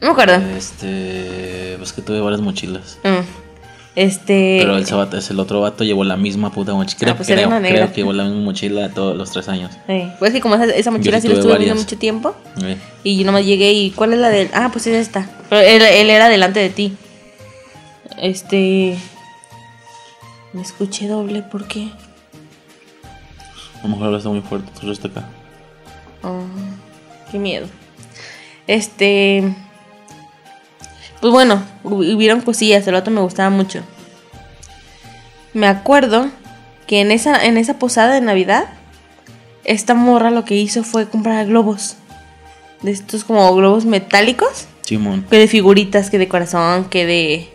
[0.00, 0.36] No me acuerdo.
[0.56, 2.98] Este, pues que tuve varias mochilas.
[3.04, 3.24] Mm.
[3.96, 4.58] Este.
[4.60, 6.98] Pero el, sabato, es el otro vato llevó la misma puta mochila.
[6.98, 9.72] Creo, Ah, pues era creo, creo que llevó la misma mochila todos los tres años.
[9.88, 12.34] eh, pues que como esa, esa mochila sí sí la tuve estuve viendo mucho tiempo.
[13.02, 15.28] Y yo nomás llegué y ¿cuál es la de Ah, pues es esta.
[15.48, 16.94] Pero él, él era delante de ti.
[18.18, 18.96] Este.
[20.56, 21.90] Me escuché doble, ¿por qué?
[23.78, 25.28] A lo mejor hablaste muy fuerte, tú está acá.
[26.22, 26.44] Oh,
[27.30, 27.66] qué miedo.
[28.66, 29.54] Este.
[31.20, 33.82] Pues bueno, hu- hubieron cosillas, el otro me gustaba mucho.
[35.52, 36.28] Me acuerdo
[36.86, 38.64] que en esa, en esa posada de Navidad,
[39.64, 41.96] esta morra lo que hizo fue comprar globos.
[42.80, 44.68] De estos como globos metálicos.
[44.80, 45.26] Simón.
[45.28, 47.52] Que de figuritas, que de corazón, que de.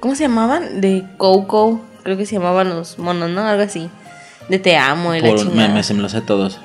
[0.00, 0.82] ¿Cómo se llamaban?
[0.82, 1.80] De Coco.
[2.02, 3.44] Creo que se llamaban los monos, ¿no?
[3.46, 3.90] Algo así.
[4.48, 5.74] De Te amo y la Por, me, chingada.
[5.74, 6.60] me, se me lo sé todos.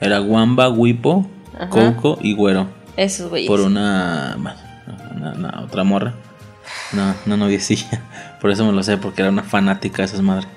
[0.00, 1.26] Era Wamba, Wipo,
[1.58, 1.68] Ajá.
[1.68, 2.66] Coco y Güero.
[2.96, 3.48] Esos güeyes.
[3.48, 6.14] Por una, una, una otra morra.
[6.92, 8.02] No, una noviecilla.
[8.40, 10.48] Por eso me lo sé, porque era una fanática de esas madres.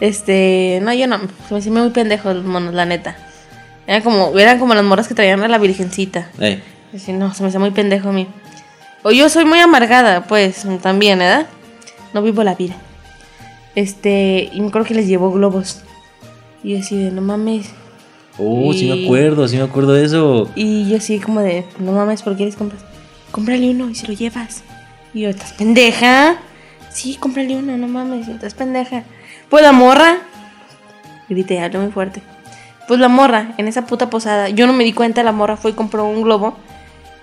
[0.00, 3.16] Este, no, yo no, se me hacían muy pendejos los monos, la neta.
[3.86, 6.28] Eran como, eran como las morras que traían a la virgencita.
[6.38, 6.62] Ey,
[6.94, 8.26] Así, no, se me hacía muy pendejo a mí.
[9.02, 11.46] O yo soy muy amargada, pues, también, ¿verdad?
[12.14, 12.74] No vivo la vida.
[13.74, 15.80] Este, y me acuerdo que les llevó globos.
[16.62, 17.70] Y yo así de, no mames.
[18.38, 20.50] Oh, sí me Y- acuerdo, sí me acuerdo de eso.
[20.54, 22.82] Y yo así como de, no mames, ¿por qué les compras?
[23.30, 24.62] Cómprale uno y se lo llevas.
[25.12, 26.36] Y yo, ¿estás pendeja?
[26.90, 29.02] Sí, cómprale uno, no mames, estás pendeja.
[29.48, 30.18] Pues la morra.
[31.28, 32.22] Grité, hablé muy fuerte.
[32.86, 35.70] Pues la morra, en esa puta posada, yo no me di cuenta, la morra fue
[35.72, 36.56] y compró un globo.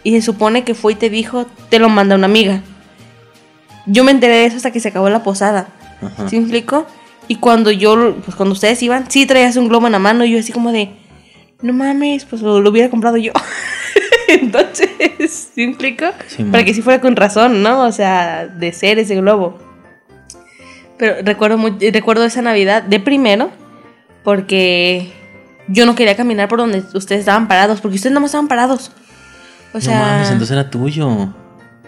[0.03, 2.61] Y se supone que fue y te dijo, te lo manda una amiga.
[3.85, 5.67] Yo me enteré de eso hasta que se acabó la posada.
[6.01, 6.29] Ajá.
[6.29, 6.85] ¿Sí me explico?
[7.27, 10.31] Y cuando yo, pues cuando ustedes iban, sí traías un globo en la mano y
[10.31, 10.91] yo así como de,
[11.61, 13.31] no mames, pues lo, lo hubiera comprado yo.
[14.27, 14.89] Entonces,
[15.53, 16.05] ¿sí me explico?
[16.27, 17.85] Sí, Para que sí fuera con razón, ¿no?
[17.85, 19.59] O sea, de ser ese globo.
[20.97, 23.51] Pero recuerdo, muy- recuerdo esa Navidad de primero,
[24.23, 25.11] porque
[25.67, 28.91] yo no quería caminar por donde ustedes estaban parados, porque ustedes nada más estaban parados.
[29.73, 31.33] O sea, no mames, entonces era tuyo.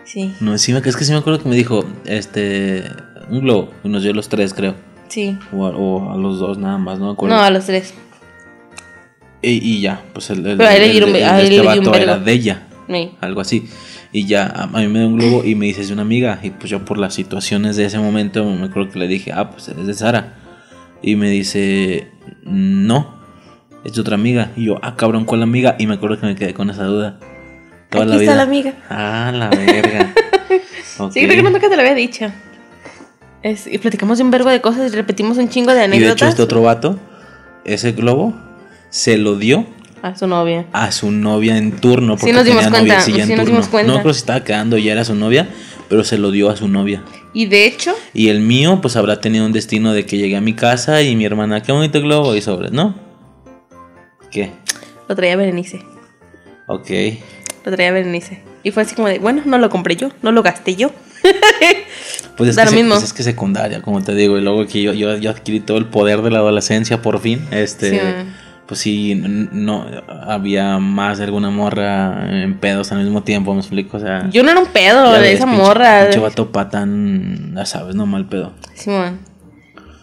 [0.03, 2.83] sí, No, sí es que sí me acuerdo que me dijo, este,
[3.30, 3.72] un globo.
[3.84, 4.76] Y nos dio los tres, creo.
[5.08, 5.38] sí.
[5.53, 7.35] O a, o a los dos nada más, no me acuerdo.
[7.35, 7.93] No, a los tres.
[9.42, 12.32] y, y ya, pues el, el, Pero el- el él este un vato era de
[12.32, 12.68] ella.
[12.88, 13.11] Sí.
[13.22, 13.68] algo así.
[14.11, 16.40] Y ya a, mí me dio un globo y me dice es de una amiga.
[16.43, 19.50] Y pues yo por las situaciones de ese momento me acuerdo que le dije, ah,
[19.50, 20.35] pues es de Sara.
[21.02, 22.10] Y me dice,
[22.43, 23.16] no,
[23.84, 24.52] es de otra amiga.
[24.56, 25.76] Y yo, ah, cabrón, ¿cuál amiga?
[25.80, 27.19] Y me acuerdo que me quedé con esa duda.
[27.90, 28.32] Toda Aquí la vida.
[28.32, 28.74] está la amiga.
[28.90, 30.14] Ah, la verga.
[31.00, 31.11] Ok.
[31.11, 32.27] Sí, creo que nunca te lo había dicho.
[33.43, 36.07] Es- y platicamos un verbo de cosas y repetimos un chingo de Y anécdotas.
[36.07, 36.97] de hecho este otro vato,
[37.65, 38.33] ese globo,
[38.89, 39.65] se lo dio
[40.01, 40.65] A su novia.
[40.72, 42.13] a su novia en turno.
[42.15, 43.51] Sí Porque nos dimos tenía cuenta, noviecilla en sí nos turno.
[43.59, 43.93] dimos cuenta.
[43.93, 45.49] No creo si estaba quedando y ya era su novia,
[45.89, 47.03] pero se lo dio a su novia.
[47.33, 50.41] Y de hecho, Y el mío, pues habrá tenido un destino de que llegué a
[50.41, 52.95] mi casa y mi hermana, qué bonito globo y sobres, ¿no?
[54.31, 54.51] ¿Qué?
[55.09, 55.83] lo traía Berenice.
[56.67, 56.89] Ok.
[57.65, 58.41] Lo traía Berenice.
[58.63, 60.91] Y fue así como de, bueno, no lo compré yo, no lo gasté yo.
[62.38, 62.93] Pues es, Da que lo se- mismo.
[62.95, 65.77] pues es que secundaria, como te digo, y luego que yo, yo, yo adquirí todo
[65.77, 68.00] el poder de la adolescencia por fin, este, Sí.
[68.68, 69.85] pues sí, no,
[70.27, 74.27] había más de alguna morra en pedos al mismo tiempo, me explico, o sea...
[74.32, 76.02] Yo no era un pedo de ves, esa pinche- morra.
[76.06, 78.53] Pinche vato patán, ya sabes, no mal pedo.
[78.74, 79.19] Simón.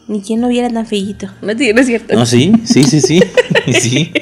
[0.07, 1.27] Ni quien lo viera tan feillito.
[1.43, 2.15] No, es- no es cierto.
[2.15, 3.21] No, sí, sí, sí, sí,
[3.81, 4.13] sí.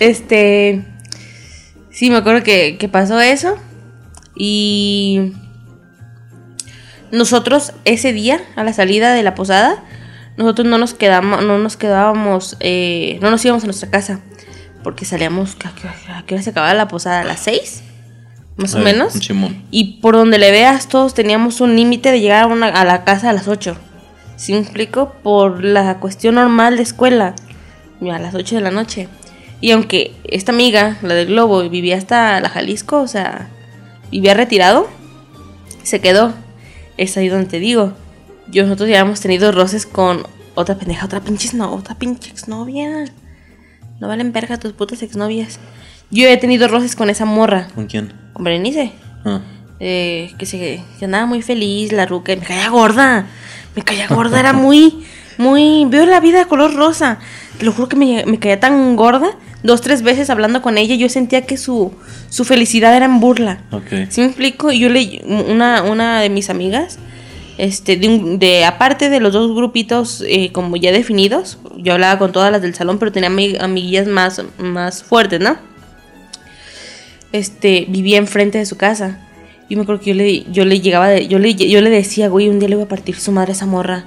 [0.00, 0.84] Este.
[1.90, 3.56] Sí, me acuerdo que, que pasó eso.
[4.36, 5.32] Y.
[7.14, 9.82] Nosotros, ese día, a la salida de la posada,
[10.36, 14.20] nosotros no nos quedamos, no nos quedábamos, eh, no nos íbamos a nuestra casa.
[14.82, 17.20] Porque salíamos, ¿a qué, a qué hora se acababa la posada?
[17.20, 17.82] ¿A las seis?
[18.56, 19.14] Más o menos.
[19.70, 23.02] Y por donde le veas, todos teníamos un límite de llegar a, una- a la
[23.04, 23.76] casa a las 8.
[24.36, 25.14] ¿Sí me explico?
[25.22, 27.34] Por la cuestión normal de escuela.
[28.02, 29.08] A las 8 de la noche.
[29.60, 33.48] Y aunque esta amiga, la del Globo, vivía hasta la Jalisco, o sea,
[34.10, 34.88] vivía retirado,
[35.82, 36.34] se quedó.
[36.96, 37.92] Es ahí donde te digo.
[38.50, 43.06] Yo, nosotros ya hemos tenido roces con otra pendeja, otra pinche, no, otra pinche exnovia.
[44.00, 45.58] No valen verga tus putas exnovias.
[46.10, 48.12] Yo he tenido roces con esa morra, ¿Con quién?
[48.32, 48.92] con Berenice
[49.24, 49.40] Ah.
[49.80, 50.58] eh, que se
[50.98, 53.26] que andaba muy feliz, la ruca, y me caía gorda.
[53.74, 55.04] Me caía gorda, era muy,
[55.38, 55.86] muy.
[55.88, 57.18] Veo la vida de color rosa.
[57.58, 59.30] Te lo juro que me, me caía tan gorda.
[59.64, 61.92] Dos, tres veces hablando con ella, yo sentía que su,
[62.28, 63.62] su felicidad era en burla.
[63.72, 64.08] Ok.
[64.10, 64.70] ¿Sí me explico?
[64.70, 65.22] Y yo le.
[65.26, 66.98] Una, una de mis amigas,
[67.58, 72.18] este, de, un- de aparte de los dos grupitos eh, como ya definidos, yo hablaba
[72.18, 75.56] con todas las del salón, pero tenía ami- amiguillas más, más fuertes, ¿no?
[77.32, 79.18] este, vivía enfrente de su casa.
[79.68, 82.28] Y me acuerdo que yo le, yo le llegaba, de- yo, le, yo le decía,
[82.28, 84.04] güey, un día le voy a partir su madre a esa morra.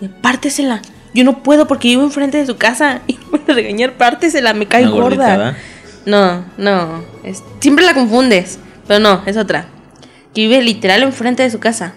[0.00, 0.80] Y, pártesela.
[1.14, 3.02] Yo no puedo porque vivo enfrente de su casa.
[3.08, 5.56] Y me a regañar, pártesela, me cae Una gorda.
[6.06, 7.04] No, no.
[7.24, 8.58] es- siempre la confundes.
[8.86, 9.66] Pero no, es otra.
[10.34, 11.92] Que vive literal enfrente de su casa.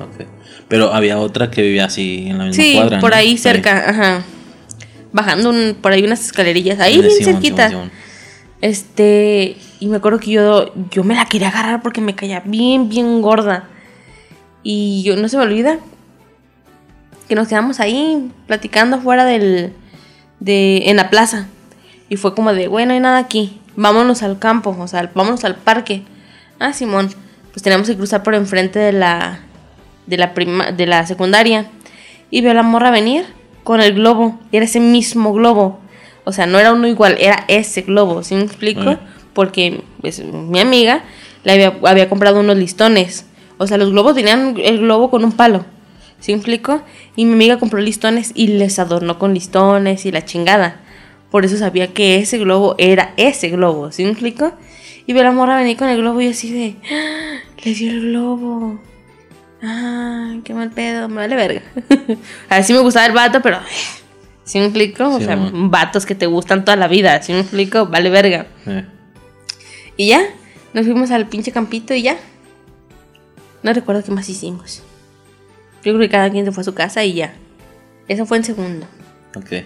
[0.68, 3.00] Pero había otra que vivía así en la misma Sí, cuadra.
[3.00, 3.16] por ¿no?
[3.18, 4.24] ahí cerca, ajá.
[5.12, 7.72] Bajando un- por ahí unas escalerillas, ahí bien cerquita.
[8.62, 12.90] Este, y me acuerdo que yo, yo me la quería agarrar porque me caía bien,
[12.90, 13.70] bien gorda.
[14.64, 15.80] Y yo no se me olvida
[17.28, 19.74] que nos quedamos ahí platicando fuera del,
[20.40, 21.48] de, en la plaza.
[22.10, 25.44] Y fue como de, bueno, no hay nada aquí, vámonos al campo, o sea, vámonos
[25.44, 26.04] al parque.
[26.60, 27.10] Ah, Simón,
[27.52, 29.40] pues teníamos que cruzar por enfrente de la,
[30.06, 31.68] de la, prima, de la secundaria.
[32.30, 33.26] Y veo a la morra venir
[33.64, 34.40] con el globo.
[34.52, 35.80] Y era ese mismo globo.
[36.24, 38.24] O sea, no era uno igual, era ese globo.
[38.24, 38.98] ¿Sí me explico?
[39.34, 41.04] Porque pues, mi amiga
[41.44, 43.26] le había, había comprado unos listones.
[43.58, 45.66] O sea, los globos tenían el globo con un palo.
[46.26, 46.82] ¿Sí me explico?
[47.16, 50.80] Y mi amiga compró listones y les adornó con listones y la chingada.
[51.30, 53.92] Por eso sabía que ese globo era ese globo.
[53.92, 54.52] ¿Sí me explico?
[55.06, 56.78] Y veo a la morra venir con el globo y así de...
[56.92, 57.42] ¡Ah!
[57.64, 58.80] Le dio el globo.
[59.62, 61.62] Ah, qué mal pedo, me vale verga.
[62.50, 63.60] Así me gustaba el vato, pero.
[64.46, 65.08] ¿Sí me explico?
[65.08, 67.86] O Sí, sea, vatos que te gustan toda la vida, ¿sí me explico?
[67.86, 68.48] Vale verga.
[68.66, 68.84] Eh.
[69.96, 70.24] Y ya,
[70.74, 72.18] nos fuimos al pinche campito y ya.
[73.62, 74.82] No recuerdo qué más hicimos.
[75.86, 77.34] Yo creo que cada quien se fue a su casa y ya.
[78.08, 78.86] Eso fue en segundo.
[79.36, 79.64] Ok.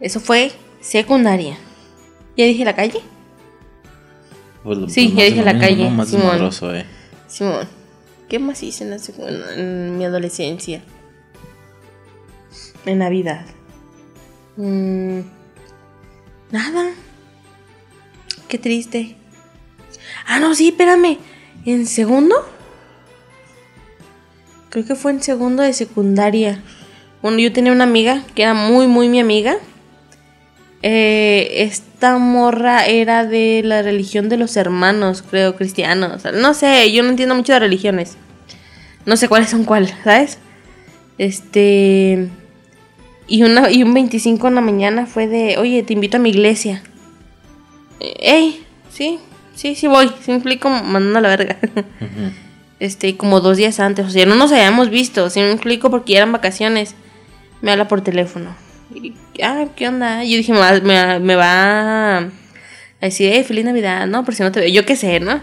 [0.00, 1.56] Eso fue secundaria.
[2.36, 3.00] ¿Ya dije la calle?
[4.64, 5.90] Pues, Sí, pues ya más dije la mismo, calle.
[5.90, 6.74] Más Simón.
[6.76, 6.84] eh.
[7.28, 7.68] Simón.
[8.28, 8.98] ¿Qué más hice en, la
[9.56, 10.82] en mi adolescencia?
[12.86, 13.46] En Navidad.
[14.56, 15.20] Mm,
[16.50, 16.90] nada.
[18.48, 19.16] Qué triste.
[20.26, 21.18] Ah, no, sí, espérame.
[21.64, 22.34] ¿En segundo?
[24.74, 26.60] Creo que fue en segundo de secundaria.
[27.22, 29.56] Bueno, yo tenía una amiga que era muy, muy mi amiga.
[30.82, 36.24] Eh, esta morra era de la religión de los hermanos, creo, cristianos.
[36.34, 38.16] No sé, yo no entiendo mucho de religiones.
[39.06, 40.40] No sé cuáles son cuáles, ¿sabes?
[41.18, 42.28] Este.
[43.28, 46.30] Y, una, y un 25 en la mañana fue de, oye, te invito a mi
[46.30, 46.82] iglesia.
[48.00, 49.20] Eh, Ey, sí,
[49.54, 50.10] sí, sí voy.
[50.20, 51.58] Sí me mandando a la verga.
[52.00, 52.43] Ujú.
[52.80, 54.06] Este, como dos días antes.
[54.06, 56.94] O sea, no nos habíamos visto, si me explico, porque ya eran vacaciones.
[57.60, 58.54] Me habla por teléfono.
[58.94, 60.22] Y, ah, ¿qué onda?
[60.24, 62.30] Yo dije, me va, me, va a
[63.00, 64.24] decir, hey, feliz Navidad, ¿no?
[64.24, 64.68] Por si no te veo.
[64.68, 65.40] Yo qué sé, ¿no?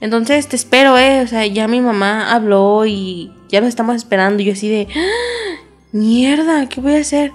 [0.00, 1.22] Entonces te espero, ¿eh?
[1.22, 4.42] O sea, ya mi mamá habló y ya lo estamos esperando.
[4.42, 5.66] Y yo así de, ¡Ah!
[5.92, 7.32] mierda, ¿qué voy a hacer?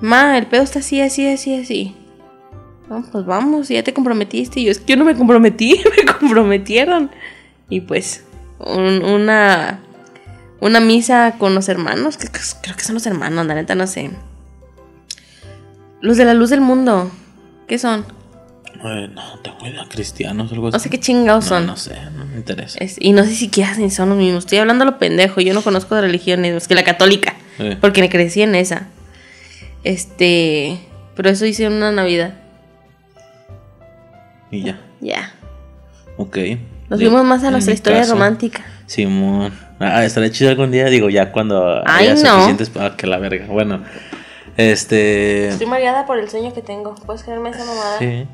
[0.00, 1.94] Ma, el pedo está así, así, así, así.
[2.88, 4.60] No, pues vamos, ya te comprometiste.
[4.60, 7.10] Y yo, es que yo no me comprometí, me comprometieron.
[7.68, 8.23] Y pues,
[8.58, 9.80] un- una,
[10.60, 13.86] una misa con los hermanos, que, que- creo que son los hermanos, la neta no
[13.86, 14.10] sé.
[16.00, 17.10] Los de la luz del mundo,
[17.66, 18.04] ¿qué son?
[18.86, 20.74] Eh, no, tengo idea, cristianos o algo así.
[20.74, 21.66] No sé qué chingados No, son.
[21.66, 22.78] no sé, no me interesa.
[22.80, 24.44] Es- y no sé siquiera si son los mismos.
[24.44, 25.40] Estoy hablando a lo pendejo.
[25.40, 27.34] Yo no conozco de religiones más que la católica.
[27.80, 28.88] Porque me crecí en esa.
[29.84, 30.78] Este.
[31.14, 32.34] Pero eso hice en una Navidad.
[34.50, 35.32] Y ya, Ya.
[36.18, 36.36] ok.
[36.94, 38.64] Nos fuimos más a en nuestra historia caso, romántica.
[38.86, 39.52] Simón.
[39.80, 42.34] Ah, estaría chido algún día, digo, ya cuando Ay, haya no.
[42.34, 43.46] suficientes para que la verga.
[43.46, 43.82] Bueno,
[44.56, 45.48] este.
[45.48, 46.94] Estoy mareada por el sueño que tengo.
[47.06, 47.98] ¿Puedes creerme esa mamada?
[47.98, 48.26] Sí.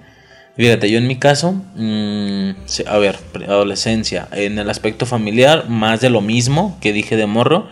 [0.57, 6.01] Fíjate, yo en mi caso, mm, sí, a ver, adolescencia, en el aspecto familiar, más
[6.01, 7.69] de lo mismo que dije de morro,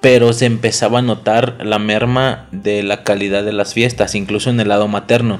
[0.00, 4.60] pero se empezaba a notar la merma de la calidad de las fiestas, incluso en
[4.60, 5.38] el lado materno,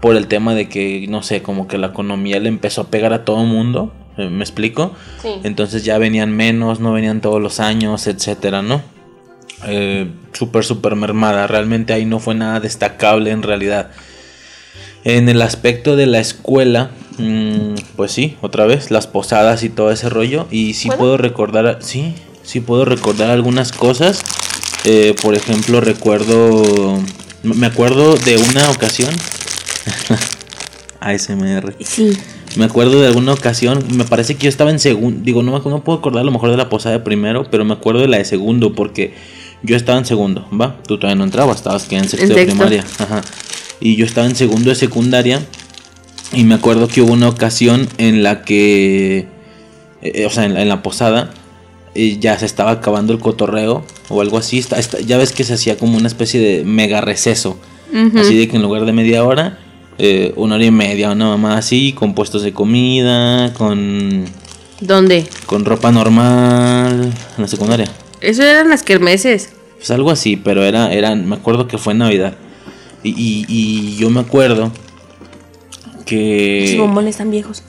[0.00, 3.12] por el tema de que, no sé, como que la economía le empezó a pegar
[3.12, 4.94] a todo el mundo, ¿me explico?
[5.20, 5.28] Sí.
[5.42, 8.82] Entonces ya venían menos, no venían todos los años, etcétera, ¿no?
[9.66, 11.46] Eh, súper, súper mermada.
[11.46, 13.90] Realmente ahí no fue nada destacable en realidad.
[15.04, 19.90] En el aspecto de la escuela, mm, pues sí, otra vez, las posadas y todo
[19.90, 20.46] ese rollo.
[20.50, 20.98] Y sí ¿Puedo?
[20.98, 24.22] puedo recordar, sí, sí puedo recordar algunas cosas.
[24.84, 27.00] Eh, por ejemplo, recuerdo,
[27.42, 29.10] me acuerdo de una ocasión.
[31.00, 31.74] ASMR.
[31.80, 32.12] Sí.
[32.56, 35.70] Me acuerdo de alguna ocasión, me parece que yo estaba en segundo, digo, no, me
[35.70, 38.08] no puedo acordar a lo mejor de la posada de primero, pero me acuerdo de
[38.08, 39.14] la de segundo, porque
[39.62, 40.76] yo estaba en segundo, ¿va?
[40.86, 42.52] Tú todavía no entrabas, estabas que en sexto de sexto.
[42.52, 43.22] primaria, ajá.
[43.80, 45.40] Y yo estaba en segundo de secundaria,
[46.32, 49.26] y me acuerdo que hubo una ocasión en la que,
[50.02, 51.30] eh, o sea, en la, en la posada,
[51.94, 55.44] eh, ya se estaba acabando el cotorreo, o algo así, está- está- ya ves que
[55.44, 57.58] se hacía como una especie de mega receso.
[58.18, 59.58] Así de que en lugar de media hora,
[59.98, 64.24] eh, una hora y media, una mamá así, con puestos de comida, con
[64.80, 65.26] ¿Dónde?
[65.46, 67.86] Con ropa normal en la secundaria.
[68.20, 69.50] Eso eran las kermeses.
[69.76, 72.34] Pues algo así, pero era, era me acuerdo que fue en Navidad.
[73.04, 74.72] Y, y, y yo me acuerdo
[75.96, 77.62] Los que bombones tan viejos.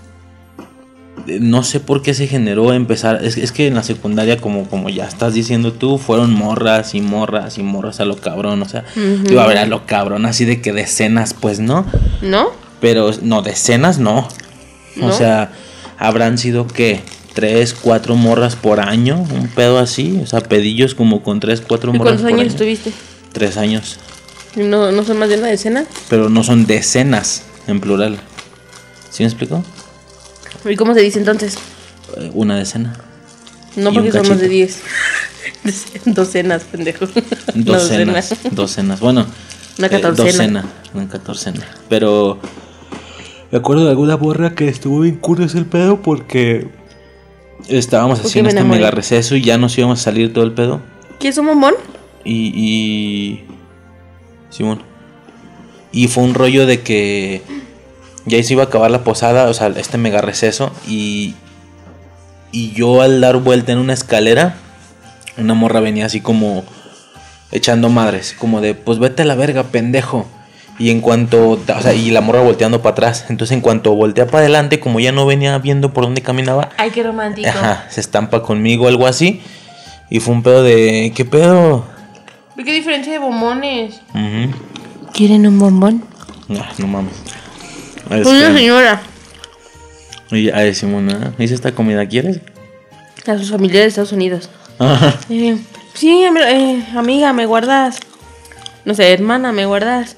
[1.28, 3.24] No sé por qué se generó empezar.
[3.24, 7.02] Es, es que en la secundaria, como, como ya estás diciendo tú, fueron morras y
[7.02, 8.62] morras y morras a lo cabrón.
[8.62, 8.84] O sea,
[9.30, 11.86] iba a ver a lo cabrón, así de que decenas, pues no.
[12.22, 12.48] ¿No?
[12.82, 14.28] Pero no, decenas no.
[15.02, 15.12] O ¿No?
[15.14, 15.52] sea,
[15.98, 17.02] habrán sido que
[17.34, 20.20] tres, cuatro morras por año, un pedo así.
[20.22, 22.52] O sea, pedillos como con tres, cuatro ¿Y morras cuántos por años año.
[22.52, 22.92] estuviste?
[23.32, 23.98] Tres años.
[24.56, 25.86] ¿No, ¿No son más de una decena?
[26.10, 28.18] Pero no son decenas en plural.
[29.10, 29.64] ¿Sí me explico?
[30.66, 31.58] ¿Y cómo se dice entonces?
[32.18, 32.94] Eh, Una decena.
[33.76, 34.48] No porque más de cachito.
[34.48, 34.84] 10.
[36.06, 37.06] Docenas, pendejo.
[37.56, 38.30] Docenas.
[38.30, 38.56] docenas.
[38.56, 39.00] Docenas.
[39.00, 39.26] Bueno.
[39.78, 40.24] Una eh, catorcena.
[40.24, 40.66] docena.
[40.94, 41.68] Una catorcena.
[41.90, 42.40] Pero.
[43.52, 46.68] Me acuerdo de alguna borra que estuvo bien curioso el pedo porque.
[47.68, 50.34] Estábamos ¿Por así qué en me este mega receso y ya nos íbamos a salir
[50.34, 50.82] todo el pedo.
[51.20, 51.76] ¿Quieres un bombón?
[52.24, 52.52] Y.
[52.56, 53.44] y
[54.50, 54.82] Simón.
[55.92, 57.42] Y fue un rollo de que.
[58.26, 60.72] Ya se iba a acabar la posada, o sea, este mega receso.
[60.88, 61.36] Y.
[62.52, 64.56] Y yo al dar vuelta en una escalera,
[65.38, 66.64] una morra venía así como
[67.52, 70.28] echando madres, como de, pues vete a la verga, pendejo.
[70.80, 73.26] Y en cuanto, o sea, y la morra volteando para atrás.
[73.30, 76.92] Entonces en cuanto voltea para adelante, como ya no venía viendo por dónde caminaba, Ay,
[76.92, 77.50] qué romántico.
[77.50, 79.42] ajá, se estampa conmigo, algo así.
[80.10, 81.86] Y fue un pedo de, ¿qué pedo?
[82.56, 84.02] ¿Qué diferencia de bombones?
[85.12, 86.04] ¿Quieren un bombón?
[86.52, 87.14] Ah, no mames.
[88.10, 89.02] Una Este, señora.
[90.32, 92.06] y a Simona, ¿hice esta comida?
[92.08, 92.40] ¿Quieres?
[93.28, 94.50] A sus familiares de Estados Unidos.
[94.80, 95.16] Ajá.
[95.30, 95.58] Eh,
[95.94, 98.00] sí, eh, amiga, me guardas.
[98.86, 100.18] No sé, hermana, me guardas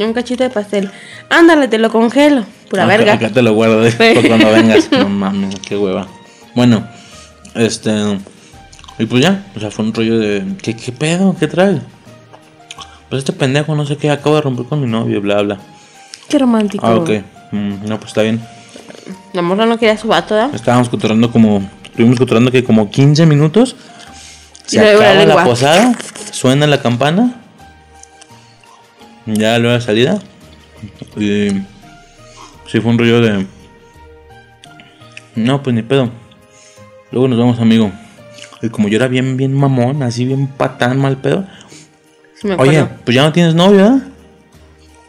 [0.00, 0.90] un cachito de pastel.
[1.30, 2.44] Ándale, te lo congelo.
[2.68, 3.12] Pura Acá- verga.
[3.12, 4.90] Acá te lo guardo eh, por cuando vengas.
[4.90, 6.08] No mames, qué hueva.
[6.54, 6.86] Bueno,
[7.54, 8.18] este.
[8.98, 10.42] Y pues ya, o sea, fue un rollo de.
[10.62, 11.36] ¿Qué, qué pedo?
[11.38, 11.80] ¿Qué trae?
[13.08, 15.58] Pues este pendejo, no sé qué, acabo de romper con mi novio, bla, bla.
[16.28, 16.86] Qué romántico.
[16.86, 17.10] Ah, ok.
[17.52, 18.40] Mm, no, pues está bien.
[19.32, 20.54] La morra no quería su vato, ¿verdad?
[20.54, 21.68] Estábamos cotorando como.
[21.84, 23.76] Estuvimos cotorando que como 15 minutos.
[24.66, 25.94] Se la acaba la posada,
[26.32, 27.34] suena la campana.
[29.26, 30.18] Ya luego la salida.
[31.16, 31.50] Y.
[32.66, 33.46] Sí, fue un rollo de.
[35.36, 36.10] No, pues ni pedo.
[37.12, 37.92] Luego nos vamos, amigo.
[38.62, 41.46] Y como yo era bien, bien mamón, así bien patán, mal pedo.
[42.40, 42.48] Sí.
[42.58, 44.02] Oye, pues ya no tienes novio, ¿verdad?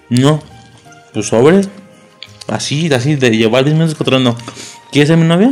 [0.09, 0.39] No.
[1.13, 1.69] Pues sobres.
[2.47, 4.37] Así, así, de llevar 10 minutos cotorando.
[4.91, 5.51] ¿Quieres ser mi novia?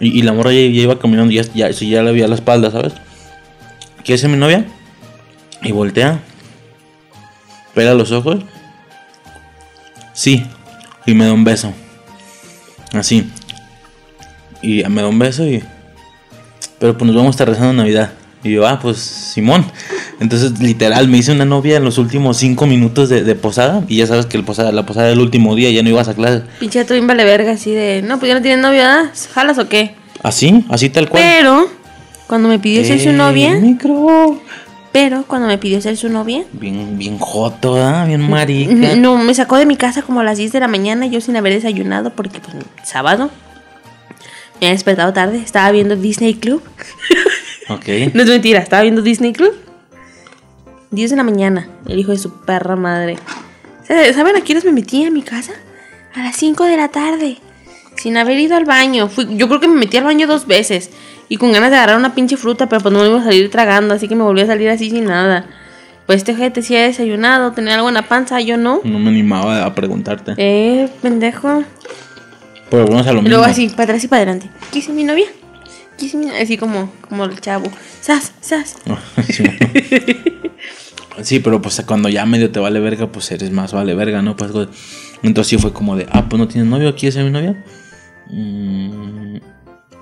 [0.00, 2.92] Y, y la morra ya, iba caminando, ya, ya, ya le veía la espalda, ¿sabes?
[4.04, 4.66] ¿Quieres ser mi novia?
[5.62, 6.20] Y voltea.
[7.74, 8.44] Pega los ojos.
[10.12, 10.46] Sí.
[11.06, 11.72] Y me da un beso.
[12.92, 13.30] Así.
[14.62, 15.62] Y me da un beso y...
[16.78, 18.12] Pero pues nos vamos a estar rezando Navidad.
[18.42, 19.64] Y yo, ah, pues Simón.
[20.24, 23.84] Entonces, literal, me hice una novia en los últimos cinco minutos de, de posada.
[23.88, 26.14] Y ya sabes que el posada, la posada del último día ya no ibas a
[26.14, 26.42] clase.
[26.58, 28.00] Pinche bien vale verga, así de.
[28.02, 29.10] No, pues ya no tienes novia, ¿verdad?
[29.34, 29.94] ¿Jalas o qué?
[30.22, 31.22] Así, así tal cual.
[31.22, 31.68] Pero,
[32.26, 33.54] cuando me pidió ser su Eh, novia.
[33.60, 34.40] micro.
[34.92, 36.44] Pero, cuando me pidió ser su novia.
[36.52, 38.06] Bien, bien joto, ¿ah?
[38.06, 38.96] Bien marica.
[38.96, 41.36] No, me sacó de mi casa como a las 10 de la mañana, yo sin
[41.36, 43.30] haber desayunado, porque pues sábado.
[44.60, 46.62] Me había despertado tarde, estaba viendo Disney Club.
[47.68, 47.84] Ok.
[48.14, 49.52] No es mentira, estaba viendo Disney Club.
[50.94, 53.16] 10 de la mañana, el hijo de su perra madre.
[53.86, 55.52] ¿Saben a horas me metí a mi casa?
[56.14, 57.38] A las 5 de la tarde.
[57.96, 59.08] Sin haber ido al baño.
[59.08, 60.90] Fui, yo creo que me metí al baño dos veces.
[61.28, 63.50] Y con ganas de agarrar una pinche fruta, pero pues no me iba a salir
[63.50, 65.46] tragando, así que me volví a salir así sin nada.
[66.06, 68.80] Pues este gente sí ha desayunado, tenía algo en la panza, yo no.
[68.84, 70.34] No me animaba a preguntarte.
[70.36, 71.64] Eh, pendejo.
[72.70, 73.36] Pero vamos a lo Y mismo.
[73.36, 74.50] luego así, para atrás y para adelante.
[74.70, 75.26] ¿Qué hice mi novia?
[75.98, 76.42] ¿Qué hice mi novia?
[76.42, 77.70] Así como, como el chavo.
[78.00, 78.76] Sas, sas.
[81.22, 84.36] Sí, pero pues cuando ya medio te vale verga, pues eres más vale verga, ¿no?
[84.36, 84.50] Pues,
[85.22, 87.64] entonces sí fue como de, ah, pues no tienes novio, ¿quieres ser mi novia?
[88.30, 89.36] Mm,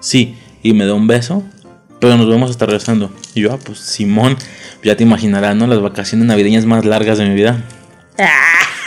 [0.00, 1.42] sí, y me da un beso,
[2.00, 3.12] pero nos vamos a estar regresando.
[3.34, 4.36] Y yo, ah, pues Simón,
[4.82, 5.66] ya te imaginarás, ¿no?
[5.66, 7.62] Las vacaciones navideñas más largas de mi vida.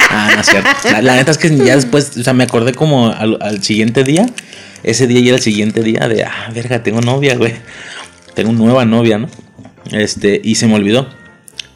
[0.10, 0.70] Ah, no es cierto.
[0.92, 4.04] La, la neta es que ya después, o sea, me acordé como al, al siguiente
[4.04, 4.26] día.
[4.84, 7.56] Ese día y era el siguiente día de, ah, verga, tengo novia, güey.
[8.36, 9.30] Tengo nueva novia, ¿no?
[9.92, 11.08] Este, y se me olvidó.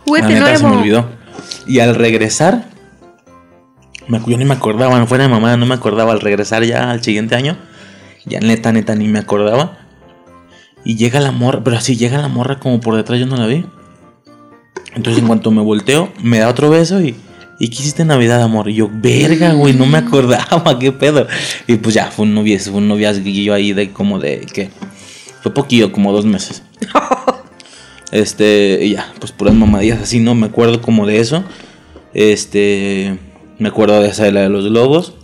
[0.06, 0.82] Juguete la neta se me nuevo.
[0.82, 1.10] olvidó.
[1.68, 2.66] Y al regresar,
[4.08, 6.12] me, yo ni me acordaba, no fuera de mamá, no me acordaba.
[6.14, 7.58] Al regresar ya al siguiente año,
[8.26, 9.78] ya neta, neta, ni me acordaba.
[10.84, 13.48] Y llega la morra, pero así llega la morra como por detrás, yo no la
[13.48, 13.66] vi.
[14.96, 17.16] Entonces en cuanto me volteo, me da otro beso y,
[17.60, 18.70] ¿y qué hiciste en Navidad, amor?
[18.70, 21.28] Y yo, verga, güey, no me acordaba, qué pedo.
[21.68, 24.70] Y pues ya, fue un noviazgo, fue un noviazguillo ahí de como de, ¿qué?
[25.44, 26.64] Fue poquillo, como dos meses.
[28.12, 31.44] Este, y ya, pues puras mamadillas así, no me acuerdo como de eso.
[32.14, 33.18] Este,
[33.60, 35.16] me acuerdo de esa de la de los globos.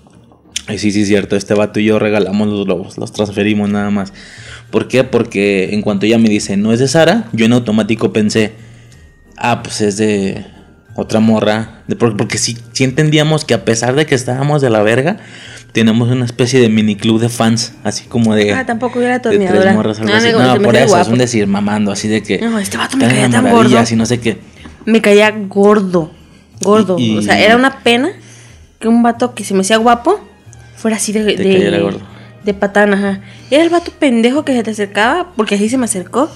[0.68, 3.92] Y sí, sí, es cierto, este vato y yo regalamos los globos, los transferimos nada
[3.92, 4.14] más.
[4.72, 5.04] ¿Por qué?
[5.04, 8.54] Porque en cuanto ella me dice, no es de Sara, yo en automático pensé,
[9.38, 10.44] ah, pues es de
[10.96, 11.82] otra morra.
[11.88, 15.18] De, porque sí, sí entendíamos que a pesar de que estábamos de la verga,
[15.72, 18.54] tenemos una especie de mini club de fans, así como de.
[18.54, 20.28] Ah, tampoco yo era de tres morras, algo No, así.
[20.28, 22.40] digo, No, por eso, es un decir mamando, así de que.
[22.40, 23.94] No, este vato me "Están caía tan maravillas", gordo.
[23.94, 24.40] Y no sé qué.
[24.86, 26.12] Me caía gordo.
[26.62, 26.96] Gordo.
[26.98, 28.10] Y- y- O sea, era una pena
[28.80, 30.20] que un vato que se me hacía guapo
[30.78, 31.24] fuera así de.
[31.24, 32.00] De, cayera gordo.
[32.44, 33.20] de patán, ajá.
[33.52, 36.30] Era el vato pendejo que se te acercaba, porque así se me acercó.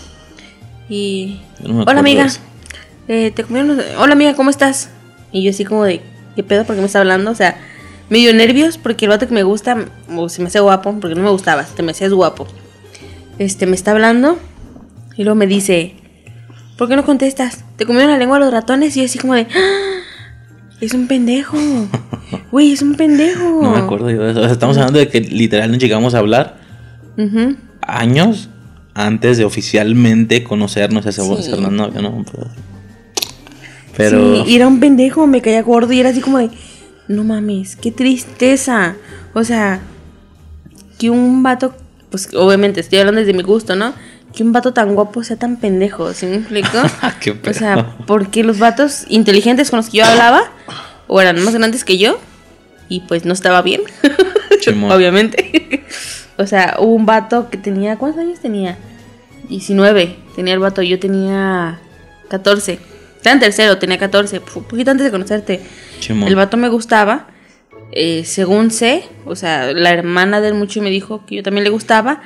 [0.90, 1.40] Y.
[1.62, 2.26] Yo no me Hola, de amiga.
[2.26, 2.40] eso.
[3.10, 4.90] Eh, te comieron los- Hola, amiga, ¿cómo estás?
[5.32, 6.02] Y yo así como de.
[6.36, 6.64] ¿Qué pedo?
[6.64, 7.32] ¿Por qué me está hablando?
[7.32, 7.58] O sea,
[8.10, 9.78] medio nervios porque el vato que me gusta,
[10.16, 12.48] o se me hace guapo, porque no me gustaba, te me hacías guapo.
[13.40, 14.38] Este, me está hablando
[15.18, 15.96] y luego me dice,
[16.78, 17.64] ¿por qué no contestas?
[17.78, 18.96] ¿Te comieron la lengua los ratones?
[18.96, 20.00] Y yo así como de, "Ah,
[20.80, 21.58] es un pendejo.
[22.52, 23.60] Güey, es un pendejo.
[23.64, 24.40] No me acuerdo yo de eso.
[24.42, 26.58] O sea, estamos hablando de que literal nos llegamos a hablar
[27.82, 28.50] años
[28.94, 31.22] antes de oficialmente conocernos y Sí.
[31.44, 32.24] ser novia, ¿no?
[32.32, 32.48] Pero.
[34.00, 36.50] Pero Sí, y era un pendejo, me caía gordo y era así como de,
[37.10, 38.96] no mames, qué tristeza.
[39.34, 39.82] O sea,
[40.98, 41.76] que un vato,
[42.10, 43.94] pues obviamente estoy hablando desde mi gusto, ¿no?
[44.34, 46.78] Que un vato tan guapo sea tan pendejo, ¿sí me explico?
[47.20, 50.44] Qué o sea, porque los vatos inteligentes con los que yo hablaba,
[51.08, 52.20] o eran más grandes que yo,
[52.88, 53.82] y pues no estaba bien,
[54.90, 55.84] obviamente.
[56.38, 58.78] o sea, hubo un vato que tenía, ¿cuántos años tenía?
[59.50, 61.82] 19, tenía el vato, yo tenía
[62.30, 62.89] 14.
[63.20, 65.60] Estaba en tercero, tenía 14, fu- un poquito antes de conocerte.
[66.00, 66.28] Chimón.
[66.30, 67.28] El vato me gustaba,
[67.92, 71.70] eh, según sé, o sea, la hermana del muchacho me dijo que yo también le
[71.70, 72.22] gustaba,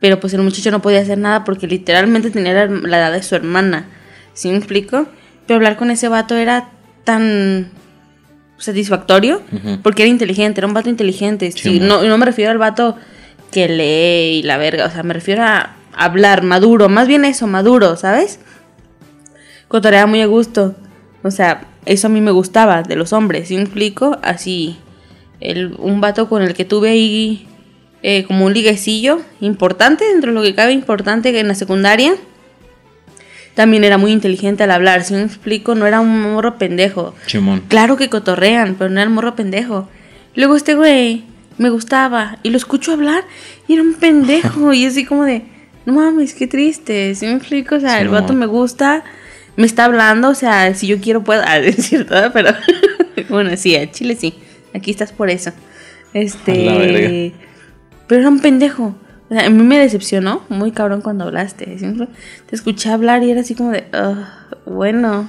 [0.00, 3.22] pero pues el muchacho no podía hacer nada porque literalmente tenía la, la edad de
[3.22, 3.86] su hermana,
[4.34, 5.06] ¿sí me explico?
[5.46, 6.70] Pero hablar con ese vato era
[7.04, 7.70] tan
[8.58, 9.42] satisfactorio
[9.82, 11.50] porque era inteligente, era un vato inteligente.
[11.52, 12.96] Sí, no, no me refiero al vato
[13.50, 17.46] que lee y la verga, o sea, me refiero a hablar maduro, más bien eso,
[17.46, 18.38] maduro, ¿sabes?
[19.72, 20.74] Cotoreaba muy a gusto.
[21.22, 24.18] O sea, eso a mí me gustaba de los hombres, ¿sí me explico?
[24.22, 24.76] Así,
[25.40, 27.46] el, un vato con el que tuve ahí
[28.02, 32.12] eh, como un liguecillo importante, dentro de lo que cabe importante en la secundaria.
[33.54, 35.74] También era muy inteligente al hablar, ¿sí me explico?
[35.74, 37.14] No era un morro pendejo.
[37.26, 37.62] Chimón.
[37.68, 39.88] Claro que cotorrean, pero no era el morro pendejo.
[40.34, 41.24] Luego este güey
[41.56, 43.24] me gustaba y lo escucho hablar
[43.68, 44.72] y era un pendejo.
[44.74, 45.44] y así como de,
[45.86, 47.14] no mames, qué triste.
[47.14, 47.76] ¿Sí me explico?
[47.76, 49.02] O sea, Sí, el vato me gusta,
[49.56, 51.42] me está hablando, o sea, si yo quiero puedo.
[51.46, 52.30] Ah, es cierto, ¿verdad?
[52.32, 52.54] pero
[53.28, 54.34] bueno, sí, a Chile sí.
[54.74, 55.50] Aquí estás por eso.
[56.14, 57.32] Este.
[58.06, 58.94] Pero era un pendejo.
[59.30, 61.64] O sea, a mí me decepcionó muy cabrón cuando hablaste.
[61.66, 64.26] Te escuché hablar y era así como de, "Ugh,
[64.66, 65.28] bueno,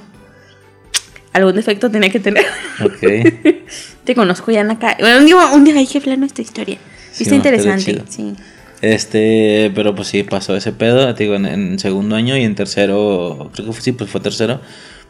[1.32, 2.44] algún defecto tenía que tener.
[2.82, 3.00] Ok.
[4.04, 4.96] Te conozco ya en la calle.
[5.00, 6.78] Bueno, un día, un día hablar nuestra historia.
[7.12, 8.02] Sí, Está interesante.
[8.08, 8.34] Sí.
[8.80, 12.54] Este, pero pues sí, pasó ese pedo, te digo, en, en segundo año y en
[12.54, 14.60] tercero, creo que fue, sí, pues fue tercero,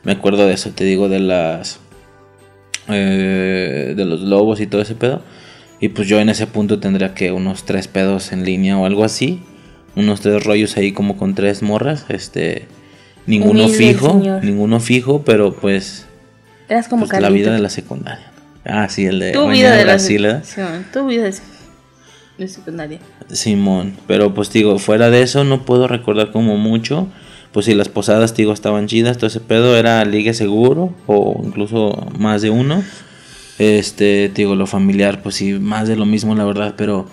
[0.05, 1.81] me acuerdo de eso, te digo, de las,
[2.89, 5.23] eh, de los lobos y todo ese pedo.
[5.81, 9.05] Y pues yo en ese punto tendría que unos tres pedos en línea o algo
[9.05, 9.43] así,
[9.97, 12.67] unos tres rollos ahí como con tres morras, este,
[13.27, 16.07] ninguno Humilde fijo, ninguno fijo, pero pues,
[16.69, 18.31] Eras como pues la vida de la secundaria.
[18.65, 19.99] Ah, sí, el de Tu vida de la
[20.93, 21.35] tu vida de,
[22.39, 22.99] de secundaria.
[23.31, 27.09] Simón, pero pues digo, fuera de eso no puedo recordar como mucho.
[27.53, 32.09] Pues si las posadas, digo, estaban chidas, todo ese pedo era ligue seguro o incluso
[32.19, 32.83] más de uno.
[33.61, 37.07] Este, te digo, lo familiar, pues sí, más de lo mismo, la verdad, pero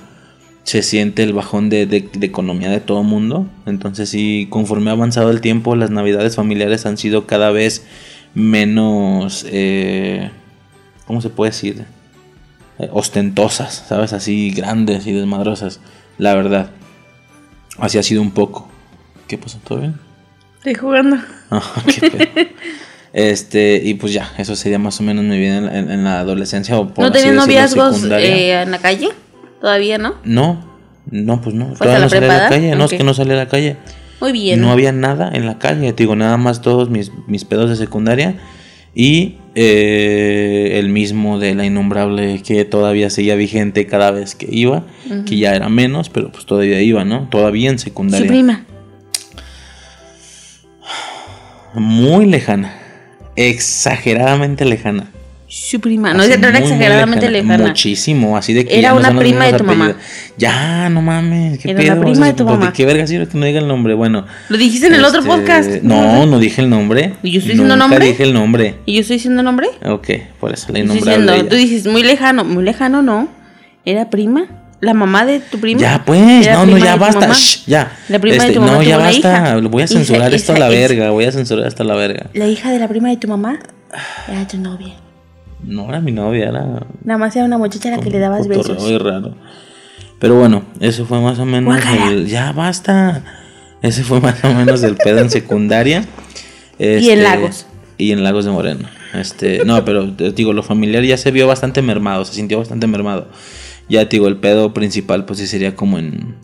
[0.64, 3.46] se siente el bajón de, de- de economía de todo mundo.
[3.68, 7.86] Entonces sí, conforme ha avanzado el tiempo, las navidades familiares han sido cada vez
[8.34, 10.32] menos, eh,
[11.06, 11.86] ¿cómo se puede decir?
[12.82, 14.14] Eh, ostentosas, ¿sabes?
[14.14, 15.80] Así grandes y desmadrosas,
[16.18, 16.72] la verdad.
[17.78, 18.70] Así ha sido un poco.
[19.28, 19.60] ¿Qué pasó?
[19.64, 19.96] ¿Todo bien?
[20.58, 21.18] Estoy jugando.
[21.50, 22.54] Ah, qué.
[23.14, 26.20] Este, y pues ya, eso sería más o menos mi vida en, en- en la
[26.22, 29.10] adolescencia o por ¿No tenías noviazgos eh, en la calle?
[29.60, 30.16] Todavía, ¿no?
[30.24, 30.66] No,
[31.10, 31.66] no, pues no.
[31.68, 33.78] ¿Fuiste Todavía no salí a la calle, no es que no salí a la calle.
[34.22, 34.62] Muy bien.
[34.62, 37.76] No había nada en la calle, te digo, nada más todos mis, mis pedos de
[37.76, 38.36] secundaria
[38.94, 44.84] y eh, el mismo de la innombrable que todavía seguía vigente cada vez que iba,
[45.26, 47.28] que ya era menos, pero pues todavía iba, ¿no?
[47.30, 48.28] Todavía en Su secundaria.
[48.28, 48.66] prima.
[51.74, 52.78] Muy lejana,
[53.36, 55.12] exageradamente lejana.
[55.54, 56.14] Su prima.
[56.14, 57.68] No, no era exageradamente lejana.
[57.68, 59.96] Muchísimo, así de que Era no una prima de tu mamá.
[60.38, 62.02] Ya, no mames, qué Era la pedo.
[62.04, 62.72] prima o sea, de tu ¿por mamá.
[62.72, 63.94] ¿Qué verga sirve que no diga el nombre?
[63.94, 64.26] Bueno.
[64.48, 65.70] Lo dijiste en el otro este, podcast.
[65.84, 67.16] No, no dije el nombre.
[67.22, 68.06] ¿Y yo estoy diciendo Nunca nombre?
[68.08, 68.76] dije el nombre.
[68.86, 69.68] ¿Y yo estoy diciendo nombre?
[69.86, 70.08] Ok,
[70.40, 71.50] por eso le Estoy nombré diciendo, a ella.
[71.50, 72.46] tú dices muy lejano.
[72.46, 73.28] Muy lejano, no.
[73.84, 74.46] Era prima.
[74.80, 75.82] La mamá de tu prima.
[75.82, 77.28] Ya pues, no, no, ya de basta.
[77.34, 77.92] shh, ya.
[78.08, 79.58] La prima de Este, tu mamá no, ya una basta.
[79.60, 79.68] hija.
[79.68, 81.10] Voy a censurar esto a la verga.
[81.12, 82.28] Voy a censurar esto a la verga.
[82.34, 83.60] La hija de la prima de tu mamá
[84.30, 84.94] era tu novia.
[85.64, 86.86] No era mi novia, era.
[87.04, 88.82] Nada más era una muchacha a la que le dabas besos.
[88.82, 89.36] muy raro.
[90.20, 92.28] Pero bueno, eso fue más o menos el.
[92.28, 93.24] Ya basta.
[93.82, 96.06] Ese fue más o menos el pedo en secundaria.
[96.80, 97.66] Y en Este, Lagos.
[98.00, 98.90] Y en Lagos de Moreno.
[99.14, 102.88] Este, no, pero te digo, lo familiar ya se vio bastante mermado, se sintió bastante
[102.88, 103.28] mermado.
[103.88, 106.38] Ya te digo, el pedo principal, pues sí sería como en,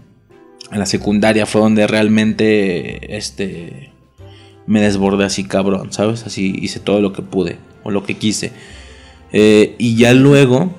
[0.72, 3.92] en la secundaria, fue donde realmente este
[4.68, 6.24] me desbordé así cabrón, ¿sabes?
[6.26, 8.52] Así hice todo lo que pude o lo que quise.
[9.32, 10.70] Eh, y ya luego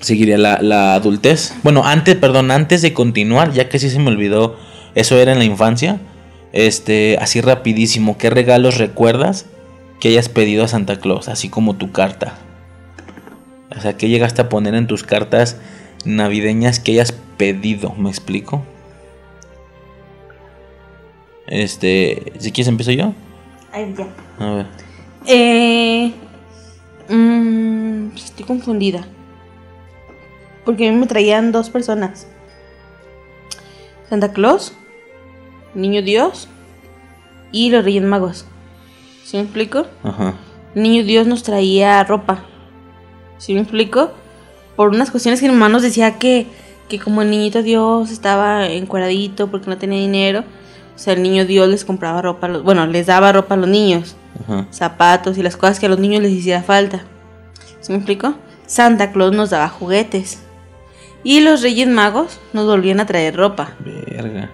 [0.00, 1.54] seguiría la, la adultez.
[1.62, 4.56] Bueno, antes, perdón, antes de continuar, ya que sí se me olvidó,
[4.94, 6.00] eso era en la infancia.
[6.52, 9.46] Este, así rapidísimo, ¿qué regalos recuerdas
[10.00, 11.28] que hayas pedido a Santa Claus?
[11.28, 12.38] Así como tu carta.
[13.76, 15.58] O sea, ¿qué llegaste a poner en tus cartas
[16.04, 17.92] navideñas que hayas pedido?
[17.98, 18.64] ¿Me explico?
[21.46, 23.12] Este, si quieres empiezo yo.
[23.72, 24.08] Ay, ya.
[24.38, 24.66] A ver.
[25.26, 26.12] Eh,
[27.08, 29.06] mm, estoy confundida.
[30.64, 32.26] Porque a mí me traían dos personas.
[34.08, 34.72] Santa Claus,
[35.74, 36.48] Niño Dios
[37.52, 38.46] y los Reyes Magos.
[39.24, 39.86] ¿Sí me explico?
[40.02, 40.34] Ajá.
[40.74, 42.44] Niño Dios nos traía ropa.
[43.38, 44.12] ¿Sí me explico?
[44.76, 46.46] Por unas cuestiones que mi mamá nos decía que,
[46.88, 50.44] que como el niñito Dios estaba encueradito porque no tenía dinero,
[50.96, 54.16] o sea, el niño Dios les compraba ropa, bueno, les daba ropa a los niños
[54.42, 54.66] Ajá.
[54.70, 57.02] zapatos y las cosas que a los niños les hiciera falta.
[57.80, 58.34] ¿Se me explico?
[58.66, 60.40] Santa Claus nos daba juguetes.
[61.22, 63.74] Y los Reyes Magos nos volvían a traer ropa.
[63.80, 64.50] Verga.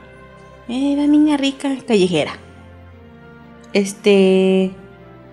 [0.69, 2.33] Era niña rica, callejera.
[3.73, 4.73] Este.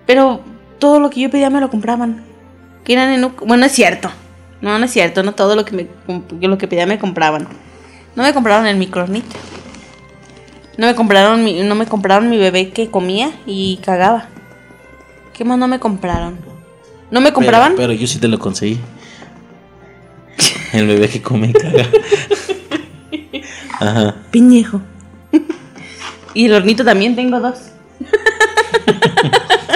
[0.06, 0.40] Pero
[0.78, 2.24] todo lo que yo pedía me lo compraban.
[2.84, 4.10] Que eran en Bueno, es cierto.
[4.60, 5.22] No, no es cierto.
[5.22, 5.88] No todo lo que, me,
[6.46, 7.48] lo que pedía me compraban.
[8.16, 9.36] No me compraron el microornito.
[10.80, 14.30] No me compraron mi, no me compraron mi bebé que comía y cagaba.
[15.34, 16.38] ¿Qué más no me compraron?
[17.10, 17.72] ¿No me compraban?
[17.76, 18.78] Pero, pero yo sí te lo conseguí.
[20.72, 21.86] El bebé que come y caga.
[23.78, 24.16] Ajá.
[24.30, 24.80] Piñejo.
[26.32, 27.58] y el hornito también tengo dos.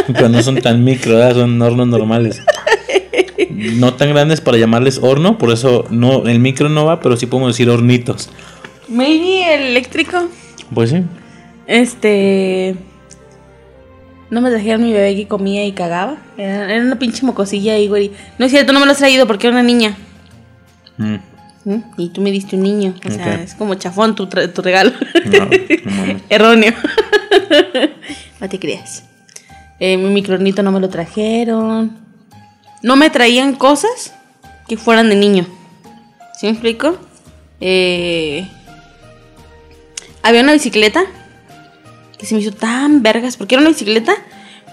[0.07, 1.35] Pero no son tan micro, ¿verdad?
[1.35, 2.41] son hornos normales.
[3.51, 7.27] No tan grandes para llamarles horno, por eso no el micro no va, pero sí
[7.27, 8.31] podemos decir hornitos.
[8.89, 10.31] Maybe el eléctrico.
[10.75, 11.03] Pues sí.
[11.67, 12.77] Este.
[14.31, 16.17] No me trajeron mi bebé que comía y cagaba.
[16.37, 18.11] Era, era una pinche mocosilla ahí, güey.
[18.39, 19.97] No es cierto, no me lo has traído porque era una niña.
[20.97, 21.17] Mm,
[21.65, 21.83] ¿Mm?
[21.99, 22.95] Y tú me diste un niño.
[23.07, 24.93] O sea, es como chafón tu, tu regalo.
[25.25, 26.23] No, no mames.
[26.29, 26.73] Erróneo.
[28.41, 29.05] no te creas.
[29.81, 31.97] Eh, mi micronito no me lo trajeron.
[32.83, 34.15] No me traían cosas
[34.69, 35.47] que fueran de niño.
[36.39, 36.99] ¿Sí me explico?
[37.61, 38.49] Eh,
[40.25, 41.05] había una bicicleta
[42.19, 44.15] que se me hizo tan vergas porque era una bicicleta,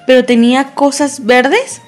[0.08, 1.82] pero tenía cosas verdes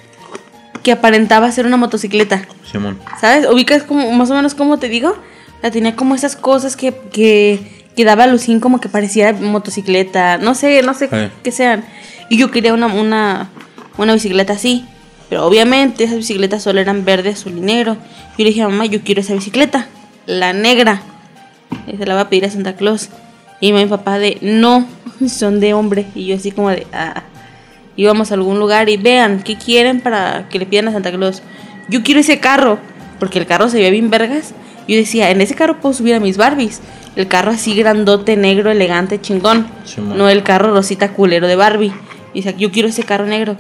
[0.84, 2.46] que aparentaba ser una motocicleta.
[2.72, 3.00] Simón.
[3.20, 3.48] ¿Sabes?
[3.50, 5.16] Ubicas como, más o menos como te digo.
[5.62, 10.38] La tenía como esas cosas que, que, que daba a lucín como que pareciera motocicleta.
[10.38, 11.32] No sé, no sé Sí.
[11.42, 11.86] qué sean.
[12.30, 13.50] Y yo quería una, una,
[13.98, 14.86] una bicicleta así.
[15.30, 17.94] Pero obviamente esas bicicletas solo eran verde, azul y negro.
[18.38, 19.88] Yo le dije a mamá, yo quiero esa bicicleta.
[20.26, 21.02] La negra.
[21.88, 23.08] Y se la va a pedir a Santa Claus.
[23.60, 24.88] Y mi papá de, no,
[25.28, 26.06] son de hombre.
[26.16, 27.24] Y yo así como de, ah.
[27.96, 31.44] Íbamos a algún lugar y vean, ¿qué quieren para que le pidan a Santa Claus?
[31.90, 32.80] Yo quiero ese carro,
[33.20, 34.56] porque el carro se veía bien vergas.
[34.88, 36.82] Yo decía, en ese carro puedo subir a mis Barbies.
[37.16, 39.68] El carro así grandote, negro, elegante, chingón.
[39.98, 41.94] No el carro rosita culero de Barbie.
[42.34, 43.58] Y decía, yo quiero ese carro negro.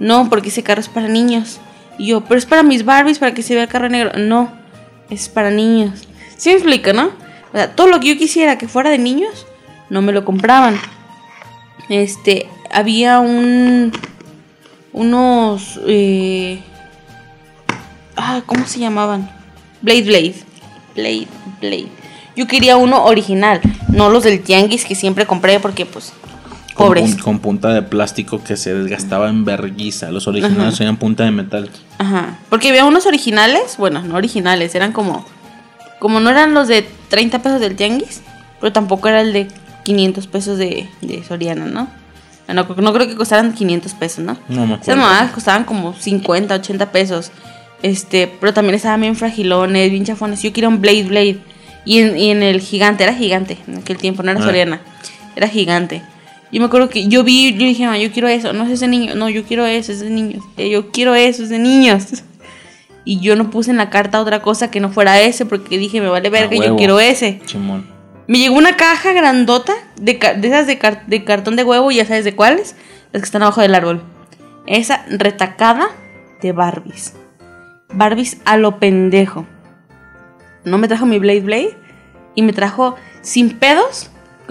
[0.00, 1.60] No, porque ese carro es para niños.
[1.98, 4.10] Y yo, pero es para mis Barbies, para que se vea el carro negro.
[4.18, 4.52] No,
[5.08, 6.08] es para niños.
[6.36, 7.10] ¿Sí me explica, no?
[7.52, 9.46] O sea, todo lo que yo quisiera que fuera de niños,
[9.90, 10.78] no me lo compraban.
[11.88, 13.92] Este, había un.
[14.92, 15.80] Unos.
[15.86, 16.60] Eh,
[18.16, 19.30] ah, ¿cómo se llamaban?
[19.80, 20.34] Blade Blade.
[20.94, 21.28] Blade
[21.60, 21.88] Blade.
[22.36, 26.12] Yo quería uno original, no los del tianguis que siempre compré porque, pues,
[26.76, 27.16] pobres.
[27.16, 30.12] con punta de plástico que se desgastaba en verguiza.
[30.12, 31.68] Los originales eran punta de metal.
[31.98, 32.38] Ajá.
[32.48, 35.26] Porque había unos originales, bueno, no originales, eran como.
[35.98, 38.22] Como no eran los de 30 pesos del tianguis,
[38.60, 39.48] pero tampoco era el de
[39.84, 41.88] 500 pesos de, de Soriana, ¿no?
[42.48, 44.36] No, no creo que costaran 500 pesos, ¿no?
[44.48, 45.02] No me Esas acuerdo.
[45.02, 47.30] mamadas costaban como 50, 80 pesos.
[47.82, 50.42] Este, pero también estaban bien fragilones, bien chafones.
[50.42, 51.38] Yo quería un Blade Blade.
[51.84, 54.44] Y en, y en el gigante, era gigante en aquel tiempo, no era Ah.
[54.44, 54.80] Soriana.
[55.36, 56.02] Era gigante.
[56.50, 58.54] Yo me acuerdo que yo vi, yo dije, "Ah, yo quiero eso.
[58.54, 60.42] No es ese niño, no, yo quiero eso, es de niños.
[60.56, 62.04] Eh, Yo quiero eso, es de niños.
[63.10, 66.00] Y yo no puse en la carta otra cosa que no fuera ese porque dije,
[66.02, 67.40] me vale verga, yo quiero ese.
[67.46, 67.86] Simón.
[68.26, 72.04] Me llegó una caja grandota de, de esas de, car- de cartón de huevo, ya
[72.04, 72.76] sabes de cuáles,
[73.12, 74.02] las que están abajo del árbol.
[74.66, 75.88] Esa retacada
[76.42, 77.14] de Barbies.
[77.94, 79.46] Barbies a lo pendejo.
[80.64, 81.76] No me trajo mi Blade Blade
[82.34, 84.10] y me trajo sin pedos,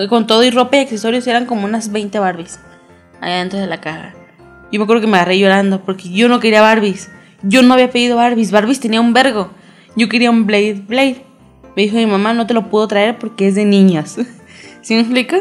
[0.09, 2.59] con todo y ropa y accesorios eran como unas 20 Barbies
[3.21, 4.13] allá dentro de la caja.
[4.71, 7.11] Yo me acuerdo que me agarré llorando porque yo no quería Barbies.
[7.43, 8.51] Yo no había pedido Barbies.
[8.51, 9.51] Barbies tenía un vergo.
[9.95, 11.25] Yo quería un Blade Blade.
[11.75, 14.17] Me dijo mi mamá, no te lo puedo traer porque es de niñas.
[14.81, 15.39] ¿Sí me explica?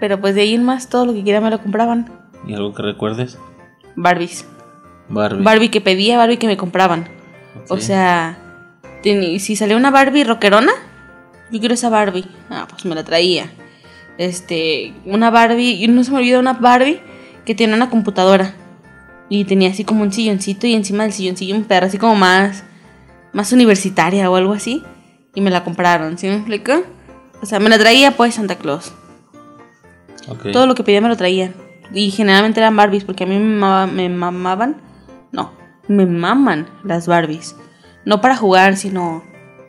[0.00, 2.10] Pero pues de ahí en más, todo lo que quería me lo compraban.
[2.46, 3.38] ¿Y algo que recuerdes?
[3.94, 4.46] Barbies.
[5.08, 5.44] Barbie.
[5.44, 7.08] Barbie que pedía, Barbie que me compraban.
[7.68, 8.38] O sea,
[9.02, 10.72] si salía una Barbie rockerona,
[11.50, 12.26] yo quiero esa Barbie.
[12.50, 13.50] Ah, pues me la traía.
[14.18, 17.00] Este, una Barbie, y no se me olvida una Barbie
[17.44, 18.54] que tenía una computadora.
[19.34, 22.64] Y tenía así como un silloncito y encima del silloncillo un perro, así como más,
[23.32, 24.82] más universitaria o algo así.
[25.34, 26.72] Y me la compraron, ¿sí me explico?
[27.40, 28.92] O sea, me la traía pues Santa Claus.
[30.28, 30.52] Ok.
[30.52, 31.54] Todo lo que pedía me lo traían.
[31.94, 34.76] Y generalmente eran Barbies, porque a mí me, mamaba- me mamaban.
[35.30, 35.52] No,
[35.88, 37.56] me maman las Barbies.
[38.04, 39.22] No para jugar, sino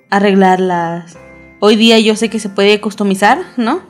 [0.09, 1.17] arreglarlas.
[1.61, 3.81] Hoy día yo sé que se puede customizar, ¿no?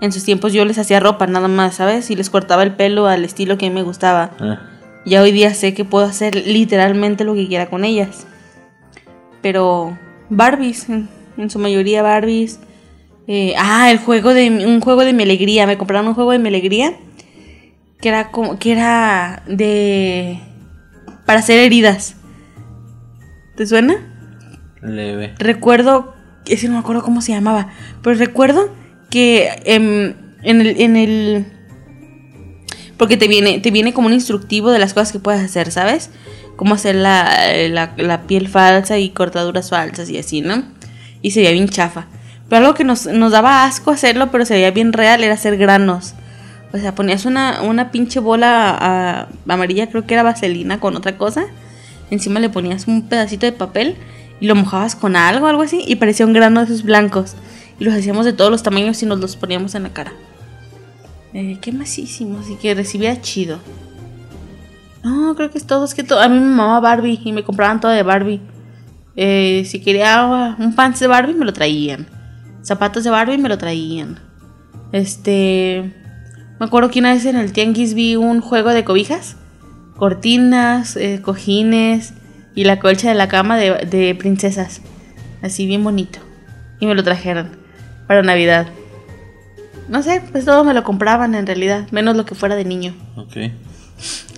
[0.00, 2.10] En sus tiempos yo les hacía ropa nada más, ¿sabes?
[2.10, 4.32] Y les cortaba el pelo al estilo que a mí me gustaba.
[4.40, 4.69] Ah,
[5.04, 8.26] Ya hoy día sé que puedo hacer literalmente lo que quiera con ellas.
[9.42, 9.98] Pero
[10.28, 12.60] Barbies, en, en su mayoría Barbies.
[13.26, 15.66] Eh, ah, el juego de un juego de mi alegría.
[15.66, 16.94] Me compraron un juego de mi alegría
[18.00, 20.40] que era como que era de
[21.26, 22.16] para hacer heridas.
[23.56, 24.06] ¿Te suena?
[24.82, 25.34] leve.
[25.38, 26.14] Recuerdo,
[26.46, 27.68] ese no me acuerdo cómo se llamaba,
[28.02, 28.74] pero recuerdo
[29.10, 31.46] que em, en el, en el
[33.00, 36.10] porque te viene, te viene como un instructivo de las cosas que puedes hacer, ¿sabes?
[36.56, 37.34] Cómo hacer la,
[37.96, 40.64] la, piel falsa y cortaduras falsas y así, ¿no?
[41.22, 42.08] Y se veía bien chafa.
[42.50, 45.56] Pero algo que nos, nos daba asco hacerlo, pero se veía bien real, era hacer
[45.56, 46.12] granos.
[46.74, 51.46] O sea, ponías una, una pinche bola amarilla, creo que era vaselina con otra cosa.
[52.10, 53.96] Encima le ponías un pedacito de papel
[54.40, 57.34] y lo mojabas con algo, algo así, y parecía un grano de esos blancos.
[57.78, 60.12] Y los hacíamos de todos los tamaños y nos los poníamos en la cara.
[61.32, 63.58] Eh, qué masísimo, así que recibía chido.
[65.04, 65.84] No, creo que es todo.
[65.84, 68.40] Es que to- a mí me mamaba Barbie y me compraban todo de Barbie.
[69.16, 72.06] Eh, si quería un pants de Barbie, me lo traían.
[72.62, 74.18] Zapatos de Barbie, me lo traían.
[74.92, 75.92] Este.
[76.58, 79.36] Me acuerdo que una vez en el Tianguis vi un juego de cobijas,
[79.96, 82.12] cortinas, eh, cojines
[82.54, 84.82] y la colcha de la cama de princesas.
[85.42, 86.18] Así bien bonito.
[86.78, 87.56] Y me lo trajeron
[88.06, 88.66] para Navidad.
[89.90, 92.94] No sé, pues todo me lo compraban en realidad, menos lo que fuera de niño.
[93.16, 93.50] Ok.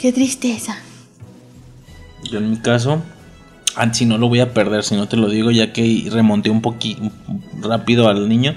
[0.01, 0.79] Qué tristeza.
[2.25, 3.03] Yo en mi caso,
[3.77, 6.49] ah, si no lo voy a perder, si no te lo digo, ya que remonté
[6.49, 7.03] un poquito
[7.61, 8.55] rápido al niño.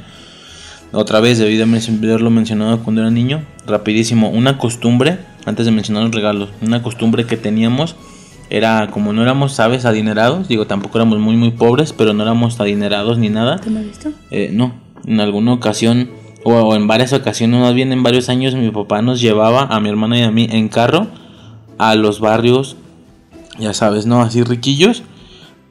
[0.93, 3.43] Otra vez, debí de haberlo mencionado cuando era niño.
[3.67, 7.97] Rapidísimo, una costumbre, antes de mencionar los regalos, una costumbre que teníamos
[8.49, 12.57] era como no éramos, sabes, adinerados, digo, tampoco éramos muy, muy pobres, pero no éramos
[12.61, 13.57] adinerados ni nada.
[13.57, 14.11] ¿Te me has visto?
[14.31, 14.75] Eh, no,
[15.05, 16.09] en alguna ocasión,
[16.47, 19.89] o, en varias ocasiones, más bien en varios años, mi papá nos llevaba a mi
[19.89, 21.07] hermana y a mí en carro
[21.79, 22.77] a los barrios,
[23.57, 24.21] ya sabes, ¿no?
[24.21, 25.01] Así riquillos,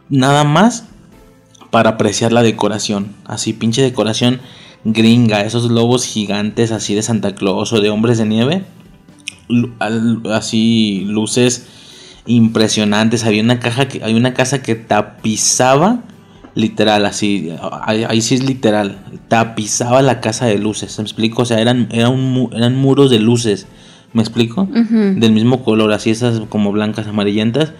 [0.08, 0.88] nada más
[1.70, 4.40] para apreciar la decoración, así pinche decoración
[4.82, 8.64] gringa, esos lobos gigantes así de Santa Claus o de hombres de nieve,
[10.32, 11.68] así luces
[12.26, 16.00] impresionantes, había una caja que, hay una casa que tapizaba
[16.54, 17.50] literal, así,
[17.82, 21.42] ahí, ahí sí es literal, tapizaba la casa de luces, ¿me explico?
[21.42, 23.66] O sea, eran, era un mu- eran muros de luces,
[24.12, 24.68] ¿me explico?
[25.20, 27.72] Del mismo color, así esas como blancas, amarillentas,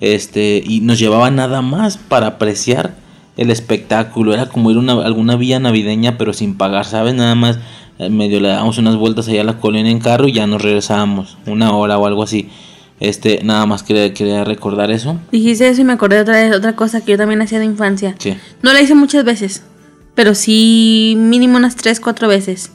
[0.00, 2.94] este, y nos llevaba nada más para apreciar
[3.36, 7.14] el espectáculo, era como ir a una, alguna villa navideña, pero sin pagar, ¿sabes?
[7.14, 7.58] Nada más
[7.98, 10.60] eh, medio le dábamos unas vueltas allá a la colonia en carro y ya nos
[10.62, 12.48] regresábamos, una hora o algo así.
[13.02, 15.18] Este, nada más quería, quería recordar eso.
[15.32, 18.14] Dijiste eso y me acordé otra vez otra cosa que yo también hacía de infancia.
[18.18, 18.36] Sí.
[18.62, 19.64] No la hice muchas veces,
[20.14, 22.70] pero sí mínimo unas 3, 4 veces.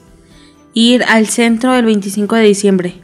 [0.73, 2.95] Ir al centro el 25 de diciembre.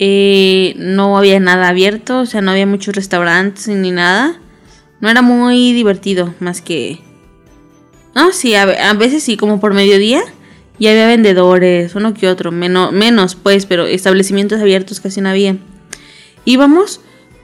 [0.00, 4.40] Eh, no había nada abierto, o sea, no había muchos restaurantes ni nada.
[5.00, 6.98] No era muy divertido, más que...
[8.16, 10.22] No, sí, a, a veces sí, como por mediodía.
[10.80, 15.56] Y había vendedores, uno que otro, menos, menos pues, pero establecimientos abiertos casi no había.
[16.48, 17.02] Íbamos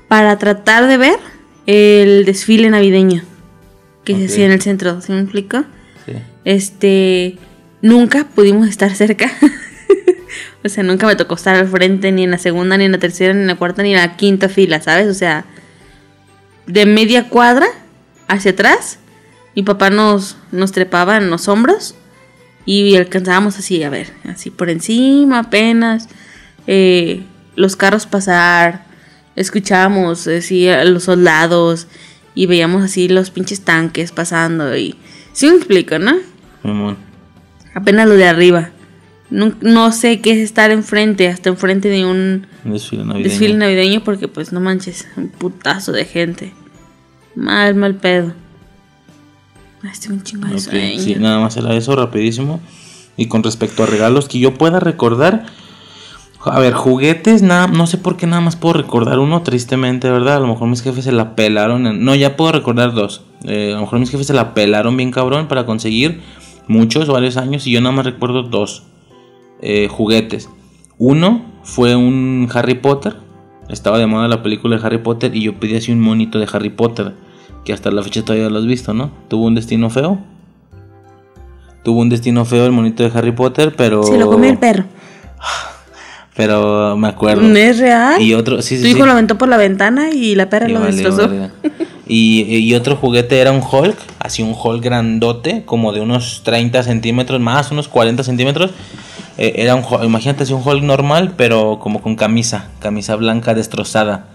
[0.09, 1.19] para tratar de ver
[1.67, 3.23] el desfile navideño
[4.03, 5.67] que se hacía en el centro, ¿se me explica?
[6.07, 6.13] Sí.
[6.47, 7.37] Este,
[7.83, 9.31] nunca pudimos estar cerca.
[10.65, 12.99] o sea, nunca me tocó estar al frente, ni en la segunda, ni en la
[12.99, 15.09] tercera, ni en la cuarta, ni en la quinta fila, ¿sabes?
[15.09, 15.45] O sea,
[16.67, 17.67] de media cuadra
[18.27, 19.01] hacia atrás,
[19.55, 21.95] mi papá nos, nos trepaba en los hombros
[22.65, 26.09] y alcanzábamos así, a ver, así por encima apenas,
[26.67, 27.23] eh,
[27.55, 28.94] los carros pasar,
[29.37, 31.87] escuchábamos así a los soldados
[32.35, 34.97] y veíamos así los pinches tanques pasando y...
[35.33, 36.15] ¿Sí me explico, no?
[37.75, 38.71] Apenas lo de arriba.
[39.31, 43.29] No, sé qué es estar enfrente, hasta enfrente de un desfile navideño.
[43.29, 46.53] desfile navideño porque pues no manches, un putazo de gente.
[47.35, 48.33] Mal, mal pedo.
[49.83, 52.61] Este un chingo de Sí, nada más era eso, rapidísimo.
[53.17, 55.47] Y con respecto a regalos que yo pueda recordar,
[56.45, 60.37] a ver, juguetes, nada, no sé por qué nada más puedo recordar uno, tristemente, ¿verdad?
[60.37, 62.05] A lo mejor mis jefes se la pelaron.
[62.05, 63.23] no, ya puedo recordar dos.
[63.45, 66.21] Eh, a lo mejor mis jefes se la pelaron bien cabrón para conseguir
[66.69, 68.85] muchos, varios años, y yo nada más recuerdo dos
[69.61, 70.51] eh, juguetes.
[70.99, 73.17] Uno fue un Harry Potter.
[73.69, 76.47] Estaba de moda la película de Harry Potter y yo pedí así un monito de
[76.53, 77.15] Harry Potter.
[77.65, 79.11] Que hasta la fecha todavía lo has visto, ¿no?
[79.29, 80.19] Tuvo un destino feo.
[81.83, 84.03] Tuvo un destino feo el monito de Harry Potter, pero.
[84.03, 84.85] Se lo comió el perro.
[86.37, 87.43] Pero me acuerdo.
[87.55, 88.21] ¿Es real?
[88.21, 91.31] Y otro, sí, Tu hijo lo aventó por la ventana y la perra lo destrozó.
[92.07, 96.83] Y, y, otro juguete era un Hulk, así un Hulk grandote, como de unos 30
[96.83, 98.73] centímetros más, unos 40 centímetros.
[99.39, 104.27] Eh, era un imagínate así un Hulk normal, pero como con camisa, camisa blanca destrozada.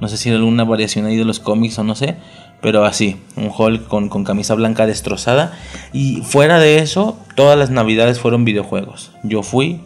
[0.00, 2.16] No sé si era alguna variación ahí de los cómics o no sé,
[2.60, 5.56] pero así, un Hulk con, con camisa blanca destrozada.
[5.94, 9.12] Y fuera de eso, todas las navidades fueron videojuegos.
[9.22, 9.80] Yo fui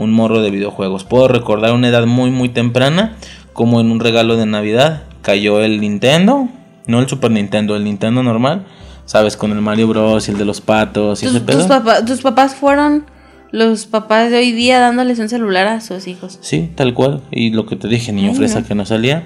[0.00, 1.04] un morro de videojuegos.
[1.04, 3.16] Puedo recordar una edad muy muy temprana,
[3.52, 6.48] como en un regalo de Navidad cayó el Nintendo,
[6.86, 8.66] no el Super Nintendo, el Nintendo normal,
[9.04, 12.04] sabes, con el Mario Bros y el de los patos y tus, ese pedo.
[12.04, 13.04] Tus, papás fueron
[13.50, 16.38] los papás de hoy día dándoles un celular a sus hijos.
[16.40, 17.22] Sí, tal cual.
[17.30, 19.24] Y lo que te dije, niño fresa que no salía.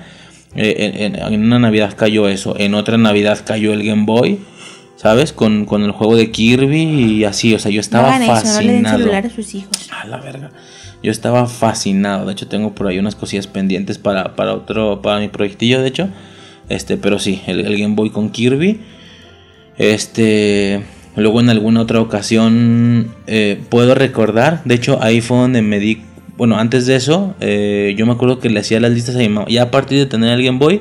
[0.57, 2.55] Eh, en, una Navidad cayó eso.
[2.59, 4.41] En otra Navidad cayó el Game Boy.
[5.05, 5.35] ¿Sabes?
[5.35, 9.13] Con, el juego de Kirby y así, o sea, yo estaba fascinado.
[9.13, 9.91] a sus hijos.
[9.93, 10.51] A la verga.
[11.03, 12.25] Yo estaba fascinado.
[12.25, 16.09] De hecho, tengo por ahí unas cosillas pendientes para, otro, para mi proyectillo, de hecho.
[16.71, 18.81] Este, pero sí, el, Game Boy con Kirby.
[19.77, 20.83] Este.
[21.17, 24.63] Luego en alguna otra ocasión eh, puedo recordar.
[24.65, 26.01] De hecho, ahí fue donde me di.
[26.39, 29.29] Bueno, antes de eso, eh, yo me acuerdo que le hacía las listas a mi
[29.29, 29.47] mamá.
[29.51, 30.81] Ya a partir de tener el Game Boy,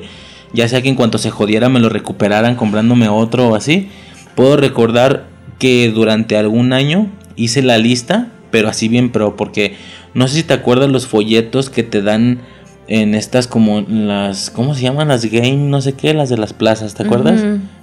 [0.54, 3.90] ya sea que en cuanto se jodiera me lo recuperaran comprándome otro o así
[4.34, 5.26] Puedo recordar
[5.58, 9.76] que durante algún año hice la lista, pero así bien pro, porque
[10.14, 12.40] no sé si te acuerdas los folletos que te dan
[12.86, 15.08] en estas como las, ¿cómo se llaman?
[15.08, 17.42] Las game, no sé qué, las de las plazas, ¿te acuerdas?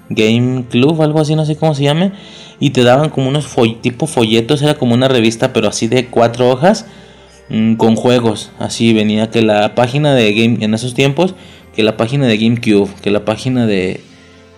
[0.10, 2.12] Game Club, algo así, no sé cómo se llame.
[2.60, 3.48] Y te daban como unos
[3.82, 6.86] tipo folletos, era como una revista, pero así de cuatro hojas,
[7.50, 8.52] mm, con juegos.
[8.60, 11.34] Así venía que la página de Game, en esos tiempos,
[11.76, 14.02] que la página de GameCube, que la página de,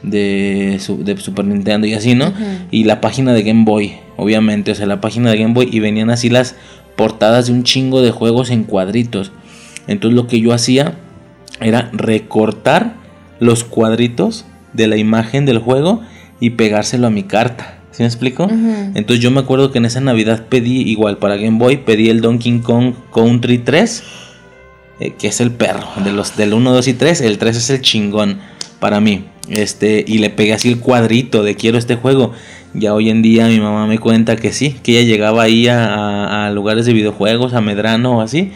[0.04, 2.34] de, Super Nintendo y así, ¿no?
[2.72, 5.80] Y la página de Game Boy, obviamente, o sea, la página de Game Boy y
[5.80, 6.56] venían así las
[6.96, 9.32] portadas de un chingo de juegos en cuadritos.
[9.88, 10.96] Entonces lo que yo hacía
[11.60, 12.96] era recortar
[13.40, 16.02] los cuadritos de la imagen del juego
[16.40, 17.80] y pegárselo a mi carta.
[17.92, 18.48] ¿Sí me explico?
[18.50, 22.22] Entonces yo me acuerdo que en esa Navidad pedí igual para Game Boy, pedí el
[22.22, 24.04] Donkey Kong Country 3,
[25.00, 27.70] eh, que es el perro, de los del 1, 2 y 3, el 3 es
[27.70, 28.40] el chingón
[28.80, 29.26] para mí.
[29.50, 32.32] Este, y le pegué así el cuadrito de quiero este juego.
[32.74, 36.50] Ya hoy en día mi mamá me cuenta que sí, que ella llegaba ahí a,
[36.54, 38.52] lugares de videojuegos, a Medrano o así,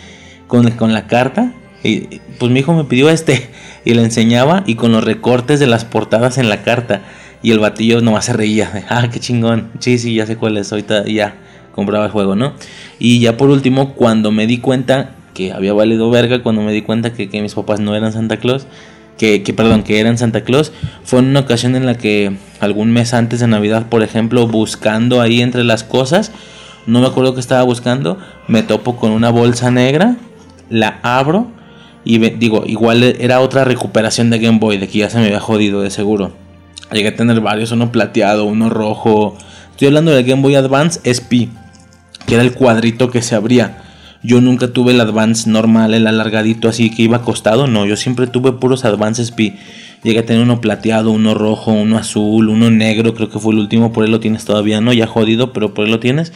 [0.48, 1.54] con, con la carta.
[1.84, 3.50] Y pues mi hijo me pidió este
[3.86, 7.02] y le enseñaba y con los recortes de las portadas en la carta.
[7.44, 8.86] Y el batillo nomás se reía.
[8.90, 9.70] Ah, qué chingón.
[9.80, 10.72] Sí, sí, ya sé cuál es.
[10.72, 11.36] Ahorita ya
[11.74, 12.54] compraba el juego, ¿no?
[12.98, 16.82] Y ya por último, cuando me di cuenta que había valido verga, cuando me di
[16.82, 18.66] cuenta que, que mis papás no eran Santa Claus,
[19.18, 20.72] que, perdón, que era en Santa Claus,
[21.04, 25.22] fue en una ocasión en la que algún mes antes de Navidad, por ejemplo, buscando
[25.22, 26.32] ahí entre las cosas,
[26.86, 30.16] no me acuerdo que estaba buscando, me topo con una bolsa negra,
[30.70, 31.48] la abro
[32.04, 35.42] y digo, igual era otra recuperación de Game Boy, de que ya se me había
[35.42, 36.32] jodido de seguro.
[36.92, 39.36] Llegué a tener varios, uno plateado, uno rojo.
[39.72, 41.52] Estoy hablando del Game Boy Advance SP,
[42.26, 43.84] que era el cuadrito que se abría.
[44.24, 47.68] Yo nunca tuve el Advance normal, el alargadito así que iba acostado.
[47.68, 49.54] No, yo siempre tuve puros Advances Pi.
[50.04, 53.14] Llegué a tener uno plateado, uno rojo, uno azul, uno negro.
[53.14, 53.94] Creo que fue el último.
[53.94, 54.94] Por él lo tienes todavía, ¿no?
[54.94, 56.34] Ya jodido, pero por él lo tienes.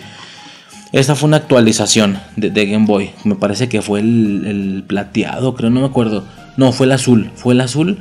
[0.92, 3.11] Esta fue una actualización de, Game Boy.
[3.24, 6.26] Me parece que fue el, el plateado, creo, no me acuerdo.
[6.58, 7.32] No, fue el azul.
[7.35, 8.00] Fue el azul.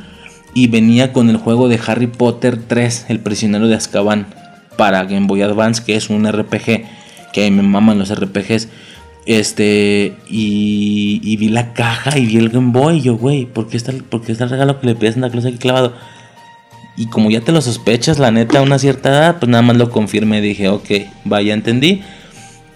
[0.55, 4.27] Y venía con el juego de Harry Potter 3, El prisionero de Azkaban.
[4.77, 6.85] Para Game Boy Advance, que es un RPG.
[7.33, 8.69] Que me maman los RPGs.
[9.31, 12.99] Este, y, y vi la caja y vi el Game Boy.
[12.99, 15.31] Y yo, güey, ¿por qué está, por está el regalo que le pides a Santa
[15.31, 15.93] Claus aquí clavado?
[16.97, 19.77] Y como ya te lo sospechas, la neta, a una cierta edad, pues nada más
[19.77, 20.41] lo confirmé.
[20.41, 20.91] Dije, ok,
[21.25, 22.03] vaya, entendí.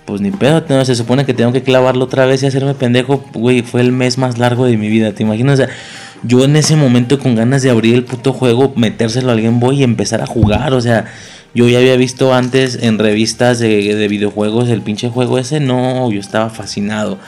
[0.05, 3.25] Pues ni pedo, no, se supone que tengo que clavarlo otra vez y hacerme pendejo.
[3.35, 5.55] Güey, fue el mes más largo de mi vida, ¿te imaginas?
[5.55, 5.75] O sea,
[6.23, 9.81] yo en ese momento con ganas de abrir el puto juego, metérselo al Game Boy
[9.81, 10.73] y empezar a jugar.
[10.73, 11.07] O sea,
[11.55, 15.61] yo ya había visto antes en revistas de, de videojuegos el pinche juego ese.
[15.61, 17.19] No, yo estaba fascinado.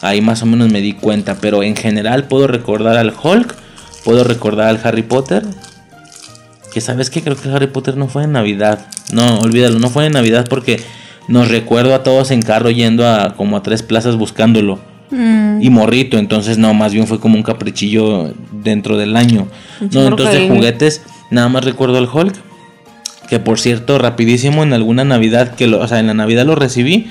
[0.00, 1.36] Ahí más o menos me di cuenta.
[1.40, 3.54] Pero en general puedo recordar al Hulk.
[4.04, 5.44] Puedo recordar al Harry Potter.
[6.72, 8.86] Que sabes que creo que Harry Potter no fue en Navidad.
[9.12, 10.80] No, olvídalo, no fue en Navidad porque
[11.28, 14.80] nos recuerdo a todos en carro yendo a como a tres plazas buscándolo.
[15.10, 15.62] Mm.
[15.62, 19.46] Y morrito, entonces no, más bien fue como un caprichillo dentro del año.
[19.92, 22.34] No, entonces de juguetes, nada más recuerdo el Hulk.
[23.28, 26.54] Que por cierto, rapidísimo en alguna Navidad, que lo, o sea, en la Navidad lo
[26.54, 27.08] recibí.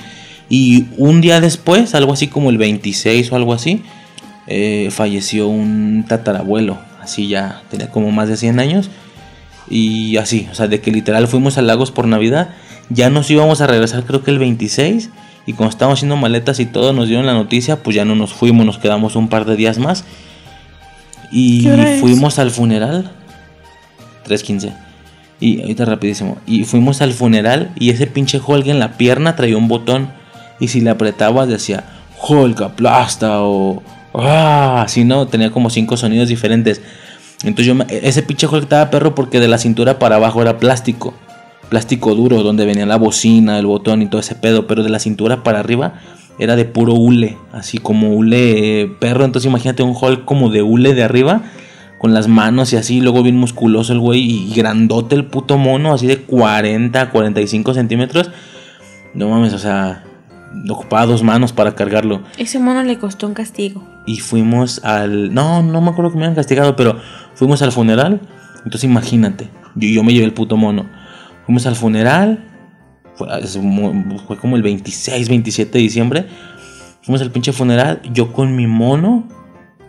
[0.50, 3.84] Y un día después, algo así como el 26 o algo así,
[4.48, 6.78] eh, falleció un tatarabuelo.
[7.02, 8.90] Así ya, tenía como más de 100 años.
[9.70, 12.50] Y así, o sea, de que literal fuimos a Lagos por Navidad.
[12.90, 15.10] Ya nos íbamos a regresar, creo que el 26.
[15.48, 18.34] Y cuando estábamos haciendo maletas y todo, nos dieron la noticia, pues ya no nos
[18.34, 20.06] fuimos, nos quedamos un par de días más.
[21.32, 21.68] Y
[22.00, 23.12] fuimos al funeral.
[24.28, 24.85] 3.15.
[25.40, 26.38] Y ahorita rapidísimo.
[26.48, 30.10] Y fuimos al funeral y ese pinche Hulk en la pierna traía un botón.
[30.60, 31.84] Y si le apretabas decía
[32.28, 33.84] Hulk aplasta o...
[34.14, 36.82] Ah, así no, tenía como cinco sonidos diferentes.
[37.44, 40.58] Entonces yo me- ese pinche Hulk estaba perro porque de la cintura para abajo era
[40.58, 41.14] plástico.
[41.70, 44.68] Plástico duro, donde venía la bocina, el botón y todo ese pedo.
[44.68, 45.96] Pero de la cintura para arriba
[46.40, 47.38] era de puro hule.
[47.52, 49.26] Así como hule perro.
[49.26, 51.42] Entonces imagínate un Hulk como de hule de arriba.
[52.06, 53.02] Con las manos y así.
[53.02, 54.22] Luego bien musculoso el güey.
[54.22, 55.92] Y grandote el puto mono.
[55.92, 58.30] Así de 40, 45 centímetros.
[59.16, 60.04] No mames, o sea.
[60.70, 62.22] Ocupaba dos manos para cargarlo.
[62.38, 63.84] Ese mono le costó un castigo.
[64.06, 65.34] Y fuimos al.
[65.34, 67.00] No, no me acuerdo que me habían castigado, pero
[67.34, 68.22] fuimos al funeral.
[68.58, 70.86] Entonces imagínate, yo, yo me llevé el puto mono.
[71.48, 72.46] Fuimos al funeral.
[73.16, 73.28] Fue,
[74.28, 76.28] fue como el 26, 27 de diciembre.
[77.02, 78.00] Fuimos al pinche funeral.
[78.14, 79.28] Yo con mi mono.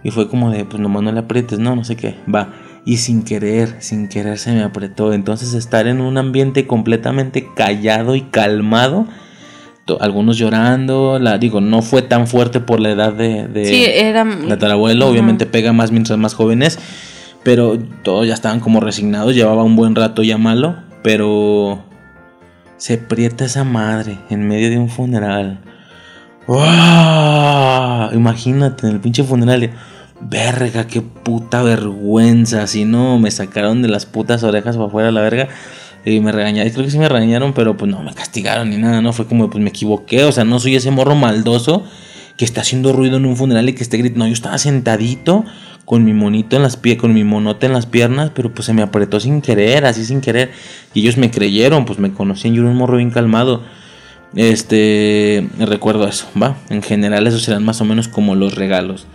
[0.06, 2.14] Y fue como de, pues nomás no le aprietes, no, no sé qué.
[2.32, 2.52] Va.
[2.84, 5.12] Y sin querer, sin querer se me apretó.
[5.12, 9.08] Entonces estar en un ambiente completamente callado y calmado.
[9.98, 11.18] Algunos llorando.
[11.18, 14.24] La, digo, no fue tan fuerte por la edad de, de sí, era.
[14.48, 15.06] tatarabuelo.
[15.06, 15.10] Ajá.
[15.12, 16.78] Obviamente pega más mientras más jóvenes.
[17.42, 19.34] Pero todos ya estaban como resignados.
[19.34, 20.76] Llevaba un buen rato ya malo.
[21.02, 21.82] Pero
[22.76, 25.58] se prieta esa madre en medio de un funeral.
[26.46, 28.14] ¡Wow!
[28.14, 29.72] Imagínate en el pinche funeral.
[30.20, 32.66] Verga, qué puta vergüenza.
[32.66, 35.48] Si no, me sacaron de las putas orejas para afuera la verga.
[36.04, 36.72] Y me regañaron.
[36.72, 39.02] Creo que sí me regañaron, pero pues no me castigaron ni nada.
[39.02, 40.24] No fue como, pues me equivoqué.
[40.24, 41.84] O sea, no soy ese morro maldoso
[42.36, 44.24] que está haciendo ruido en un funeral y que esté gritando.
[44.24, 45.44] No, yo estaba sentadito
[45.84, 48.74] con mi monito en las piernas, con mi monote en las piernas, pero pues se
[48.74, 50.50] me apretó sin querer, así sin querer.
[50.94, 52.54] Y ellos me creyeron, pues me conocían.
[52.54, 53.62] Yo era un morro bien calmado.
[54.34, 56.56] Este, recuerdo eso, va.
[56.68, 59.06] En general, esos serán más o menos como los regalos.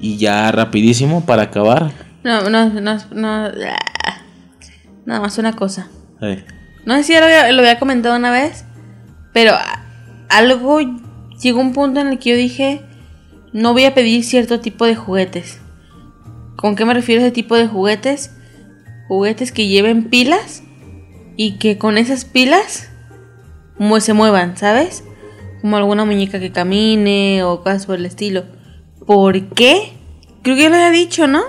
[0.00, 1.90] Y ya rapidísimo para acabar.
[2.22, 3.50] No, no, no, no.
[5.06, 5.88] Nada más una cosa.
[6.86, 8.64] No sé si ya lo había, lo había comentado una vez,
[9.32, 9.54] pero
[10.28, 10.80] algo
[11.42, 12.82] llegó un punto en el que yo dije,
[13.52, 15.60] no voy a pedir cierto tipo de juguetes.
[16.56, 18.30] ¿Con qué me refiero a ese tipo de juguetes?
[19.08, 20.62] Juguetes que lleven pilas
[21.36, 22.90] y que con esas pilas
[24.00, 25.04] se muevan, ¿sabes?
[25.60, 28.44] Como alguna muñeca que camine o cosas por el estilo.
[29.06, 29.92] ¿Por qué?
[30.42, 31.42] Creo que ya lo había dicho, ¿no?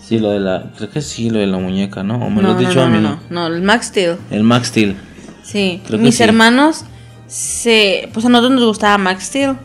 [0.00, 0.72] Sí, lo de la.
[0.76, 2.16] Creo que sí, lo de la muñeca, ¿no?
[2.16, 3.46] O me no, lo has no, dicho no, a mí, no, ¿no?
[3.54, 4.16] el Max Steel.
[4.30, 4.96] El Max Steel.
[5.42, 6.22] Sí, Creo que mis sí.
[6.22, 6.84] hermanos
[7.26, 8.08] se.
[8.12, 9.56] Pues a nosotros nos gustaba Max Steel.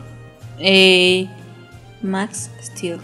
[0.58, 1.26] Eh,
[2.02, 2.98] Max Steel.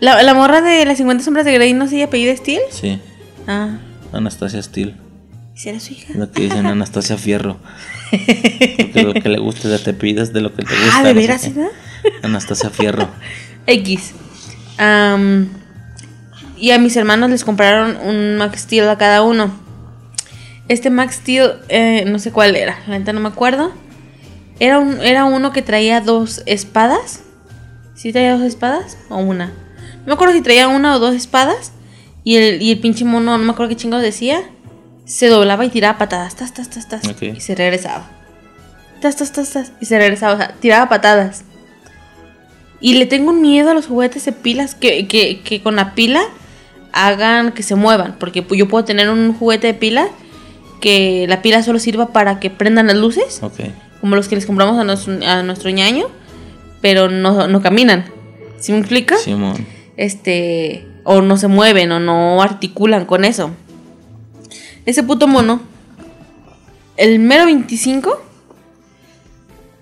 [0.00, 2.60] La, la morra de las 50 sombras de Grey no se apellido Steel.
[2.70, 3.00] Sí,
[3.46, 3.78] Ah,
[4.12, 4.94] Anastasia Steel.
[5.58, 6.14] ¿Sí era su hija?
[6.14, 7.58] Lo que dicen Anastasia Fierro.
[8.10, 10.98] Porque lo que le gusta ya te pidas de lo que te gusta.
[10.98, 11.50] Ah, ¿de no sé veras.
[12.22, 13.08] Anastasia Fierro.
[13.66, 14.14] X.
[16.56, 19.52] Y a mis hermanos les compraron un Max Steel a cada uno.
[20.68, 23.72] Este Max Steel, eh, no sé cuál era, la neta no me acuerdo.
[24.60, 27.24] Era, un, era uno que traía dos espadas.
[27.94, 28.96] ¿Sí traía dos espadas?
[29.08, 29.46] ¿O una?
[29.46, 31.72] No me acuerdo si traía una o dos espadas.
[32.22, 34.42] Y el, y el pinche mono, no me acuerdo qué chingados decía.
[35.08, 38.10] Se doblaba y tiraba patadas, tas, tas, tas, tas, y se regresaba.
[39.00, 41.44] Tas, tas, tas, tas, y se regresaba, o sea, tiraba patadas.
[42.80, 45.94] Y le tengo un miedo a los juguetes de pilas que, que, que con la
[45.94, 46.20] pila
[46.92, 48.16] hagan que se muevan.
[48.20, 50.08] Porque yo puedo tener un juguete de pila
[50.80, 53.60] que la pila solo sirva para que prendan las luces, Ok.
[54.00, 56.06] como los que les compramos a nuestro, a nuestro ñaño,
[56.80, 58.04] pero no, no caminan.
[58.60, 59.16] ¿Sí me explica?
[59.16, 59.66] Simón.
[59.96, 63.50] este o no se mueven o no articulan con eso.
[64.88, 65.60] Ese puto mono,
[66.96, 68.22] el mero 25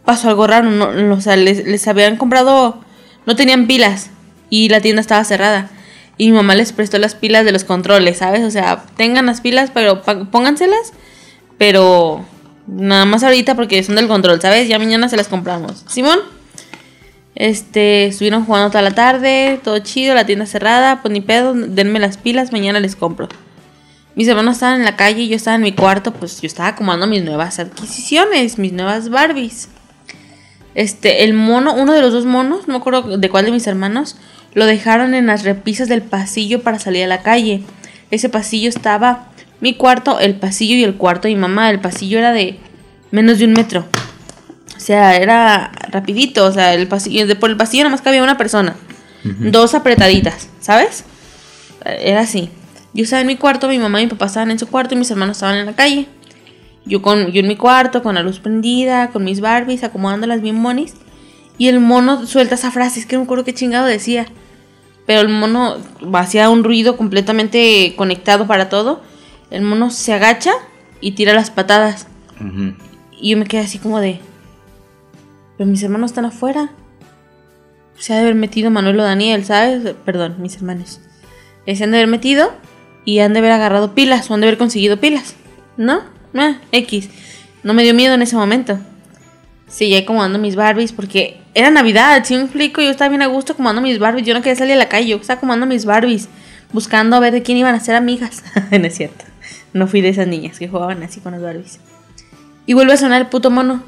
[0.05, 2.81] pasó algo raro, no, o sea, les, les habían comprado,
[3.25, 4.11] no tenían pilas
[4.51, 5.71] y la tienda estaba cerrada.
[6.19, 8.43] Y mi mamá les prestó las pilas de los controles, ¿sabes?
[8.43, 10.93] O sea, tengan las pilas, pero pónganselas,
[11.57, 12.25] pero
[12.67, 14.67] nada más ahorita porque son del control, ¿sabes?
[14.67, 15.85] Ya mañana se las compramos.
[15.87, 16.19] Simón.
[17.37, 22.01] Este, estuvieron jugando toda la tarde, todo chido, la tienda cerrada, pues ni pedo, denme
[22.01, 23.29] las pilas, mañana les compro.
[24.17, 26.71] Mis hermanos estaban en la calle y yo estaba en mi cuarto, pues yo estaba
[26.71, 29.69] acomodando mis nuevas adquisiciones, mis nuevas Barbies.
[30.75, 33.67] Este, el mono, uno de los dos monos, no me acuerdo de cuál de mis
[33.67, 34.17] hermanos,
[34.55, 37.63] lo dejaron en las repisas del pasillo para salir a la calle.
[38.11, 39.29] Ese pasillo estaba
[39.61, 41.69] mi cuarto, el pasillo y el cuarto de mi mamá.
[41.69, 42.59] El pasillo era de
[43.11, 43.85] menos de un metro.
[44.75, 48.77] O sea, era rapidito, o sea, el pasillo, por el pasillo nomás cabía una persona.
[49.25, 51.05] Dos apretaditas, ¿sabes?
[51.85, 52.49] Era así.
[52.97, 54.97] Yo estaba en mi cuarto, mi mamá y mi papá estaban en su cuarto y
[54.97, 56.07] mis hermanos estaban en la calle.
[56.87, 60.55] Yo, con, yo en mi cuarto, con la luz prendida, con mis Barbies, acomodándolas bien
[60.55, 60.95] monis.
[61.59, 64.25] Y el mono suelta esa frase, es que no me acuerdo qué chingado decía.
[65.05, 65.77] Pero el mono
[66.15, 69.03] hacía un ruido completamente conectado para todo.
[69.51, 70.53] El mono se agacha
[71.03, 72.07] y tira las patadas.
[73.21, 74.21] Y yo me quedé así como de.
[75.59, 76.71] Pero mis hermanos están afuera.
[77.99, 79.95] Se ha de haber metido Manuel o Daniel, ¿sabes?
[80.07, 81.03] Perdón, mis hermanos.
[81.67, 82.53] Se han de haber metido
[83.07, 85.37] y han de haber agarrado pilas o han de haber conseguido pilas.
[85.79, 86.01] ¿No?
[86.35, 87.09] Ah, X.
[87.63, 88.79] No me dio miedo en ese momento.
[89.69, 93.55] Seguí acomodando mis Barbies porque era Navidad, si me explico, yo estaba bien a gusto
[93.55, 94.27] acomodando mis Barbies.
[94.27, 96.29] Yo no quería salir a la calle, yo estaba acomodando mis Barbies,
[96.73, 98.43] buscando a ver de quién iban a ser amigas.
[98.71, 99.25] no es cierto.
[99.73, 101.79] No fui de esas niñas que jugaban así con las Barbies.
[102.67, 103.85] Y vuelve a sonar el puto mono.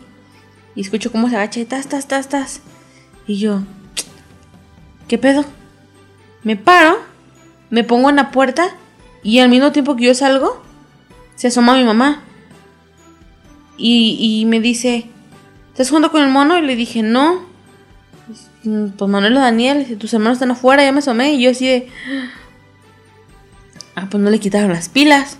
[0.76, 2.60] Y escucho cómo se agacha tas, tas, tas, tas.
[3.26, 3.62] Y yo,
[5.08, 5.44] ¿qué pedo?
[6.44, 6.98] Me paro,
[7.68, 8.70] me pongo en la puerta
[9.28, 10.62] y al mismo tiempo que yo salgo,
[11.34, 12.22] se asoma mi mamá.
[13.76, 15.06] Y, me dice,
[15.70, 16.56] ¿estás jugando con el mono?
[16.56, 17.42] Y le dije, no.
[18.64, 21.34] "Mm, Pues Manuel o Daniel, tus hermanos están afuera, ya me asomé.
[21.34, 21.88] Y yo así de,
[23.96, 25.36] ah, pues no le quitaron las pilas.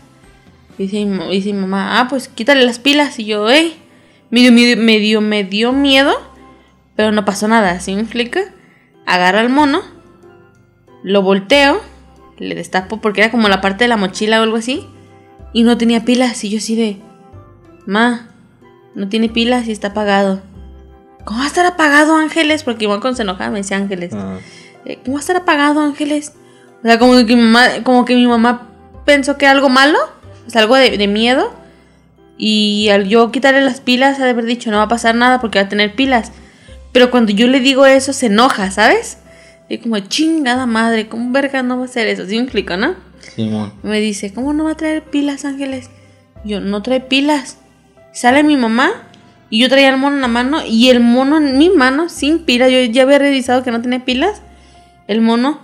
[0.77, 3.19] Dice mi, mamá, ah, pues quítale las pilas.
[3.19, 3.75] Y yo, ey,
[4.31, 6.13] medio, medio, medio, me dio miedo,
[6.95, 8.41] pero no pasó nada, ¿sí me explica?
[9.07, 9.81] Agarro al mono,
[11.03, 11.81] lo volteo,
[12.39, 14.87] le destapo porque era como la parte de la mochila o algo así,
[15.53, 16.43] y no tenía pilas.
[16.45, 16.99] Y yo así de,
[17.87, 18.29] ma,
[18.95, 20.41] no tiene pilas y está apagado.
[21.25, 22.63] ¿Cómo va a estar apagado, Ángeles?
[22.63, 24.13] Porque igual cuando se enojaba me decía Ángeles.
[24.15, 24.39] Ah,
[24.85, 26.33] Eh, ¿Cómo va a estar apagado, Ángeles?
[26.83, 28.69] O sea, como que mi mamá, como que mi mamá
[29.05, 29.99] pensó que era algo malo,
[30.47, 31.53] o sea, algo de, de miedo.
[32.39, 35.41] Y al yo quitarle las pilas, ha de haber dicho, no va a pasar nada
[35.41, 36.31] porque va a tener pilas.
[36.93, 39.19] Pero cuando yo le digo eso, se enoja, ¿sabes?
[39.69, 42.27] Y como, chingada madre, ¿cómo verga no va a hacer eso?
[42.27, 42.95] ¿Sí me explico, no?
[43.35, 43.73] Simón.
[43.83, 45.91] Me dice, ¿cómo no va a traer pilas, Ángeles?
[46.45, 47.59] Y yo, no trae pilas.
[48.13, 48.91] Sale mi mamá
[49.51, 52.41] y yo traía el mono en la mano y el mono en mi mano, sin
[52.41, 54.43] pilas, yo ya había revisado que no tenía pilas.
[55.07, 55.61] El mono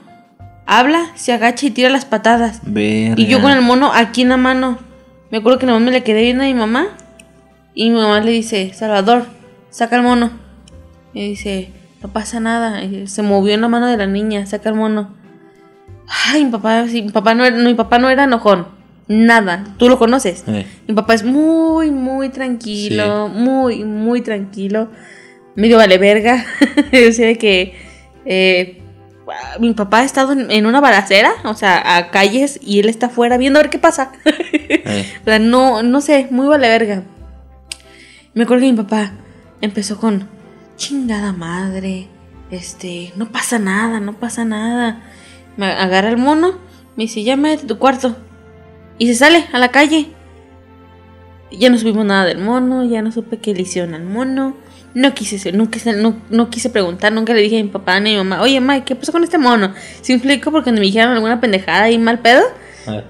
[0.67, 2.61] habla, se agacha y tira las patadas.
[2.65, 3.21] Verga.
[3.21, 4.79] Y yo con el mono aquí en la mano.
[5.31, 6.89] Me acuerdo que nomás me le quedé viendo a mi mamá.
[7.75, 9.27] Y mi mamá le dice, Salvador,
[9.71, 10.31] saca el mono.
[11.13, 11.71] Y dice,
[12.05, 12.83] no pasa nada.
[13.07, 15.09] Se movió en la mano de la niña, saca el mono.
[16.27, 18.69] Ay, mi papá, sí, mi papá no era, mi papá no era enojón.
[19.09, 19.65] Nada.
[19.79, 20.45] Tú lo conoces.
[20.47, 23.29] Mi papá es muy, muy tranquilo.
[23.29, 24.89] Muy, muy tranquilo.
[25.55, 26.45] Medio vale verga.
[27.09, 27.75] o sea, que
[28.27, 28.83] eh,
[29.59, 33.07] mi papá ha estado en, en una balacera, o sea, a calles, y él está
[33.07, 34.13] afuera viendo a ver qué pasa.
[34.27, 35.07] eh.
[35.23, 37.03] O sea, no, no sé, muy vale verga.
[38.35, 39.13] Me acuerdo que mi papá
[39.63, 40.34] empezó con
[40.77, 42.09] chingada madre.
[42.51, 45.03] Este, no pasa nada, no pasa nada.
[45.57, 46.59] Me agarra el mono,
[46.97, 48.17] me dice, ya a tu cuarto.
[48.99, 50.09] Y se sale a la calle.
[51.51, 54.57] Ya no supimos nada del mono, ya no supe qué le hicieron al mono.
[54.95, 58.13] No quise, nunca, no, no quise preguntar, nunca le dije a mi papá ni a
[58.13, 59.75] mi mamá, oye, Mike, ¿qué pasó con este mono?
[60.01, 60.53] ¿Sí me explico?
[60.53, 62.43] Porque cuando me dijeron alguna pendejada y mal pedo,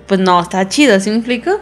[0.06, 1.60] pues no, estaba chido, ¿sí me explico?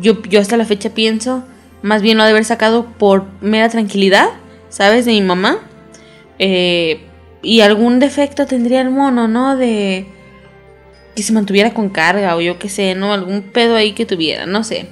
[0.00, 1.44] Yo, yo hasta la fecha pienso,
[1.82, 4.30] más bien lo ha de haber sacado por mera tranquilidad,
[4.74, 5.04] ¿sabes?
[5.04, 5.58] De mi mamá.
[6.40, 7.06] Eh,
[7.42, 9.56] y algún defecto tendría el mono, ¿no?
[9.56, 10.04] De...
[11.14, 13.12] que se mantuviera con carga o yo qué sé, ¿no?
[13.12, 14.88] Algún pedo ahí que tuviera, no sé.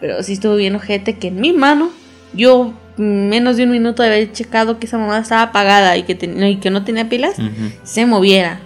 [0.00, 1.90] Pero sí estuvo bien ojete que en mi mano,
[2.34, 6.18] yo menos de un minuto de haber checado que esa mamá estaba apagada y que,
[6.22, 7.36] y que no tenía pilas,
[7.82, 8.60] se moviera.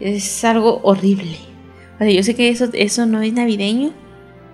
[0.00, 1.38] Es algo horrible.
[1.94, 3.92] O sea, yo sé que eso, eso no es navideño.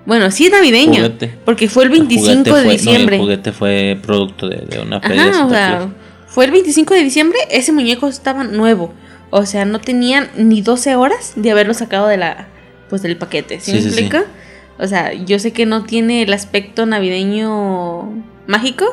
[0.07, 1.11] Bueno, sí es navideño.
[1.45, 3.17] Porque fue el 25 de diciembre.
[3.17, 5.29] el juguete fue producto de, una feria.
[5.29, 5.89] Ajá, o sea,
[6.27, 8.93] fue el 25 de diciembre, ese muñeco estaba nuevo.
[9.31, 12.49] O sea, no tenían ni 12 horas de haberlo sacado de la
[12.89, 13.61] pues del paquete.
[13.61, 14.25] ¿Sí, me explica?
[14.79, 18.13] O sea, yo sé que no tiene el aspecto navideño
[18.47, 18.85] mágico,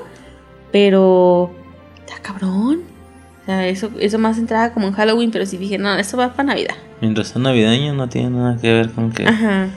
[0.71, 1.53] pero
[1.99, 2.81] está cabrón.
[3.41, 6.31] O sea, eso, eso más entraba como en Halloween, pero sí dije, no, eso va
[6.31, 6.75] para Navidad.
[7.01, 9.27] Mientras sea navideño no tiene nada que ver con que...
[9.27, 9.69] Ajá.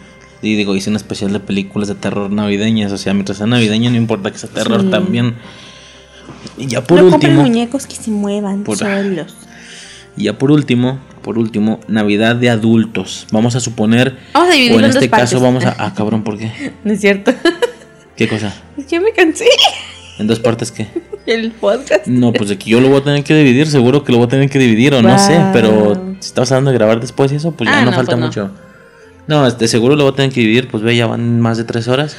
[0.44, 2.92] Y digo, hice un especial de películas de terror navideñas.
[2.92, 5.36] O sea, mientras sea navideño no importa que sea terror también.
[6.58, 7.42] Y ya por último...
[7.42, 9.34] muñecos que se muevan solos.
[10.16, 13.26] Y ya por último, por último, Navidad de adultos.
[13.32, 14.18] Vamos a suponer...
[14.32, 15.74] Vamos a o en, este caso vamos a...
[15.78, 16.52] Ah, cabrón, ¿por qué?
[16.84, 17.32] No es cierto.
[18.16, 18.54] ¿Qué cosa?
[18.90, 19.46] Yo me cansé.
[20.18, 20.86] ¿En dos partes qué?
[21.26, 22.06] El podcast.
[22.06, 24.28] No, pues aquí yo lo voy a tener que dividir, seguro que lo voy a
[24.28, 27.52] tener que dividir, o no sé, pero si estás hablando de grabar después y eso,
[27.52, 28.50] pues ya ah, no, falta pues mucho.
[29.26, 31.64] No, este, seguro lo voy a tener que dividir, pues ve, ya van más de
[31.64, 32.16] tres horas.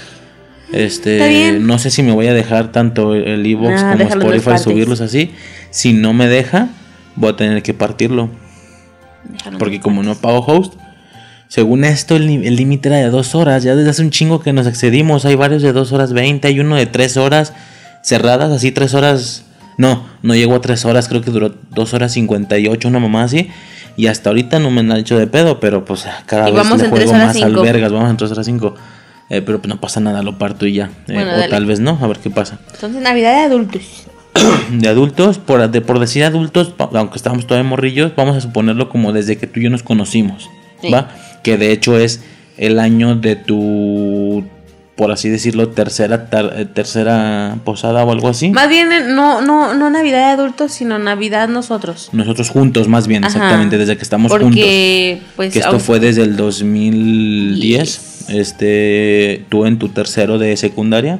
[0.74, 5.32] Este, no sé si me voy a dejar tanto el e-box como Spotify subirlos así.
[5.70, 6.70] Si no me deja,
[7.16, 8.30] voy a tener que partirlo.
[9.60, 10.74] Porque como no pago host,
[11.48, 13.64] según esto el límite era de dos horas.
[13.64, 15.26] Ya desde hace un chingo que nos excedimos.
[15.26, 17.54] Hay varios de dos horas veinte, hay uno de tres horas
[18.04, 19.46] cerradas, así tres horas.
[19.78, 23.00] No, no llegó a tres horas, creo que duró dos horas cincuenta y ocho, una
[23.00, 23.50] mamá así.
[23.98, 27.14] Y hasta ahorita no me han hecho de pedo, pero pues cada vez le juego
[27.14, 28.76] más albergas, vamos en tres horas cinco.
[29.30, 30.92] Eh, pero pues no pasa nada, lo parto y ya.
[31.08, 32.60] Eh, o tal vez no, a ver qué pasa.
[32.74, 34.06] Entonces, Navidad de adultos.
[34.72, 39.14] de adultos, por, de, por decir adultos, aunque estábamos todavía morrillos, vamos a suponerlo como
[39.14, 40.50] desde que tú y yo nos conocimos.
[40.94, 41.10] ¿Va?
[41.42, 42.24] Que de hecho es
[42.58, 44.46] el año de tu
[44.96, 48.50] por así decirlo, tercera eh, tercera posada o algo así.
[48.52, 52.10] Más bien, eh, no, no, no Navidad de adultos, sino Navidad nosotros.
[52.14, 55.34] Nosotros juntos, más bien, exactamente, desde que estamos Porque, juntos.
[55.36, 58.30] Pues, que esto fue desde el 2010.
[58.30, 61.20] Este, tú en tu tercero de secundaria.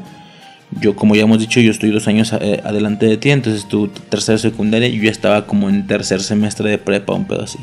[0.80, 3.88] Yo, como ya hemos dicho, yo estoy dos años eh, adelante de ti, entonces tu
[3.88, 7.60] tercero de secundaria, yo ya estaba como en tercer semestre de prepa, un pedo así.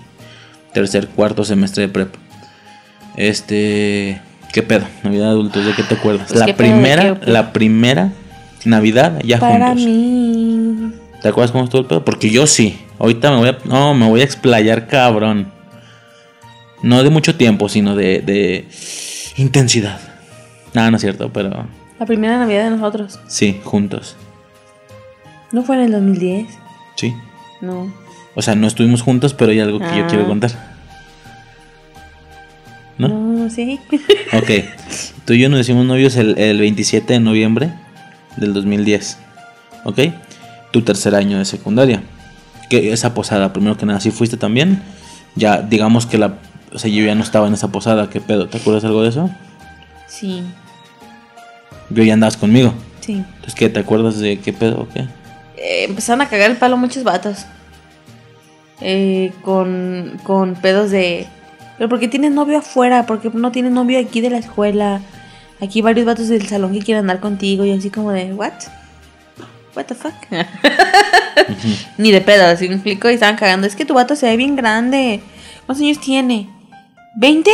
[0.72, 2.18] Tercer, cuarto semestre de prepa.
[3.16, 4.20] Este
[4.52, 4.86] ¿Qué pedo?
[5.02, 6.28] Navidad de adultos, ¿de qué te acuerdas?
[6.28, 8.12] Pues, la primera, la primera
[8.66, 10.92] Navidad ya Para Mí.
[11.22, 12.04] ¿Te acuerdas cómo estuvo el pedo?
[12.04, 12.78] Porque yo sí.
[12.98, 13.58] Ahorita me voy a.
[13.64, 15.50] No, me voy a explayar, cabrón.
[16.82, 18.68] No de mucho tiempo, sino de, de
[19.36, 20.00] intensidad.
[20.74, 21.66] Nada, no es cierto, pero.
[21.98, 23.20] La primera Navidad de nosotros.
[23.28, 24.16] Sí, juntos.
[25.50, 26.48] ¿No fue en el 2010?
[26.96, 27.14] Sí.
[27.60, 27.92] No.
[28.34, 30.28] O sea, no estuvimos juntos, pero hay algo que yo quiero ah.
[30.28, 30.72] contar.
[32.98, 33.08] ¿no?
[33.50, 33.80] Sí.
[34.32, 34.50] ok.
[35.24, 37.72] Tú y yo nos hicimos novios el, 27 de noviembre
[38.36, 39.18] del 2010.
[39.84, 39.98] ¿Ok?
[40.70, 42.02] Tu tercer año de secundaria.
[42.70, 44.82] Que esa posada, primero que nada, si fuiste también.
[45.34, 46.34] Ya, digamos que la.
[46.72, 48.08] O sea, yo ya no estaba en esa posada.
[48.10, 48.48] ¿Qué pedo?
[48.48, 49.30] ¿Te acuerdas algo de eso?
[50.06, 50.42] Sí.
[51.90, 52.72] Yo ya andabas conmigo.
[53.00, 53.14] Sí.
[53.14, 53.68] Entonces, ¿qué?
[53.68, 55.00] ¿Te acuerdas de qué pedo o qué?
[55.56, 57.46] Eh, empezaron a cagar el palo muchos vatos.
[58.80, 61.28] Eh, con, con pedos de
[61.82, 63.06] pero ¿por qué tienes novio afuera?
[63.06, 65.00] ¿Por qué no tienes novio aquí de la escuela?
[65.60, 68.52] Aquí varios vatos del salón que quieren andar contigo y así como de, ¿what?
[69.74, 70.14] ¿What the fuck?
[71.98, 73.66] Ni de pedo, así me explico y estaban cagando.
[73.66, 75.22] Es que tu vato se ve bien grande.
[75.66, 76.48] ¿Cuántos años tiene?
[77.20, 77.48] ¿20?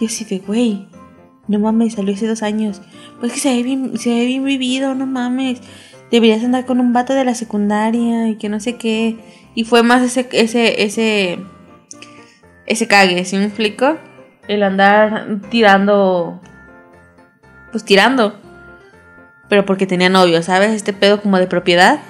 [0.00, 0.88] Y así de, güey,
[1.46, 2.80] no mames, salió hace dos años.
[3.20, 5.60] Pues que se ve bien, se ve bien vivido, no mames.
[6.10, 9.18] Deberías andar con un vato de la secundaria y que no sé qué.
[9.54, 11.38] Y fue más ese, ese, ese
[12.68, 13.96] ese cague, ¿sí me explico?
[14.46, 16.40] El andar tirando,
[17.72, 18.38] pues tirando.
[19.48, 20.72] Pero porque tenía novio, ¿sabes?
[20.72, 22.00] Este pedo como de propiedad.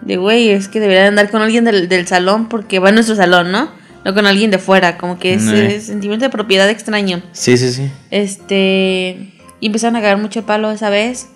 [0.00, 3.50] De güey, es que debería andar con alguien del, salón porque va a nuestro salón,
[3.50, 3.70] ¿no?
[4.04, 7.22] No con alguien de fuera, como que ese sentimiento de propiedad extraño.
[7.32, 7.90] Sí, sí, sí.
[8.10, 9.32] Este.
[9.60, 11.28] Y empezaron a cagar mucho palo esa vez.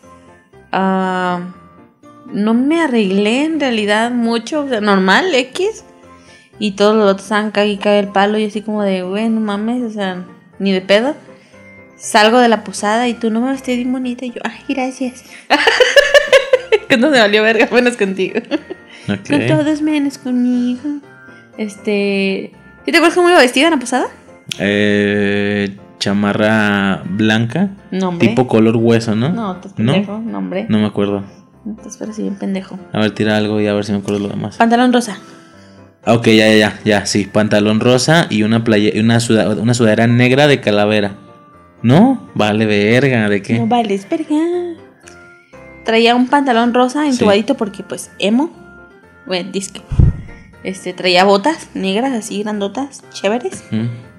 [0.70, 1.54] Ah,
[2.30, 5.84] no me arreglé en realidad mucho, o sea, normal, X.
[6.58, 9.40] Y todos los otros cae y cae el palo y así como de, güey, no
[9.40, 10.24] mames, o sea,
[10.58, 11.14] ni de pedo.
[11.96, 14.24] Salgo de la posada y tú no me ves bien bonita.
[14.24, 15.24] Y yo, ay, gracias.
[16.88, 18.40] que no se valió verga, menos contigo.
[19.04, 19.48] Okay.
[19.48, 21.00] Con todos menos conmigo.
[21.56, 22.52] Este.
[22.86, 24.06] ¿Y te acuerdas cómo iba vestida en la posada?
[24.58, 27.70] Eh, chamarra blanca.
[27.90, 28.28] Nombre.
[28.28, 29.30] Tipo color hueso, ¿no?
[29.30, 30.30] No, te pendejo, ¿No?
[30.30, 30.66] nombre.
[30.68, 31.24] No me acuerdo.
[31.82, 32.78] Te espero si bien pendejo.
[32.92, 34.56] A ver, tira algo y a ver si me acuerdo lo demás.
[34.56, 35.18] Pantalón rosa.
[36.06, 37.24] Ok, ya, ya, ya, ya, sí.
[37.26, 41.16] Pantalón rosa y una playa, una, suda- una sudadera negra de calavera.
[41.82, 42.28] ¿No?
[42.34, 43.58] Vale, verga, ¿de qué?
[43.58, 44.36] No vales, verga.
[45.84, 48.50] Traía un pantalón rosa entubadito porque, pues, emo.
[49.26, 49.80] Bueno, disque.
[50.64, 53.62] Este, traía botas negras así, grandotas, chéveres.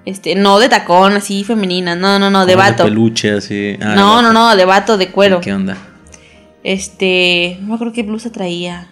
[0.05, 1.95] Este, no de tacón, así, femenina.
[1.95, 2.83] No, no, no, de vato.
[2.85, 3.75] peluche, así.
[3.81, 5.41] Ah, de no, no, no, de vato, de cuero.
[5.41, 5.75] ¿Qué onda?
[6.63, 8.87] Este, no me acuerdo qué blusa traía.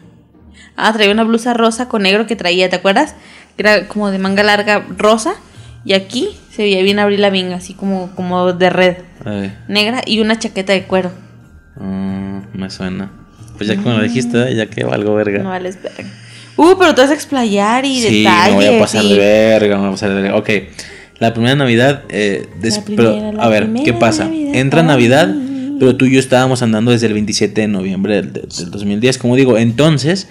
[0.78, 3.16] Ah, traía una blusa rosa con negro que traía, ¿te acuerdas?
[3.58, 5.34] Era como de manga larga rosa.
[5.84, 9.54] Y aquí se veía bien Abril Lavigne, así como, como de red A ver.
[9.68, 11.12] negra y una chaqueta de cuero.
[11.76, 13.12] Mm, me suena.
[13.58, 15.40] Pues ya como lo dijiste, ya que valgo verga.
[15.44, 16.04] No vales verga.
[16.58, 18.56] Uh, pero te vas a explayar y sí, detalles.
[18.58, 20.36] me voy a pasar y- de verga, me voy a pasar de verga.
[20.38, 20.50] Ok,
[21.20, 24.26] la primera Navidad, eh, des- La primera, pero, la a ver, ¿qué pasa?
[24.26, 25.78] Navidad Entra Navidad, mí.
[25.80, 29.36] pero tú y yo estábamos andando desde el 27 de noviembre del- del 2010, como
[29.36, 30.28] digo, entonces,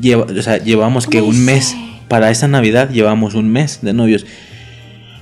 [0.00, 1.76] lleva, o sea, llevamos que ¿Cómo un mes,
[2.08, 4.26] para esa Navidad llevamos un mes de novios.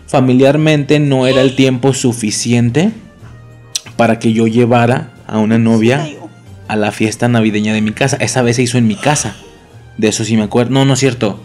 [0.07, 2.91] Familiarmente no era el tiempo suficiente
[3.97, 6.09] para que yo llevara a una novia
[6.67, 8.17] a la fiesta navideña de mi casa.
[8.21, 9.37] Esa vez se hizo en mi casa.
[9.99, 10.73] De eso sí me acuerdo.
[10.73, 11.41] No, no es cierto.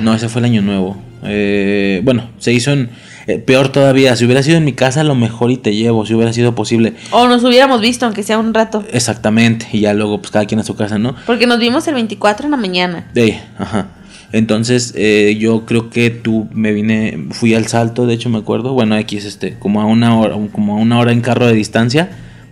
[0.00, 0.96] No, ese fue el año nuevo.
[1.22, 2.90] Eh, bueno, se hizo en...
[3.30, 6.04] eh, peor todavía, si hubiera sido en mi casa, a lo mejor y te llevo,
[6.04, 6.94] si hubiera sido posible.
[7.10, 8.84] O nos hubiéramos visto, aunque sea un rato.
[8.92, 9.68] Exactamente.
[9.72, 11.14] Y ya luego, pues cada quien a su casa, ¿no?
[11.26, 13.06] Porque nos vimos el 24 en la mañana.
[13.14, 13.88] De, ajá.
[14.32, 18.72] Entonces, eh, yo creo que tú me vine, fui al salto, de hecho me acuerdo,
[18.72, 22.10] bueno, X, este, como a una hora, como a una hora en carro de distancia,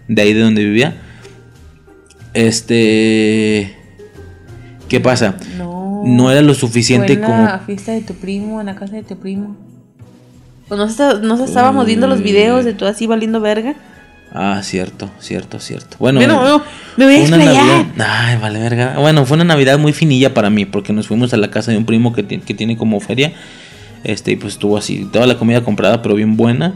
[0.08, 0.96] de ahí de donde vivía.
[2.34, 3.76] Este,
[4.88, 5.36] ¿qué pasa?
[5.56, 6.02] No.
[6.04, 8.96] No era lo suficiente Fue en como la fiesta de tu primo, en la casa
[8.96, 9.56] de tu primo.
[10.68, 13.74] Pues nos, está- nos estábamos viendo los videos de tú así valiendo verga.
[14.34, 15.96] Ah, cierto, cierto, cierto.
[15.98, 16.62] Bueno, bueno,
[16.98, 17.36] me voy a una.
[17.38, 17.86] Navidad.
[17.98, 18.96] Ay, vale, verga.
[18.98, 21.78] Bueno, fue una Navidad muy finilla para mí, porque nos fuimos a la casa de
[21.78, 23.32] un primo que, tiene- que tiene como feria.
[24.04, 26.74] Este, y pues estuvo así, toda la comida comprada, pero bien buena.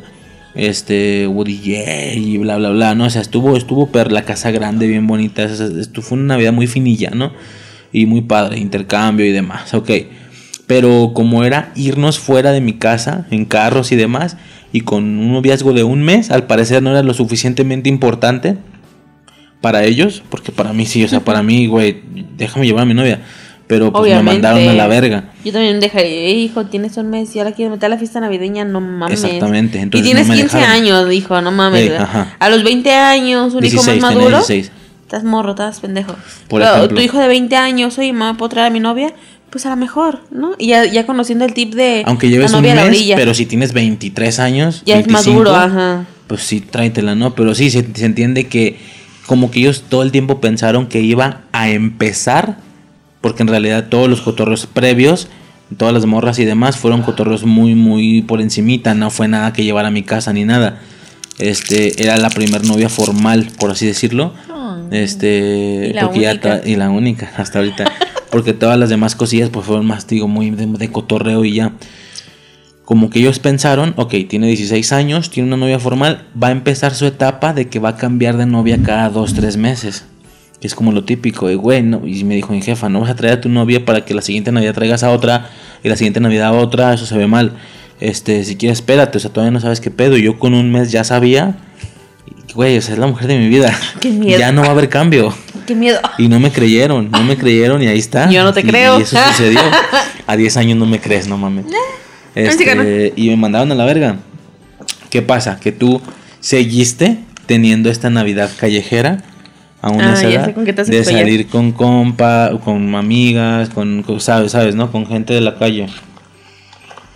[0.55, 3.05] Este, Woody J y bla, bla, bla, ¿no?
[3.05, 5.45] O sea, estuvo, estuvo per la casa grande, bien bonita.
[5.45, 7.33] o sea, esto fue una Navidad muy finilla, ¿no?
[7.93, 9.91] Y muy padre, intercambio y demás, ok.
[10.73, 14.39] Pero como era irnos fuera de mi casa, en carros y demás,
[14.73, 18.57] y con un noviazgo de un mes, al parecer no era lo suficientemente importante
[19.61, 22.01] para ellos, porque para mí sí, o sea, para mí, güey,
[22.39, 23.21] déjame llevar a mi novia.
[23.67, 24.25] Pero pues Obviamente.
[24.25, 25.25] me mandaron a la verga.
[25.45, 28.19] Yo también dejaría, "Eh, hijo, tienes un mes y ahora quieres meter a la fiesta
[28.21, 29.23] navideña, no mames.
[29.23, 30.83] Exactamente, entonces y tienes no me 15 dejaron.
[30.83, 31.91] años, hijo, no mames.
[31.91, 31.97] Ey.
[32.39, 34.39] A los 20 años, un hijo 16, más tenía maduro.
[34.39, 34.73] 16.
[35.03, 36.15] Estás morro, estás pendejo.
[36.49, 36.97] Por Pero ejemplo.
[36.97, 39.13] tu hijo de 20 años, oye, mamá, ¿puedo traer a mi novia?
[39.53, 40.53] Pues a lo mejor, ¿no?
[40.59, 42.99] Y ya, ya conociendo el tip de Aunque lleves la un novia a la mes,
[42.99, 43.17] orilla.
[43.17, 46.07] pero si tienes 23 años, ya 25, es maduro, ajá.
[46.27, 47.35] pues sí, tráetela, ¿no?
[47.35, 48.79] Pero sí, se, se entiende que
[49.27, 52.57] como que ellos todo el tiempo pensaron que iba a empezar,
[53.21, 55.29] porque en realidad todos los cotorreos previos,
[55.77, 59.65] todas las morras y demás, fueron cotorreos muy, muy por encimita, no fue nada que
[59.65, 60.81] llevar a mi casa ni nada.
[61.39, 64.33] Este, era la primer novia formal, por así decirlo.
[64.91, 66.61] Este, Y la porque ya única.
[66.63, 67.85] ta- y la única hasta ahorita.
[68.33, 71.73] porque todas las demás cosillas pues fueron más, digo, muy de, de cotorreo y ya.
[72.87, 76.95] Como que ellos pensaron, ok, tiene 16 años, tiene una novia formal, va a empezar
[76.95, 80.07] su etapa de que va a cambiar de novia cada 2, 3 meses.
[80.61, 83.11] Que es como lo típico, de güey, no, y me dijo mi jefa, no vas
[83.11, 85.51] a traer a tu novia para que la siguiente Navidad traigas a otra
[85.85, 87.53] y la siguiente Navidad a otra, eso se ve mal.
[88.01, 90.17] Este, si quieres, espérate, o sea, todavía no sabes qué pedo.
[90.17, 91.59] Y yo con un mes ya sabía,
[92.55, 93.79] güey, o sea, es la mujer de mi vida.
[94.01, 94.39] Qué miedo.
[94.39, 95.35] Ya no va a haber cambio.
[95.67, 96.01] Qué miedo.
[96.19, 98.31] Y no me creyeron, no me creyeron y ahí está.
[98.31, 98.99] Yo no te creo.
[98.99, 99.61] Y, eso sucedió.
[100.27, 101.67] A 10 años no me crees, no mames.
[102.35, 104.17] Este, y me mandaron a la verga.
[105.11, 105.59] ¿Qué pasa?
[105.61, 106.01] Que tú
[106.41, 109.23] seguiste teniendo esta Navidad callejera
[109.83, 114.91] aún Ah, esa edad con de salir con compa, con amigas, con- sabes, sabes, ¿no?
[114.91, 115.89] Con gente de la calle.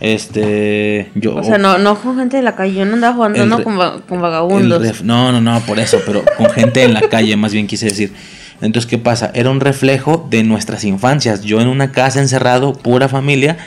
[0.00, 3.46] Este, yo O sea, no, no con gente de la calle, yo no andaba jugando
[3.46, 4.82] no con, va- con vagabundos.
[4.82, 7.86] ref- no, no, no, por eso, pero con gente en la calle, más bien quise
[7.86, 8.12] decir.
[8.60, 9.30] Entonces, ¿qué pasa?
[9.34, 11.42] Era un reflejo de nuestras infancias.
[11.42, 13.58] Yo en una casa encerrado, pura familia,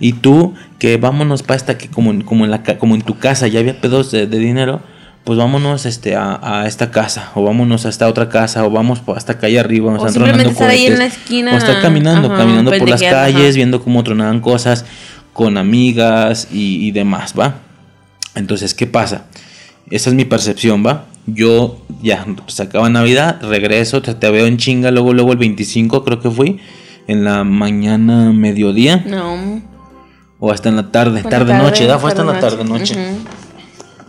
[0.00, 3.18] y tú, que vámonos para esta, que como, en- como, en la, como en tu
[3.18, 4.80] casa ya había pedos de, de dinero,
[5.24, 9.00] pues vámonos este, a, a esta casa, o vámonos a esta otra casa, o vamos
[9.00, 11.82] pa- hasta calle arriba, O están simplemente estar ahí en cohetes, la esquina, O estar
[11.82, 13.54] caminando, ajá, caminando por las calles, ajá.
[13.54, 14.86] viendo cómo tronaban cosas
[15.38, 17.60] con amigas y, y demás, ¿va?
[18.34, 19.26] Entonces, ¿qué pasa?
[19.88, 21.04] Esa es mi percepción, ¿va?
[21.26, 26.04] Yo ya, se acaba Navidad, regreso, te, te veo en chinga, luego, luego el 25
[26.04, 26.58] creo que fui,
[27.06, 29.62] en la mañana, mediodía, No.
[30.40, 32.00] o hasta en la tarde, tarde, noche, ¿da?
[32.00, 32.96] Fue hasta en la tarde, noche.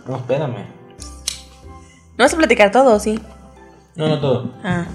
[0.08, 0.64] No, espérame.
[2.18, 3.20] ¿No vas a platicar todo, sí?
[3.94, 4.52] No, no todo.
[4.64, 4.86] Ah.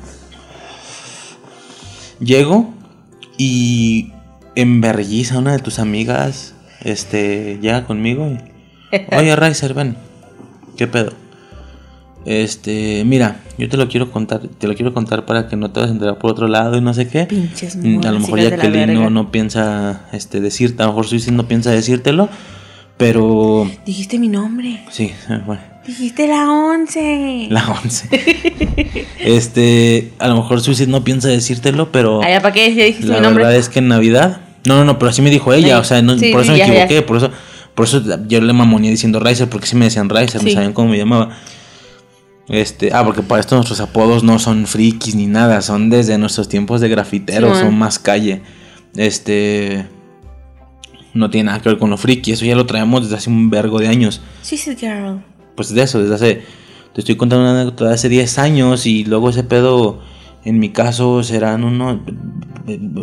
[2.20, 2.74] Llego
[3.38, 4.12] y
[4.56, 6.54] en vergüenza una de tus amigas
[6.84, 9.96] este llega conmigo y oye Riser ven
[10.78, 11.12] qué pedo
[12.26, 15.80] este mira yo te lo quiero contar te lo quiero contar para que no te
[15.80, 18.40] vas a enterar por otro lado y no sé qué Pinches Mm, a lo mejor
[18.40, 22.30] Jacqueline no, no piensa este decirte a lo mejor Suicide no piensa decírtelo
[22.98, 24.82] pero Dijiste mi nombre.
[24.90, 25.12] sí
[25.46, 27.48] bueno Dijiste la 11.
[27.52, 28.10] la 11
[29.20, 32.74] este a lo mejor Suicide no piensa decírtelo pero Ay, ¿para qué?
[32.74, 33.44] Ya dijiste la mi nombre.
[33.44, 34.42] verdad es que en Navidad.
[34.66, 35.76] No, no, no, pero así me dijo ella.
[35.76, 35.82] Sí.
[35.82, 36.94] O sea, no- Sí, por eso sí, me ya, equivoqué.
[36.96, 37.06] ya.
[37.06, 37.32] Por eso,
[37.76, 40.54] por eso yo le mamonía diciendo Riser, porque sí me decían Riser, no Sí.
[40.56, 41.38] sabían cómo me llamaba.
[42.48, 46.48] Este, ah, porque para esto nuestros apodos no son frikis ni nada, son desde nuestros
[46.48, 48.42] tiempos de grafiteros, son más calle.
[48.96, 49.88] Este.
[51.14, 53.50] No tiene nada que ver con lo friki, eso ya lo traemos desde hace un
[53.50, 54.22] vergo de años.
[54.42, 55.22] Suicide Girl.
[55.56, 56.44] Pues de eso, desde hace.
[56.94, 60.02] Te estoy contando una anécdota de hace 10 años y luego ese pedo,
[60.44, 61.98] en mi caso, serán unos.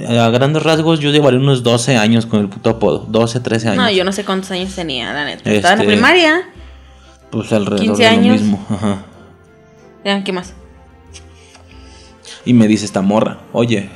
[0.08, 3.06] A grandes rasgos, yo llevaré unos 12 años con el puto apodo.
[3.08, 3.84] 12, 13 años.
[3.84, 5.48] No, yo no sé cuántos años tenía, la neta.
[5.50, 6.42] Estaba en la Este- primaria.
[7.30, 8.66] Pues alrededor 15 de lo mismo.
[8.68, 9.02] Ajá.
[10.04, 10.52] Ya, ¿qué más?
[12.44, 13.88] Y me dice esta morra, oye,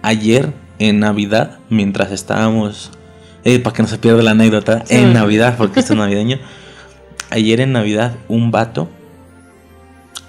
[0.00, 2.90] ayer en Navidad, mientras estábamos,
[3.44, 4.94] eh, para que no se pierda la anécdota, Sí.
[4.96, 6.38] en Navidad, porque esto es navideño,
[7.30, 8.88] ayer en Navidad un vato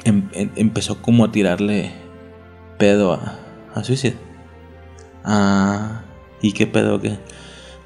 [0.04, 1.94] em- em- empezó como a tirarle
[2.78, 3.40] pedo a,
[3.74, 4.18] a Suicide.
[5.24, 6.02] Ah,
[6.42, 7.18] ¿y qué pedo qué?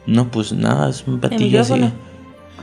[0.05, 1.73] No, pues nada, es un batillo así.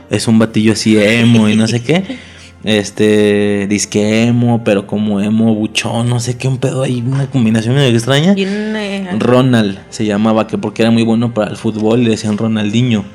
[0.09, 2.03] Es un batillo así emo y no sé qué.
[2.65, 7.75] Este, disque emo, pero como emo, buchón, no sé qué, un pedo ahí, una combinación
[7.75, 8.33] medio extraña.
[8.35, 8.47] Y
[9.19, 13.05] Ronald se llamaba, que porque era muy bueno para el fútbol le decían Ronaldinho.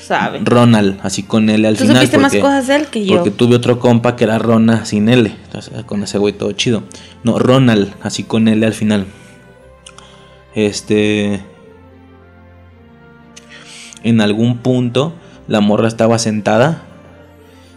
[0.00, 0.38] sabe.
[0.44, 1.96] Ronald, así con L al Tú final.
[1.96, 3.16] supiste más porque- cosas de él que yo.
[3.16, 5.34] Porque tuve otro compa que era Rona sin L.
[5.46, 6.84] Entonces, con ese güey todo chido.
[7.24, 9.06] No, Ronald, así con L al final.
[10.54, 11.40] Este.
[14.02, 15.14] En algún punto,
[15.48, 16.82] la morra estaba sentada.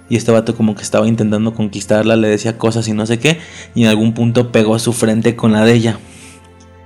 [0.08, 3.40] Y este vato, como que estaba intentando conquistarla, le decía cosas y no sé qué.
[3.74, 6.00] Y en algún punto pegó su frente con la de ella.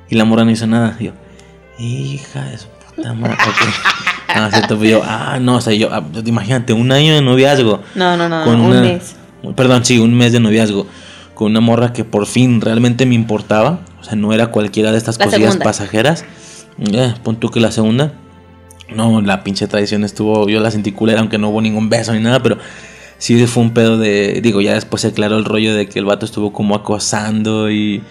[0.10, 0.96] Y la morra no hizo nada.
[1.00, 1.12] Y yo,
[1.80, 3.34] hija de su puta madre.
[3.48, 4.00] ok.
[4.30, 8.16] Ah, cierto, yo, ah, no, o sea, yo, ah, imagínate, un año de noviazgo No,
[8.16, 9.16] no, no, con un una, mes.
[9.56, 10.86] Perdón, sí, un mes de noviazgo.
[11.40, 13.80] Con una morra que por fin realmente me importaba.
[14.02, 15.64] O sea, no era cualquiera de estas La cosillas segunda.
[15.64, 16.26] pasajeras.
[16.92, 18.12] Eh, pon tú que la segunda.
[18.94, 20.50] No, la pinche traición estuvo.
[20.50, 22.58] Yo la sentí culera, aunque no hubo ningún beso ni nada, pero
[23.20, 24.42] sí fue un pedo de.
[24.44, 28.04] Digo, ya después se aclaró el rollo de que el vato estuvo como acosando y.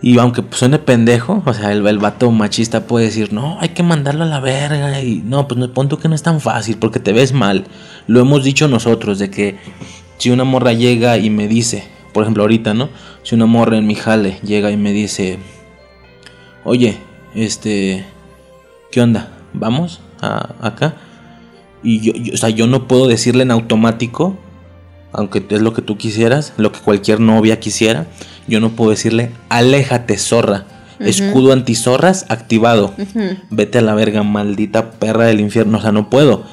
[0.00, 3.68] Y aunque pues, suene pendejo, o sea, el, el vato machista puede decir, no, hay
[3.68, 5.02] que mandarlo a la verga.
[5.02, 7.66] Y no, pues no, pon tú que no es tan fácil porque te ves mal.
[8.06, 9.58] Lo hemos dicho nosotros, de que
[10.16, 12.88] si una morra llega y me dice, por ejemplo, ahorita, ¿no?
[13.24, 15.38] Si una morra en mi jale llega y me dice,
[16.64, 16.96] oye,
[17.34, 18.04] este,
[18.90, 19.28] ¿qué onda?
[19.52, 20.94] ¿Vamos a, acá?
[21.82, 24.36] Y yo, yo- o sea, yo no puedo decirle en automático,
[25.12, 28.06] aunque es lo que tú quisieras, lo que cualquier novia quisiera,
[28.48, 30.64] yo no puedo decirle, aléjate, zorra.
[31.00, 32.94] Escudo antizorras activado.
[33.50, 35.78] Vete a la verga, maldita perra del infierno.
[35.78, 36.44] O sea, no puedo.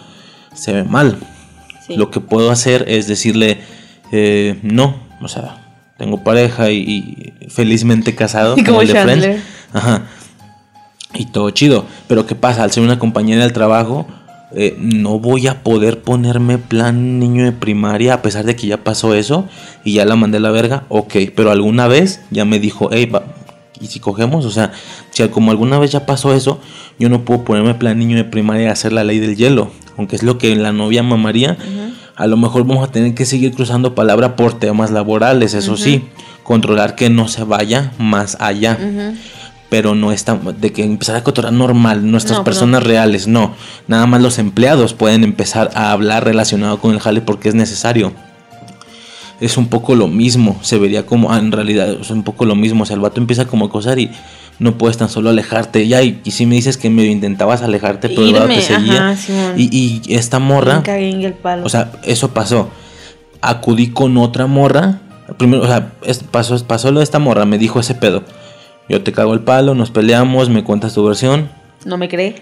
[0.53, 1.17] Se ve mal.
[1.85, 1.95] sí.
[1.95, 3.59] Lo que puedo hacer es decirle,
[4.11, 8.55] eh, no, o sea, tengo pareja y, y felizmente casado.
[8.57, 9.43] Y como el de Friends.
[9.73, 10.03] Ajá.
[11.13, 11.85] Y todo chido.
[12.07, 12.63] Pero ¿qué pasa?
[12.63, 14.07] Al ser una compañera del trabajo,
[14.53, 18.83] eh, no voy a poder ponerme plan niño de primaria a pesar de que ya
[18.83, 19.47] pasó eso
[19.85, 20.83] y ya la mandé a la verga.
[20.89, 23.23] Ok, pero alguna vez ya me dijo, hey, va,
[23.79, 24.45] ¿y si cogemos?
[24.45, 24.71] O sea,
[25.11, 26.59] si como alguna vez ya pasó eso,
[26.99, 29.71] yo no puedo ponerme plan niño de primaria a hacer la ley del hielo.
[29.97, 31.57] Aunque es lo que la novia mamaría,
[32.21, 36.03] a lo mejor vamos a tener que seguir cruzando palabra por temas laborales, eso sí,
[36.43, 38.77] controlar que no se vaya más allá
[39.71, 43.55] pero no está de que empezar a cotorrear normal, nuestras No, personas reales, no.
[43.87, 48.11] Nada más los empleados pueden empezar a hablar relacionado con el jale porque es necesario.
[49.39, 52.53] Es un poco lo mismo, se vería como, ah, en realidad es un poco lo
[52.53, 54.11] mismo, o sea, el vato empieza como a acosar y
[54.61, 58.09] no puedes tan solo alejarte, ya, y, y si me dices que medio intentabas alejarte,
[58.09, 61.65] pero el te seguía, ajá, y, y esta morra, Me cagué en el palo.
[61.65, 62.69] o sea, eso pasó.
[63.41, 64.99] Acudí con otra morra.
[65.37, 68.23] Primero, o sea, es- pasó, pasó lo de esta morra, me dijo ese pedo.
[68.87, 71.49] Yo te cago el palo, nos peleamos, me cuentas tu versión.
[71.85, 72.35] no me cree.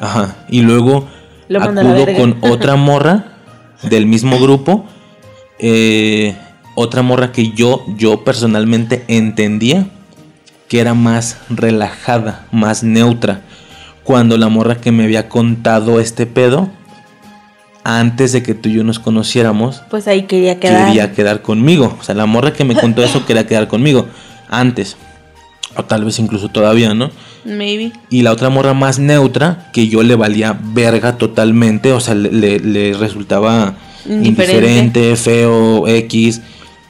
[0.00, 0.36] Ajá.
[0.48, 1.06] Y luego
[1.48, 3.32] Lo acudo con otra morra
[3.82, 4.86] del mismo grupo.
[5.58, 6.34] eh,
[6.76, 9.88] otra morra que yo, yo personalmente entendía
[10.68, 13.40] que era más relajada, más neutra.
[14.04, 16.70] Cuando la morra que me había contado este pedo,
[17.84, 20.86] antes de que tú y yo nos conociéramos, Pues ahí quería quedar.
[20.88, 21.96] quería quedar conmigo.
[21.98, 24.06] O sea, la morra que me contó eso quería quedar conmigo
[24.48, 24.96] antes.
[25.76, 27.10] O tal vez incluso todavía, ¿no?
[27.44, 27.92] Maybe.
[28.10, 32.94] Y la otra morra más neutra, que yo le valía verga totalmente, o sea, le,
[32.98, 33.74] resultaba
[34.04, 34.28] Indiferente.
[34.28, 36.40] indiferente, feo, X.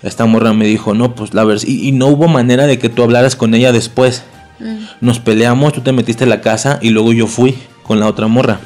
[0.03, 2.89] Esta morra me dijo, no, pues la verdad, y, y no hubo manera de que
[2.89, 4.23] tú hablaras con ella después.
[4.61, 4.77] Mm.
[5.01, 8.27] Nos peleamos, tú te metiste a la casa y luego yo fui con la otra
[8.29, 8.61] morra.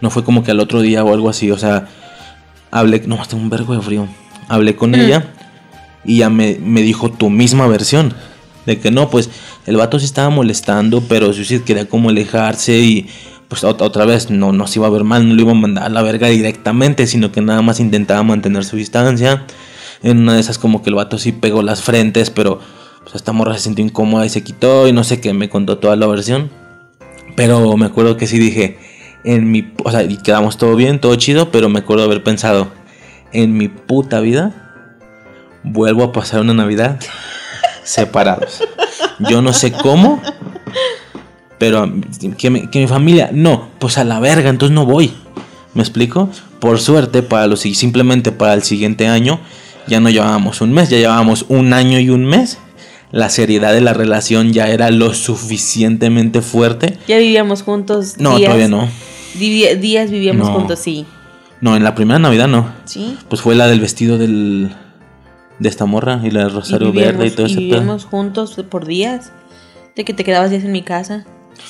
[0.00, 1.88] No fue como que al otro día o algo así, o sea,
[2.70, 4.06] hablé, no, tengo un vergo de frío.
[4.48, 4.94] Hablé con Mm.
[4.94, 5.24] ella
[6.04, 8.14] y ya me, me dijo tu misma versión.
[8.66, 9.30] De que no, pues
[9.66, 13.08] el vato sí estaba molestando, pero sí quería como alejarse y
[13.48, 15.54] pues ot- otra vez no, no se iba a ver mal, no lo iba a
[15.54, 19.44] mandar a la verga directamente, sino que nada más intentaba mantener su distancia.
[20.02, 22.60] En una de esas como que el vato sí pegó las frentes, pero
[23.02, 25.78] pues esta morra se sintió incómoda y se quitó y no sé qué, me contó
[25.78, 26.50] toda la versión.
[27.36, 28.78] Pero me acuerdo que sí dije,
[29.24, 32.68] en mi, o sea, y quedamos todo bien, todo chido, pero me acuerdo haber pensado,
[33.32, 34.72] en mi puta vida
[35.64, 36.98] vuelvo a pasar una Navidad
[37.84, 38.62] separados.
[39.30, 40.20] Yo no sé cómo,
[41.58, 41.92] pero
[42.38, 45.12] que mi, que mi familia, no, pues a la verga, entonces no voy.
[45.74, 46.28] ¿Me explico?
[46.60, 49.40] Por suerte, para los, si- simplemente para el siguiente año,
[49.88, 52.58] ya no llevábamos un mes, ya llevábamos un año y un mes.
[53.10, 56.98] La seriedad de la relación ya era lo suficientemente fuerte.
[57.08, 58.16] Ya vivíamos juntos.
[58.18, 58.48] No, días.
[58.48, 58.88] todavía no.
[59.38, 60.54] Días vivíamos No.
[60.54, 61.06] juntos, sí.
[61.60, 62.70] No, en la primera Navidad no.
[62.84, 63.16] Sí.
[63.28, 64.74] Pues fue la del vestido del
[65.58, 67.66] de esta morra y la del rosario verde y todo y ese pedo.
[67.66, 69.32] vivíamos juntos por días.
[69.96, 71.24] De que te quedabas días en mi casa.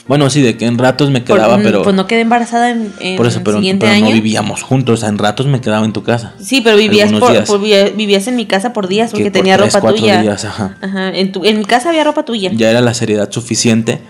[0.06, 2.92] Bueno, sí, de que en ratos me quedaba, mm, pero Pues no quedé embarazada en,
[3.00, 4.06] en por eso, pero, el siguiente pero año.
[4.06, 6.34] no vivíamos juntos, o sea, en ratos me quedaba en tu casa.
[6.40, 9.74] Sí, pero vivías, por, vivías en mi casa por días porque Que por tenía tres,
[9.74, 10.22] ropa tuya.
[10.22, 10.76] días, ajá.
[10.80, 12.50] Ajá, En, tu, en mi casa había ropa tuya.
[12.54, 14.00] Ya era la seriedad suficiente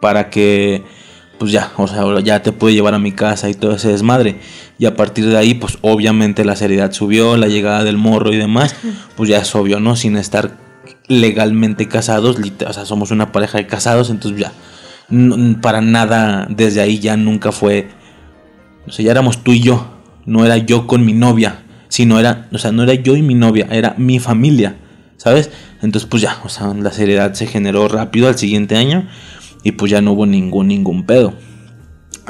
[0.00, 0.84] para que
[1.38, 4.36] pues ya, o sea, ya te pude llevar a mi casa y todo ese desmadre.
[4.78, 8.36] Y a partir de ahí, pues obviamente la seriedad subió, la llegada del morro y
[8.36, 8.74] demás,
[9.16, 9.96] pues ya es obvio, ¿no?
[9.96, 10.56] Sin estar
[11.08, 14.52] legalmente casados, o sea, somos una pareja de casados, entonces ya,
[15.60, 17.88] para nada desde ahí ya nunca fue,
[18.86, 19.86] o sea, ya éramos tú y yo,
[20.24, 23.34] no era yo con mi novia, sino era, o sea, no era yo y mi
[23.34, 24.76] novia, era mi familia,
[25.16, 25.50] ¿sabes?
[25.82, 29.06] Entonces pues ya, o sea, la seriedad se generó rápido al siguiente año
[29.62, 31.34] y pues ya no hubo ningún, ningún pedo.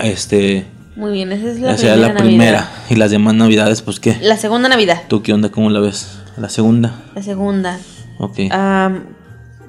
[0.02, 2.70] Este, Muy bien, esa es la esa era primera la primera.
[2.90, 4.18] Y las demás navidades, pues qué.
[4.20, 5.02] La segunda Navidad.
[5.08, 5.50] ¿Tú qué onda?
[5.50, 6.18] ¿Cómo la ves?
[6.36, 7.02] La segunda.
[7.14, 7.78] La segunda.
[8.50, 9.04] Am,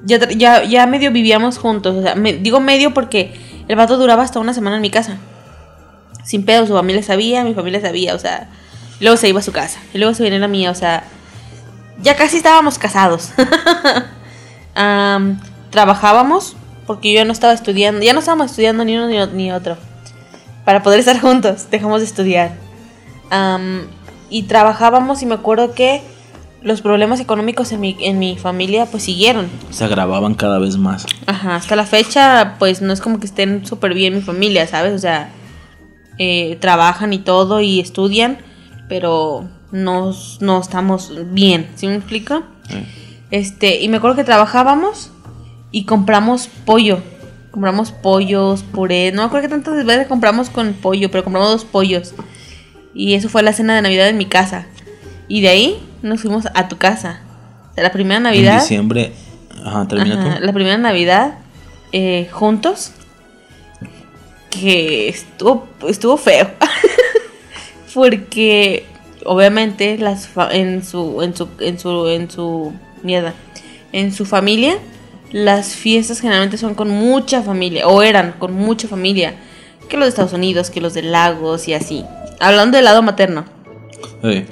[0.04, 1.96] ya, ya, ya medio vivíamos juntos.
[1.96, 3.34] O sea, me- digo medio porque
[3.68, 5.18] el vato duraba hasta una semana en mi casa.
[6.24, 8.48] Sin pedo, su familia sabía, mi familia sabía, o sea.
[9.00, 9.78] luego se iba a su casa.
[9.94, 11.04] Y luego se venía a la mía, o sea.
[12.00, 13.30] Ya casi estábamos casados.
[14.74, 18.02] Am, trabajábamos porque yo no estaba estudiando.
[18.02, 19.76] Ya no estábamos estudiando ni uno ni, otro.
[20.64, 21.70] Para poder estar juntos.
[21.70, 22.52] Dejamos de estudiar.
[23.30, 23.86] Am,
[24.30, 26.02] y trabajábamos y me acuerdo que
[26.62, 29.48] los problemas económicos en mi, en mi familia pues siguieron.
[29.70, 31.06] Se agravaban cada vez más.
[31.26, 34.92] Ajá, hasta la fecha pues no es como que estén súper bien mi familia, ¿sabes?
[34.94, 35.30] O sea,
[36.18, 38.38] eh, trabajan y todo y estudian,
[38.88, 42.42] pero no, no estamos bien, ¿sí me explico?
[43.30, 45.10] Este, y me acuerdo que trabajábamos
[45.70, 47.00] y compramos pollo.
[47.50, 49.10] Compramos pollos, puré.
[49.12, 52.14] No me acuerdo que tantas veces compramos con pollo, pero compramos dos pollos.
[52.94, 54.66] Y eso fue la cena de Navidad en mi casa.
[55.28, 57.20] Y de ahí nos fuimos a tu casa.
[57.76, 58.60] La primera En Navidad.
[58.60, 59.12] diciembre.
[59.64, 60.44] Ajá, termina Ajá, tú.
[60.46, 61.38] la primera Navidad
[61.92, 62.92] eh, juntos.
[64.50, 66.50] Que estuvo, estuvo feo.
[67.94, 68.84] Porque
[69.24, 73.34] obviamente las fa- en su en su en su en su mierda,
[73.92, 74.78] en su familia
[75.32, 79.34] las fiestas generalmente son con mucha familia o eran con mucha familia,
[79.90, 82.04] que los de Estados Unidos, que los de Lagos y así.
[82.40, 83.44] Hablando del lado materno.
[84.22, 84.46] Eh,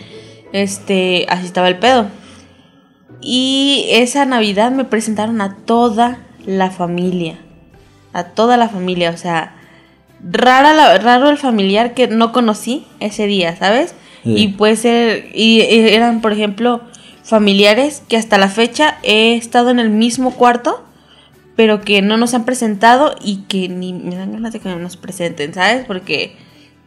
[0.57, 2.07] Este, así estaba el pedo.
[3.21, 7.39] Y esa Navidad me presentaron a toda la familia.
[8.15, 9.55] A toda la familia, o sea,
[10.23, 13.95] rara la- raro el familiar que no conocí ese día, ¿sabes?
[14.25, 14.35] Sí.
[14.35, 16.81] Y puede ser, y, y eran, por ejemplo,
[17.23, 20.83] familiares que hasta la fecha he estado en el mismo cuarto,
[21.55, 24.97] pero que no nos han presentado y que ni me dan ganas de que nos
[24.97, 25.85] presenten, ¿sabes?
[25.87, 26.37] Porque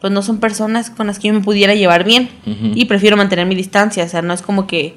[0.00, 2.30] pues no son personas con las que yo me pudiera llevar bien
[2.74, 4.96] y prefiero mantener mi distancia, o sea, no es como que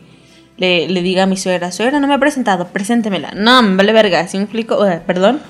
[0.58, 3.32] le, le diga a mi suegra, suegra, no me ha presentado, preséntemela.
[3.36, 4.78] No, me vale verga, ¿sí me explico?
[4.78, 5.42] O sea, perdón,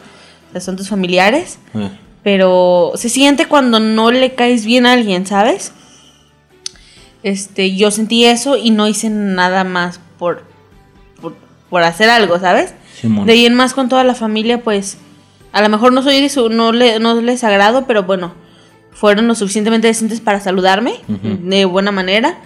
[0.49, 1.89] o sea, son tus familiares, eh.
[2.23, 5.71] pero se siente cuando no le caes bien a alguien, ¿sabes?
[7.21, 10.43] Este, yo sentí eso y no hice nada más por,
[11.21, 11.35] por,
[11.69, 12.73] por hacer algo, ¿sabes?
[12.99, 13.27] Simón.
[13.27, 14.97] De ahí en más con toda la familia, pues
[15.51, 18.33] a lo mejor no soy de su, no, le, no les agrado, pero bueno,
[18.93, 22.37] fueron lo suficientemente decentes para saludarme de buena manera,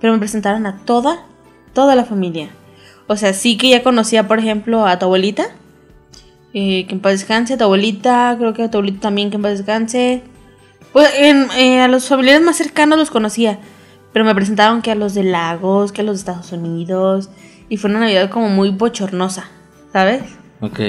[0.00, 1.24] pero me presentaron a toda,
[1.72, 2.48] toda la familia.
[3.06, 5.48] O sea, sí que ya conocía, por ejemplo, a tu abuelita,
[6.58, 7.52] Eh, que en paz descanse.
[7.54, 10.22] A tu abuelita, creo que a tu abuelita también que en paz descanse.
[10.92, 13.58] Pues en- eh, a los familiares más cercanos los conocía.
[14.14, 17.28] Pero me presentaron que a los de Lagos, que a los de Estados Unidos.
[17.68, 19.50] Y fue una Navidad como muy bochornosa,
[19.92, 20.22] ¿sabes?
[20.62, 20.80] Ok.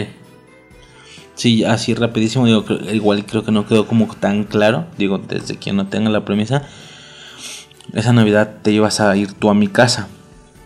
[1.37, 5.75] Sí, así rapidísimo, digo, igual creo que no quedó como tan claro, digo, desde quien
[5.77, 6.63] no tenga la premisa,
[7.93, 10.07] esa Navidad te ibas a ir tú a mi casa,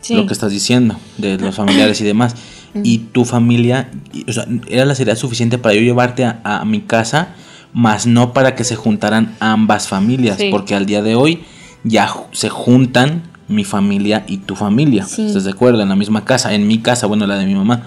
[0.01, 0.15] Sí.
[0.15, 2.35] lo que estás diciendo, de los familiares y demás,
[2.83, 3.91] y tu familia,
[4.27, 7.35] o sea, era la seriedad suficiente para yo llevarte a, a mi casa,
[7.73, 10.47] más no para que se juntaran ambas familias, Sí.
[10.51, 11.43] porque al día de hoy
[11.83, 15.25] ya se juntan mi familia y tu familia, Sí.
[15.27, 15.81] ¿estás de acuerdo?
[15.81, 17.83] En la misma casa, en mi casa, bueno, la de mi mamá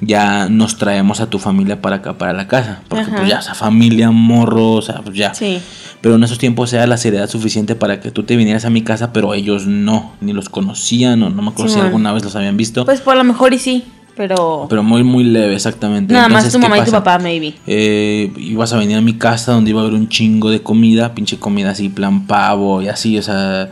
[0.00, 2.82] ya nos traemos a tu familia para acá, para la casa.
[2.88, 3.16] Porque Ajá.
[3.16, 5.34] pues ya, esa familia, morro, o sea, pues ya.
[5.34, 5.60] Sí.
[6.00, 8.82] Pero en esos tiempos era la seriedad suficiente para que tú te vinieras a mi
[8.82, 12.34] casa, pero ellos no, ni los conocían, o no me acuerdo si alguna vez los
[12.36, 12.86] habían visto.
[12.86, 13.84] Pues por lo mejor y sí,
[14.16, 14.66] pero...
[14.70, 16.14] pero muy, muy leve, exactamente.
[16.14, 17.54] nada más tu ¿qué mamá y tu papá, maybe.
[17.66, 21.14] Eh, ibas a venir a mi casa donde iba a haber un chingo de comida,
[21.14, 23.70] pinche comida así, plan pavo y así, o sea,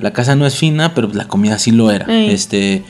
[0.00, 2.06] la casa no es fina, pero la comida sí lo era.
[2.06, 2.30] Ey.
[2.30, 2.82] Este,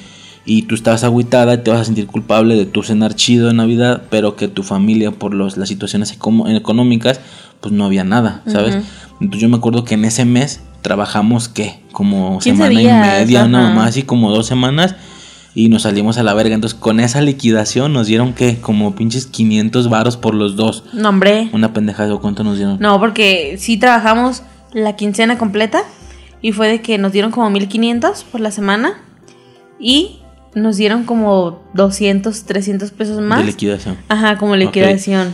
[0.51, 3.52] y tú estabas agüitada y te vas a sentir culpable de tu cenar chido de
[3.52, 7.20] Navidad, pero que tu familia, por los, las situaciones económicas,
[7.60, 8.77] pues no había nada, ¿sabes?
[8.77, 8.85] Ujú.
[9.20, 11.81] Entonces yo me acuerdo que en ese mes trabajamos, ¿qué?
[11.93, 14.97] Como 15 semana días, y media, una mamá así como dos semanas.
[15.55, 16.55] Y nos salimos a la verga.
[16.55, 20.85] Entonces, con esa liquidación nos dieron que como pinches 500 varos por los dos.
[20.94, 21.51] No, hombre.
[21.52, 22.78] Una pendejada, ¿o ¿cuánto nos dieron?
[22.81, 25.83] No, porque sí trabajamos la quincena completa
[26.41, 28.94] y fue de que nos dieron como 1500 por la semana
[29.81, 30.20] y
[30.62, 33.38] nos dieron como 200, 300 pesos más.
[33.38, 33.96] De liquidación.
[34.08, 35.32] Ajá, como liquidación.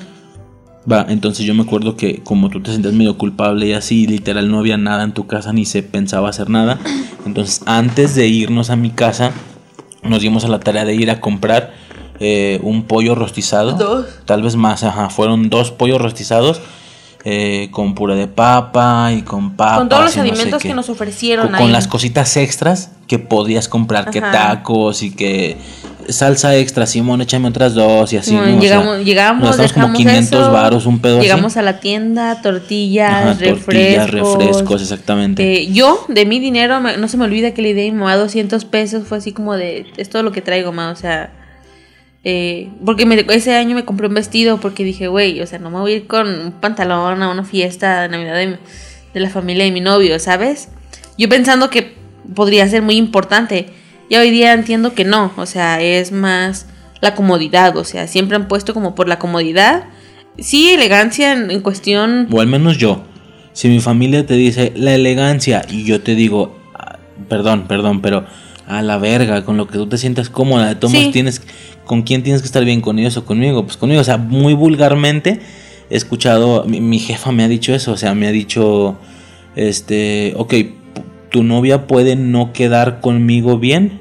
[0.91, 4.51] Va, entonces yo me acuerdo que como tú te sentías medio culpable y así, literal
[4.51, 6.79] no había nada en tu casa ni se pensaba hacer nada.
[7.25, 9.33] Entonces antes de irnos a mi casa,
[10.03, 11.73] nos dimos a la tarea de ir a comprar
[12.21, 13.73] eh, un pollo rostizado.
[13.73, 14.07] Dos.
[14.27, 15.09] Tal vez más, ajá.
[15.09, 16.61] Fueron dos pollos rostizados
[17.25, 19.79] eh, con puré de papa y con papas.
[19.79, 21.63] Con todos los y no sé alimentos que nos ofrecieron con, ahí.
[21.63, 25.57] con las cositas extras que podías comprar, que tacos y que
[26.09, 28.31] salsa extra, Simón, échame otras dos y así.
[28.31, 28.59] Simón, ¿no?
[28.59, 31.59] O sea, llegamos, llegamos, como dejamos 500 eso, varos, un pedo Llegamos así.
[31.61, 33.65] a la tienda, tortillas, Ajá, refrescos.
[33.65, 35.63] tortillas, refrescos, exactamente.
[35.63, 38.17] Eh, yo, de mi dinero, no se me olvida que le di a mi mamá
[38.17, 39.07] 200 pesos.
[39.07, 40.93] Fue así como de, es todo lo que traigo, mamá.
[40.93, 41.31] O sea,
[42.25, 45.79] eh, porque ese año me compré un vestido porque dije, güey, o sea, no me
[45.79, 48.59] voy a ir con un pantalón a una fiesta de Navidad
[49.13, 50.69] de la familia de mi novio, ¿sabes?
[51.19, 51.95] Yo pensando que
[52.35, 53.67] podría ser muy importante.
[54.09, 56.67] Y hoy día entiendo que no, o sea, es más
[57.01, 59.85] la comodidad, o sea, siempre han puesto como por la comodidad.
[60.39, 63.05] Sí, elegancia en, en cuestión O al menos yo.
[63.53, 68.27] Si mi familia te dice la elegancia y yo te digo, ah, perdón, perdón, pero
[68.67, 71.11] a la verga, con lo que tú te sientas cómoda, de todos Sí.
[71.13, 71.43] tienes,
[71.85, 72.81] ¿con quién tienes que estar bien?
[72.81, 73.65] ¿Con ellos o conmigo?
[73.65, 75.41] Pues conmigo, o sea, muy vulgarmente
[75.91, 78.97] he escuchado, mi, mi jefa me ha dicho eso, o sea, me ha dicho,
[79.55, 80.55] este, ok,
[81.31, 84.01] tu novia puede no quedar conmigo bien,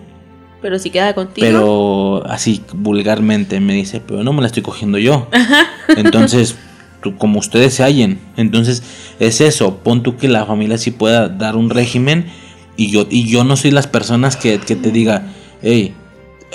[0.62, 1.46] Pero si queda contigo.
[1.46, 5.28] pero así vulgarmente me dice, pero no me la estoy cogiendo yo.
[5.98, 6.56] Entonces,
[7.02, 8.20] tú- como ustedes se hallen.
[8.38, 8.82] Entonces,
[9.20, 9.78] es eso.
[9.84, 12.28] Pon tú que la familia sí pueda dar un régimen
[12.78, 15.24] y yo, y yo no soy las personas que, que te diga,
[15.62, 15.94] hey,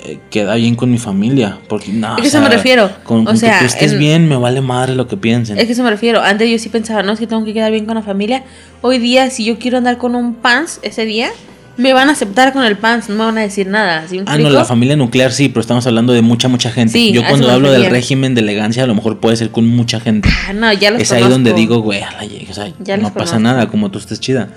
[0.04, 1.58] eh, queda bien con mi familia.
[1.68, 2.90] Porque no, Es que eso me refiero.
[3.04, 5.58] Con, O sea, que tú estés en- bien, me vale madre lo que piensen.
[5.58, 6.20] Es que eso me refiero.
[6.22, 8.44] Antes yo sí pensaba, no, es que tengo que quedar bien con la familia.
[8.80, 11.30] Hoy día, si yo quiero andar con un pants ese día,
[11.76, 14.04] me van a aceptar con el pants, no me van a decir nada.
[14.08, 16.92] ¿sí Ah, no, la familia nuclear sí, pero estamos hablando de mucha, mucha gente.
[16.92, 20.00] Sí, Yo cuando hablo del régimen de elegancia, a lo mejor puede ser con mucha
[20.00, 20.28] gente.
[20.48, 21.34] Ah, no, ya los es ahí conozco.
[21.34, 22.00] donde digo, güey,
[22.48, 23.38] o sea, Ya no pasa conozco.
[23.40, 24.48] nada, como tú estés chida.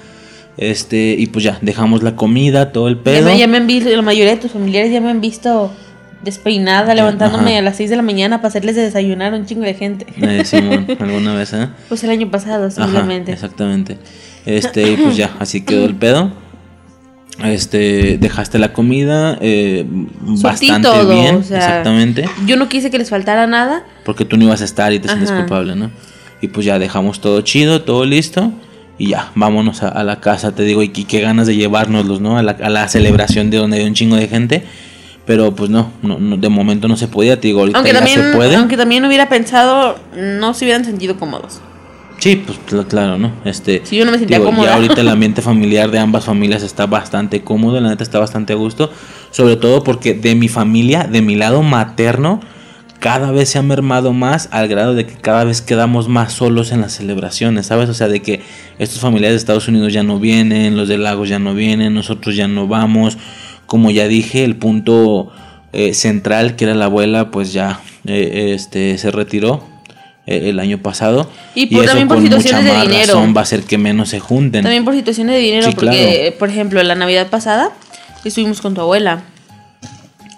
[0.58, 3.34] Este, y pues ya, dejamos la comida, todo el pedo.
[3.36, 5.72] ya me han visto, la mayoría de tus familiares ya me han visto
[6.24, 7.60] despeinada, levantándome ajá.
[7.60, 10.06] a las 6 de la mañana para hacerles de desayunar a un chingo de gente.
[10.18, 11.70] Eh, Simón, alguna vez, ¿eh?
[11.88, 13.32] Pues el año pasado, Ajá, simplemente.
[13.32, 13.98] exactamente.
[14.46, 16.32] Este, y pues ya, así quedó el pedo.
[17.44, 22.26] Este, dejaste la comida eh, bastante todo, bien, o sea, exactamente.
[22.46, 23.84] Yo no quise que les faltara nada.
[24.06, 25.90] Porque tú no ibas a estar y te sientes culpable, ¿no?
[26.42, 28.52] Y pues ya dejamos todo chido, todo listo.
[29.02, 32.22] Y ya, vámonos a, a la casa, te digo, y, y qué ganas de llevárnoslos,
[32.22, 32.38] ¿no?
[32.38, 34.64] A la, a la celebración de donde hay un chingo de gente.
[35.26, 37.98] Pero pues no, no, no, de momento no se podía, te digo, ahorita Aunque ya
[38.00, 38.56] también, se puede.
[38.56, 41.62] aunque también hubiera pensado, no se hubieran sentido cómodos.
[42.20, 43.32] Sí, pues cl- claro, ¿no?
[43.46, 44.70] Este, Sí, yo no me sentía digo, cómoda.
[44.70, 48.54] Ya ahorita el ambiente familiar de ambas familias está bastante cómodo, la neta está bastante
[48.54, 48.92] a gusto.
[49.32, 52.40] Sobre todo porque de mi familia, de mi lado materno,
[53.02, 56.72] cada vez se ha mermado más al grado de que cada vez quedamos más solos
[56.72, 57.90] en las celebraciones, ¿sabes?
[57.90, 58.42] O sea, de que
[58.78, 62.36] estos familiares de Estados Unidos ya no vienen, los de Lagos ya no vienen, nosotros
[62.36, 63.18] ya no vamos.
[63.66, 65.32] Como ya dije, el punto
[65.74, 69.64] eh, central, que era la abuela, pues ya eh, este, se retiró
[70.28, 71.28] eh, el año pasado.
[71.56, 73.14] Y por- también por situaciones de dinero.
[73.16, 74.62] razón va a ser que menos se junten.
[74.62, 77.72] También por situaciones de dinero, Sí, porque, por ejemplo, la Navidad pasada
[78.24, 79.24] estuvimos con tu abuela.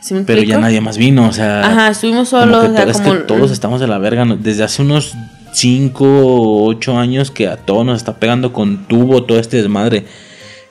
[0.04, 1.66] ¿Sí me pero ya nadie más vino, o sea...
[1.66, 3.98] Ajá, estuvimos como solos, que o sea, to- es como- que todos estamos de la
[4.00, 5.14] verga, desde hace unos
[5.54, 10.06] 5 o 8 años que a todos nos está pegando con tubo todo este desmadre.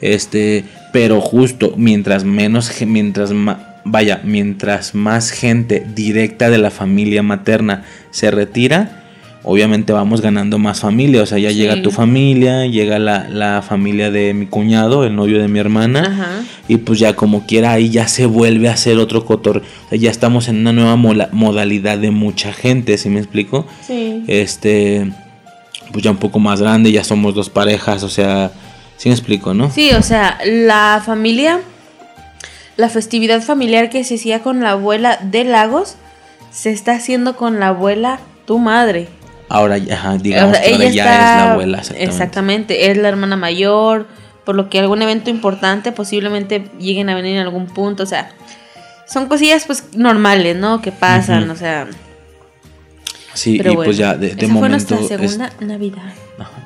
[0.01, 3.31] Este, pero justo mientras menos mientras
[3.85, 9.02] vaya, mientras más gente directa de la familia materna se retira,
[9.45, 11.57] obviamente vamos ganando más familia, o sea, ya Sí.
[11.57, 16.01] llega tu familia, llega la, la familia de mi cuñado, el novio de mi hermana,
[16.01, 16.43] Ajá.
[16.69, 19.63] y pues ya como quiera ahí ya se vuelve a hacer otro cotor.
[19.87, 23.67] O sea, ya estamos en una nueva mola- modalidad de mucha gente, ¿sí me explico?
[23.87, 24.23] Sí.
[24.29, 25.11] Este,
[25.93, 28.53] pues ya un poco más grande, ya somos dos parejas, o sea,
[28.97, 29.71] ¿sí me explico, no?
[29.71, 31.61] Sí, o sea, la familia,
[32.77, 35.97] la festividad familiar que se hacía con la abuela de Lagos,
[36.53, 39.09] se está haciendo con la abuela tu madre.
[39.55, 42.11] Ahora, ya, ajá, digamos que ahora ya está- es la abuela, exactamente.
[42.11, 44.07] exactamente, es la hermana mayor,
[44.47, 48.31] por lo que algún evento importante posiblemente lleguen a venir en algún punto, o sea,
[49.07, 50.81] son cosillas pues normales, ¿no?
[50.81, 51.87] Que pasan, o sea,
[53.35, 54.95] Sí, pero y bueno, pues ya de, de esa fue momento...
[54.95, 56.13] nuestra es- segunda Navidad.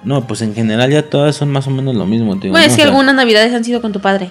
[0.05, 2.51] No, pues en general ya todas son más o menos lo mismo, tío.
[2.51, 2.67] Bueno, ¿no?
[2.67, 4.31] es O que sea, algunas Navidades han sido con tu padre.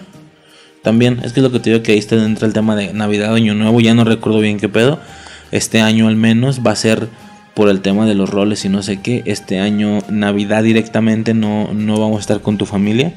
[0.82, 3.34] También, es que lo que te digo que ahí está dentro el tema de Navidad,
[3.34, 5.00] Año Nuevo, ya no recuerdo bien qué pedo.
[5.52, 7.08] Este año al menos va a ser
[7.56, 9.24] por el tema de los roles y no sé qué.
[9.26, 13.14] Este año Navidad directamente no, no vamos a estar con tu familia,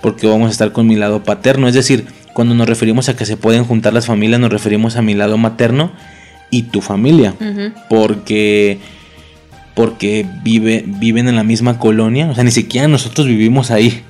[0.00, 1.66] porque vamos a estar con mi lado paterno.
[1.66, 5.02] Es decir, cuando nos referimos a que se pueden juntar las familias, nos referimos a
[5.02, 5.90] mi lado materno
[6.50, 7.34] y tu familia,
[7.88, 8.78] porque
[9.74, 14.04] porque vive, viven en la misma colonia, o sea, ni siquiera nosotros vivimos ahí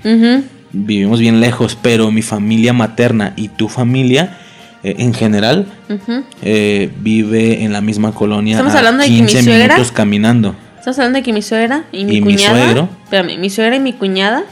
[0.75, 4.39] vivimos bien lejos, pero mi familia materna y tu familia
[4.85, 5.67] eh, en general
[6.43, 8.53] eh, vive en la misma colonia.
[8.57, 10.55] Estamos a hablando de que mi 15 suegra- minutos caminando.
[10.79, 12.65] Estamos hablando de que mi suegra y mi ¿Y mi cuñada.
[12.65, 12.89] suegro?
[13.05, 14.45] Espérame, mi suegra y mi cuñada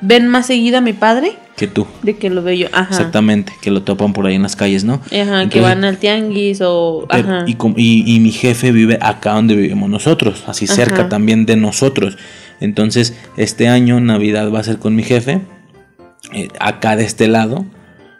[0.00, 1.86] ven más seguido a mi padre Que tú.
[2.02, 2.66] de que lo veo yo.
[2.72, 2.88] Ajá.
[2.90, 5.00] Exactamente, que lo topan por ahí en las calles, ¿no?
[5.12, 7.06] Ajá, que van al tianguis o.
[7.08, 7.44] Ajá.
[7.46, 10.74] y, com- y- y mi jefe vive acá donde vivimos nosotros, así Ajá.
[10.74, 12.16] cerca también de nosotros.
[12.60, 15.40] Entonces, este año Navidad va a ser con mi jefe,
[16.32, 17.64] eh, acá de este lado,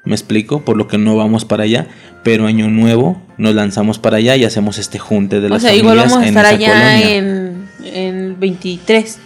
[0.05, 1.87] me explico, por lo que no vamos para allá,
[2.25, 5.75] pero año nuevo nos lanzamos para allá y hacemos este junte de o las sea,
[5.75, 7.17] igual familias vamos a en estar esa allá colonia.
[7.17, 9.19] en, en 23.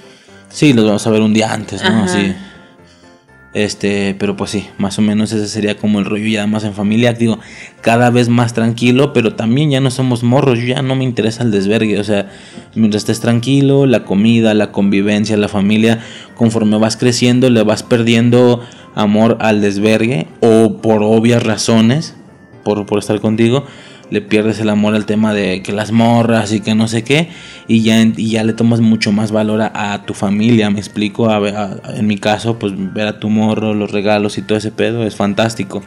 [0.51, 1.89] Sí, los vamos a ver un día antes, ¿no?
[1.89, 2.05] Ajá.
[2.05, 2.35] Así.
[3.57, 6.75] Este, pero pues sí, más o menos ese sería como el rollo ya más en
[6.75, 7.39] familia, digo,
[7.81, 11.43] cada vez más tranquilo, pero también ya no somos morros, yo ya no me interesa
[11.43, 12.31] el desvergue, o sea,
[12.75, 16.01] mientras estés tranquilo, la comida, la convivencia, la familia,
[16.35, 18.61] conforme vas creciendo, le vas perdiendo
[18.97, 22.17] amor al desvergue, o por obvias razones,
[22.65, 23.65] por, por estar contigo,
[24.11, 27.29] le pierdes el amor al tema de que las morras y que no sé qué,
[27.69, 32.07] y ya, y ya le tomas mucho más valor a, tu familia, me explico, en
[32.07, 35.83] mi caso, pues ver a tu morro, los regalos y todo ese pedo es fantástico.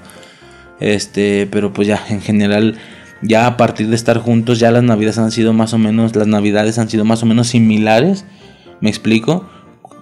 [0.80, 2.78] Este, pero pues ya en general,
[3.22, 6.28] ya a partir de estar juntos, ya las navidades han sido más o menos, las
[6.28, 8.26] navidades han sido más o menos similares,
[8.82, 9.50] me explico,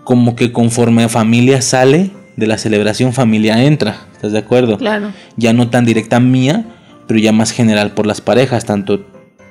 [0.04, 4.78] como que conforme familia sale de la celebración, familia entra, ¿estás de acuerdo?
[4.78, 5.12] Claro.
[5.36, 6.66] ya no tan directa mía,
[7.08, 9.06] pero ya más general por las parejas, tanto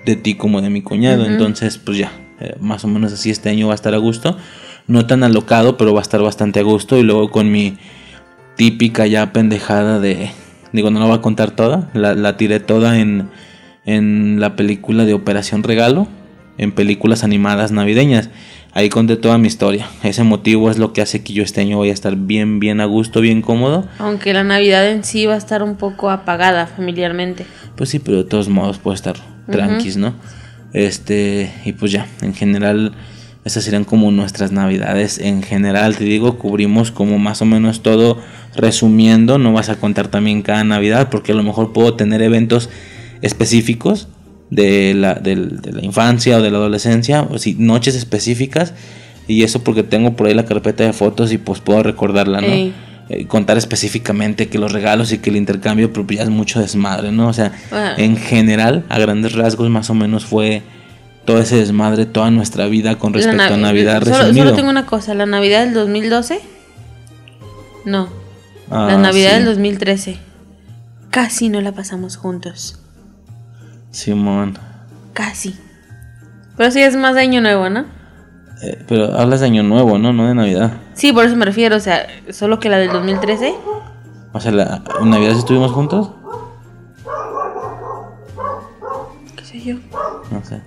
[0.06, 1.26] de ti como de mi cuñado.
[1.26, 4.36] Entonces, pues ya, eh, más o menos así este año va a estar a gusto.
[4.86, 6.96] No tan alocado, pero va a estar bastante a gusto.
[6.96, 7.76] Y luego con mi
[8.56, 10.30] típica ya pendejada de...
[10.72, 11.90] Digo, no la voy a contar toda.
[11.92, 13.30] La, la tiré toda en,
[13.84, 16.06] en la película de Operación Regalo.
[16.56, 18.30] En películas animadas navideñas.
[18.76, 19.88] Ahí conté toda mi historia.
[20.02, 22.82] Ese motivo es lo que hace que yo este año voy a estar bien, bien
[22.82, 23.88] a gusto, bien cómodo.
[23.98, 27.46] Aunque la Navidad en sí va a estar un poco apagada familiarmente.
[27.74, 29.16] Pues sí, pero de todos modos puede estar
[29.50, 30.12] tranquis, ¿no?
[30.74, 32.92] Este, y pues ya, en general,
[33.46, 35.20] esas serían como nuestras navidades.
[35.20, 38.20] En general, te digo, cubrimos como más o menos todo
[38.54, 39.38] resumiendo.
[39.38, 42.68] No vas a contar también cada navidad, porque a lo mejor puedo tener eventos
[43.22, 44.08] específicos
[44.50, 48.72] de la, del- de la infancia o de la adolescencia, o si noches específicas.
[49.28, 52.46] Y eso porque tengo por ahí la carpeta de fotos y pues puedo recordarla, ¿no?
[52.46, 52.72] Ey.
[53.08, 57.12] Eh, contar específicamente que los regalos y que el intercambio, pero ya es mucho desmadre,
[57.12, 57.28] ¿no?
[57.28, 57.94] O sea, Ah.
[57.98, 60.62] en general, a grandes rasgos, más o menos fue
[61.24, 64.86] todo ese desmadre, toda nuestra vida con respecto a Navi- Navidad solo, solo tengo una
[64.86, 66.40] cosa, la Navidad del 2012.
[67.84, 68.08] No,
[68.70, 69.36] Ah, la Navidad sí.
[69.36, 70.16] del 2013.
[71.10, 72.78] Casi no la pasamos juntos.
[73.90, 74.58] Simón.
[75.12, 75.56] Casi.
[76.56, 77.84] Pero sí es más de año nuevo, ¿no?
[78.62, 80.12] Eh, pero hablas de Año Nuevo, ¿no?
[80.12, 80.72] No de Navidad.
[80.94, 83.54] Sí, por eso me refiero, o sea, solo que la del 2013.
[84.32, 86.10] O sea, la, ¿en Navidad sí estuvimos juntos?
[89.36, 89.64] ¿Qué oye?
[89.64, 89.74] yo?
[90.30, 90.62] No sé.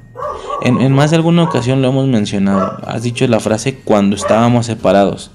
[0.62, 2.78] En, en más de alguna ocasión lo hemos mencionado.
[2.86, 5.32] Has dicho la frase cuando estábamos separados.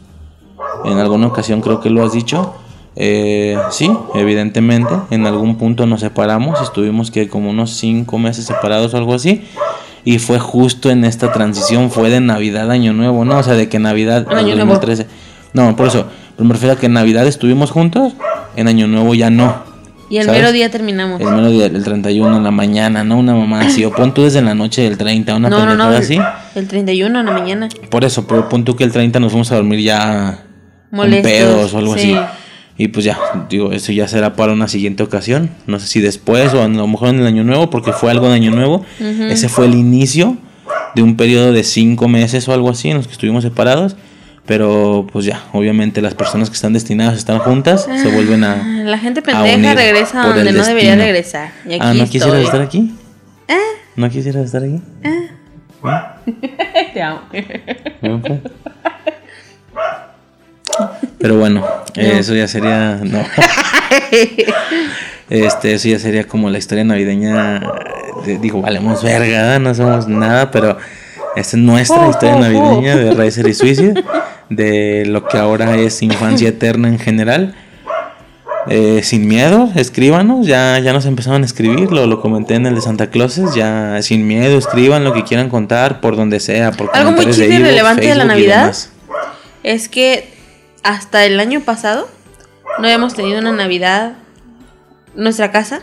[0.85, 2.55] En alguna ocasión creo que lo has dicho.
[2.97, 4.95] Eh, sí, evidentemente.
[5.11, 6.61] En algún punto nos separamos.
[6.63, 9.45] Estuvimos que como unos cinco meses separados o algo así.
[10.05, 11.91] Y fue justo en esta transición.
[11.91, 13.39] Fue de Navidad, Año Nuevo, ¿no?
[13.39, 14.27] O sea, de que Navidad.
[14.31, 14.75] Año del Nuevo.
[14.75, 15.07] 2013.
[15.53, 16.07] No, por eso.
[16.37, 18.13] Pero me refiero a que en Navidad estuvimos juntos.
[18.57, 19.75] En Año Nuevo ya no.
[20.11, 20.43] Y el ¿Sabes?
[20.43, 21.21] mero día terminamos.
[21.21, 23.19] El mero día, el 31 en la mañana, ¿no?
[23.19, 23.85] Una mamá así.
[23.85, 25.85] O pon tú desde la noche del 30, una no, no, no.
[25.85, 26.19] así.
[26.55, 27.69] El 31 en la mañana.
[27.91, 30.45] Por eso, pero pon tú que el 30 nos fuimos a dormir ya
[30.91, 32.13] con Molestos, pedos o algo sí.
[32.13, 32.44] así.
[32.77, 35.51] Y pues ya, digo, eso ya será para una siguiente ocasión.
[35.67, 38.29] No sé si después o a lo mejor en el año nuevo, porque fue algo
[38.29, 38.85] de año nuevo.
[38.99, 40.37] Ese fue el inicio
[40.95, 43.97] de un periodo de cinco meses o algo así en los que estuvimos separados.
[44.47, 48.55] Pero pues ya, obviamente las personas que están destinadas a estar juntas se vuelven a...
[48.55, 50.97] Ah, La gente a pendeja unir regresa donde no debería destino.
[51.05, 51.53] regresar.
[51.65, 52.95] Y aquí ah, ¿no quisieras estar aquí?
[53.49, 53.57] Ah,
[53.97, 54.83] ¿No quisieras estar aquí?
[56.93, 57.21] te amo.
[61.19, 62.99] Pero bueno, eh, eso ya sería.
[63.03, 63.21] No.
[65.31, 67.61] Este, eso ya sería como la historia navideña.
[68.27, 70.77] de- digo, valemos verga, no somos nada, pero
[71.35, 74.05] esta es nuestra historia navideña de Racer y Suicide.
[74.51, 77.55] De lo que ahora es infancia eterna en general.
[78.69, 80.47] Eh, sin miedo, escríbanos.
[80.47, 83.55] Ya, ya nos empezaron a escribir, lo, lo comenté en el de Santa Clauses.
[83.55, 86.71] Ya sin miedo, escriban lo que quieran contar, por donde sea.
[86.73, 88.75] Por Algo muy comentarios de chido y Ivo, relevante de la Navidad.
[89.63, 90.34] Es que
[90.85, 92.07] hasta el año pasado
[92.79, 94.15] no habíamos tenido una Navidad,
[95.15, 95.81] nuestra casa,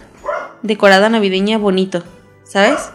[0.62, 2.04] decorada navideña bonito,
[2.44, 2.92] ¿sabes?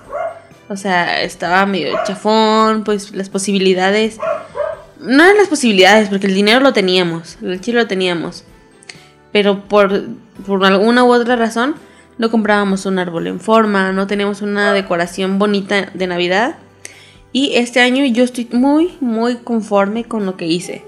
[0.69, 4.19] O sea, estaba medio chafón, pues las posibilidades...
[4.99, 8.45] No eran las posibilidades, porque el dinero lo teníamos, el chile lo teníamos.
[9.31, 10.05] Pero por,
[10.47, 11.75] por alguna u otra razón
[12.19, 16.57] no comprábamos un árbol en forma, no teníamos una decoración bonita de Navidad.
[17.33, 20.85] Y este año yo estoy muy, muy conforme con lo que hice.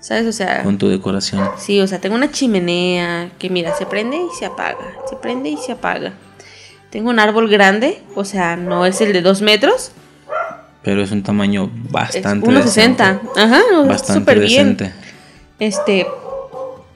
[0.00, 0.26] ¿Sabes?
[0.26, 1.50] O sea, Con tu decoración.
[1.58, 4.78] sí, o sea, tengo una chimenea que mira, se prende y se apaga,
[5.08, 6.12] se prende y se apaga.
[6.90, 9.92] Tengo un árbol grande, o sea, no es el de dos metros,
[10.82, 12.62] Pero es un tamaño bastante 1,60.
[12.64, 13.02] decente.
[13.02, 14.76] Ajá, o sea, Bastante súper bien.
[15.58, 16.06] Este,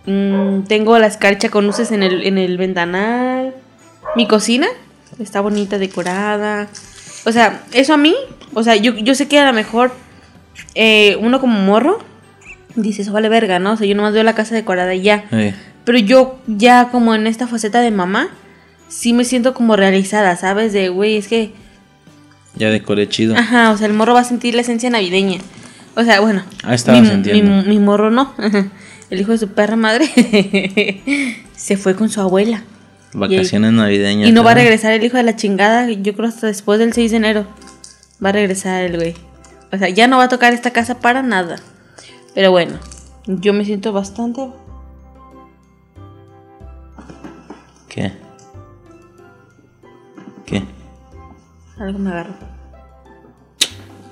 [0.07, 3.55] mm, tengo la escarcha con luces en el, en el ventanal.
[4.17, 4.69] Mi cocina
[5.19, 6.69] está bonita, decorada.
[7.27, 8.15] O sea, eso a mí,
[8.55, 9.93] o sea, yo, yo sé que a lo mejor
[10.75, 11.99] eh, uno como morro
[12.77, 13.73] dice, eso vale verga, ¿no?
[13.73, 15.25] O sea, yo nomás veo la casa decorada y ya.
[15.33, 18.29] Eh, Pero yo ya como en esta faceta de mamá,
[18.89, 20.73] sí me siento como realizada, ¿sabes?
[20.73, 21.53] De, güey, es que
[22.57, 23.35] ya decoré chido.
[23.37, 25.39] Ajá, o sea, el morro va a sentir la esencia navideña.
[25.95, 26.43] O sea, bueno.
[26.63, 27.63] Ah, estaba mi, sintiendo.
[27.63, 28.33] mi- mi morro no.
[29.11, 30.07] El hijo de su perra madre
[31.57, 32.63] se fue con su abuela.
[33.13, 34.27] Vacaciones navideñas.
[34.29, 34.65] Y no va a ¿verdad?
[34.65, 37.47] regresar el hijo de la chingada, yo creo hasta después del 6 de enero.
[38.25, 39.15] Va a regresar el güey.
[39.71, 41.57] O sea, ya no va a tocar esta casa para nada.
[42.35, 42.79] Pero bueno,
[43.27, 44.51] yo me siento bastante...
[47.89, 48.13] ¿Qué?
[50.47, 50.63] ¿Qué?
[51.79, 52.35] Algo me agarró.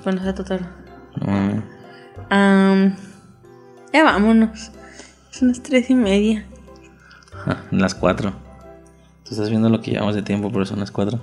[0.05, 0.69] Bueno, está total.
[1.17, 1.63] No.
[2.29, 2.95] Am,
[3.93, 4.71] ya vámonos.
[5.31, 6.45] Son las tres y media.
[7.47, 8.33] Ah, las 4.
[9.25, 11.19] Tú estás viendo lo que llevamos de tiempo, pero son las 4.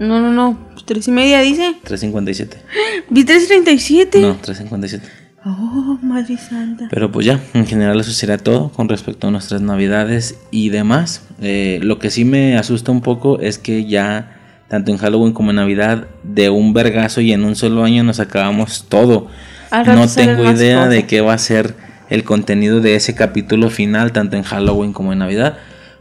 [0.00, 0.58] No, no, no.
[0.84, 1.76] Tres y media dice.
[1.84, 2.56] 3.57.
[3.10, 4.20] Vi 3.37.
[4.20, 5.02] No, 3.57.
[5.48, 6.88] Oh, madre santa.
[6.90, 11.22] Pero pues ya, en general eso sería todo con respecto a nuestras navidades y demás.
[11.40, 15.50] Eh, lo que sí me asusta un poco es que ya, tanto en Halloween como
[15.50, 19.28] en Navidad, de un vergazo y en un solo año nos acabamos todo.
[19.70, 21.76] No tengo idea de qué va a ser
[22.10, 25.58] el contenido de ese capítulo final, tanto en Halloween como en Navidad.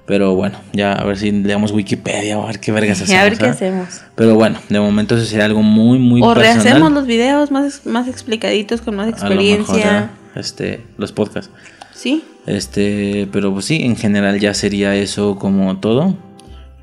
[0.08, 3.22] Pero bueno, ya a ver si leamos Wikipedia o a ver qué vergas hacemos.
[3.22, 3.52] a ver qué ¿ah?
[3.52, 4.02] hacemos.
[4.16, 6.64] Pero bueno, de momento eso sería algo muy, muy o personal.
[6.64, 10.00] rehacemos los videos más, más explicaditos, con más A lo mejor, experiencia.
[10.00, 10.40] ¿ah?
[10.40, 11.52] este, los podcasts.
[11.94, 12.24] ¿Sí?
[12.46, 16.16] Este, pero pues sí, en general ya sería eso como todo.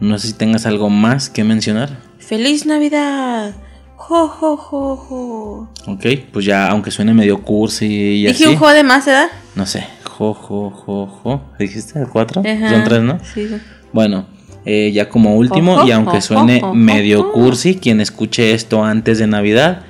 [0.01, 1.91] No sé si tengas algo más que mencionar.
[2.19, 3.55] ¡Feliz Navidad!
[3.97, 5.69] ¡Jo, jo, jo, jo!
[5.87, 8.47] Ok, pues ya, aunque suene medio cursi y Dije así.
[8.47, 9.07] un jo de más.
[9.55, 9.87] No sé,
[10.19, 11.43] jo, jo, jo, jo.
[11.59, 12.43] ¿Dijiste cuatro?
[12.47, 12.71] Ajá.
[12.71, 13.19] Son tres, ¿no?
[13.35, 13.49] Sí.
[13.93, 14.27] Bueno,
[14.65, 19.19] eh, ya como último, Ojo, y aunque suene ojo, medio cursi, quien escuche esto antes
[19.19, 19.83] de Navidad,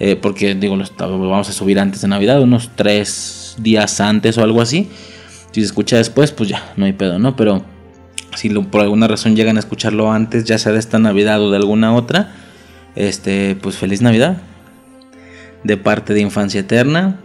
[0.00, 4.42] eh, porque digo, lo vamos a subir antes de Navidad, unos tres días antes o
[4.42, 4.88] algo así.
[5.52, 7.36] Si se escucha después, pues ya, no hay pedo, ¿no?
[7.36, 7.62] Pero
[8.34, 11.50] si lo- por alguna razón llegan a escucharlo antes, ya sea de esta Navidad o
[11.50, 12.32] de alguna otra,
[12.96, 14.38] este, pues feliz Navidad.
[15.62, 17.20] De parte de Infancia Eterna,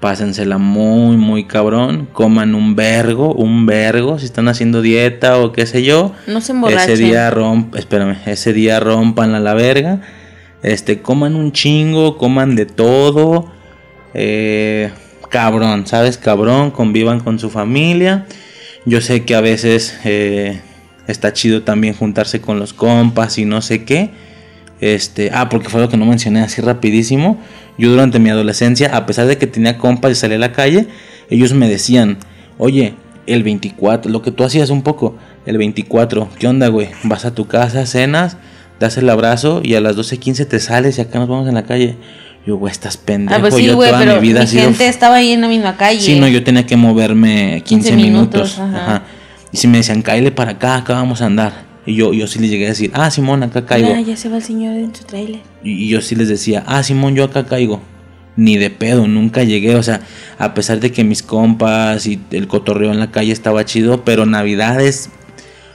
[0.00, 2.08] Pásensela muy, muy cabrón.
[2.12, 4.18] Coman un vergo, un vergo.
[4.18, 6.12] Si están haciendo dieta o qué sé yo.
[6.26, 10.00] No se Ese día romp, espérame, ese día rompan a la verga.
[10.62, 13.50] Este, coman un chingo, coman de todo.
[14.14, 14.90] Eh,
[15.30, 16.16] cabrón, ¿sabes?
[16.16, 18.26] Cabrón, convivan con su familia.
[18.84, 20.60] Yo sé que a veces eh,
[21.06, 24.10] está chido también juntarse con los compas y no sé qué.
[24.80, 27.40] Este, ah, porque fue lo que no mencioné así rapidísimo.
[27.78, 30.88] Yo durante mi adolescencia, a pesar de que tenía compas y salía a la calle,
[31.30, 32.18] ellos me decían,
[32.58, 32.94] oye,
[33.26, 35.16] el 24, lo que tú hacías un poco,
[35.46, 36.88] el 24, ¿qué onda, güey?
[37.04, 38.36] Vas a tu casa, cenas,
[38.80, 41.64] das el abrazo y a las 12.15 te sales y acá nos vamos en la
[41.64, 41.96] calle.
[42.46, 43.36] Yo, güey, estás pendejo.
[43.36, 45.42] Ah, pues sí, yo güey, toda pero mi vida mi sido gente estaba ahí en
[45.42, 46.00] la misma calle.
[46.00, 48.58] Sí, no, yo tenía que moverme 15, 15 minutos.
[48.58, 48.94] minutos, ajá.
[48.96, 49.02] ajá.
[49.52, 51.67] Y si me decían, cáele para acá, acá vamos a andar.
[51.88, 53.88] Y yo, yo sí les llegué a decir, ah, Simón, acá caigo.
[53.96, 55.40] Ah, ya se va el señor en su trailer.
[55.64, 57.80] Y, y yo sí les decía, ah, Simón, yo acá caigo.
[58.36, 59.74] Ni de pedo, nunca llegué.
[59.74, 60.02] O sea,
[60.36, 64.26] a pesar de que mis compas y el cotorreo en la calle estaba chido, pero
[64.26, 65.08] Navidad es.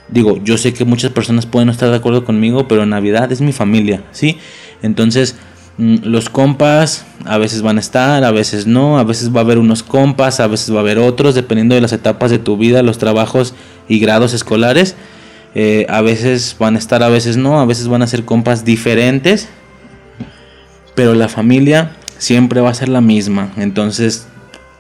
[0.08, 3.42] Digo, yo sé que muchas personas pueden no estar de acuerdo conmigo, pero Navidad es
[3.42, 4.38] mi familia, ¿sí?
[4.84, 5.36] Entonces,
[5.80, 9.44] mm, los compas a veces van a estar, a veces no, a veces va a
[9.44, 12.56] haber unos compas, a veces va a haber otros, dependiendo de las etapas de tu
[12.56, 13.56] vida, los trabajos
[13.90, 14.96] y grados escolares.
[15.56, 18.66] Eh, a veces van a estar, a veces no, a veces van a ser compas
[18.66, 19.50] diferentes,
[20.96, 23.52] pero la familia siempre va a ser la misma.
[23.58, 24.28] Entonces,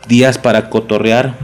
[0.08, 1.36] días para cotorrear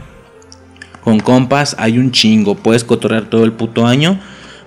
[1.02, 2.56] con compas hay un chingo.
[2.56, 4.18] Puedes cotorrear todo el puto año,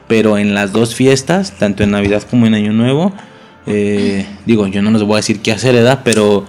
[0.08, 3.14] pero en las dos fiestas, tanto en Navidad como en Año Nuevo,
[3.66, 6.45] eh, digo, yo no les voy a decir qué hacer, edad, pero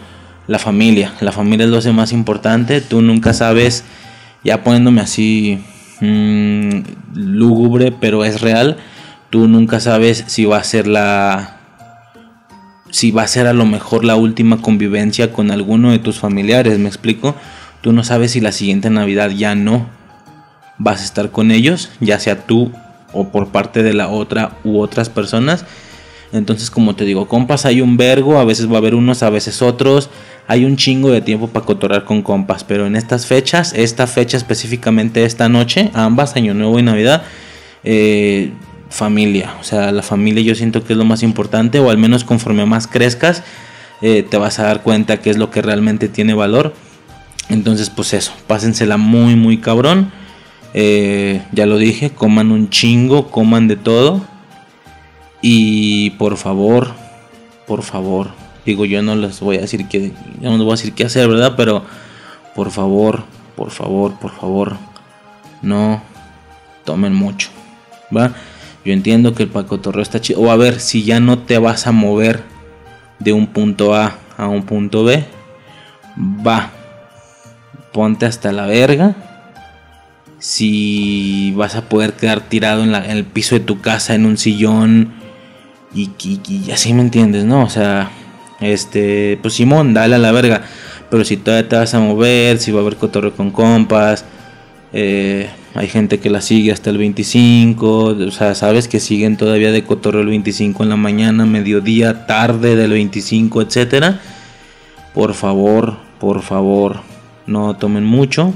[0.46, 2.80] la familia, la familia es lo más importante.
[2.80, 3.84] Tú nunca sabes,
[4.42, 5.64] ya poniéndome así
[6.04, 6.82] mm,
[7.14, 8.76] lúgubre, pero es real.
[9.30, 11.60] Tú nunca sabes si va a ser la.
[12.90, 16.78] Si va a ser a lo mejor la última convivencia con alguno de tus familiares,
[16.78, 17.34] ¿me explico?
[17.80, 19.88] Tú no sabes si la siguiente Navidad ya no
[20.78, 22.70] vas a estar con ellos, ya sea tú
[23.12, 25.64] o por parte de la otra u otras personas.
[26.32, 29.30] Entonces, como te digo, compas hay un vergo, a veces va a haber unos, a
[29.30, 30.10] veces otros.
[30.46, 34.36] Hay un chingo de tiempo para cotorrar con compas, pero en estas fechas, esta fecha
[34.36, 37.22] específicamente esta noche, ambas, Año Nuevo y Navidad,
[37.82, 38.52] eh,
[38.90, 39.54] familia.
[39.60, 42.66] O sea, la familia yo siento que es lo más importante, o al menos conforme
[42.66, 43.42] más crezcas,
[44.02, 46.74] eh, te vas a dar cuenta que es lo que realmente tiene valor.
[47.48, 50.12] Entonces, pues eso, pásensela muy, muy cabrón.
[50.74, 54.20] Eh, ya lo dije, coman un chingo, coman de todo.
[55.40, 56.92] Y por favor,
[57.66, 58.30] por favor,
[58.66, 61.28] digo yo no les voy a decir que, no les voy a decir qué hacer,
[61.28, 61.54] ¿verdad?
[61.56, 61.84] Pero
[62.54, 63.24] por favor,
[63.56, 64.76] por favor, por favor,
[65.62, 66.02] no
[66.84, 67.48] tomen mucho,
[68.14, 68.32] ¿va?
[68.84, 70.40] Yo entiendo que el pacotorreo está chido.
[70.40, 72.42] O a ver, si ya no te vas a mover
[73.18, 75.24] de un punto A a un punto B,
[76.46, 76.70] va,
[77.92, 79.14] ponte hasta la verga.
[80.38, 84.26] Si vas a poder quedar tirado en, la- en el piso de tu casa, en
[84.26, 85.12] un sillón,
[85.94, 87.62] y, y- y así me entiendes, ¿no?
[87.64, 88.10] O sea,
[88.64, 90.62] este, pues Simón, dale a la verga.
[91.10, 94.24] Pero si todavía te vas a mover, si va a haber cotorreo con compas,
[94.92, 99.72] eh, hay gente que la sigue hasta el 25, o sea, sabes que siguen todavía
[99.72, 104.20] de cotorreo el 25 en la mañana, mediodía, tarde del 25, etcétera.
[105.12, 107.00] Por favor, por favor,
[107.46, 108.54] no tomen mucho.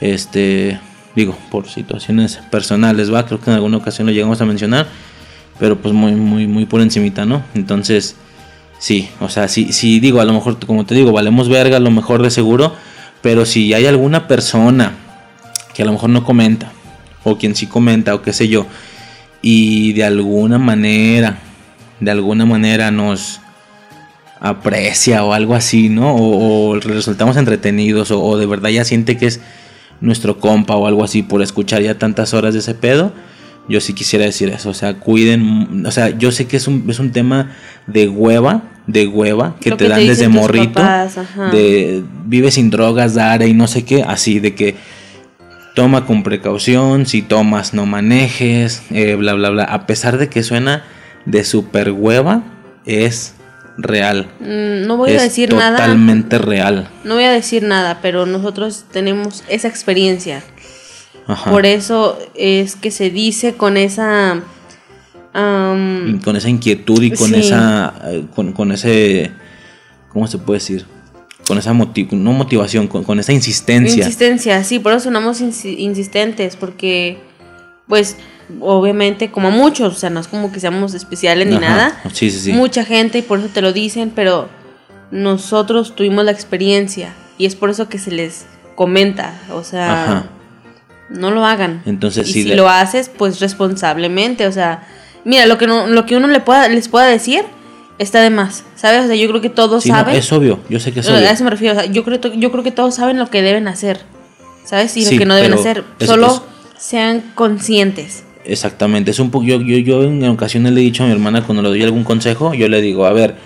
[0.00, 0.78] Este,
[1.16, 4.86] digo, por situaciones personales, va, creo que en alguna ocasión lo llegamos a mencionar,
[5.58, 7.42] pero pues muy, muy, muy por encimita, ¿no?
[7.54, 8.16] Entonces,
[8.84, 11.90] sí, o sea, sí, digo, a lo mejor, como te digo, valemos verga, a lo
[11.90, 12.74] mejor de seguro,
[13.22, 14.92] pero si hay alguna persona
[15.72, 16.70] que a lo mejor no comenta,
[17.22, 18.66] o quien sí comenta, o qué sé yo,
[19.40, 21.38] y de alguna manera,
[21.98, 23.40] de alguna manera nos
[24.38, 26.14] aprecia o algo así, ¿no?
[26.14, 29.40] O, o resultamos entretenidos, o, o de verdad ya siente que es
[30.02, 33.14] nuestro compa o algo así por escuchar ya tantas horas de ese pedo.
[33.66, 36.84] Yo sí quisiera decir eso, o sea, cuiden, o sea, yo sé que es un,
[36.90, 37.52] es un tema
[37.86, 41.16] de hueva, de hueva, que Lo te que dan desde morrito, papás,
[41.52, 44.74] de vive sin drogas, dare y no sé qué, así de que
[45.74, 49.64] toma con precaución, si tomas no manejes, eh, bla, bla, bla.
[49.64, 50.84] A pesar de que suena
[51.24, 52.42] de super hueva,
[52.84, 53.34] es
[53.76, 54.28] real.
[54.40, 55.76] Mm, No voy es a decir nada.
[55.78, 56.88] totalmente real.
[57.02, 60.42] No voy a decir nada, pero nosotros tenemos esa experiencia.
[61.26, 61.50] Ajá.
[61.50, 64.42] Por eso es que se dice con esa...
[65.34, 67.34] con esa inquietud y con Sí.
[67.40, 69.32] esa eh, con, con ese
[70.12, 70.86] ¿cómo se puede decir?
[71.46, 73.98] Con esa motiv no motivación, con, con esa insistencia.
[74.04, 77.18] Insistencia, sí, por eso sonamos insi- insistentes, porque,
[77.86, 78.16] pues,
[78.60, 81.60] obviamente, como muchos, o sea, no es como que seamos especiales ni Ajá.
[81.68, 82.00] nada.
[82.14, 82.52] Sí, sí, sí.
[82.52, 84.48] Mucha gente, y por eso te lo dicen, pero
[85.10, 90.26] nosotros tuvimos la experiencia y es por eso que se les comenta, o sea, Ajá.
[91.10, 91.82] no lo hagan.
[91.84, 94.86] Entonces, y si le- lo haces, pues responsablemente, o sea,
[95.24, 97.42] mira, lo que no, lo que uno le pueda, les pueda decir
[97.98, 99.04] está de más, ¿sabes?
[99.04, 100.16] O sea, yo creo que todos Sí, no, saben.
[100.16, 101.18] es obvio, yo sé que es obvio.
[101.18, 103.40] a eso me refiero, o sea, yo creo, yo creo que todos saben lo que
[103.42, 104.00] deben hacer,
[104.64, 104.96] ¿sabes?
[104.96, 106.26] Y Sí, lo que no deben hacer, es- solo
[106.76, 108.24] es- sean conscientes.
[108.44, 111.42] Exactamente, es un poco, yo, yo, yo en ocasiones le he dicho a mi hermana
[111.46, 113.36] cuando le doy algún consejo, yo le digo, a ver,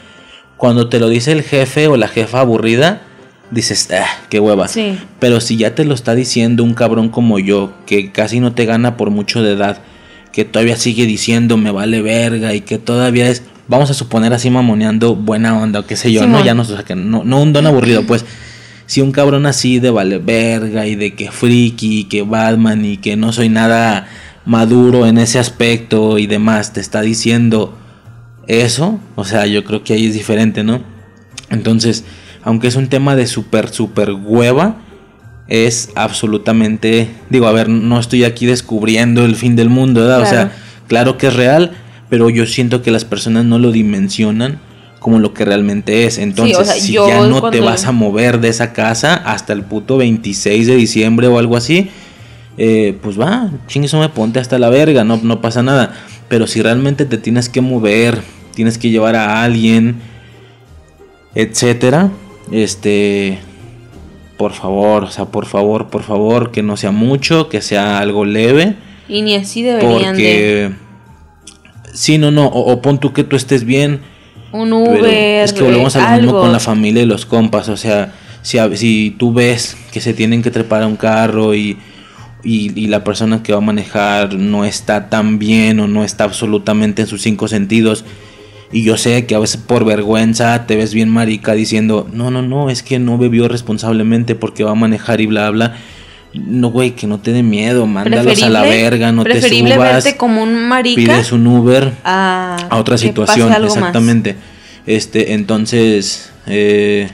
[0.57, 3.03] cuando te lo dice el jefe o la jefa aburrida,
[3.51, 4.67] dices, ah, qué hueva.
[4.67, 4.99] Sí.
[5.21, 8.65] Pero si ya te lo está diciendo un cabrón como yo, que casi no te
[8.65, 9.79] gana por mucho de edad,
[10.33, 14.51] que todavía sigue diciendo me vale verga y que todavía es, vamos a suponer así
[14.51, 16.45] mamoneando buena onda o qué sé yo, ¿no?
[16.45, 18.25] Ya no, o sea, que no, no un don aburrido, pues.
[18.87, 22.97] Si un cabrón así de vale verga y de que friki, y que Batman y
[22.97, 24.09] que no soy nada
[24.47, 27.77] maduro en ese aspecto y demás te está diciendo
[28.47, 30.83] eso, o sea, yo creo que ahí es diferente, ¿no?
[31.51, 32.05] Entonces,
[32.43, 34.77] aunque es un tema de súper, súper hueva,
[35.49, 40.19] es absolutamente, digo, a ver, no estoy aquí descubriendo el fin del mundo, ¿verdad?
[40.21, 40.37] O Claro.
[40.37, 40.53] sea,
[40.87, 41.73] claro que es real,
[42.09, 44.61] pero yo siento que las personas no lo dimensionan
[44.99, 46.19] como lo que realmente es.
[46.19, 49.63] Entonces, o sea, si ya no te vas a mover de esa casa hasta el
[49.63, 51.89] puto 26 de diciembre o algo así,
[52.59, 55.95] eh, pues va, chingue me ponte hasta la verga, no, no pasa nada.
[56.29, 58.21] Pero si realmente te tienes que mover,
[58.55, 59.97] tienes que llevar a alguien,
[61.35, 62.11] etcétera,
[62.51, 63.39] este,
[64.39, 68.25] por favor, o sea, por favor, por favor, que no sea mucho, que sea algo
[68.25, 68.77] leve,
[69.09, 70.71] Y ni así deberían de.
[70.71, 70.71] porque,
[71.93, 74.01] sí, no, no, o, o pon tú que tú estés bien,
[74.53, 76.41] Un Uber, es que volvemos eh, a lo mismo algo.
[76.43, 77.69] con la familia y los compas.
[77.69, 81.77] O sea, si, si tú ves que se tienen que trepar a un carro y,
[82.45, 86.25] y, y la persona que va a manejar no está tan bien o no está
[86.25, 88.05] absolutamente en sus cinco sentidos.
[88.71, 92.43] Y yo sé que a veces por vergüenza te ves bien marica diciendo, no, no,
[92.43, 95.77] no, es que no bebió responsablemente porque va a manejar y bla, bla.
[96.35, 100.17] No, güey, que no te dé miedo, mándalos a la verga, no te subas, verte
[100.19, 103.63] como un marica pides un Uber a, a otra situación, más.
[103.63, 104.37] exactamente.
[104.87, 107.09] Este, entonces, eh,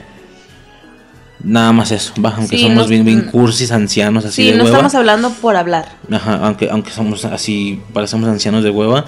[1.43, 4.57] nada más eso, va, aunque Sí, somos no- bien, bien cursis, ancianos, así Sí, de
[4.57, 4.77] no hueva.
[4.77, 5.87] estamos hablando por hablar.
[6.11, 9.05] Ajá, aunque, aunque somos así, parecemos ancianos de hueva,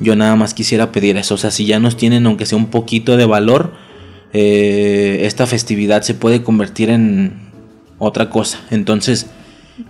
[0.00, 1.34] yo nada más quisiera pedir eso.
[1.34, 3.72] O sea, si ya nos tienen, aunque sea un poquito de valor,
[4.32, 7.50] eh, esta festividad se puede convertir en
[7.98, 8.60] otra cosa.
[8.70, 9.30] Entonces,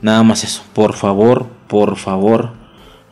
[0.02, 0.62] nada más eso.
[0.72, 2.52] Por favor, por favor,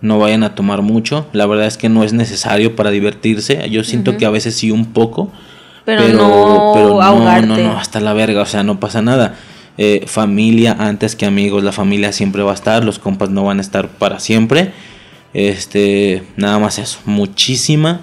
[0.00, 1.26] no vayan a tomar mucho.
[1.32, 3.68] La verdad es que no es necesario para divertirse.
[3.70, 5.32] Yo siento que a veces sí un poco.
[5.84, 7.46] Pero no pero ahogarte.
[7.46, 9.34] no, no, hasta la verga, o sea, no pasa nada.
[9.76, 13.58] Eh, familia antes que amigos, la familia siempre va a estar, los compas no van
[13.58, 14.72] a estar para siempre.
[15.34, 18.02] Este, nada más eso, muchísima,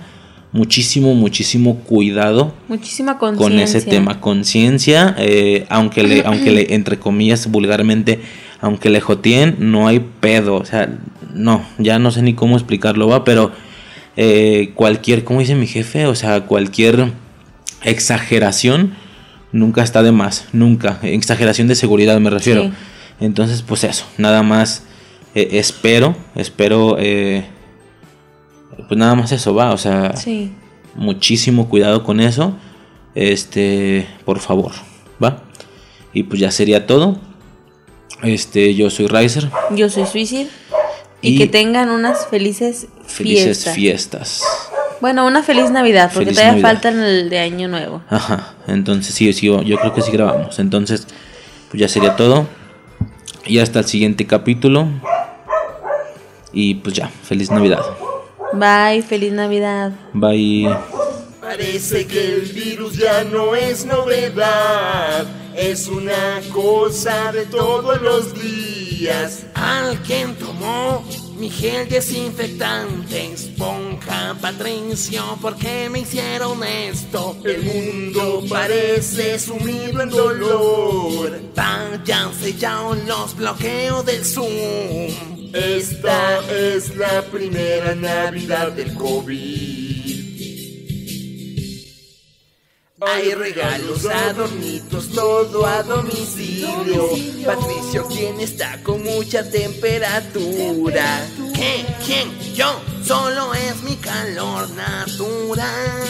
[0.52, 3.50] muchísimo, muchísimo cuidado Muchísima conciencia.
[3.50, 8.20] con ese tema, conciencia, eh, aunque le, aunque le, entre comillas, vulgarmente,
[8.60, 10.94] aunque le joteen, no hay pedo, o sea,
[11.34, 13.54] no, ya no sé ni cómo explicarlo, va, pero
[14.18, 17.14] eh, cualquier, como dice mi jefe, o sea, cualquier
[17.84, 18.94] exageración
[19.54, 22.64] nunca está de más, nunca, exageración de seguridad me refiero.
[22.64, 22.72] Sí.
[23.22, 24.84] Entonces, pues eso, nada más
[25.36, 27.46] eh, espero, espero, eh,
[28.88, 30.52] pues nada más eso va, o sea, Sí.
[30.96, 32.56] muchísimo cuidado con eso.
[33.16, 34.72] Este, por favor,
[35.24, 35.44] ¿va?
[36.14, 37.20] Y pues ya sería todo.
[38.24, 39.50] Este, yo soy Riser.
[39.76, 40.48] Yo soy Suicide.
[41.22, 43.76] Y, Y que tengan unas felices, Felices fiestas.
[43.76, 44.44] fiestas.
[45.02, 46.70] Bueno, una feliz Navidad, porque Feliz todavía Navidad.
[46.70, 48.02] faltan el de Año Nuevo.
[48.10, 48.54] Ajá.
[48.68, 50.60] Entonces sí, sí, yo creo que sí grabamos.
[50.60, 51.08] Entonces,
[51.70, 52.48] pues ya sería todo.
[53.46, 54.88] Y hasta el siguiente capítulo.
[56.54, 57.84] Y pues ya, feliz Navidad.
[58.54, 59.92] Bye, feliz Navidad.
[60.14, 60.70] Bye.
[61.40, 69.46] Parece que el virus ya no es novedad, es una cosa de todos los días.
[69.54, 71.04] Alguien tomó
[71.42, 77.36] mi gel desinfectante, esponja, Patricio, ¿por qué me hicieron esto?
[77.44, 81.42] El mundo parece sumido en dolor.
[81.56, 85.50] Váyanse ya los bloqueos del Zoom.
[85.52, 89.81] Esta es la primera Navidad del COVID.
[93.04, 97.10] Hay regalos, adornitos, todo a domicilio.
[97.44, 101.28] Patricio, quien está con mucha temperatura.
[101.56, 101.84] ¿Qué?
[102.06, 102.30] ¿Quién?
[102.54, 102.80] Yo.
[103.04, 106.02] Solo es mi calor natural.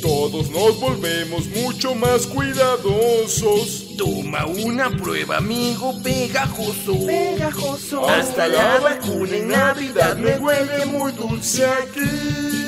[0.00, 3.96] Todos nos volvemos mucho más cuidadosos.
[3.98, 7.04] Toma una prueba, amigo pegajoso.
[7.04, 8.08] Pegajoso.
[8.08, 12.59] Hasta la vacuna en Navidad me huele muy dulce aquí.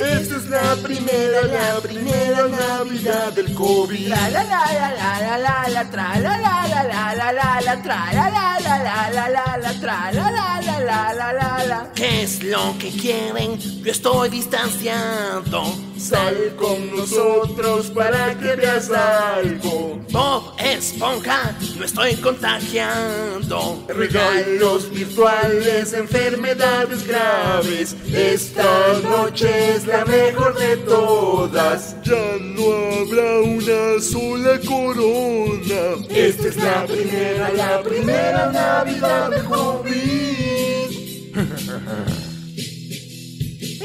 [0.00, 4.08] Este es es la primera, la primera Navidad del COVID.
[4.08, 7.60] La la la la la la la la tra la la la la la la
[7.60, 11.32] la tra la la la la la la la tra la la la la la
[11.34, 13.58] la la ¿Qué es lo que quieren?
[13.58, 15.64] Yo estoy distanciado.
[15.98, 20.00] Sal con nosotros para que veas algo.
[20.10, 23.84] Bob Esponja, no estoy contagiando.
[23.86, 27.94] Regalos virtuales, enfermedades graves.
[28.10, 31.96] Esta noche es la mejor de todas.
[32.02, 32.64] Ya no
[32.96, 36.06] habrá una sola corona.
[36.08, 40.10] Esta es la primera, la primera Navidad de COVID.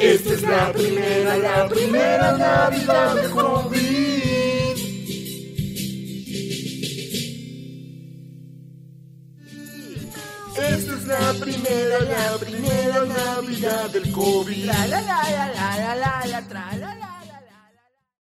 [0.01, 4.44] Esta es la primera, la primera Navidad de COVID.
[10.57, 14.65] Esta es la primera, la primera Navidad del COVID.
[14.65, 17.14] La la la la la la la la la la